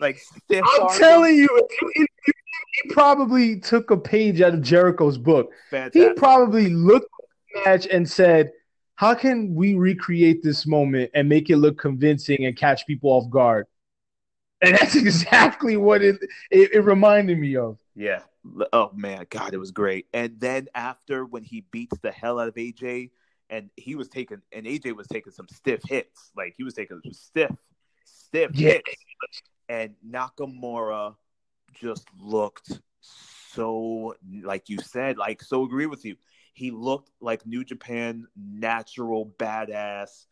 like 0.00 0.18
stiff. 0.18 0.64
I'm 0.80 0.88
him. 0.90 0.98
telling 0.98 1.36
you, 1.36 1.68
he, 1.94 2.00
he- 2.00 2.06
he 2.82 2.90
probably 2.90 3.58
took 3.60 3.90
a 3.90 3.96
page 3.96 4.40
out 4.42 4.52
of 4.52 4.60
Jericho's 4.60 5.16
book. 5.16 5.50
Fantastic. 5.70 6.02
He 6.02 6.12
probably 6.14 6.68
looked 6.68 7.06
at 7.06 7.28
the 7.54 7.70
match 7.70 7.86
and 7.90 8.08
said, 8.08 8.50
How 8.96 9.14
can 9.14 9.54
we 9.54 9.74
recreate 9.74 10.42
this 10.42 10.66
moment 10.66 11.10
and 11.14 11.28
make 11.28 11.48
it 11.48 11.56
look 11.56 11.78
convincing 11.78 12.44
and 12.44 12.54
catch 12.56 12.86
people 12.86 13.10
off 13.10 13.30
guard? 13.30 13.66
And 14.60 14.74
that's 14.76 14.96
exactly 14.96 15.76
what 15.76 16.02
it, 16.02 16.16
it, 16.50 16.74
it 16.74 16.80
reminded 16.80 17.38
me 17.38 17.56
of. 17.56 17.78
Yeah. 17.94 18.22
Oh 18.72 18.90
man, 18.94 19.26
God, 19.30 19.54
it 19.54 19.58
was 19.58 19.70
great. 19.70 20.06
And 20.12 20.38
then 20.38 20.68
after 20.74 21.24
when 21.24 21.44
he 21.44 21.62
beats 21.70 21.96
the 22.02 22.10
hell 22.10 22.38
out 22.38 22.48
of 22.48 22.54
AJ, 22.56 23.10
and 23.50 23.70
he 23.76 23.94
was 23.94 24.08
taking, 24.08 24.42
and 24.52 24.66
AJ 24.66 24.94
was 24.96 25.06
taking 25.06 25.32
some 25.32 25.48
stiff 25.48 25.80
hits, 25.88 26.30
like 26.36 26.54
he 26.56 26.64
was 26.64 26.74
taking 26.74 27.00
some 27.02 27.12
stiff, 27.12 27.50
stiff 28.04 28.52
Yeah. 28.54 28.72
hits, 28.72 29.04
and 29.68 29.94
Nakamura 30.08 31.16
just 31.74 32.06
looked 32.18 32.80
so, 33.00 34.14
like 34.42 34.68
you 34.68 34.78
said, 34.78 35.16
like 35.16 35.42
so 35.42 35.64
agree 35.64 35.86
with 35.86 36.04
you. 36.04 36.16
He 36.54 36.70
looked 36.70 37.10
like 37.20 37.46
New 37.46 37.64
Japan 37.64 38.26
natural 38.36 39.32
badass, 39.38 40.26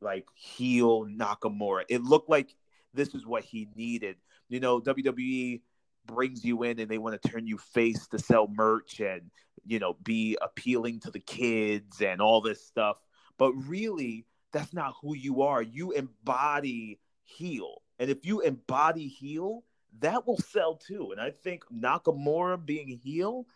like 0.00 0.26
heel 0.34 1.04
Nakamura. 1.06 1.84
It 1.88 2.02
looked 2.02 2.28
like 2.28 2.54
this 2.94 3.14
is 3.14 3.26
what 3.26 3.44
he 3.44 3.68
needed. 3.74 4.16
You 4.48 4.60
know, 4.60 4.80
WWE 4.80 5.62
brings 6.06 6.44
you 6.44 6.62
in 6.62 6.78
and 6.78 6.90
they 6.90 6.98
want 6.98 7.20
to 7.20 7.28
turn 7.28 7.46
you 7.46 7.58
face 7.58 8.06
to 8.08 8.18
sell 8.18 8.48
merch 8.48 9.00
and 9.00 9.30
you 9.64 9.78
know 9.78 9.96
be 10.02 10.36
appealing 10.42 11.00
to 11.00 11.10
the 11.10 11.20
kids 11.20 12.00
and 12.00 12.20
all 12.20 12.40
this 12.40 12.64
stuff. 12.64 12.96
But 13.38 13.52
really, 13.52 14.26
that's 14.52 14.74
not 14.74 14.94
who 15.00 15.14
you 15.14 15.42
are. 15.42 15.62
You 15.62 15.92
embody 15.92 17.00
heel. 17.24 17.82
And 17.98 18.10
if 18.10 18.26
you 18.26 18.40
embody 18.40 19.06
heel, 19.08 19.64
that 20.00 20.26
will 20.26 20.38
sell 20.38 20.76
too. 20.76 21.12
And 21.12 21.20
I 21.20 21.30
think 21.30 21.64
Nakamura 21.72 22.64
being 22.64 22.88
heel 22.88 23.46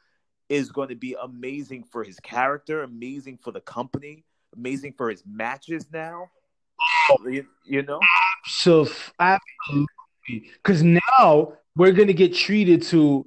is 0.48 0.70
going 0.70 0.88
to 0.88 0.94
be 0.94 1.16
amazing 1.20 1.84
for 1.84 2.04
his 2.04 2.20
character, 2.20 2.82
amazing 2.82 3.38
for 3.42 3.50
the 3.50 3.60
company, 3.60 4.24
amazing 4.56 4.94
for 4.96 5.10
his 5.10 5.22
matches 5.26 5.86
now. 5.92 6.30
You, 7.24 7.46
you 7.64 7.82
know? 7.82 8.00
So 8.46 8.86
absolutely, 9.18 9.86
because 10.28 10.82
now 10.82 11.52
we're 11.76 11.92
gonna 11.92 12.12
get 12.12 12.34
treated 12.34 12.82
to 12.84 13.26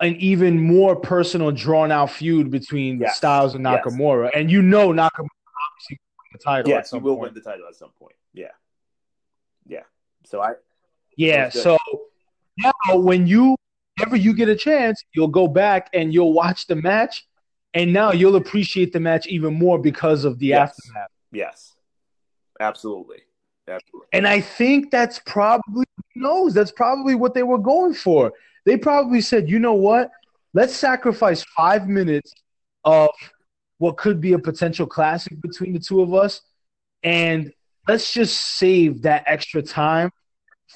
an 0.00 0.16
even 0.16 0.58
more 0.58 0.96
personal, 0.96 1.50
drawn 1.52 1.92
out 1.92 2.10
feud 2.10 2.50
between 2.50 3.00
Yes. 3.00 3.16
Styles 3.16 3.54
and 3.54 3.64
Yes. 3.64 3.84
Nakamura, 3.84 4.30
and 4.34 4.50
you 4.50 4.62
know 4.62 4.88
Nakamura 4.88 5.28
obviously 5.72 5.98
win 6.18 6.28
the 6.32 6.38
title. 6.38 6.72
at 6.72 6.76
Yes, 6.76 6.90
he 6.90 6.98
will 6.98 7.16
point. 7.16 7.34
win 7.34 7.34
the 7.34 7.40
title 7.50 7.66
at 7.68 7.74
some 7.74 7.90
point. 7.98 8.16
Yeah. 8.32 8.48
Yeah. 9.66 9.82
So 10.24 10.40
I 10.40 10.52
Yeah. 11.16 11.48
So 11.50 11.76
now, 12.58 12.72
when 12.96 13.26
you 13.26 13.56
whenever 13.98 14.16
you 14.16 14.32
get 14.34 14.48
a 14.48 14.56
chance, 14.56 15.02
you'll 15.14 15.28
go 15.28 15.46
back 15.46 15.90
and 15.92 16.12
you'll 16.14 16.32
watch 16.32 16.66
the 16.66 16.76
match, 16.76 17.26
and 17.74 17.92
now 17.92 18.12
you'll 18.12 18.36
appreciate 18.36 18.92
the 18.94 19.00
match 19.00 19.26
even 19.26 19.52
more 19.54 19.78
because 19.78 20.24
of 20.24 20.38
the 20.38 20.46
Yes. 20.46 20.70
aftermath. 20.78 21.10
yes. 21.32 21.76
Absolutely. 22.58 23.22
Absolutely. 23.70 24.08
And 24.12 24.26
I 24.26 24.40
think 24.40 24.90
that's 24.90 25.20
probably 25.20 25.84
who 26.14 26.20
knows 26.22 26.54
that's 26.54 26.72
probably 26.72 27.14
what 27.14 27.34
they 27.34 27.42
were 27.44 27.58
going 27.58 27.94
for. 27.94 28.32
They 28.66 28.76
probably 28.76 29.20
said, 29.20 29.48
you 29.48 29.58
know 29.58 29.74
what? 29.74 30.10
Let's 30.52 30.74
sacrifice 30.74 31.44
five 31.56 31.88
minutes 31.88 32.34
of 32.84 33.10
what 33.78 33.96
could 33.96 34.20
be 34.20 34.32
a 34.32 34.38
potential 34.38 34.86
classic 34.86 35.40
between 35.40 35.72
the 35.72 35.78
two 35.78 36.02
of 36.02 36.12
us, 36.12 36.42
and 37.02 37.52
let's 37.88 38.12
just 38.12 38.36
save 38.58 39.02
that 39.02 39.24
extra 39.26 39.62
time 39.62 40.10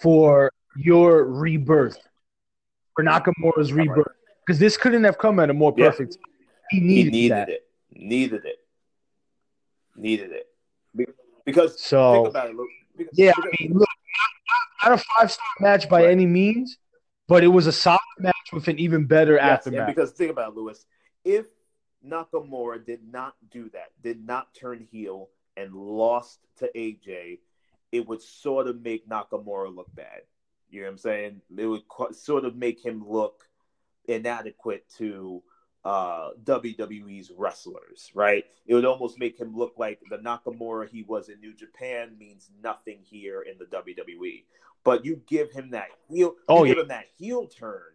for 0.00 0.50
your 0.76 1.24
rebirth, 1.24 1.98
for 2.94 3.04
Nakamura's 3.04 3.72
rebirth, 3.72 4.06
because 4.46 4.58
this 4.58 4.76
couldn't 4.76 5.04
have 5.04 5.18
come 5.18 5.38
at 5.40 5.50
a 5.50 5.54
more 5.54 5.74
Yeah. 5.76 5.90
perfect. 5.90 6.12
time. 6.14 6.32
He 6.70 6.78
He 6.80 6.86
needed, 6.86 7.12
needed 7.12 7.32
that. 7.32 7.48
it. 7.50 7.66
Needed 7.92 8.44
it. 8.44 8.58
Needed 9.96 10.32
it. 10.32 10.48
Because 11.44 11.78
So 11.78 12.14
think 12.14 12.28
about 12.28 12.48
it. 12.48 12.56
Because, 12.96 13.18
Yeah, 13.18 13.32
because- 13.36 13.50
I 13.58 13.62
mean, 13.62 13.72
look, 13.78 13.88
not, 14.84 14.90
not 14.90 15.00
a 15.00 15.04
five 15.18 15.30
star 15.32 15.46
match 15.60 15.88
by 15.88 16.02
Right. 16.04 16.10
any 16.10 16.26
means, 16.26 16.78
but 17.28 17.42
it 17.44 17.48
was 17.48 17.66
a 17.66 17.72
solid 17.72 17.98
match 18.18 18.34
with 18.52 18.68
an 18.68 18.78
even 18.78 19.06
better 19.06 19.34
Yes, 19.34 19.66
aftermath. 19.66 19.88
because 19.88 20.12
think 20.12 20.30
about 20.30 20.52
it, 20.52 20.56
Lewis. 20.56 20.84
If 21.24 21.46
Nakamura 22.06 22.84
did 22.84 23.02
not 23.10 23.34
do 23.50 23.70
that, 23.70 23.90
did 24.02 24.24
not 24.26 24.54
turn 24.54 24.80
heel 24.90 25.30
and 25.56 25.74
lost 25.74 26.40
to 26.56 26.70
AJ, 26.76 27.40
it 27.92 28.06
would 28.06 28.20
sort 28.20 28.66
of 28.66 28.82
make 28.82 29.08
Nakamura 29.08 29.74
look 29.74 29.92
bad. 29.94 30.22
You 30.68 30.80
know 30.80 30.86
what 30.88 30.92
I'm 30.92 30.98
saying? 30.98 31.42
It 31.56 31.66
would 31.66 31.86
qu- 31.88 32.12
sort 32.12 32.44
of 32.44 32.56
make 32.56 32.84
him 32.84 33.04
look 33.08 33.48
inadequate 34.06 34.88
to 34.98 35.42
uh, 35.84 36.30
WWE's 36.44 37.30
wrestlers, 37.36 38.10
right? 38.14 38.44
It 38.66 38.74
would 38.74 38.84
almost 38.84 39.18
make 39.18 39.38
him 39.38 39.56
look 39.56 39.74
like 39.76 40.00
the 40.10 40.18
Nakamura 40.18 40.88
he 40.88 41.02
was 41.02 41.28
in 41.28 41.40
New 41.40 41.54
Japan 41.54 42.16
means 42.18 42.50
nothing 42.62 43.00
here 43.02 43.42
in 43.42 43.58
the 43.58 43.66
WWE. 43.66 44.44
But 44.82 45.04
you 45.04 45.20
give 45.26 45.50
him 45.50 45.70
that 45.70 45.88
heel, 46.08 46.34
Oh, 46.48 46.64
give 46.64 46.78
him 46.78 46.88
that 46.88 47.06
heel 47.18 47.46
turn, 47.46 47.92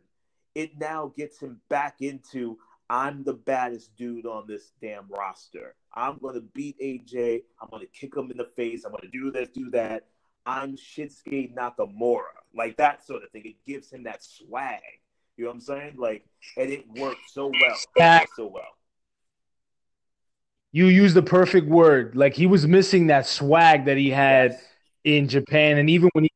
it 0.55 0.77
now 0.79 1.13
gets 1.15 1.39
him 1.39 1.61
back 1.69 2.01
into 2.01 2.57
I'm 2.89 3.23
the 3.23 3.33
baddest 3.33 3.95
dude 3.95 4.25
on 4.25 4.47
this 4.47 4.71
damn 4.81 5.07
roster. 5.09 5.75
I'm 5.93 6.17
gonna 6.17 6.41
beat 6.41 6.79
AJ. 6.79 7.43
I'm 7.61 7.69
gonna 7.69 7.85
kick 7.85 8.15
him 8.15 8.31
in 8.31 8.37
the 8.37 8.49
face. 8.55 8.83
I'm 8.83 8.91
gonna 8.91 9.11
do 9.11 9.31
this, 9.31 9.49
do 9.49 9.69
that. 9.71 10.07
I'm 10.45 10.75
Shinsuke 10.75 11.53
Nakamura, 11.53 12.21
like 12.55 12.77
that 12.77 13.05
sort 13.05 13.23
of 13.23 13.29
thing. 13.29 13.43
It 13.45 13.63
gives 13.65 13.91
him 13.91 14.03
that 14.03 14.23
swag. 14.23 14.79
You 15.39 15.45
know 15.45 15.51
what 15.51 15.55
I'm 15.55 15.61
saying? 15.61 15.93
Like, 15.97 16.25
and 16.57 16.69
it 16.69 16.85
worked 16.97 17.29
so 17.31 17.47
well. 17.47 17.79
Worked 17.97 18.35
so 18.35 18.47
well. 18.47 18.67
you 20.73 20.87
use 20.87 21.13
the 21.13 21.21
perfect 21.21 21.65
word. 21.65 22.13
Like 22.13 22.33
he 22.33 22.45
was 22.45 22.67
missing 22.67 23.07
that 23.07 23.25
swag 23.25 23.85
that 23.85 23.95
he 23.95 24.09
had 24.09 24.51
Yes. 24.51 24.63
in 25.05 25.29
Japan, 25.29 25.77
and 25.77 25.89
even 25.89 26.09
when 26.11 26.25
he 26.25 26.29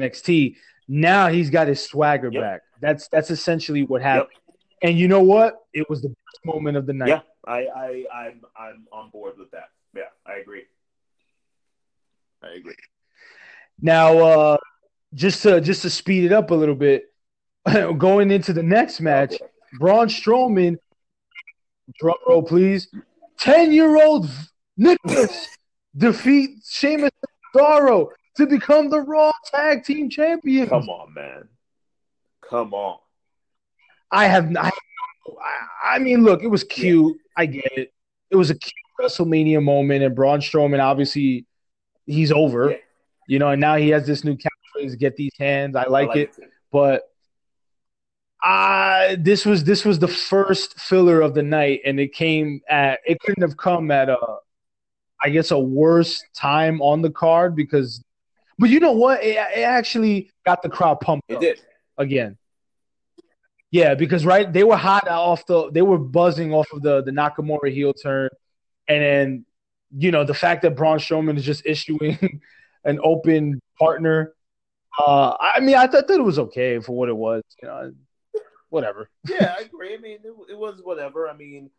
NXT, 0.00 0.56
now 0.88 1.28
he's 1.28 1.50
got 1.50 1.68
his 1.68 1.84
swagger 1.84 2.32
Yep. 2.32 2.42
back. 2.42 2.60
That's 2.80 3.06
that's 3.08 3.30
essentially 3.30 3.84
what 3.84 4.02
happened. 4.02 4.30
And 4.82 4.98
you 4.98 5.06
know 5.06 5.22
what? 5.22 5.54
It 5.72 5.88
was 5.88 6.02
the 6.02 6.08
best 6.08 6.44
moment 6.44 6.76
of 6.76 6.84
the 6.84 6.94
night. 6.94 7.08
Yeah, 7.10 7.20
I, 7.46 7.66
I, 7.68 8.04
I'm, 8.12 8.42
I'm 8.58 8.88
on 8.90 9.10
board 9.10 9.38
with 9.38 9.52
that. 9.52 9.70
Yeah, 9.94 10.10
I 10.26 10.38
agree. 10.38 10.64
I 12.42 12.48
agree. 12.54 12.74
Now, 13.80 14.18
uh, 14.18 14.56
just 15.14 15.44
to 15.44 15.60
just 15.60 15.82
to 15.82 15.90
speed 15.90 16.24
it 16.24 16.32
up 16.32 16.50
a 16.50 16.54
little 16.54 16.74
bit, 16.74 17.07
going 17.98 18.30
into 18.30 18.52
the 18.52 18.62
next 18.62 19.00
match. 19.00 19.34
Braun 19.78 20.08
Strowman, 20.08 20.76
drum 21.98 22.16
roll 22.26 22.42
please, 22.42 22.88
ten 23.38 23.72
year 23.72 24.02
old 24.02 24.28
Nicholas 24.76 25.48
defeat 25.96 26.50
Sheamus 26.64 27.10
Cesaro 27.54 28.08
to 28.36 28.46
become 28.46 28.88
the 28.88 29.00
Raw 29.00 29.32
Tag 29.52 29.84
Team 29.84 30.08
Champions. 30.08 30.70
Come 30.70 30.88
on, 30.88 31.12
man. 31.12 31.48
Come 32.48 32.72
on. 32.72 32.98
I 34.10 34.26
have 34.26 34.50
not. 34.50 34.72
I, 35.42 35.96
I 35.96 35.98
mean, 35.98 36.22
look, 36.22 36.42
it 36.42 36.46
was 36.46 36.64
cute. 36.64 37.18
I 37.36 37.46
get 37.46 37.70
it. 37.76 37.92
It 38.30 38.36
was 38.36 38.50
a 38.50 38.54
cute 38.54 38.72
WrestleMania 39.00 39.62
moment, 39.62 40.02
and 40.02 40.14
Braun 40.14 40.40
Strowman 40.40 40.82
obviously 40.82 41.46
he's 42.06 42.32
over. 42.32 42.70
Yeah. 42.70 42.76
You 43.26 43.38
know, 43.38 43.50
and 43.50 43.60
now 43.60 43.76
he 43.76 43.90
has 43.90 44.06
this 44.06 44.24
new 44.24 44.36
catchphrase, 44.36 44.98
"Get 44.98 45.16
these 45.16 45.32
hands." 45.38 45.76
I 45.76 45.84
like, 45.84 46.16
it. 46.16 46.34
too. 46.34 46.44
but 46.72 47.02
uh 48.44 49.16
this 49.18 49.44
was 49.44 49.64
this 49.64 49.84
was 49.84 49.98
the 49.98 50.08
first 50.08 50.78
filler 50.78 51.20
of 51.20 51.34
the 51.34 51.42
night 51.42 51.80
and 51.84 51.98
it 51.98 52.12
came 52.12 52.60
at 52.68 53.00
it 53.04 53.18
couldn't 53.20 53.42
have 53.42 53.56
come 53.56 53.90
at 53.90 54.08
a 54.08 54.18
i 55.24 55.28
guess 55.28 55.50
a 55.50 55.58
worse 55.58 56.22
time 56.36 56.80
on 56.80 57.02
the 57.02 57.10
card 57.10 57.56
because 57.56 58.02
but 58.58 58.70
you 58.70 58.78
know 58.78 58.92
what 58.92 59.22
it, 59.24 59.36
it 59.56 59.62
actually 59.62 60.30
got 60.46 60.62
the 60.62 60.68
crowd 60.68 61.00
pumped 61.00 61.24
It 61.28 61.40
did. 61.40 61.60
again 61.96 62.38
yeah 63.72 63.94
because 63.96 64.24
right 64.24 64.52
they 64.52 64.62
were 64.62 64.76
hot 64.76 65.08
off 65.08 65.44
the 65.46 65.70
they 65.72 65.82
were 65.82 65.98
buzzing 65.98 66.52
off 66.54 66.68
of 66.72 66.80
the 66.82 67.02
the 67.02 67.10
nakamura 67.10 67.72
heel 67.72 67.92
turn 67.92 68.28
and 68.86 69.02
then 69.02 69.44
you 69.96 70.12
know 70.12 70.22
the 70.22 70.34
fact 70.34 70.62
that 70.62 70.76
Braun 70.76 70.98
Strowman 70.98 71.36
is 71.36 71.44
just 71.44 71.66
issuing 71.66 72.40
an 72.84 73.00
open 73.02 73.60
partner 73.80 74.32
uh 74.98 75.36
i 75.40 75.58
mean 75.58 75.74
i 75.74 75.86
thought 75.88 76.06
that 76.06 76.18
it 76.20 76.22
was 76.22 76.38
okay 76.38 76.78
for 76.78 76.92
what 76.92 77.08
it 77.08 77.16
was 77.16 77.42
you 77.60 77.66
know 77.68 77.92
whatever. 78.70 79.10
Yeah, 79.28 79.54
I 79.58 79.62
agree. 79.64 79.94
I 79.94 79.98
mean, 79.98 80.18
it, 80.24 80.32
it 80.50 80.58
was 80.58 80.80
whatever. 80.82 81.28
I 81.28 81.36
mean, 81.36 81.70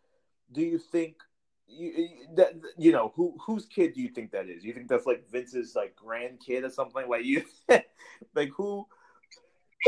do 0.51 0.61
you 0.61 0.77
think 0.77 1.15
you, 1.67 2.09
that 2.35 2.53
you 2.77 2.91
know 2.91 3.13
who 3.15 3.37
whose 3.45 3.65
kid 3.65 3.93
do 3.93 4.01
you 4.01 4.09
think 4.09 4.31
that 4.31 4.47
is? 4.47 4.63
You 4.63 4.73
think 4.73 4.87
that's 4.87 5.05
like 5.05 5.29
Vince's 5.31 5.75
like 5.75 5.95
grandkid 5.95 6.63
or 6.63 6.69
something? 6.69 7.07
Like 7.07 7.25
you, 7.25 7.43
like 8.35 8.49
who? 8.55 8.87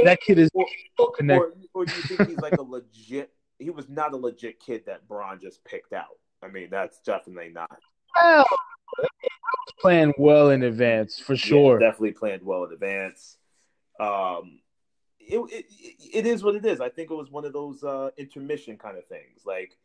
That 0.04 0.22
kid 0.22 0.40
is 0.40 0.50
Or, 0.54 0.66
or, 0.98 1.54
or 1.74 1.86
do 1.86 1.94
you 1.94 2.02
think 2.04 2.30
he's 2.30 2.38
like 2.38 2.58
a 2.58 2.62
legit? 2.62 3.34
He 3.60 3.70
was 3.70 3.90
not 3.90 4.14
a 4.14 4.18
legit 4.18 4.60
kid 4.60 4.84
that 4.86 5.06
Braun 5.06 5.40
just 5.42 5.64
picked 5.66 5.92
out. 5.92 6.18
I 6.42 6.48
mean, 6.48 6.70
that's 6.72 7.00
definitely 7.02 7.50
not. 7.50 7.70
Well, 8.16 8.46
playing 9.80 10.14
well 10.18 10.52
in 10.52 10.64
advance 10.64 11.20
for 11.20 11.36
sure. 11.36 11.80
Yeah, 11.80 11.88
definitely 11.88 12.14
planned 12.14 12.44
well 12.44 12.64
in 12.66 12.74
advance. 12.74 13.38
Um, 14.00 14.60
it, 15.28 15.40
it 15.52 15.66
it 16.14 16.26
is 16.26 16.44
what 16.44 16.56
it 16.56 16.66
is. 16.66 16.82
I 16.82 16.90
think 16.90 17.12
it 17.12 17.16
was 17.16 17.32
one 17.32 17.46
of 17.46 17.54
those 17.54 17.84
uh, 17.84 18.10
intermission 18.18 18.78
kind 18.78 18.98
of 18.98 19.06
things. 19.06 19.42
Like, 19.46 19.78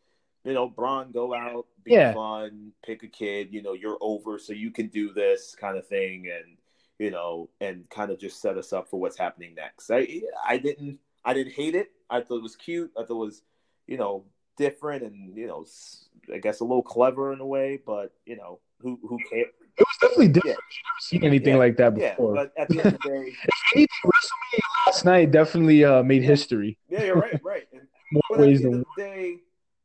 you 0.44 0.52
know, 0.52 0.68
Braun 0.68 1.12
go 1.12 1.34
out, 1.34 1.66
be 1.84 1.92
Yeah. 1.92 2.12
fun, 2.14 2.72
pick 2.84 3.02
a 3.02 3.08
kid. 3.08 3.48
You 3.52 3.62
know, 3.62 3.72
you're 3.74 3.98
over, 4.00 4.38
so 4.38 4.52
you 4.52 4.70
can 4.70 4.88
do 4.88 5.12
this 5.12 5.54
kind 5.58 5.76
of 5.76 5.86
thing, 5.86 6.28
and 6.34 6.56
you 6.98 7.10
know, 7.10 7.50
and 7.60 7.88
kind 7.90 8.10
of 8.10 8.18
just 8.18 8.40
set 8.40 8.56
us 8.56 8.72
up 8.72 8.88
for 8.88 8.98
what's 9.00 9.18
happening 9.18 9.54
next. 9.54 9.90
I 9.90 10.22
I 10.46 10.58
didn't 10.58 10.98
I 11.24 11.34
didn't 11.34 11.52
hate 11.52 11.74
it. 11.74 11.92
I 12.08 12.20
thought 12.20 12.36
it 12.38 12.42
was 12.42 12.56
cute. 12.56 12.90
I 12.96 13.02
thought 13.02 13.10
it 13.22 13.26
was 13.26 13.42
you 13.86 13.96
know 13.98 14.24
different 14.56 15.02
and 15.02 15.36
you 15.36 15.46
know 15.46 15.66
I 16.32 16.38
guess 16.38 16.60
a 16.60 16.64
little 16.64 16.82
clever 16.82 17.32
in 17.32 17.40
a 17.40 17.46
way, 17.46 17.80
but 17.84 18.12
you 18.24 18.36
know 18.36 18.60
who 18.80 18.98
who 19.02 19.18
cares? 19.30 19.48
It 19.78 19.80
was 19.86 19.96
definitely 20.00 20.28
different. 20.28 20.56
I've 20.56 20.62
never 20.88 21.00
seen 21.00 21.24
anything 21.24 21.52
Yeah. 21.54 21.58
like 21.58 21.76
that 21.76 21.96
Yeah, 21.98 22.10
before. 22.14 22.34
but 22.34 22.52
at 22.56 22.68
the 22.70 22.80
end 22.80 22.94
of 22.94 23.02
the 23.02 23.08
day. 23.08 23.32
Anything 23.74 23.88
WrestleMania 24.06 24.65
last 24.86 25.04
night 25.04 25.30
definitely 25.30 25.84
uh, 25.84 26.02
made 26.02 26.22
history 26.22 26.78
Yeah, 26.88 27.04
you're 27.04 27.16
right, 27.16 27.42
right. 27.42 27.66
And, 27.72 27.82
more 28.12 28.22
but 28.30 28.40
at 28.40 28.40
ways 28.40 28.60
the 28.60 28.66
end 28.66 28.74
than 28.74 28.80
of 28.80 28.86
the 28.96 29.02
day, 29.02 29.36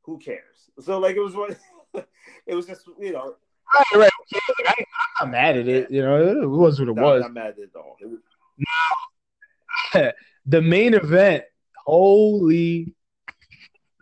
who 0.04 0.18
cares? 0.20 0.70
So 0.80 1.00
like 1.00 1.16
it 1.16 1.22
was 1.22 1.36
what 1.36 1.58
it 2.46 2.56
was 2.56 2.66
just 2.66 2.88
you 3.00 3.14
know 3.14 3.36
Right, 3.74 3.86
right. 3.96 4.12
I, 4.68 4.74
I'm 5.22 5.28
not 5.28 5.32
mad 5.32 5.58
at 5.58 5.68
it. 5.70 5.90
You 5.90 6.02
know, 6.02 6.42
it 6.44 6.46
was 6.46 6.78
what 6.78 6.90
it 6.90 6.96
No, 6.96 7.04
was. 7.04 7.24
I'm 7.24 7.34
not 7.34 7.44
mad 7.44 7.52
at 7.52 7.60
it 7.60 7.70
all. 7.76 7.96
It 8.02 8.10
was- 9.94 10.14
the 10.46 10.62
main 10.62 10.94
event, 10.94 11.46
holy, 11.86 12.94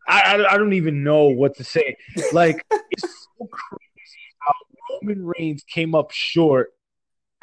I, 0.07 0.21
I, 0.37 0.53
I 0.53 0.57
don't 0.57 0.73
even 0.73 1.03
know 1.03 1.25
what 1.25 1.55
to 1.57 1.63
say. 1.63 1.97
Like, 2.31 2.65
it's 2.89 3.03
so 3.37 3.45
crazy 3.45 4.19
how 4.39 4.53
Roman 5.03 5.23
Reigns 5.37 5.63
came 5.63 5.93
up 5.93 6.09
short 6.11 6.73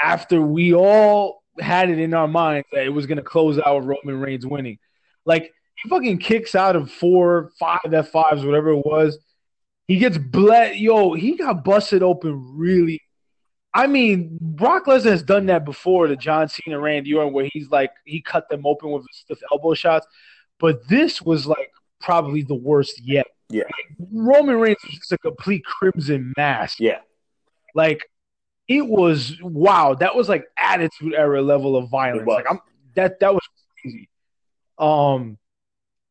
after 0.00 0.40
we 0.42 0.74
all 0.74 1.44
had 1.60 1.90
it 1.90 1.98
in 1.98 2.14
our 2.14 2.28
minds 2.28 2.66
that 2.72 2.84
it 2.84 2.90
was 2.90 3.06
going 3.06 3.18
to 3.18 3.24
close 3.24 3.58
out 3.58 3.76
with 3.76 3.86
Roman 3.86 4.20
Reigns 4.20 4.46
winning. 4.46 4.78
Like, 5.24 5.52
he 5.82 5.88
fucking 5.88 6.18
kicks 6.18 6.54
out 6.54 6.76
of 6.76 6.90
four, 6.90 7.50
five 7.58 7.80
F5s, 7.84 8.44
whatever 8.44 8.70
it 8.70 8.86
was. 8.86 9.18
He 9.88 9.98
gets 9.98 10.18
bled. 10.18 10.76
Yo, 10.76 11.12
he 11.12 11.36
got 11.36 11.64
busted 11.64 12.02
open 12.02 12.56
really. 12.56 13.00
I 13.74 13.86
mean, 13.86 14.38
Brock 14.40 14.86
Lesnar 14.86 15.10
has 15.10 15.22
done 15.22 15.46
that 15.46 15.64
before 15.66 16.06
to 16.06 16.16
John 16.16 16.48
Cena, 16.48 16.80
Randy 16.80 17.12
Orton, 17.12 17.34
where 17.34 17.48
he's 17.52 17.68
like 17.68 17.90
he 18.06 18.22
cut 18.22 18.48
them 18.48 18.66
open 18.66 18.90
with 18.90 19.02
his 19.02 19.18
stiff 19.18 19.38
elbow 19.52 19.74
shots. 19.74 20.06
But 20.58 20.88
this 20.88 21.20
was 21.20 21.46
like 21.46 21.70
probably 22.00 22.42
the 22.42 22.54
worst 22.54 23.00
yet. 23.04 23.26
Yeah. 23.50 23.64
Roman 24.12 24.56
Reigns 24.56 24.78
was 24.82 24.94
just 24.94 25.12
a 25.12 25.18
complete 25.18 25.62
crimson 25.64 26.32
mask. 26.36 26.80
yeah. 26.80 27.00
Like 27.74 28.08
it 28.68 28.86
was 28.86 29.36
wow. 29.43 29.94
That 29.94 30.14
was 30.16 30.28
like 30.28 30.47
attitude 30.59 31.14
era 31.14 31.43
level 31.43 31.76
of 31.76 31.88
violence. 31.88 32.26
Like 32.26 32.47
I'm 32.51 32.60
that 32.94 33.20
that 33.20 33.32
was 33.34 33.43
crazy. 33.80 34.09
Um, 34.78 35.38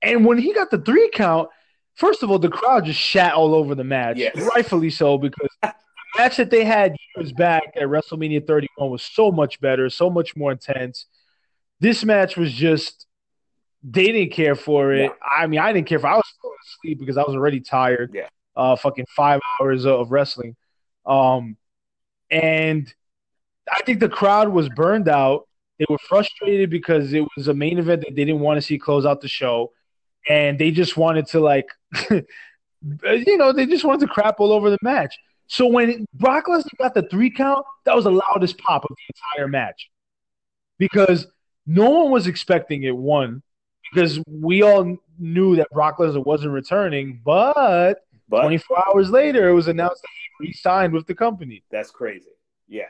and 0.02 0.26
when 0.26 0.38
he 0.38 0.53
got 0.53 0.72
the 0.72 0.77
three 0.80 1.10
count, 1.14 1.49
first 1.95 2.23
of 2.23 2.32
all, 2.32 2.40
the 2.40 2.49
crowd 2.49 2.86
just 2.86 2.99
shat 2.99 3.34
all 3.34 3.53
over 3.56 3.76
the 3.76 3.84
match, 3.84 4.18
Yes. 4.18 4.36
rightfully 4.56 4.90
so, 4.90 5.18
because 5.18 5.49
the 5.61 5.73
match 6.18 6.38
that 6.38 6.49
they 6.49 6.64
had 6.64 6.95
years 7.15 7.32
back 7.34 7.64
at 7.76 7.84
WrestleMania 7.84 8.45
31 8.45 8.90
was 8.90 9.03
so 9.03 9.32
much 9.32 9.60
better, 9.61 9.90
so 9.90 10.10
much 10.10 10.36
more 10.36 10.52
intense. 10.52 11.06
This 11.80 12.03
match 12.03 12.38
was 12.38 12.52
just 12.53 13.06
they 13.84 14.11
didn't 14.11 14.32
care 14.34 14.56
for 14.56 14.94
it. 14.94 15.03
Yeah. 15.03 15.10
I 15.38 15.45
mean, 15.48 15.60
I 15.60 15.72
didn't 15.73 15.88
care 15.88 15.99
for. 15.99 16.07
I 16.07 16.15
was 16.15 16.26
still 16.38 16.52
asleep 16.65 16.99
because 16.99 17.18
I 17.18 17.22
was 17.23 17.36
already 17.36 17.60
tired. 17.60 18.11
Yeah. 18.14 18.30
Uh, 18.56 18.76
fucking 18.76 19.06
five 19.15 19.41
hours 19.60 19.86
of 19.86 20.11
wrestling. 20.11 20.56
Um, 21.06 21.57
and 22.31 22.93
I 23.72 23.81
think 23.84 23.99
the 23.99 24.10
crowd 24.10 24.49
was 24.49 24.69
burned 24.69 25.10
out. 25.10 25.47
They 25.80 25.85
were 25.89 25.97
frustrated 26.07 26.69
because 26.69 27.14
it 27.14 27.26
was 27.35 27.47
a 27.47 27.53
main 27.53 27.80
event 27.80 28.02
that 28.02 28.15
they 28.15 28.26
didn't 28.26 28.41
want 28.41 28.57
to 28.57 28.61
see 28.61 28.77
close 28.77 29.06
out 29.06 29.22
the 29.22 29.27
show, 29.27 29.72
and 30.30 30.57
they 30.60 30.72
just 30.72 30.97
wanted 30.97 31.27
to 31.27 31.39
like, 31.39 31.68
you 32.10 33.38
know, 33.38 33.52
they 33.52 33.65
just 33.65 33.84
wanted 33.84 34.02
to 34.02 34.07
crap 34.07 34.39
all 34.39 34.52
over 34.52 34.69
the 34.69 34.77
match. 34.81 35.15
So 35.47 35.68
when 35.68 36.06
Brock 36.14 36.45
Lesnar 36.47 36.77
got 36.80 36.93
the 36.93 37.03
three 37.03 37.30
count, 37.30 37.65
that 37.85 37.95
was 37.95 38.06
the 38.06 38.11
loudest 38.11 38.57
pop 38.57 38.84
of 38.85 38.89
the 38.89 39.14
entire 39.38 39.47
match 39.47 39.89
because 40.80 41.27
no 41.68 41.89
one 41.89 42.11
was 42.11 42.27
expecting 42.27 42.84
it. 42.84 42.95
One, 42.95 43.43
because 43.93 44.19
we 44.27 44.61
all 44.64 44.97
knew 45.19 45.56
that 45.57 45.69
Brock 45.72 45.97
Lesnar 45.99 46.26
wasn't 46.26 46.53
returning, 46.53 47.22
but 47.23 47.99
But 48.27 48.41
24 48.41 48.89
hours 48.89 49.10
later, 49.11 49.49
it 49.49 49.53
was 49.53 49.68
announced 49.68 50.02
that 50.02 50.10
he 50.40 50.48
re-signed 50.48 50.94
with 50.94 51.07
the 51.07 51.16
company. 51.16 51.64
that's 51.72 51.91
crazy. 51.91 52.30
Yeah. 52.68 52.86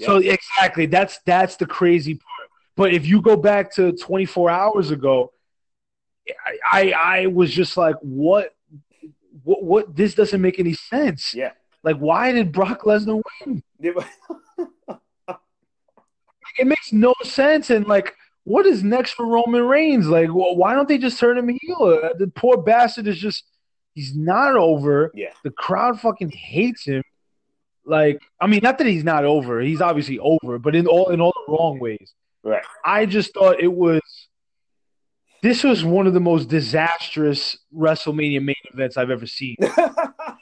So 0.00 0.16
exactly, 0.18 0.86
that's 0.86 1.18
that's 1.26 1.56
the 1.56 1.66
crazy 1.66 2.14
part. 2.14 2.50
But 2.76 2.94
if 2.94 3.06
you 3.06 3.20
go 3.20 3.36
back 3.36 3.74
to 3.74 3.92
24 3.92 4.50
hours 4.50 4.90
ago, 4.92 5.32
I 6.46 6.58
I, 6.72 6.92
I 6.92 7.26
was 7.26 7.52
just 7.52 7.76
like, 7.76 7.96
what, 8.00 8.54
what, 9.42 9.64
what? 9.64 9.96
This 9.96 10.14
doesn't 10.14 10.40
make 10.40 10.60
any 10.60 10.74
sense. 10.74 11.34
Yeah. 11.34 11.52
Like, 11.82 11.96
why 11.96 12.30
did 12.32 12.52
Brock 12.52 12.82
Lesnar 12.82 13.20
win? 13.44 13.62
It 16.58 16.66
makes 16.66 16.92
no 16.92 17.14
sense. 17.22 17.70
And 17.70 17.86
like, 17.86 18.14
what 18.44 18.66
is 18.66 18.82
next 18.82 19.12
for 19.12 19.26
Roman 19.26 19.62
Reigns? 19.62 20.08
Like, 20.08 20.28
why 20.28 20.74
don't 20.74 20.88
they 20.88 20.98
just 20.98 21.18
turn 21.18 21.38
him 21.38 21.48
heel? 21.48 22.10
The 22.18 22.30
poor 22.34 22.56
bastard 22.56 23.06
is 23.06 23.18
just—he's 23.98 24.16
not 24.16 24.56
over. 24.56 25.10
yeah. 25.14 25.32
The 25.44 25.50
crowd 25.50 26.00
fucking 26.00 26.30
hates 26.30 26.84
him. 26.84 27.02
Like, 27.84 28.20
I 28.40 28.46
mean, 28.46 28.60
not 28.62 28.78
that 28.78 28.86
he's 28.86 29.04
not 29.04 29.24
over. 29.24 29.60
He's 29.60 29.80
obviously 29.80 30.18
over, 30.18 30.58
but 30.58 30.74
in 30.76 30.86
all 30.86 31.10
in 31.10 31.20
all 31.20 31.32
the 31.46 31.52
wrong 31.52 31.78
ways. 31.78 32.12
Right. 32.42 32.62
I 32.84 33.06
just 33.06 33.34
thought 33.34 33.60
it 33.60 33.72
was. 33.72 34.00
This 35.42 35.62
was 35.62 35.84
one 35.84 36.08
of 36.08 36.14
the 36.14 36.20
most 36.20 36.48
disastrous 36.48 37.56
WrestleMania 37.74 38.42
main 38.42 38.56
events 38.74 38.96
I've 38.96 39.10
ever 39.10 39.26
seen. 39.26 39.56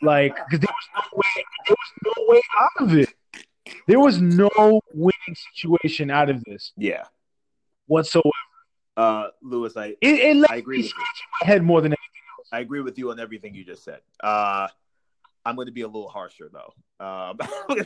Like, 0.02 0.36
because 0.36 0.60
there 0.60 0.68
was 0.68 0.88
no 0.94 1.16
way, 1.16 1.44
there 1.66 1.76
was 1.76 2.14
no 2.16 2.24
way 2.28 2.40
out 2.60 2.82
of 2.82 2.98
it. 2.98 3.14
There 3.88 3.98
was 3.98 4.20
no 4.20 4.80
winning 4.92 5.36
situation 5.54 6.10
out 6.10 6.28
of 6.28 6.44
this 6.44 6.72
yeah. 6.76 7.04
whatsoever. 7.86 8.30
Uh, 8.96 9.28
Lewis, 9.42 9.74
I 9.76 9.86
It, 9.86 10.36
it 10.36 10.46
I 10.50 10.56
agree 10.56 10.78
with 10.82 10.86
you. 10.86 10.92
my 11.40 11.46
head 11.46 11.62
more 11.62 11.80
than 11.80 11.92
anything. 11.92 12.15
I 12.52 12.60
agree 12.60 12.80
with 12.80 12.98
you 12.98 13.10
on 13.10 13.20
everything 13.20 13.54
you 13.54 13.64
just 13.64 13.84
said. 13.84 14.00
Uh, 14.22 14.68
I'm 15.44 15.56
going 15.56 15.66
to 15.66 15.72
be 15.72 15.82
a 15.82 15.86
little 15.86 16.08
harsher 16.08 16.50
though. 16.52 16.72
Um, 17.04 17.38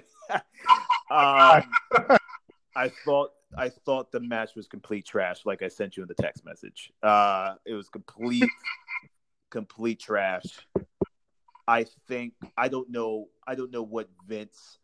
um, 1.10 1.62
I 2.76 2.88
thought 3.04 3.30
I 3.56 3.68
thought 3.68 4.12
the 4.12 4.20
match 4.20 4.54
was 4.54 4.66
complete 4.66 5.06
trash, 5.06 5.44
like 5.44 5.62
I 5.62 5.68
sent 5.68 5.96
you 5.96 6.02
in 6.02 6.08
the 6.08 6.14
text 6.14 6.44
message. 6.44 6.92
Uh, 7.02 7.54
it 7.66 7.74
was 7.74 7.88
complete, 7.88 8.50
complete 9.50 10.00
trash. 10.00 10.44
I 11.66 11.86
think 12.08 12.34
I 12.56 12.68
don't 12.68 12.90
know. 12.90 13.28
I 13.46 13.54
don't 13.54 13.70
know 13.70 13.82
what 13.82 14.08
Vince. 14.26 14.78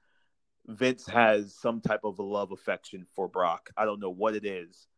Vince 0.67 1.07
has 1.07 1.55
some 1.55 1.81
type 1.81 2.01
of 2.03 2.19
a 2.19 2.23
love 2.23 2.51
affection 2.51 3.07
for 3.15 3.29
Brock. 3.29 3.71
I 3.77 3.85
don't 3.85 4.01
know 4.01 4.11
what 4.11 4.35
it 4.35 4.45
is, 4.45 4.89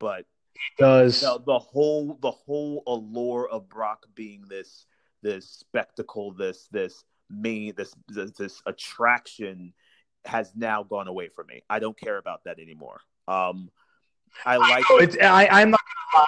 but 0.00 0.26
It 0.54 0.82
does. 0.82 1.20
the, 1.20 1.40
the 1.46 1.58
whole 1.58 2.18
the 2.22 2.30
whole 2.30 2.82
allure 2.86 3.48
of 3.48 3.68
Brock 3.68 4.06
being 4.14 4.44
this 4.48 4.86
this 5.22 5.48
spectacle, 5.48 6.32
this 6.32 6.68
this 6.70 7.04
main 7.30 7.74
this 7.76 7.94
this, 8.08 8.30
this 8.32 8.62
attraction 8.66 9.72
has 10.24 10.52
now 10.56 10.82
gone 10.82 11.08
away 11.08 11.28
from 11.28 11.46
me. 11.48 11.62
I 11.68 11.78
don't 11.78 11.98
care 11.98 12.18
about 12.18 12.44
that 12.44 12.58
anymore. 12.58 13.00
Um, 13.28 13.70
I 14.44 14.56
like 14.56 14.84
It's, 14.90 15.16
I, 15.20 15.46
I'm 15.46 15.70
not. 15.70 15.80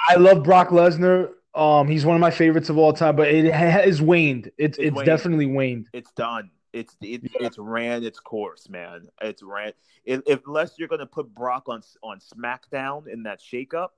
I 0.08 0.16
love 0.16 0.42
Brock 0.42 0.68
Lesnar. 0.68 1.30
Um, 1.54 1.88
he's 1.88 2.04
one 2.04 2.14
of 2.16 2.20
my 2.20 2.30
favorites 2.30 2.68
of 2.68 2.76
all 2.76 2.92
time, 2.92 3.16
but 3.16 3.28
it 3.28 3.52
has 3.52 4.02
waned. 4.02 4.50
It's 4.58 4.76
It's 4.78 4.88
it's 4.88 4.96
waned. 4.96 5.06
definitely 5.06 5.46
waned. 5.46 5.88
it's 5.92 6.12
done. 6.12 6.50
It's 6.72 6.94
it, 7.00 7.22
it's 7.40 7.58
ran 7.58 8.04
its 8.04 8.20
course, 8.20 8.68
man. 8.68 9.08
It's 9.22 9.42
ran. 9.42 9.72
If 10.04 10.40
unless 10.46 10.74
you're 10.78 10.88
gonna 10.88 11.06
put 11.06 11.34
Brock 11.34 11.68
on 11.68 11.82
on 12.02 12.20
SmackDown 12.20 13.08
in 13.08 13.22
that 13.22 13.40
shakeup 13.40 13.88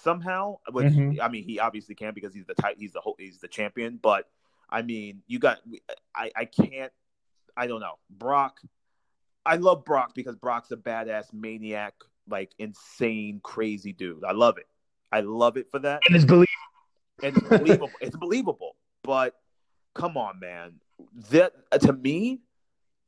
somehow, 0.00 0.58
which 0.72 0.92
Mhm. 0.92 1.20
I 1.20 1.28
mean 1.28 1.44
he 1.44 1.58
obviously 1.58 1.94
can 1.94 2.14
because 2.14 2.34
he's 2.34 2.46
the 2.46 2.54
type 2.54 2.76
he's 2.78 2.92
the 2.92 3.00
whole 3.00 3.16
he's 3.18 3.38
the 3.40 3.48
champion. 3.48 3.98
But 4.00 4.28
I 4.68 4.82
mean 4.82 5.22
you 5.26 5.38
got 5.38 5.58
I 6.14 6.30
I 6.34 6.44
can't 6.44 6.92
I 7.56 7.66
don't 7.66 7.80
know 7.80 7.98
Brock. 8.10 8.60
I 9.44 9.56
love 9.56 9.84
Brock 9.84 10.14
because 10.14 10.36
Brock's 10.36 10.70
a 10.70 10.76
badass 10.76 11.32
maniac, 11.32 11.94
like 12.28 12.52
insane, 12.58 13.40
crazy 13.42 13.92
dude. 13.92 14.24
I 14.24 14.32
love 14.32 14.58
it. 14.58 14.66
I 15.12 15.20
love 15.20 15.56
it 15.56 15.70
for 15.70 15.78
that 15.80 16.02
And 16.06 16.14
it's 16.14 16.24
believable. 16.24 16.46
and 17.22 17.36
it's 17.36 17.48
believable. 17.48 17.92
it's 18.00 18.16
believable. 18.16 18.76
But 19.02 19.34
come 19.94 20.16
on, 20.16 20.38
man. 20.40 20.74
That 21.30 21.52
to 21.80 21.92
me, 21.92 22.40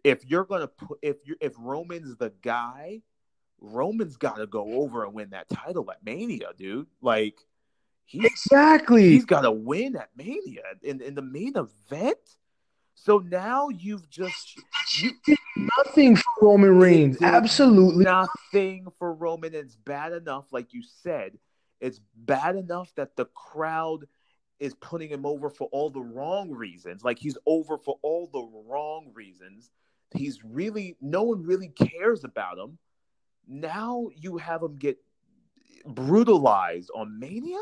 if 0.05 0.24
you're 0.28 0.44
gonna 0.44 0.69
put 0.69 0.98
if 1.02 1.19
you 1.24 1.36
if 1.40 1.52
Roman's 1.59 2.16
the 2.16 2.32
guy, 2.43 3.02
Roman's 3.62 4.16
got 4.16 4.36
to 4.36 4.47
go 4.47 4.82
over 4.82 5.05
and 5.05 5.14
win 5.14 5.30
that 5.30 5.48
title 5.48 5.90
at 5.90 6.05
Mania, 6.05 6.48
dude. 6.56 6.89
Like 7.01 7.39
he's 8.05 8.24
Exactly. 8.24 9.09
he's 9.09 9.24
got 9.24 9.43
to 9.43 9.52
win 9.52 9.97
at 9.97 10.10
Mania 10.16 10.62
in 10.82 11.01
in 11.01 11.14
the 11.14 11.22
main 11.22 11.55
event. 11.56 12.18
So 12.94 13.18
now 13.18 13.68
you've 13.68 14.09
just 14.10 14.60
you 15.01 15.12
did 15.24 15.39
Nothing 15.56 16.16
for 16.16 16.24
Roman 16.40 16.78
Reigns. 16.78 17.20
Absolutely. 17.22 18.05
nothing 18.05 18.86
for 18.98 19.12
Roman. 19.12 19.55
It's 19.55 19.76
bad 19.76 20.12
enough, 20.12 20.52
like 20.52 20.72
you 20.72 20.82
said, 20.82 21.39
it's 21.80 22.01
bad 22.16 22.56
enough 22.56 22.93
that 22.97 23.16
the 23.16 23.26
crowd 23.26 24.06
is 24.59 24.74
putting 24.74 25.10
him 25.10 25.26
over 25.26 25.51
for 25.51 25.68
all 25.72 25.90
the 25.90 26.01
wrong 26.01 26.51
reasons. 26.51 27.05
Like 27.05 27.18
he's 27.18 27.36
over 27.47 27.76
for 27.78 27.98
all 28.02 28.28
the 28.32 28.48
wrong 28.68 29.10
reasons. 29.14 29.70
He's 30.14 30.43
really 30.44 30.97
no 31.01 31.22
one 31.22 31.43
really 31.43 31.68
cares 31.68 32.24
about 32.24 32.59
him. 32.59 32.78
Now 33.47 34.09
you 34.16 34.39
have 34.39 34.62
him 34.62 34.77
get 34.77 34.98
brutalized 35.85 36.90
on 36.94 37.19
Mania 37.19 37.59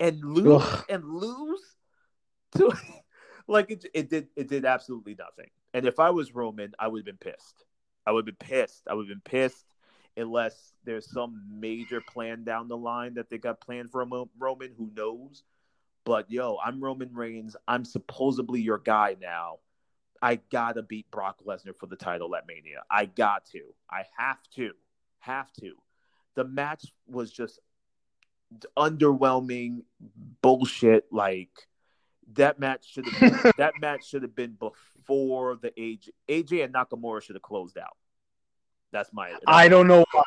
and 0.00 0.22
lose 0.24 0.62
Ugh. 0.62 0.84
and 0.88 1.04
lose 1.04 1.76
to 2.56 2.72
like 3.48 3.70
it, 3.70 3.86
it 3.94 4.10
did 4.10 4.28
it 4.36 4.48
did 4.48 4.64
absolutely 4.64 5.16
nothing. 5.18 5.50
And 5.74 5.86
if 5.86 5.98
I 5.98 6.10
was 6.10 6.34
Roman, 6.34 6.72
I 6.78 6.88
would 6.88 7.00
have 7.00 7.06
been 7.06 7.32
pissed. 7.32 7.64
I 8.06 8.12
would 8.12 8.26
have 8.26 8.38
been 8.38 8.46
pissed. 8.48 8.82
I 8.88 8.94
would 8.94 9.08
have 9.08 9.22
been 9.22 9.30
pissed 9.30 9.66
unless 10.16 10.74
there's 10.84 11.10
some 11.10 11.42
major 11.50 12.00
plan 12.00 12.44
down 12.44 12.68
the 12.68 12.76
line 12.76 13.14
that 13.14 13.30
they 13.30 13.38
got 13.38 13.60
planned 13.60 13.90
for 13.90 14.04
Ro- 14.04 14.30
Roman. 14.38 14.72
Who 14.76 14.90
knows? 14.94 15.44
But 16.04 16.30
yo, 16.30 16.58
I'm 16.64 16.82
Roman 16.82 17.14
Reigns. 17.14 17.56
I'm 17.66 17.84
supposedly 17.84 18.60
your 18.60 18.78
guy 18.78 19.16
now. 19.20 19.58
I 20.22 20.36
gotta 20.50 20.82
beat 20.82 21.10
Brock 21.10 21.40
Lesnar 21.44 21.76
for 21.76 21.86
the 21.86 21.96
title 21.96 22.34
at 22.36 22.46
Mania. 22.46 22.82
I 22.88 23.06
got 23.06 23.44
to. 23.46 23.60
I 23.90 24.04
have 24.16 24.38
to. 24.54 24.70
Have 25.18 25.52
to. 25.60 25.72
The 26.36 26.44
match 26.44 26.84
was 27.06 27.32
just 27.32 27.58
underwhelming 28.76 29.82
bullshit. 30.40 31.06
Like 31.10 31.50
that 32.34 32.60
match 32.60 32.86
should 32.88 33.06
have 33.06 33.42
been, 33.42 33.52
that 33.58 33.74
match 33.80 34.08
should 34.08 34.22
have 34.22 34.36
been 34.36 34.52
before 34.52 35.56
the 35.60 35.70
AJ 35.70 36.10
AJ 36.28 36.64
and 36.64 36.74
Nakamura 36.74 37.20
should 37.20 37.34
have 37.34 37.42
closed 37.42 37.76
out. 37.76 37.96
That's 38.92 39.12
my. 39.12 39.30
That's 39.30 39.42
I 39.46 39.68
don't 39.68 39.88
know 39.88 40.04
why. 40.12 40.22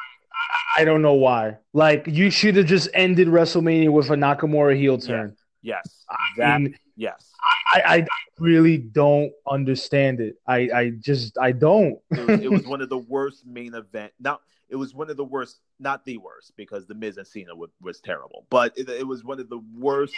I 0.78 0.84
don't 0.84 1.02
know 1.02 1.14
why. 1.14 1.58
Like 1.72 2.08
you 2.08 2.30
should 2.30 2.58
have 2.58 2.66
just 2.66 2.90
ended 2.94 3.30
WrestleMania 3.30 3.90
with 3.90 4.10
a 4.10 4.16
Nakamura 4.16 4.78
heel 4.78 4.98
turn. 4.98 5.38
Yes. 5.62 6.04
I 6.10 6.16
That, 6.38 6.62
mean, 6.62 6.76
yes. 6.96 7.32
I, 7.74 7.82
I 7.86 8.08
really 8.40 8.78
don't 8.78 9.32
understand 9.50 10.20
it. 10.22 10.36
I, 10.48 10.70
I 10.74 10.90
just 11.00 11.38
I 11.38 11.52
don't. 11.52 12.00
It 12.12 12.28
was, 12.28 12.40
it 12.42 12.52
was 12.52 12.66
one 12.68 12.82
of 12.82 12.90
the 12.90 12.98
worst 12.98 13.46
main 13.46 13.74
event. 13.74 14.14
Now 14.20 14.40
it 14.70 14.76
was 14.78 14.94
one 14.94 15.10
of 15.10 15.18
the 15.18 15.24
worst, 15.26 15.60
not 15.80 16.06
the 16.06 16.18
worst, 16.18 16.54
because 16.56 16.86
the 16.88 16.96
Miz 16.96 17.18
and 17.18 17.28
Cena 17.28 17.56
was, 17.56 17.70
was 17.82 18.00
terrible, 18.00 18.46
but 18.50 18.74
it, 18.78 18.90
it 18.90 19.06
was 19.08 19.24
one 19.24 19.40
of 19.40 19.50
the 19.50 19.62
worst 19.78 20.16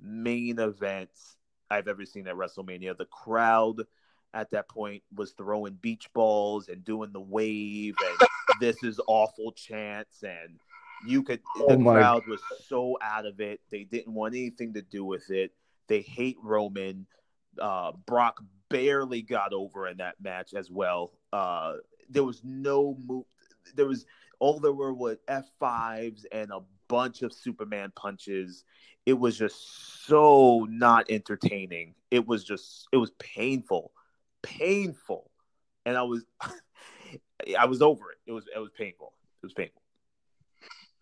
main 0.00 0.58
events 0.58 1.36
I've 1.70 1.88
ever 1.88 2.04
seen 2.04 2.26
at 2.28 2.34
WrestleMania. 2.34 2.96
The 2.96 3.06
crowd 3.06 3.82
at 4.34 4.50
that 4.50 4.68
point 4.68 5.02
was 5.14 5.32
throwing 5.32 5.74
beach 5.74 6.08
balls 6.14 6.68
and 6.68 6.84
doing 6.84 7.10
the 7.12 7.20
wave 7.20 7.94
and 8.04 8.28
this 8.60 8.82
is 8.82 9.00
awful 9.06 9.52
chants 9.52 10.22
and 10.22 10.58
you 11.06 11.22
could 11.22 11.40
the 11.56 11.64
Oh 11.74 11.78
my- 11.78 11.94
crowd 11.94 12.26
was 12.26 12.40
so 12.68 12.98
out 13.02 13.24
of 13.26 13.40
it. 13.40 13.60
They 13.70 13.84
didn't 13.84 14.12
want 14.14 14.34
anything 14.34 14.74
to 14.74 14.82
do 14.82 15.04
with 15.04 15.30
it. 15.30 15.52
They 15.88 16.00
hate 16.00 16.36
Roman. 16.42 17.06
Uh, 17.60 17.92
Brock 18.06 18.42
barely 18.68 19.22
got 19.22 19.52
over 19.52 19.88
in 19.88 19.98
that 19.98 20.16
match 20.20 20.54
as 20.54 20.70
well. 20.70 21.12
Uh, 21.32 21.74
there 22.08 22.24
was 22.24 22.42
no 22.44 22.96
move. 23.06 23.24
There 23.74 23.86
was 23.86 24.06
all 24.38 24.60
there 24.60 24.72
were 24.72 24.92
was 24.92 25.18
F 25.28 25.46
fives 25.58 26.26
and 26.30 26.50
a 26.50 26.60
bunch 26.88 27.22
of 27.22 27.32
Superman 27.32 27.92
punches. 27.96 28.64
It 29.06 29.14
was 29.14 29.38
just 29.38 30.06
so 30.06 30.66
not 30.68 31.06
entertaining. 31.10 31.94
It 32.10 32.26
was 32.26 32.44
just 32.44 32.88
it 32.92 32.96
was 32.96 33.10
painful, 33.18 33.92
painful, 34.42 35.30
and 35.84 35.96
I 35.96 36.02
was 36.02 36.24
I 37.58 37.66
was 37.66 37.82
over 37.82 38.10
it. 38.12 38.18
It 38.26 38.32
was 38.32 38.44
it 38.54 38.58
was 38.58 38.70
painful. 38.76 39.12
It 39.42 39.46
was 39.46 39.52
painful, 39.52 39.82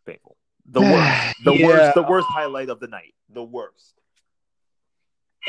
painful. 0.06 0.36
The 0.66 0.80
worst, 0.82 1.34
the 1.44 1.52
Yeah. 1.58 1.66
worst, 1.66 1.94
the 1.94 2.02
worst 2.02 2.26
highlight 2.30 2.68
of 2.68 2.80
the 2.80 2.88
night. 2.88 3.14
The 3.30 3.42
worst. 3.44 3.94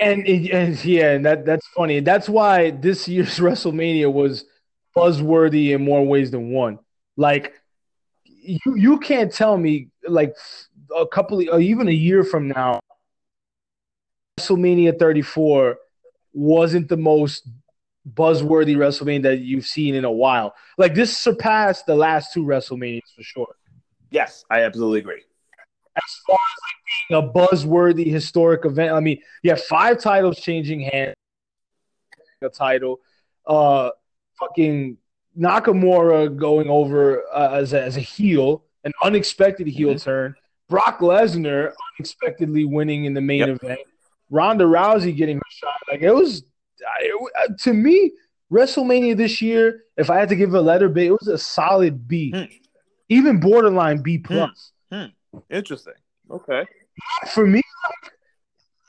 And, 0.01 0.27
and 0.27 0.85
yeah, 0.85 1.11
and 1.11 1.25
that 1.25 1.45
that's 1.45 1.67
funny. 1.67 1.99
That's 2.01 2.27
why 2.27 2.71
this 2.71 3.07
year's 3.07 3.39
WrestleMania 3.39 4.11
was 4.11 4.45
buzzworthy 4.95 5.73
in 5.73 5.83
more 5.83 6.05
ways 6.05 6.31
than 6.31 6.51
one. 6.51 6.79
Like 7.17 7.53
you 8.23 8.59
you 8.75 8.99
can't 8.99 9.31
tell 9.31 9.57
me 9.57 9.89
like 10.07 10.35
a 10.95 11.07
couple 11.07 11.39
of, 11.49 11.61
even 11.61 11.87
a 11.87 11.91
year 11.91 12.23
from 12.23 12.49
now 12.49 12.79
WrestleMania 14.39 14.97
34 14.99 15.77
wasn't 16.33 16.89
the 16.89 16.97
most 16.97 17.47
buzzworthy 18.13 18.75
WrestleMania 18.75 19.23
that 19.23 19.39
you've 19.39 19.65
seen 19.65 19.95
in 19.95 20.05
a 20.05 20.11
while. 20.11 20.53
Like 20.77 20.93
this 20.93 21.15
surpassed 21.15 21.85
the 21.85 21.95
last 21.95 22.33
two 22.33 22.43
WrestleManias 22.43 23.01
for 23.15 23.23
sure. 23.23 23.55
Yes, 24.11 24.45
I 24.49 24.61
absolutely 24.61 24.99
agree. 24.99 25.23
Far 26.27 26.35
as 26.35 26.59
like 26.65 26.77
being 27.09 27.23
a 27.23 27.33
buzzworthy 27.33 28.05
historic 28.11 28.65
event. 28.65 28.93
I 28.93 28.99
mean, 28.99 29.19
you 29.43 29.49
have 29.51 29.63
five 29.63 29.99
titles 29.99 30.39
changing 30.39 30.81
hands. 30.81 31.13
A 32.41 32.49
title, 32.49 32.99
uh, 33.47 33.89
fucking 34.39 34.97
Nakamura 35.39 36.35
going 36.35 36.69
over 36.69 37.23
uh, 37.33 37.51
as 37.53 37.73
a, 37.73 37.81
as 37.81 37.97
a 37.97 38.01
heel, 38.01 38.63
an 38.83 38.91
unexpected 39.03 39.67
heel 39.67 39.93
Mhm. 39.95 40.03
turn. 40.03 40.35
Brock 40.69 40.99
Lesnar 40.99 41.73
unexpectedly 41.97 42.65
winning 42.65 43.05
in 43.05 43.13
the 43.13 43.21
main 43.21 43.39
Yep. 43.47 43.49
event. 43.63 43.79
Ronda 44.29 44.65
Rousey 44.65 45.15
getting 45.15 45.37
her 45.37 45.41
shot. 45.49 45.73
Like 45.89 46.01
it 46.01 46.11
was, 46.11 46.43
it, 47.01 47.31
uh, 47.49 47.53
to 47.61 47.73
me, 47.73 48.11
WrestleMania 48.51 49.15
this 49.17 49.41
year. 49.41 49.83
If 49.97 50.09
I 50.09 50.19
had 50.19 50.29
to 50.29 50.35
give 50.35 50.53
a 50.53 50.61
letter 50.61 50.89
B, 50.89 51.05
it 51.07 51.11
was 51.11 51.27
a 51.27 51.37
solid 51.37 52.07
B, 52.07 52.31
Hmm. 52.31 52.43
even 53.09 53.39
borderline 53.39 54.01
B 54.03 54.17
plus 54.19 54.71
Interesting. 55.49 55.93
Okay. 56.31 56.63
for 57.33 57.45
me, 57.45 57.61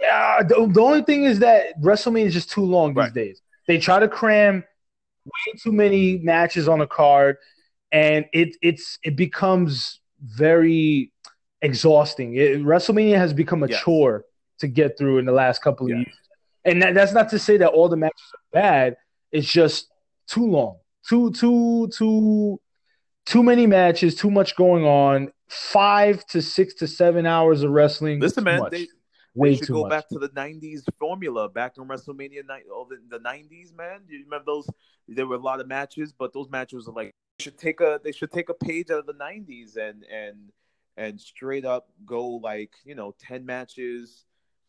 yeah, 0.01 0.43
the, 0.43 0.69
the 0.73 0.81
only 0.81 1.03
thing 1.03 1.25
is 1.25 1.39
that 1.41 1.81
WrestleMania 1.81 2.27
is 2.27 2.35
just 2.35 2.51
too 2.51 2.65
long 2.65 2.91
these 2.91 2.97
Right. 2.97 3.15
days. 3.15 3.41
They 3.67 3.79
try 3.79 3.99
to 3.99 4.09
cram 4.09 4.65
way 5.25 5.53
too 5.63 5.73
many 5.73 6.19
matches 6.19 6.69
on 6.69 6.81
a 6.81 6.87
card, 6.87 7.37
and 7.93 8.27
it 8.33 8.57
it's 8.63 8.99
it 9.03 9.17
becomes 9.17 10.01
very 10.23 11.13
exhausting. 11.63 12.37
It, 12.37 12.61
WrestleMania 12.63 13.17
has 13.17 13.33
become 13.33 13.63
a 13.63 13.69
Yes. 13.69 13.83
chore 13.83 14.25
to 14.59 14.69
get 14.69 14.97
through 14.97 15.19
in 15.19 15.25
the 15.25 15.33
last 15.33 15.63
couple 15.63 15.87
of 15.87 15.91
Yes. 15.91 15.99
years, 15.99 16.17
and 16.65 16.83
that, 16.83 16.95
that's 16.95 17.13
not 17.13 17.29
to 17.31 17.39
say 17.39 17.57
that 17.57 17.69
all 17.69 17.89
the 17.89 17.97
matches 17.97 18.33
are 18.35 18.61
bad. 18.61 18.97
It's 19.33 19.51
just 19.51 19.89
too 20.29 20.47
long, 20.47 20.77
too 21.09 21.33
too 21.33 21.89
too 21.89 22.61
too 23.25 23.43
many 23.43 23.67
matches, 23.67 24.15
too 24.15 24.31
much 24.31 24.55
going 24.57 24.85
on. 24.85 25.33
Five 25.49 26.25
to 26.27 26.43
six 26.43 26.75
to 26.75 26.87
seven 26.87 27.27
hours 27.27 27.63
of 27.63 27.71
wrestling. 27.71 28.21
Listen, 28.21 28.43
too 28.43 28.51
man, 28.51 28.61
much. 28.61 28.73
they, 28.73 28.89
way 29.35 29.51
they 29.51 29.57
should 29.57 29.69
go 29.69 29.83
much. 29.83 29.91
back 29.91 30.09
to 30.09 30.19
the 30.19 30.29
'90s 30.31 30.83
formula, 30.99 31.49
back 31.49 31.75
in 31.79 31.85
WrestleMania 31.85 32.47
night, 32.47 32.65
oh, 32.71 32.79
all 32.79 32.85
the, 32.87 32.99
the 33.09 33.23
'90s, 33.23 33.77
man. 33.77 34.01
You 34.09 34.25
remember 34.25 34.45
those? 34.47 34.69
There 35.09 35.27
were 35.27 35.37
a 35.37 35.41
lot 35.41 35.61
of 35.61 35.69
matches, 35.69 36.13
but 36.13 36.33
those 36.33 36.51
matches 36.51 36.89
are 36.89 36.93
like 36.93 37.13
they 37.39 37.45
should 37.45 37.59
take 37.59 37.81
a 37.81 38.01
they 38.03 38.13
should 38.13 38.33
take 38.33 38.49
a 38.49 38.55
page 38.55 38.91
out 38.91 39.01
of 39.01 39.07
the 39.07 39.15
'90s 39.15 39.77
and 39.77 40.05
and 40.05 40.51
and 40.97 41.21
straight 41.21 41.65
up 41.65 41.89
go 42.05 42.27
like 42.27 42.73
you 42.85 42.95
know 42.95 43.15
ten 43.21 43.47
matches, 43.47 44.25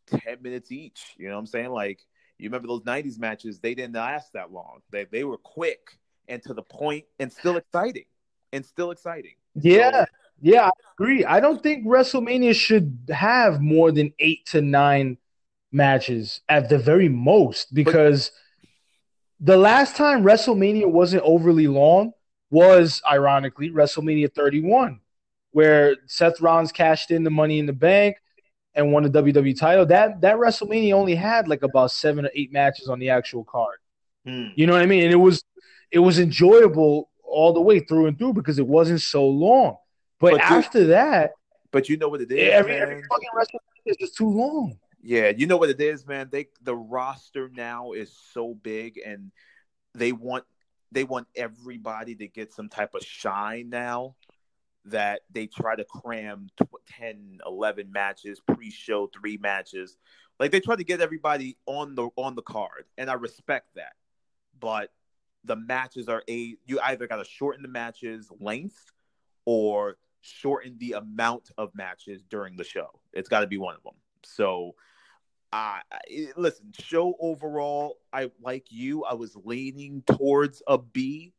ten 0.05 0.41
minutes 0.41 0.71
each. 0.71 1.15
You 1.17 1.29
know 1.29 1.35
what 1.35 1.39
I'm 1.39 1.47
saying? 1.47 1.69
Like 1.69 2.01
you 2.37 2.49
remember 2.49 2.67
those 2.67 2.83
'90s 2.83 3.17
matches? 3.17 3.59
They 3.59 3.73
didn't 3.73 3.95
last 3.95 4.33
that 4.33 4.51
long. 4.51 4.81
They 4.91 5.05
they 5.05 5.23
were 5.23 5.37
quick 5.37 5.97
and 6.27 6.43
to 6.43 6.53
the 6.53 6.63
point 6.63 7.05
and 7.19 7.31
still 7.31 7.57
exciting 7.57 8.05
and 8.53 8.65
still 8.65 8.91
exciting. 8.91 9.35
Yeah, 9.55 10.05
yeah, 10.41 10.67
I 10.67 10.71
agree. 10.93 11.25
I 11.25 11.39
don't 11.39 11.61
think 11.61 11.85
WrestleMania 11.85 12.55
should 12.55 13.09
have 13.09 13.61
more 13.61 13.91
than 13.91 14.13
eight 14.19 14.45
to 14.47 14.61
nine 14.61 15.17
matches 15.71 16.41
at 16.47 16.69
the 16.69 16.77
very 16.77 17.09
most 17.09 17.73
because 17.73 18.31
the 19.39 19.57
last 19.57 19.95
time 19.95 20.23
WrestleMania 20.23 20.89
wasn't 20.89 21.23
overly 21.23 21.67
long 21.67 22.13
was 22.49 23.01
ironically 23.09 23.69
WrestleMania 23.71 24.33
31, 24.33 24.99
where 25.51 25.95
Seth 26.05 26.39
Rollins 26.41 26.71
cashed 26.71 27.11
in 27.11 27.23
the 27.23 27.29
money 27.29 27.59
in 27.59 27.65
the 27.65 27.73
bank 27.73 28.17
and 28.73 28.91
won 28.93 29.03
the 29.03 29.09
WWE 29.09 29.57
title. 29.59 29.85
That 29.85 30.21
that 30.21 30.37
WrestleMania 30.37 30.93
only 30.93 31.15
had 31.15 31.47
like 31.47 31.63
about 31.63 31.91
seven 31.91 32.25
or 32.25 32.31
eight 32.33 32.51
matches 32.51 32.87
on 32.87 32.99
the 32.99 33.09
actual 33.09 33.43
card. 33.43 33.77
Hmm. 34.25 34.47
You 34.55 34.67
know 34.67 34.73
what 34.73 34.81
I 34.81 34.85
mean? 34.85 35.03
And 35.03 35.11
it 35.11 35.17
was 35.17 35.43
it 35.91 35.99
was 35.99 36.19
enjoyable 36.19 37.09
all 37.23 37.53
the 37.53 37.61
way 37.61 37.79
through 37.79 38.07
and 38.07 38.17
through 38.17 38.33
because 38.33 38.59
it 38.59 38.67
wasn't 38.67 39.01
so 39.01 39.27
long. 39.27 39.77
But, 40.19 40.41
after 40.41 40.87
that, 40.87 41.31
But 41.71 41.89
you 41.89 41.97
know 41.97 42.09
what 42.09 42.21
it 42.21 42.31
is, 42.31 42.51
every, 42.51 42.71
man? 42.73 42.81
every 42.81 43.03
fucking 43.03 43.29
WrestleMania 43.35 43.91
is 43.91 43.97
just 43.97 44.15
too 44.15 44.29
long. 44.29 44.77
Yeah, 45.01 45.31
you 45.35 45.47
know 45.47 45.57
what 45.57 45.69
it 45.69 45.79
is, 45.79 46.07
man. 46.07 46.29
They 46.31 46.47
the 46.63 46.75
roster 46.75 47.49
now 47.53 47.91
is 47.91 48.17
so 48.33 48.55
big, 48.55 48.99
and 49.05 49.31
they 49.93 50.11
want 50.11 50.43
they 50.91 51.03
want 51.03 51.27
everybody 51.35 52.15
to 52.15 52.27
get 52.27 52.51
some 52.51 52.67
type 52.69 52.95
of 52.95 53.03
shine 53.03 53.69
now. 53.69 54.15
That 54.85 55.21
they 55.29 55.47
try 55.47 55.75
to 55.75 55.83
cram 55.83 56.47
tw- 56.61 56.85
10, 56.97 57.39
11 57.45 57.91
matches, 57.91 58.39
pre-show 58.39 59.07
three 59.07 59.37
matches. 59.37 59.97
Like 60.39 60.51
they 60.51 60.61
try 60.61 60.77
to 60.77 60.83
get 60.83 61.01
everybody 61.01 61.57
on 61.65 61.93
the 61.93 62.09
on 62.15 62.35
the 62.35 62.41
card, 62.41 62.85
and 62.97 63.09
I 63.09 63.13
respect 63.13 63.75
that. 63.75 63.93
But 64.59 64.91
the 65.43 65.55
matches 65.55 66.09
are 66.09 66.23
a 66.29 66.55
you 66.65 66.79
either 66.83 67.05
got 67.07 67.17
to 67.17 67.25
shorten 67.25 67.61
the 67.61 67.69
matches 67.69 68.31
length 68.39 68.91
or 69.45 69.97
shorten 70.21 70.77
the 70.79 70.93
amount 70.93 71.51
of 71.57 71.73
matches 71.75 72.23
during 72.29 72.55
the 72.55 72.63
show. 72.63 72.87
It's 73.13 73.29
got 73.29 73.41
to 73.41 73.47
be 73.47 73.57
one 73.57 73.75
of 73.75 73.83
them. 73.83 73.95
So, 74.23 74.75
uh, 75.53 75.79
I- 75.91 76.33
listen, 76.35 76.71
show 76.77 77.15
overall, 77.19 77.99
I 78.11 78.31
like 78.41 78.67
you. 78.69 79.03
I 79.05 79.13
was 79.13 79.35
leaning 79.35 80.03
towards 80.05 80.61
a 80.67 80.77
B, 80.77 81.33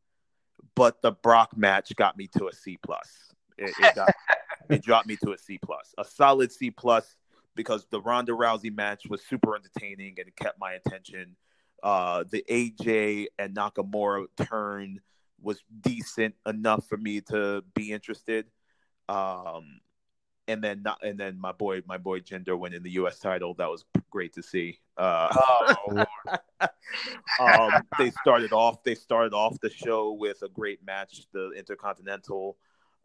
but 0.75 1.03
the 1.03 1.13
Brock 1.13 1.57
match 1.57 1.95
got 1.97 2.17
me 2.17 2.29
to 2.39 2.49
a 2.49 2.53
C 2.53 2.79
plus. 2.83 3.35
It, 3.59 3.75
it 3.79 3.95
got 3.95 4.11
it 4.71 4.83
dropped 4.83 5.07
me 5.07 5.17
to 5.25 5.33
a 5.33 5.39
C 5.39 5.59
plus, 5.59 5.95
a 5.99 6.05
solid 6.05 6.53
C 6.53 6.71
plus, 6.71 7.17
because 7.55 7.87
the 7.91 8.01
Ronda 8.01 8.33
Rousey 8.33 8.75
match 8.75 9.03
was 9.09 9.23
super 9.23 9.57
entertaining 9.57 10.15
and 10.19 10.29
it 10.29 10.37
kept 10.37 10.59
my 10.59 10.73
attention. 10.73 11.37
Uh, 11.83 12.25
the 12.31 12.45
AJ 12.49 13.27
and 13.39 13.55
Nakamura 13.55 14.27
turn 14.37 15.01
was 15.41 15.63
decent 15.81 16.35
enough 16.47 16.87
for 16.89 16.97
me 16.97 17.21
to 17.21 17.63
be 17.75 17.93
interested. 17.93 18.47
Um, 19.09 19.81
and 20.49 20.65
then 20.65 20.83
not, 20.83 21.05
and 21.05 21.19
then 21.19 21.39
my 21.39 21.53
boy 21.53 21.83
my 21.87 21.99
boy 21.99 22.21
Jinder 22.21 22.59
winning 22.59 22.83
the 22.83 22.93
U.S. 22.93 23.19
title. 23.19 23.55
That 23.55 23.69
was 23.69 23.85
great 24.11 24.33
to 24.35 24.43
see. 24.43 24.79
Uh, 24.97 25.29
Oh, 25.39 26.05
um, 27.41 27.87
they 27.99 28.11
started 28.11 28.53
off 28.53 28.83
they 28.83 28.95
started 28.95 29.35
off 29.35 29.61
the 29.61 29.71
show 29.71 30.13
with 30.13 30.43
a 30.43 30.49
great 30.49 30.85
match, 30.85 31.27
the 31.33 31.51
Intercontinental. 31.53 32.57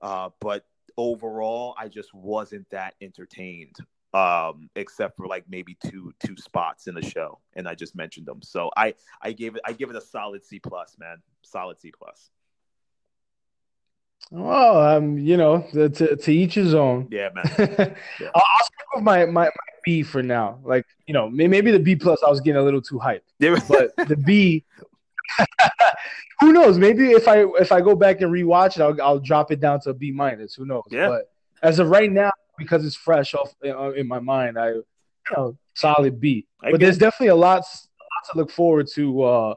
Uh, 0.01 0.29
but 0.39 0.65
overall, 0.97 1.75
I 1.77 1.87
just 1.89 2.13
wasn't 2.13 2.69
that 2.71 2.95
entertained. 3.01 3.75
Um, 4.13 4.69
except 4.75 5.17
for 5.17 5.25
like 5.25 5.45
maybe 5.49 5.75
two 5.83 6.13
two 6.23 6.37
spots 6.37 6.85
in 6.85 6.93
the 6.93 7.01
show, 7.01 7.39
and 7.55 7.67
I 7.67 7.73
just 7.73 7.95
mentioned 7.95 8.27
them. 8.27 8.43
So 8.43 8.69
I 8.77 8.93
I 9.23 9.31
gave 9.31 9.55
it 9.55 9.61
I 9.65 9.73
give 9.73 9.89
it 9.89 9.95
a 9.95 10.01
solid 10.01 10.45
C 10.45 10.59
plus, 10.59 10.95
man, 10.99 11.17
solid 11.41 11.81
C 11.81 11.91
plus. 11.91 12.29
Well, 14.31 14.79
um, 14.81 15.17
you 15.19 15.37
know, 15.37 15.65
to, 15.73 15.89
to, 15.89 16.15
to 16.15 16.31
each 16.33 16.55
his 16.55 16.73
own. 16.73 17.07
Yeah, 17.11 17.29
man. 17.33 17.45
I'll, 17.57 18.31
I'll 18.35 18.65
stick 18.65 18.85
with 18.95 19.03
my, 19.03 19.25
my, 19.25 19.45
my 19.45 19.49
B 19.83 20.01
for 20.03 20.23
now. 20.23 20.59
Like, 20.63 20.85
you 21.05 21.13
know, 21.13 21.29
maybe 21.29 21.71
the 21.71 21.79
B 21.79 21.95
plus 21.95 22.23
I 22.23 22.29
was 22.29 22.41
getting 22.41 22.59
a 22.59 22.63
little 22.63 22.81
too 22.81 22.99
hyped, 22.99 23.21
Yeah. 23.39 23.59
but 23.67 23.95
the 24.07 24.17
B, 24.17 24.65
who 26.39 26.51
knows? 26.51 26.77
Maybe 26.77 27.11
if 27.11 27.27
I 27.27 27.45
if 27.59 27.71
I 27.71 27.81
go 27.81 27.95
back 27.95 28.21
and 28.21 28.31
rewatch 28.31 28.75
it, 28.77 28.81
I'll 28.81 28.99
I'll 29.01 29.19
drop 29.19 29.51
it 29.51 29.59
down 29.59 29.79
to 29.81 29.91
a 29.91 29.93
B 29.93 30.11
minus. 30.11 30.55
Who 30.55 30.65
knows? 30.65 30.83
Yeah. 30.89 31.07
But 31.07 31.31
as 31.61 31.79
of 31.79 31.89
right 31.89 32.11
now, 32.11 32.31
because 32.57 32.85
it's 32.85 32.95
fresh 32.95 33.33
off 33.33 33.53
uh, 33.65 33.93
in 33.93 34.07
my 34.07 34.19
mind, 34.19 34.57
I 34.57 34.69
you 34.69 34.83
know 35.35 35.57
solid 35.73 36.19
B. 36.19 36.47
I 36.61 36.71
but 36.71 36.79
there's 36.79 36.97
definitely 36.97 37.27
a 37.27 37.35
lot, 37.35 37.59
a 37.61 38.03
lot 38.03 38.31
to 38.31 38.37
look 38.37 38.51
forward 38.51 38.87
to 38.95 39.23
uh, 39.23 39.55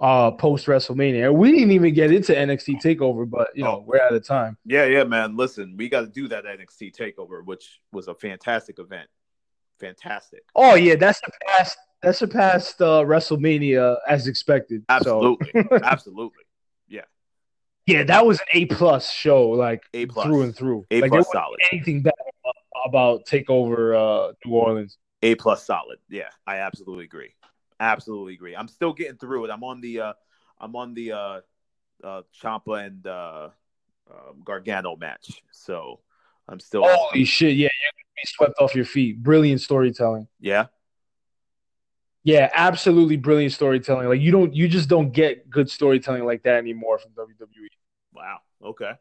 uh, 0.00 0.30
post 0.32 0.66
WrestleMania. 0.66 1.34
We 1.34 1.52
didn't 1.52 1.72
even 1.72 1.92
get 1.94 2.12
into 2.12 2.32
NXT 2.32 2.80
Takeover, 2.82 3.28
but 3.28 3.48
you 3.54 3.64
know 3.64 3.76
Oh. 3.78 3.84
we're 3.86 4.00
out 4.00 4.12
of 4.14 4.24
time. 4.24 4.56
Yeah, 4.64 4.84
yeah, 4.86 5.04
man. 5.04 5.36
Listen, 5.36 5.74
we 5.76 5.88
got 5.88 6.00
to 6.02 6.06
do 6.06 6.28
that 6.28 6.44
NXT 6.44 6.94
takeover, 6.96 7.44
which 7.44 7.80
was 7.92 8.06
a 8.08 8.14
fantastic 8.14 8.78
event. 8.78 9.08
Fantastic. 9.80 10.42
Oh 10.54 10.74
yeah, 10.74 10.94
that 10.96 11.16
surpassed 11.16 11.78
that 12.02 12.16
surpassed 12.16 12.80
uh, 12.80 13.02
WrestleMania 13.02 13.96
as 14.08 14.26
expected. 14.28 14.84
So, 15.02 15.36
Absolutely. 15.44 15.78
Absolutely. 15.82 16.44
yeah, 16.88 17.02
Yeah, 17.86 18.04
that 18.04 18.24
was 18.24 18.38
an 18.40 18.46
A 18.54 18.64
plus 18.66 19.10
show, 19.10 19.48
like 19.50 19.82
A 19.94 20.06
plus. 20.06 20.26
through 20.26 20.42
and 20.42 20.56
through. 20.56 20.86
A 20.92 21.00
like 21.00 21.10
plus 21.10 21.26
solid. 21.32 21.58
anything 21.72 22.02
bad 22.02 22.12
about 22.86 23.26
Takeover 23.26 23.94
uh, 24.30 24.32
New 24.44 24.52
Orleans. 24.54 24.96
A 25.22 25.34
plus 25.34 25.64
solid. 25.66 25.98
Yeah, 26.08 26.28
I 26.46 26.58
absolutely 26.58 27.04
agree. 27.06 27.34
Absolutely 27.80 28.34
agree. 28.34 28.56
I'm 28.56 28.68
still 28.68 28.92
getting 28.92 29.16
through 29.16 29.44
it. 29.46 29.50
I'm 29.50 29.64
on 29.64 29.80
the 29.80 30.00
uh 30.00 30.12
I'm 30.60 30.74
on 30.76 30.94
the 30.94 31.12
uh 31.12 31.40
uh 32.02 32.22
Ciampa 32.40 32.86
and 32.86 33.06
uh 33.06 33.48
um, 34.10 34.42
Gargano 34.44 34.96
match. 34.96 35.42
So 35.52 36.00
I'm 36.48 36.60
still 36.60 36.82
Holy 36.84 37.24
shit! 37.24 37.56
Yeah, 37.56 37.68
you're 37.82 37.92
gonna 37.92 38.14
be 38.16 38.26
swept 38.26 38.54
off 38.60 38.74
your 38.74 38.84
feet. 38.84 39.22
Brilliant 39.22 39.60
storytelling. 39.60 40.28
Yeah. 40.40 40.66
Yeah, 42.24 42.50
absolutely 42.52 43.16
brilliant 43.16 43.52
storytelling. 43.52 44.08
Like 44.08 44.20
you 44.20 44.30
don't, 44.30 44.52
you 44.52 44.68
just 44.68 44.88
don't 44.88 45.12
get 45.12 45.48
good 45.48 45.70
storytelling 45.70 46.24
like 46.26 46.42
that 46.42 46.56
anymore 46.56 46.98
from 46.98 47.12
WWE. 47.12 47.68
Wow. 48.12 48.38
Okay. 48.62 48.92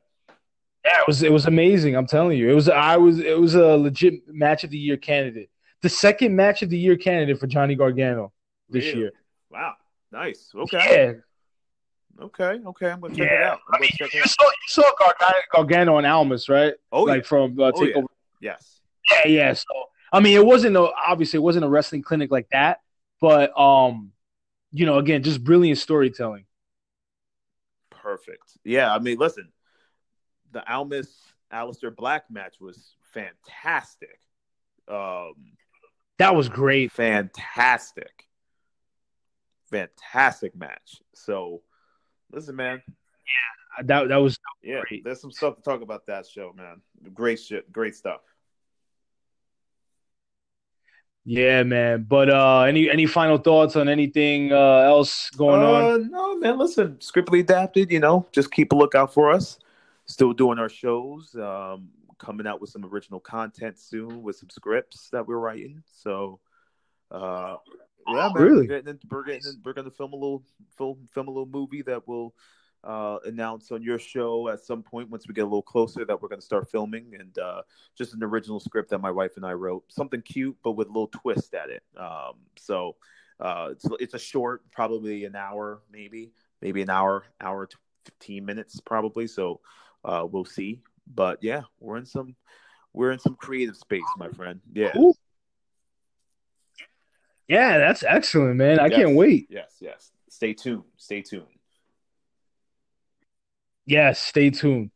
Yeah, 0.85 1.01
it 1.01 1.07
was 1.07 1.23
it 1.23 1.31
was 1.31 1.45
amazing. 1.45 1.95
I'm 1.95 2.07
telling 2.07 2.37
you, 2.37 2.49
it 2.49 2.53
was 2.53 2.69
I 2.69 2.95
was 2.95 3.19
it 3.19 3.37
was 3.37 3.55
a 3.55 3.75
legit 3.75 4.27
match 4.27 4.63
of 4.63 4.69
the 4.69 4.77
year 4.77 4.95
candidate. 4.95 5.49
The 5.81 5.89
second 5.89 6.35
match 6.35 6.61
of 6.61 6.69
the 6.69 6.77
year 6.77 6.95
candidate 6.95 7.39
for 7.39 7.47
Johnny 7.47 7.75
Gargano 7.75 8.31
this 8.69 8.85
Really? 8.85 8.99
year. 8.99 9.11
Wow. 9.49 9.73
Nice. 10.11 10.49
Okay. 10.55 10.77
Yeah, 12.17 12.23
Okay. 12.23 12.59
Okay. 12.65 12.89
I'm 12.89 12.99
gonna 13.01 13.15
check 13.15 13.31
it 13.31 13.41
out. 13.43 13.59
I'm 13.69 13.75
I 13.75 13.79
mean, 13.79 13.91
gonna 13.99 14.11
you 14.13 14.21
out. 14.21 14.29
saw 14.29 14.45
you 14.45 14.67
saw 14.67 14.83
Gargano, 14.99 15.39
Gargano 15.53 15.97
and 15.97 16.07
Almas, 16.07 16.49
right? 16.49 16.73
Oh 16.91 17.03
like 17.03 17.25
from 17.25 17.59
uh, 17.59 17.65
Oh. 17.65 17.71
Takeover. 17.73 18.05
yeah. 18.41 18.51
Yes. 18.53 18.81
Yeah, 19.11 19.27
yeah. 19.27 19.53
So 19.53 19.65
I 20.11 20.19
mean, 20.21 20.35
it 20.37 20.45
wasn't 20.45 20.75
a, 20.77 20.89
obviously 21.07 21.37
it 21.37 21.41
wasn't 21.41 21.65
a 21.65 21.69
wrestling 21.69 22.01
clinic 22.01 22.31
like 22.31 22.47
that, 22.51 22.79
but 23.21 23.57
um, 23.59 24.11
you 24.71 24.85
know, 24.85 24.97
again, 24.97 25.21
just 25.23 25.43
brilliant 25.43 25.77
storytelling. 25.79 26.45
Perfect. 27.91 28.57
Yeah, 28.63 28.93
I 28.93 28.99
mean, 28.99 29.17
listen, 29.17 29.51
the 30.51 30.65
Almas 30.71 31.13
Aleister 31.51 31.93
Black 31.95 32.23
match 32.31 32.55
was 32.59 32.95
fantastic. 33.13 34.19
Um, 34.87 35.33
That 36.19 36.35
was 36.35 36.47
great. 36.49 36.91
fantastic, 36.91 38.26
fantastic 39.69 40.55
match. 40.55 41.01
So, 41.13 41.61
listen, 42.31 42.55
man. 42.55 42.81
Yeah, 42.87 43.83
that 43.83 44.07
that 44.09 44.17
was 44.17 44.37
Yeah, 44.63 44.81
Great. 44.87 45.03
there's 45.03 45.21
some 45.21 45.31
stuff 45.31 45.55
to 45.55 45.61
talk 45.61 45.81
about 45.81 46.05
that 46.07 46.25
show, 46.27 46.53
man. 46.55 46.81
Great 47.13 47.39
shit, 47.39 47.71
great 47.71 47.95
stuff. 47.95 48.21
yeah, 51.29 51.61
man. 51.63 52.05
But 52.07 52.29
uh, 52.29 52.61
any 52.61 52.89
any 52.89 53.05
final 53.05 53.37
thoughts 53.37 53.75
on 53.75 53.89
anything 53.89 54.53
uh, 54.53 54.55
else 54.55 55.29
going 55.31 55.61
on? 55.61 55.83
Uh, 55.83 55.97
no, 56.09 56.37
man. 56.37 56.57
Listen, 56.57 56.95
scriptly 56.99 57.41
adapted. 57.41 57.91
You 57.91 57.99
know, 57.99 58.25
just 58.31 58.49
keep 58.49 58.71
a 58.71 58.75
lookout 58.75 59.13
for 59.13 59.29
us. 59.31 59.59
Still 60.05 60.31
doing 60.31 60.57
our 60.57 60.69
shows. 60.69 61.35
Um, 61.35 61.89
coming 62.17 62.47
out 62.47 62.61
with 62.61 62.69
some 62.69 62.85
original 62.85 63.19
content 63.19 63.77
soon 63.77 64.23
with 64.23 64.37
some 64.37 64.49
scripts 64.49 65.09
that 65.09 65.27
we're 65.27 65.37
writing. 65.37 65.83
So, 65.91 66.39
uh, 67.11 67.57
yeah, 68.07 68.29
Oh, 68.29 68.33
man. 68.33 68.43
really? 68.43 68.67
We're, 68.67 68.81
getting, 68.81 68.99
we're 69.09 69.23
getting 69.23 69.61
we're 69.63 69.73
gonna 69.73 69.91
film 69.91 70.13
a 70.13 70.15
little 70.15 70.43
film 70.77 71.07
film 71.13 71.27
a 71.27 71.31
little 71.31 71.47
movie 71.47 71.81
that 71.83 72.07
we'll 72.07 72.33
uh, 72.83 73.17
announce 73.25 73.71
on 73.71 73.81
your 73.81 73.99
show 73.99 74.49
at 74.49 74.59
some 74.59 74.83
point 74.83 75.09
once 75.09 75.27
we 75.27 75.33
get 75.33 75.41
a 75.41 75.45
little 75.45 75.61
closer 75.61 76.05
that 76.05 76.21
we're 76.21 76.29
gonna 76.29 76.41
start 76.41 76.69
filming 76.69 77.13
and 77.19 77.37
uh, 77.39 77.61
just 77.97 78.13
an 78.13 78.23
original 78.23 78.59
script 78.59 78.89
that 78.89 78.99
my 78.99 79.11
wife 79.11 79.37
and 79.37 79.45
I 79.45 79.53
wrote. 79.53 79.83
Something 79.89 80.21
cute 80.21 80.55
but 80.63 80.73
with 80.73 80.87
a 80.87 80.91
little 80.91 81.07
twist 81.07 81.53
at 81.53 81.69
it. 81.69 81.83
Um, 81.97 82.35
so. 82.57 82.95
Uh, 83.39 83.69
it's 83.71 83.85
it's 83.99 84.13
a 84.15 84.17
short, 84.19 84.63
probably 84.71 85.25
an 85.25 85.35
hour, 85.35 85.83
maybe 85.91 86.31
maybe 86.59 86.81
an 86.81 86.89
hour, 86.89 87.23
hour 87.39 87.67
to 87.67 87.77
fifteen 88.03 88.43
minutes, 88.43 88.81
probably. 88.81 89.27
So 89.27 89.59
uh, 90.03 90.25
we'll 90.27 90.43
see. 90.43 90.81
But 91.13 91.43
yeah, 91.43 91.61
we're 91.79 91.97
in 91.97 92.07
some 92.07 92.35
we're 92.93 93.11
in 93.11 93.19
some 93.19 93.35
creative 93.35 93.77
space, 93.77 94.01
my 94.17 94.29
friend. 94.29 94.59
Yeah. 94.73 94.91
Cool. 94.91 95.15
Yeah, 97.47 97.77
that's 97.77 98.03
excellent, 98.03 98.57
man. 98.57 98.79
I 98.79 98.87
Yes. 98.87 98.95
can't 98.97 99.15
wait. 99.15 99.47
Yes, 99.49 99.75
yes. 99.79 100.11
Stay 100.29 100.53
tuned. 100.53 100.83
Stay 100.97 101.21
tuned. 101.21 101.45
Yes, 103.85 104.19
stay 104.19 104.49
tuned. 104.49 104.91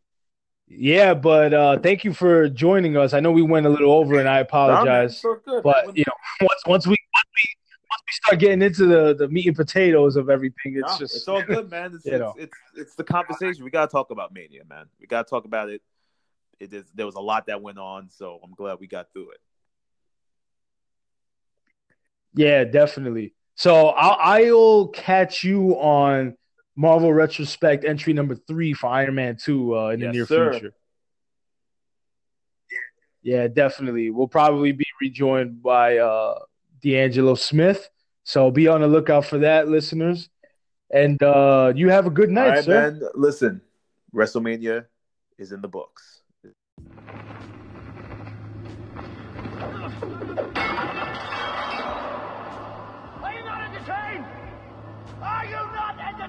Yeah, 0.68 1.14
but 1.14 1.54
uh, 1.54 1.80
thank 1.80 2.04
you 2.04 2.14
for 2.14 2.50
joining 2.50 2.96
us. 2.98 3.14
I 3.14 3.20
know 3.20 3.32
we 3.32 3.42
went 3.42 3.66
a 3.66 3.70
little 3.70 3.92
over, 3.92 4.20
and 4.20 4.28
I 4.28 4.40
apologize. 4.40 5.20
So 5.20 5.36
good. 5.46 5.64
But 5.64 5.96
you 5.98 6.04
know, 6.08 6.14
once 6.42 6.62
once 6.66 6.88
we 6.88 6.92
once 6.92 7.26
we 7.36 7.50
once 7.90 8.02
we 8.08 8.12
start 8.14 8.40
getting 8.40 8.62
into 8.62 8.86
the 8.86 9.14
the 9.16 9.28
meat 9.28 9.48
and 9.48 9.56
potatoes 9.56 10.16
of 10.16 10.30
everything, 10.30 10.76
it's 10.78 10.92
Nah, 10.92 10.98
just 10.98 11.16
it's 11.16 11.28
all 11.28 11.42
good, 11.42 11.70
man. 11.70 11.94
It's, 11.96 12.06
you 12.06 12.14
it's, 12.14 12.20
know. 12.20 12.34
it's 12.38 12.58
it's 12.76 12.96
the 12.96 13.04
conversation. 13.04 13.64
We 13.64 13.72
gotta 13.72 13.92
talk 13.92 14.12
about 14.12 14.34
Mania, 14.34 14.64
man. 14.70 14.86
We 15.00 15.08
gotta 15.08 15.30
talk 15.30 15.46
about 15.46 15.70
it. 15.70 15.82
It 16.60 16.74
is 16.74 16.86
there 16.94 17.06
was 17.06 17.16
a 17.16 17.22
lot 17.22 17.48
that 17.48 17.62
went 17.62 17.78
on, 17.78 18.10
so 18.10 18.40
I'm 18.44 18.54
glad 18.54 18.80
we 18.80 18.88
got 18.88 19.12
through 19.12 19.32
it. 19.32 19.40
Yeah, 22.34 22.64
definitely. 22.64 23.34
So 23.56 23.90
I'll 23.90 24.18
I'll 24.20 24.88
catch 24.88 25.44
you 25.44 25.74
on 25.74 26.36
Marvel 26.76 27.14
Retrospect 27.14 27.86
entry 27.86 28.14
number 28.14 28.36
three 28.36 28.74
for 28.74 28.88
Iron 28.88 29.16
Man 29.16 29.38
two 29.38 29.78
uh, 29.78 29.90
in 29.90 30.00
the 30.00 30.12
near 30.12 30.26
sir. 30.26 30.52
future. 30.52 30.74
Yeah, 33.24 33.48
definitely. 33.48 34.10
We'll 34.10 34.28
probably 34.28 34.72
be 34.72 34.86
rejoined 35.00 35.62
by 35.62 35.98
uh, 35.98 36.40
D'Angelo 36.82 37.36
Smith. 37.36 37.88
So 38.24 38.50
be 38.50 38.68
on 38.68 38.82
the 38.82 38.88
lookout 38.88 39.26
for 39.26 39.40
that, 39.40 39.68
listeners. 39.68 40.30
And 40.92 41.22
uh, 41.22 41.74
you 41.76 41.90
have 41.90 42.08
a 42.08 42.10
good 42.10 42.30
night, 42.30 42.50
right, 42.50 42.64
sir. 42.64 42.92
man. 42.92 43.02
Listen, 43.14 43.62
WrestleMania 44.14 44.86
is 45.38 45.52
in 45.52 45.62
the 45.62 45.68
books. 45.68 46.22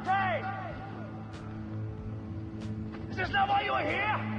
Entertained? 0.05 0.45
Is 3.11 3.17
this 3.17 3.31
not 3.31 3.49
why 3.49 3.63
you 3.63 3.73
are 3.73 3.83
here? 3.83 4.33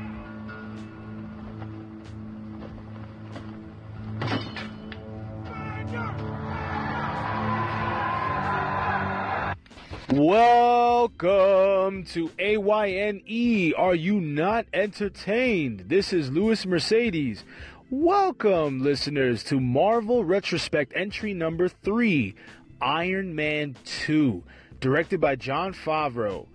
Welcome 10.10 12.04
to 12.06 12.30
AYNE. 12.38 13.74
Are 13.76 13.96
you 13.96 14.20
not 14.22 14.66
entertained? 14.74 15.86
This 15.88 16.14
is 16.14 16.30
Louis 16.30 16.66
Mercedes. 16.66 17.44
Welcome, 17.90 18.82
listeners, 18.82 19.44
to 19.46 19.60
Marvel 19.60 20.24
Retrospect 20.24 20.94
entry 20.96 21.34
number 21.34 21.68
three 21.68 22.36
Iron 22.82 23.34
Man 23.36 23.76
2, 23.86 24.44
directed 24.84 25.22
by 25.22 25.34
Jon 25.38 25.74
Favreau. 25.74 26.46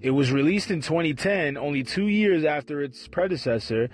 It 0.00 0.10
was 0.10 0.32
released 0.32 0.72
in 0.72 0.80
2010, 0.80 1.56
only 1.56 1.84
two 1.84 2.08
years 2.08 2.44
after 2.44 2.82
its 2.82 3.06
predecessor, 3.06 3.90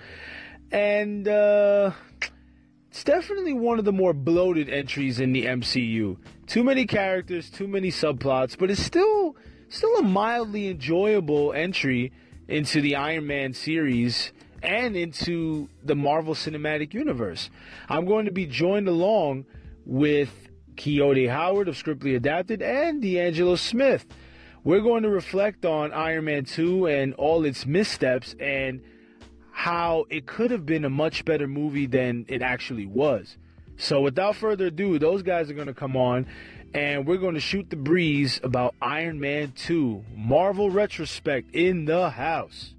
and 0.71 1.27
uh, 1.27 1.91
it's 2.89 3.03
definitely 3.03 3.53
one 3.53 3.77
of 3.77 3.85
the 3.85 3.91
more 3.91 4.13
bloated 4.13 4.67
entries 4.67 5.19
in 5.19 5.31
the 5.31 5.45
MCU. 5.45 6.17
Too 6.47 6.63
many 6.63 6.87
characters, 6.87 7.51
too 7.51 7.67
many 7.67 7.91
subplots, 7.91 8.57
but 8.57 8.71
it's 8.71 8.81
still 8.81 9.35
still 9.69 9.95
a 9.97 10.03
mildly 10.03 10.67
enjoyable 10.67 11.53
entry 11.53 12.11
into 12.47 12.81
the 12.81 12.95
Iron 12.95 13.27
Man 13.27 13.53
series 13.53 14.33
and 14.63 14.95
into 14.95 15.69
the 15.83 15.93
Marvel 15.93 16.33
Cinematic 16.33 16.95
Universe. 16.95 17.51
I'm 17.87 18.05
going 18.05 18.25
to 18.25 18.31
be 18.31 18.47
joined 18.47 18.87
along 18.87 19.45
with 19.85 20.48
Quixote 20.79 21.27
Howard 21.27 21.67
of 21.67 21.75
Scriptly 21.75 22.15
Adapted 22.15 22.61
and 22.61 23.01
D'Angelo 23.01 23.57
Smith. 23.57 24.05
We're 24.63 24.79
going 24.79 25.03
to 25.03 25.09
reflect 25.09 25.65
on 25.65 25.91
Iron 25.91 26.25
Man 26.25 26.45
2 26.45 26.87
and 26.87 27.13
all 27.15 27.43
its 27.43 27.65
missteps 27.65 28.33
and 28.39 28.81
how 29.51 30.05
it 30.09 30.25
could 30.25 30.51
have 30.51 30.65
been 30.65 30.85
a 30.85 30.89
much 30.89 31.25
better 31.25 31.47
movie 31.47 31.85
than 31.85 32.25
it 32.29 32.41
actually 32.41 32.85
was. 32.85 33.35
So, 33.75 33.99
without 34.01 34.37
further 34.37 34.67
ado, 34.67 34.97
those 34.99 35.21
guys 35.21 35.49
are 35.49 35.53
going 35.53 35.67
to 35.67 35.73
come 35.73 35.97
on 35.97 36.27
and 36.73 37.05
we're 37.05 37.17
going 37.17 37.35
to 37.35 37.41
shoot 37.41 37.69
the 37.69 37.75
breeze 37.75 38.39
about 38.41 38.73
Iron 38.81 39.19
Man 39.19 39.51
2 39.57 40.05
Marvel 40.15 40.69
Retrospect 40.69 41.53
in 41.53 41.85
the 41.85 42.09
house. 42.09 42.73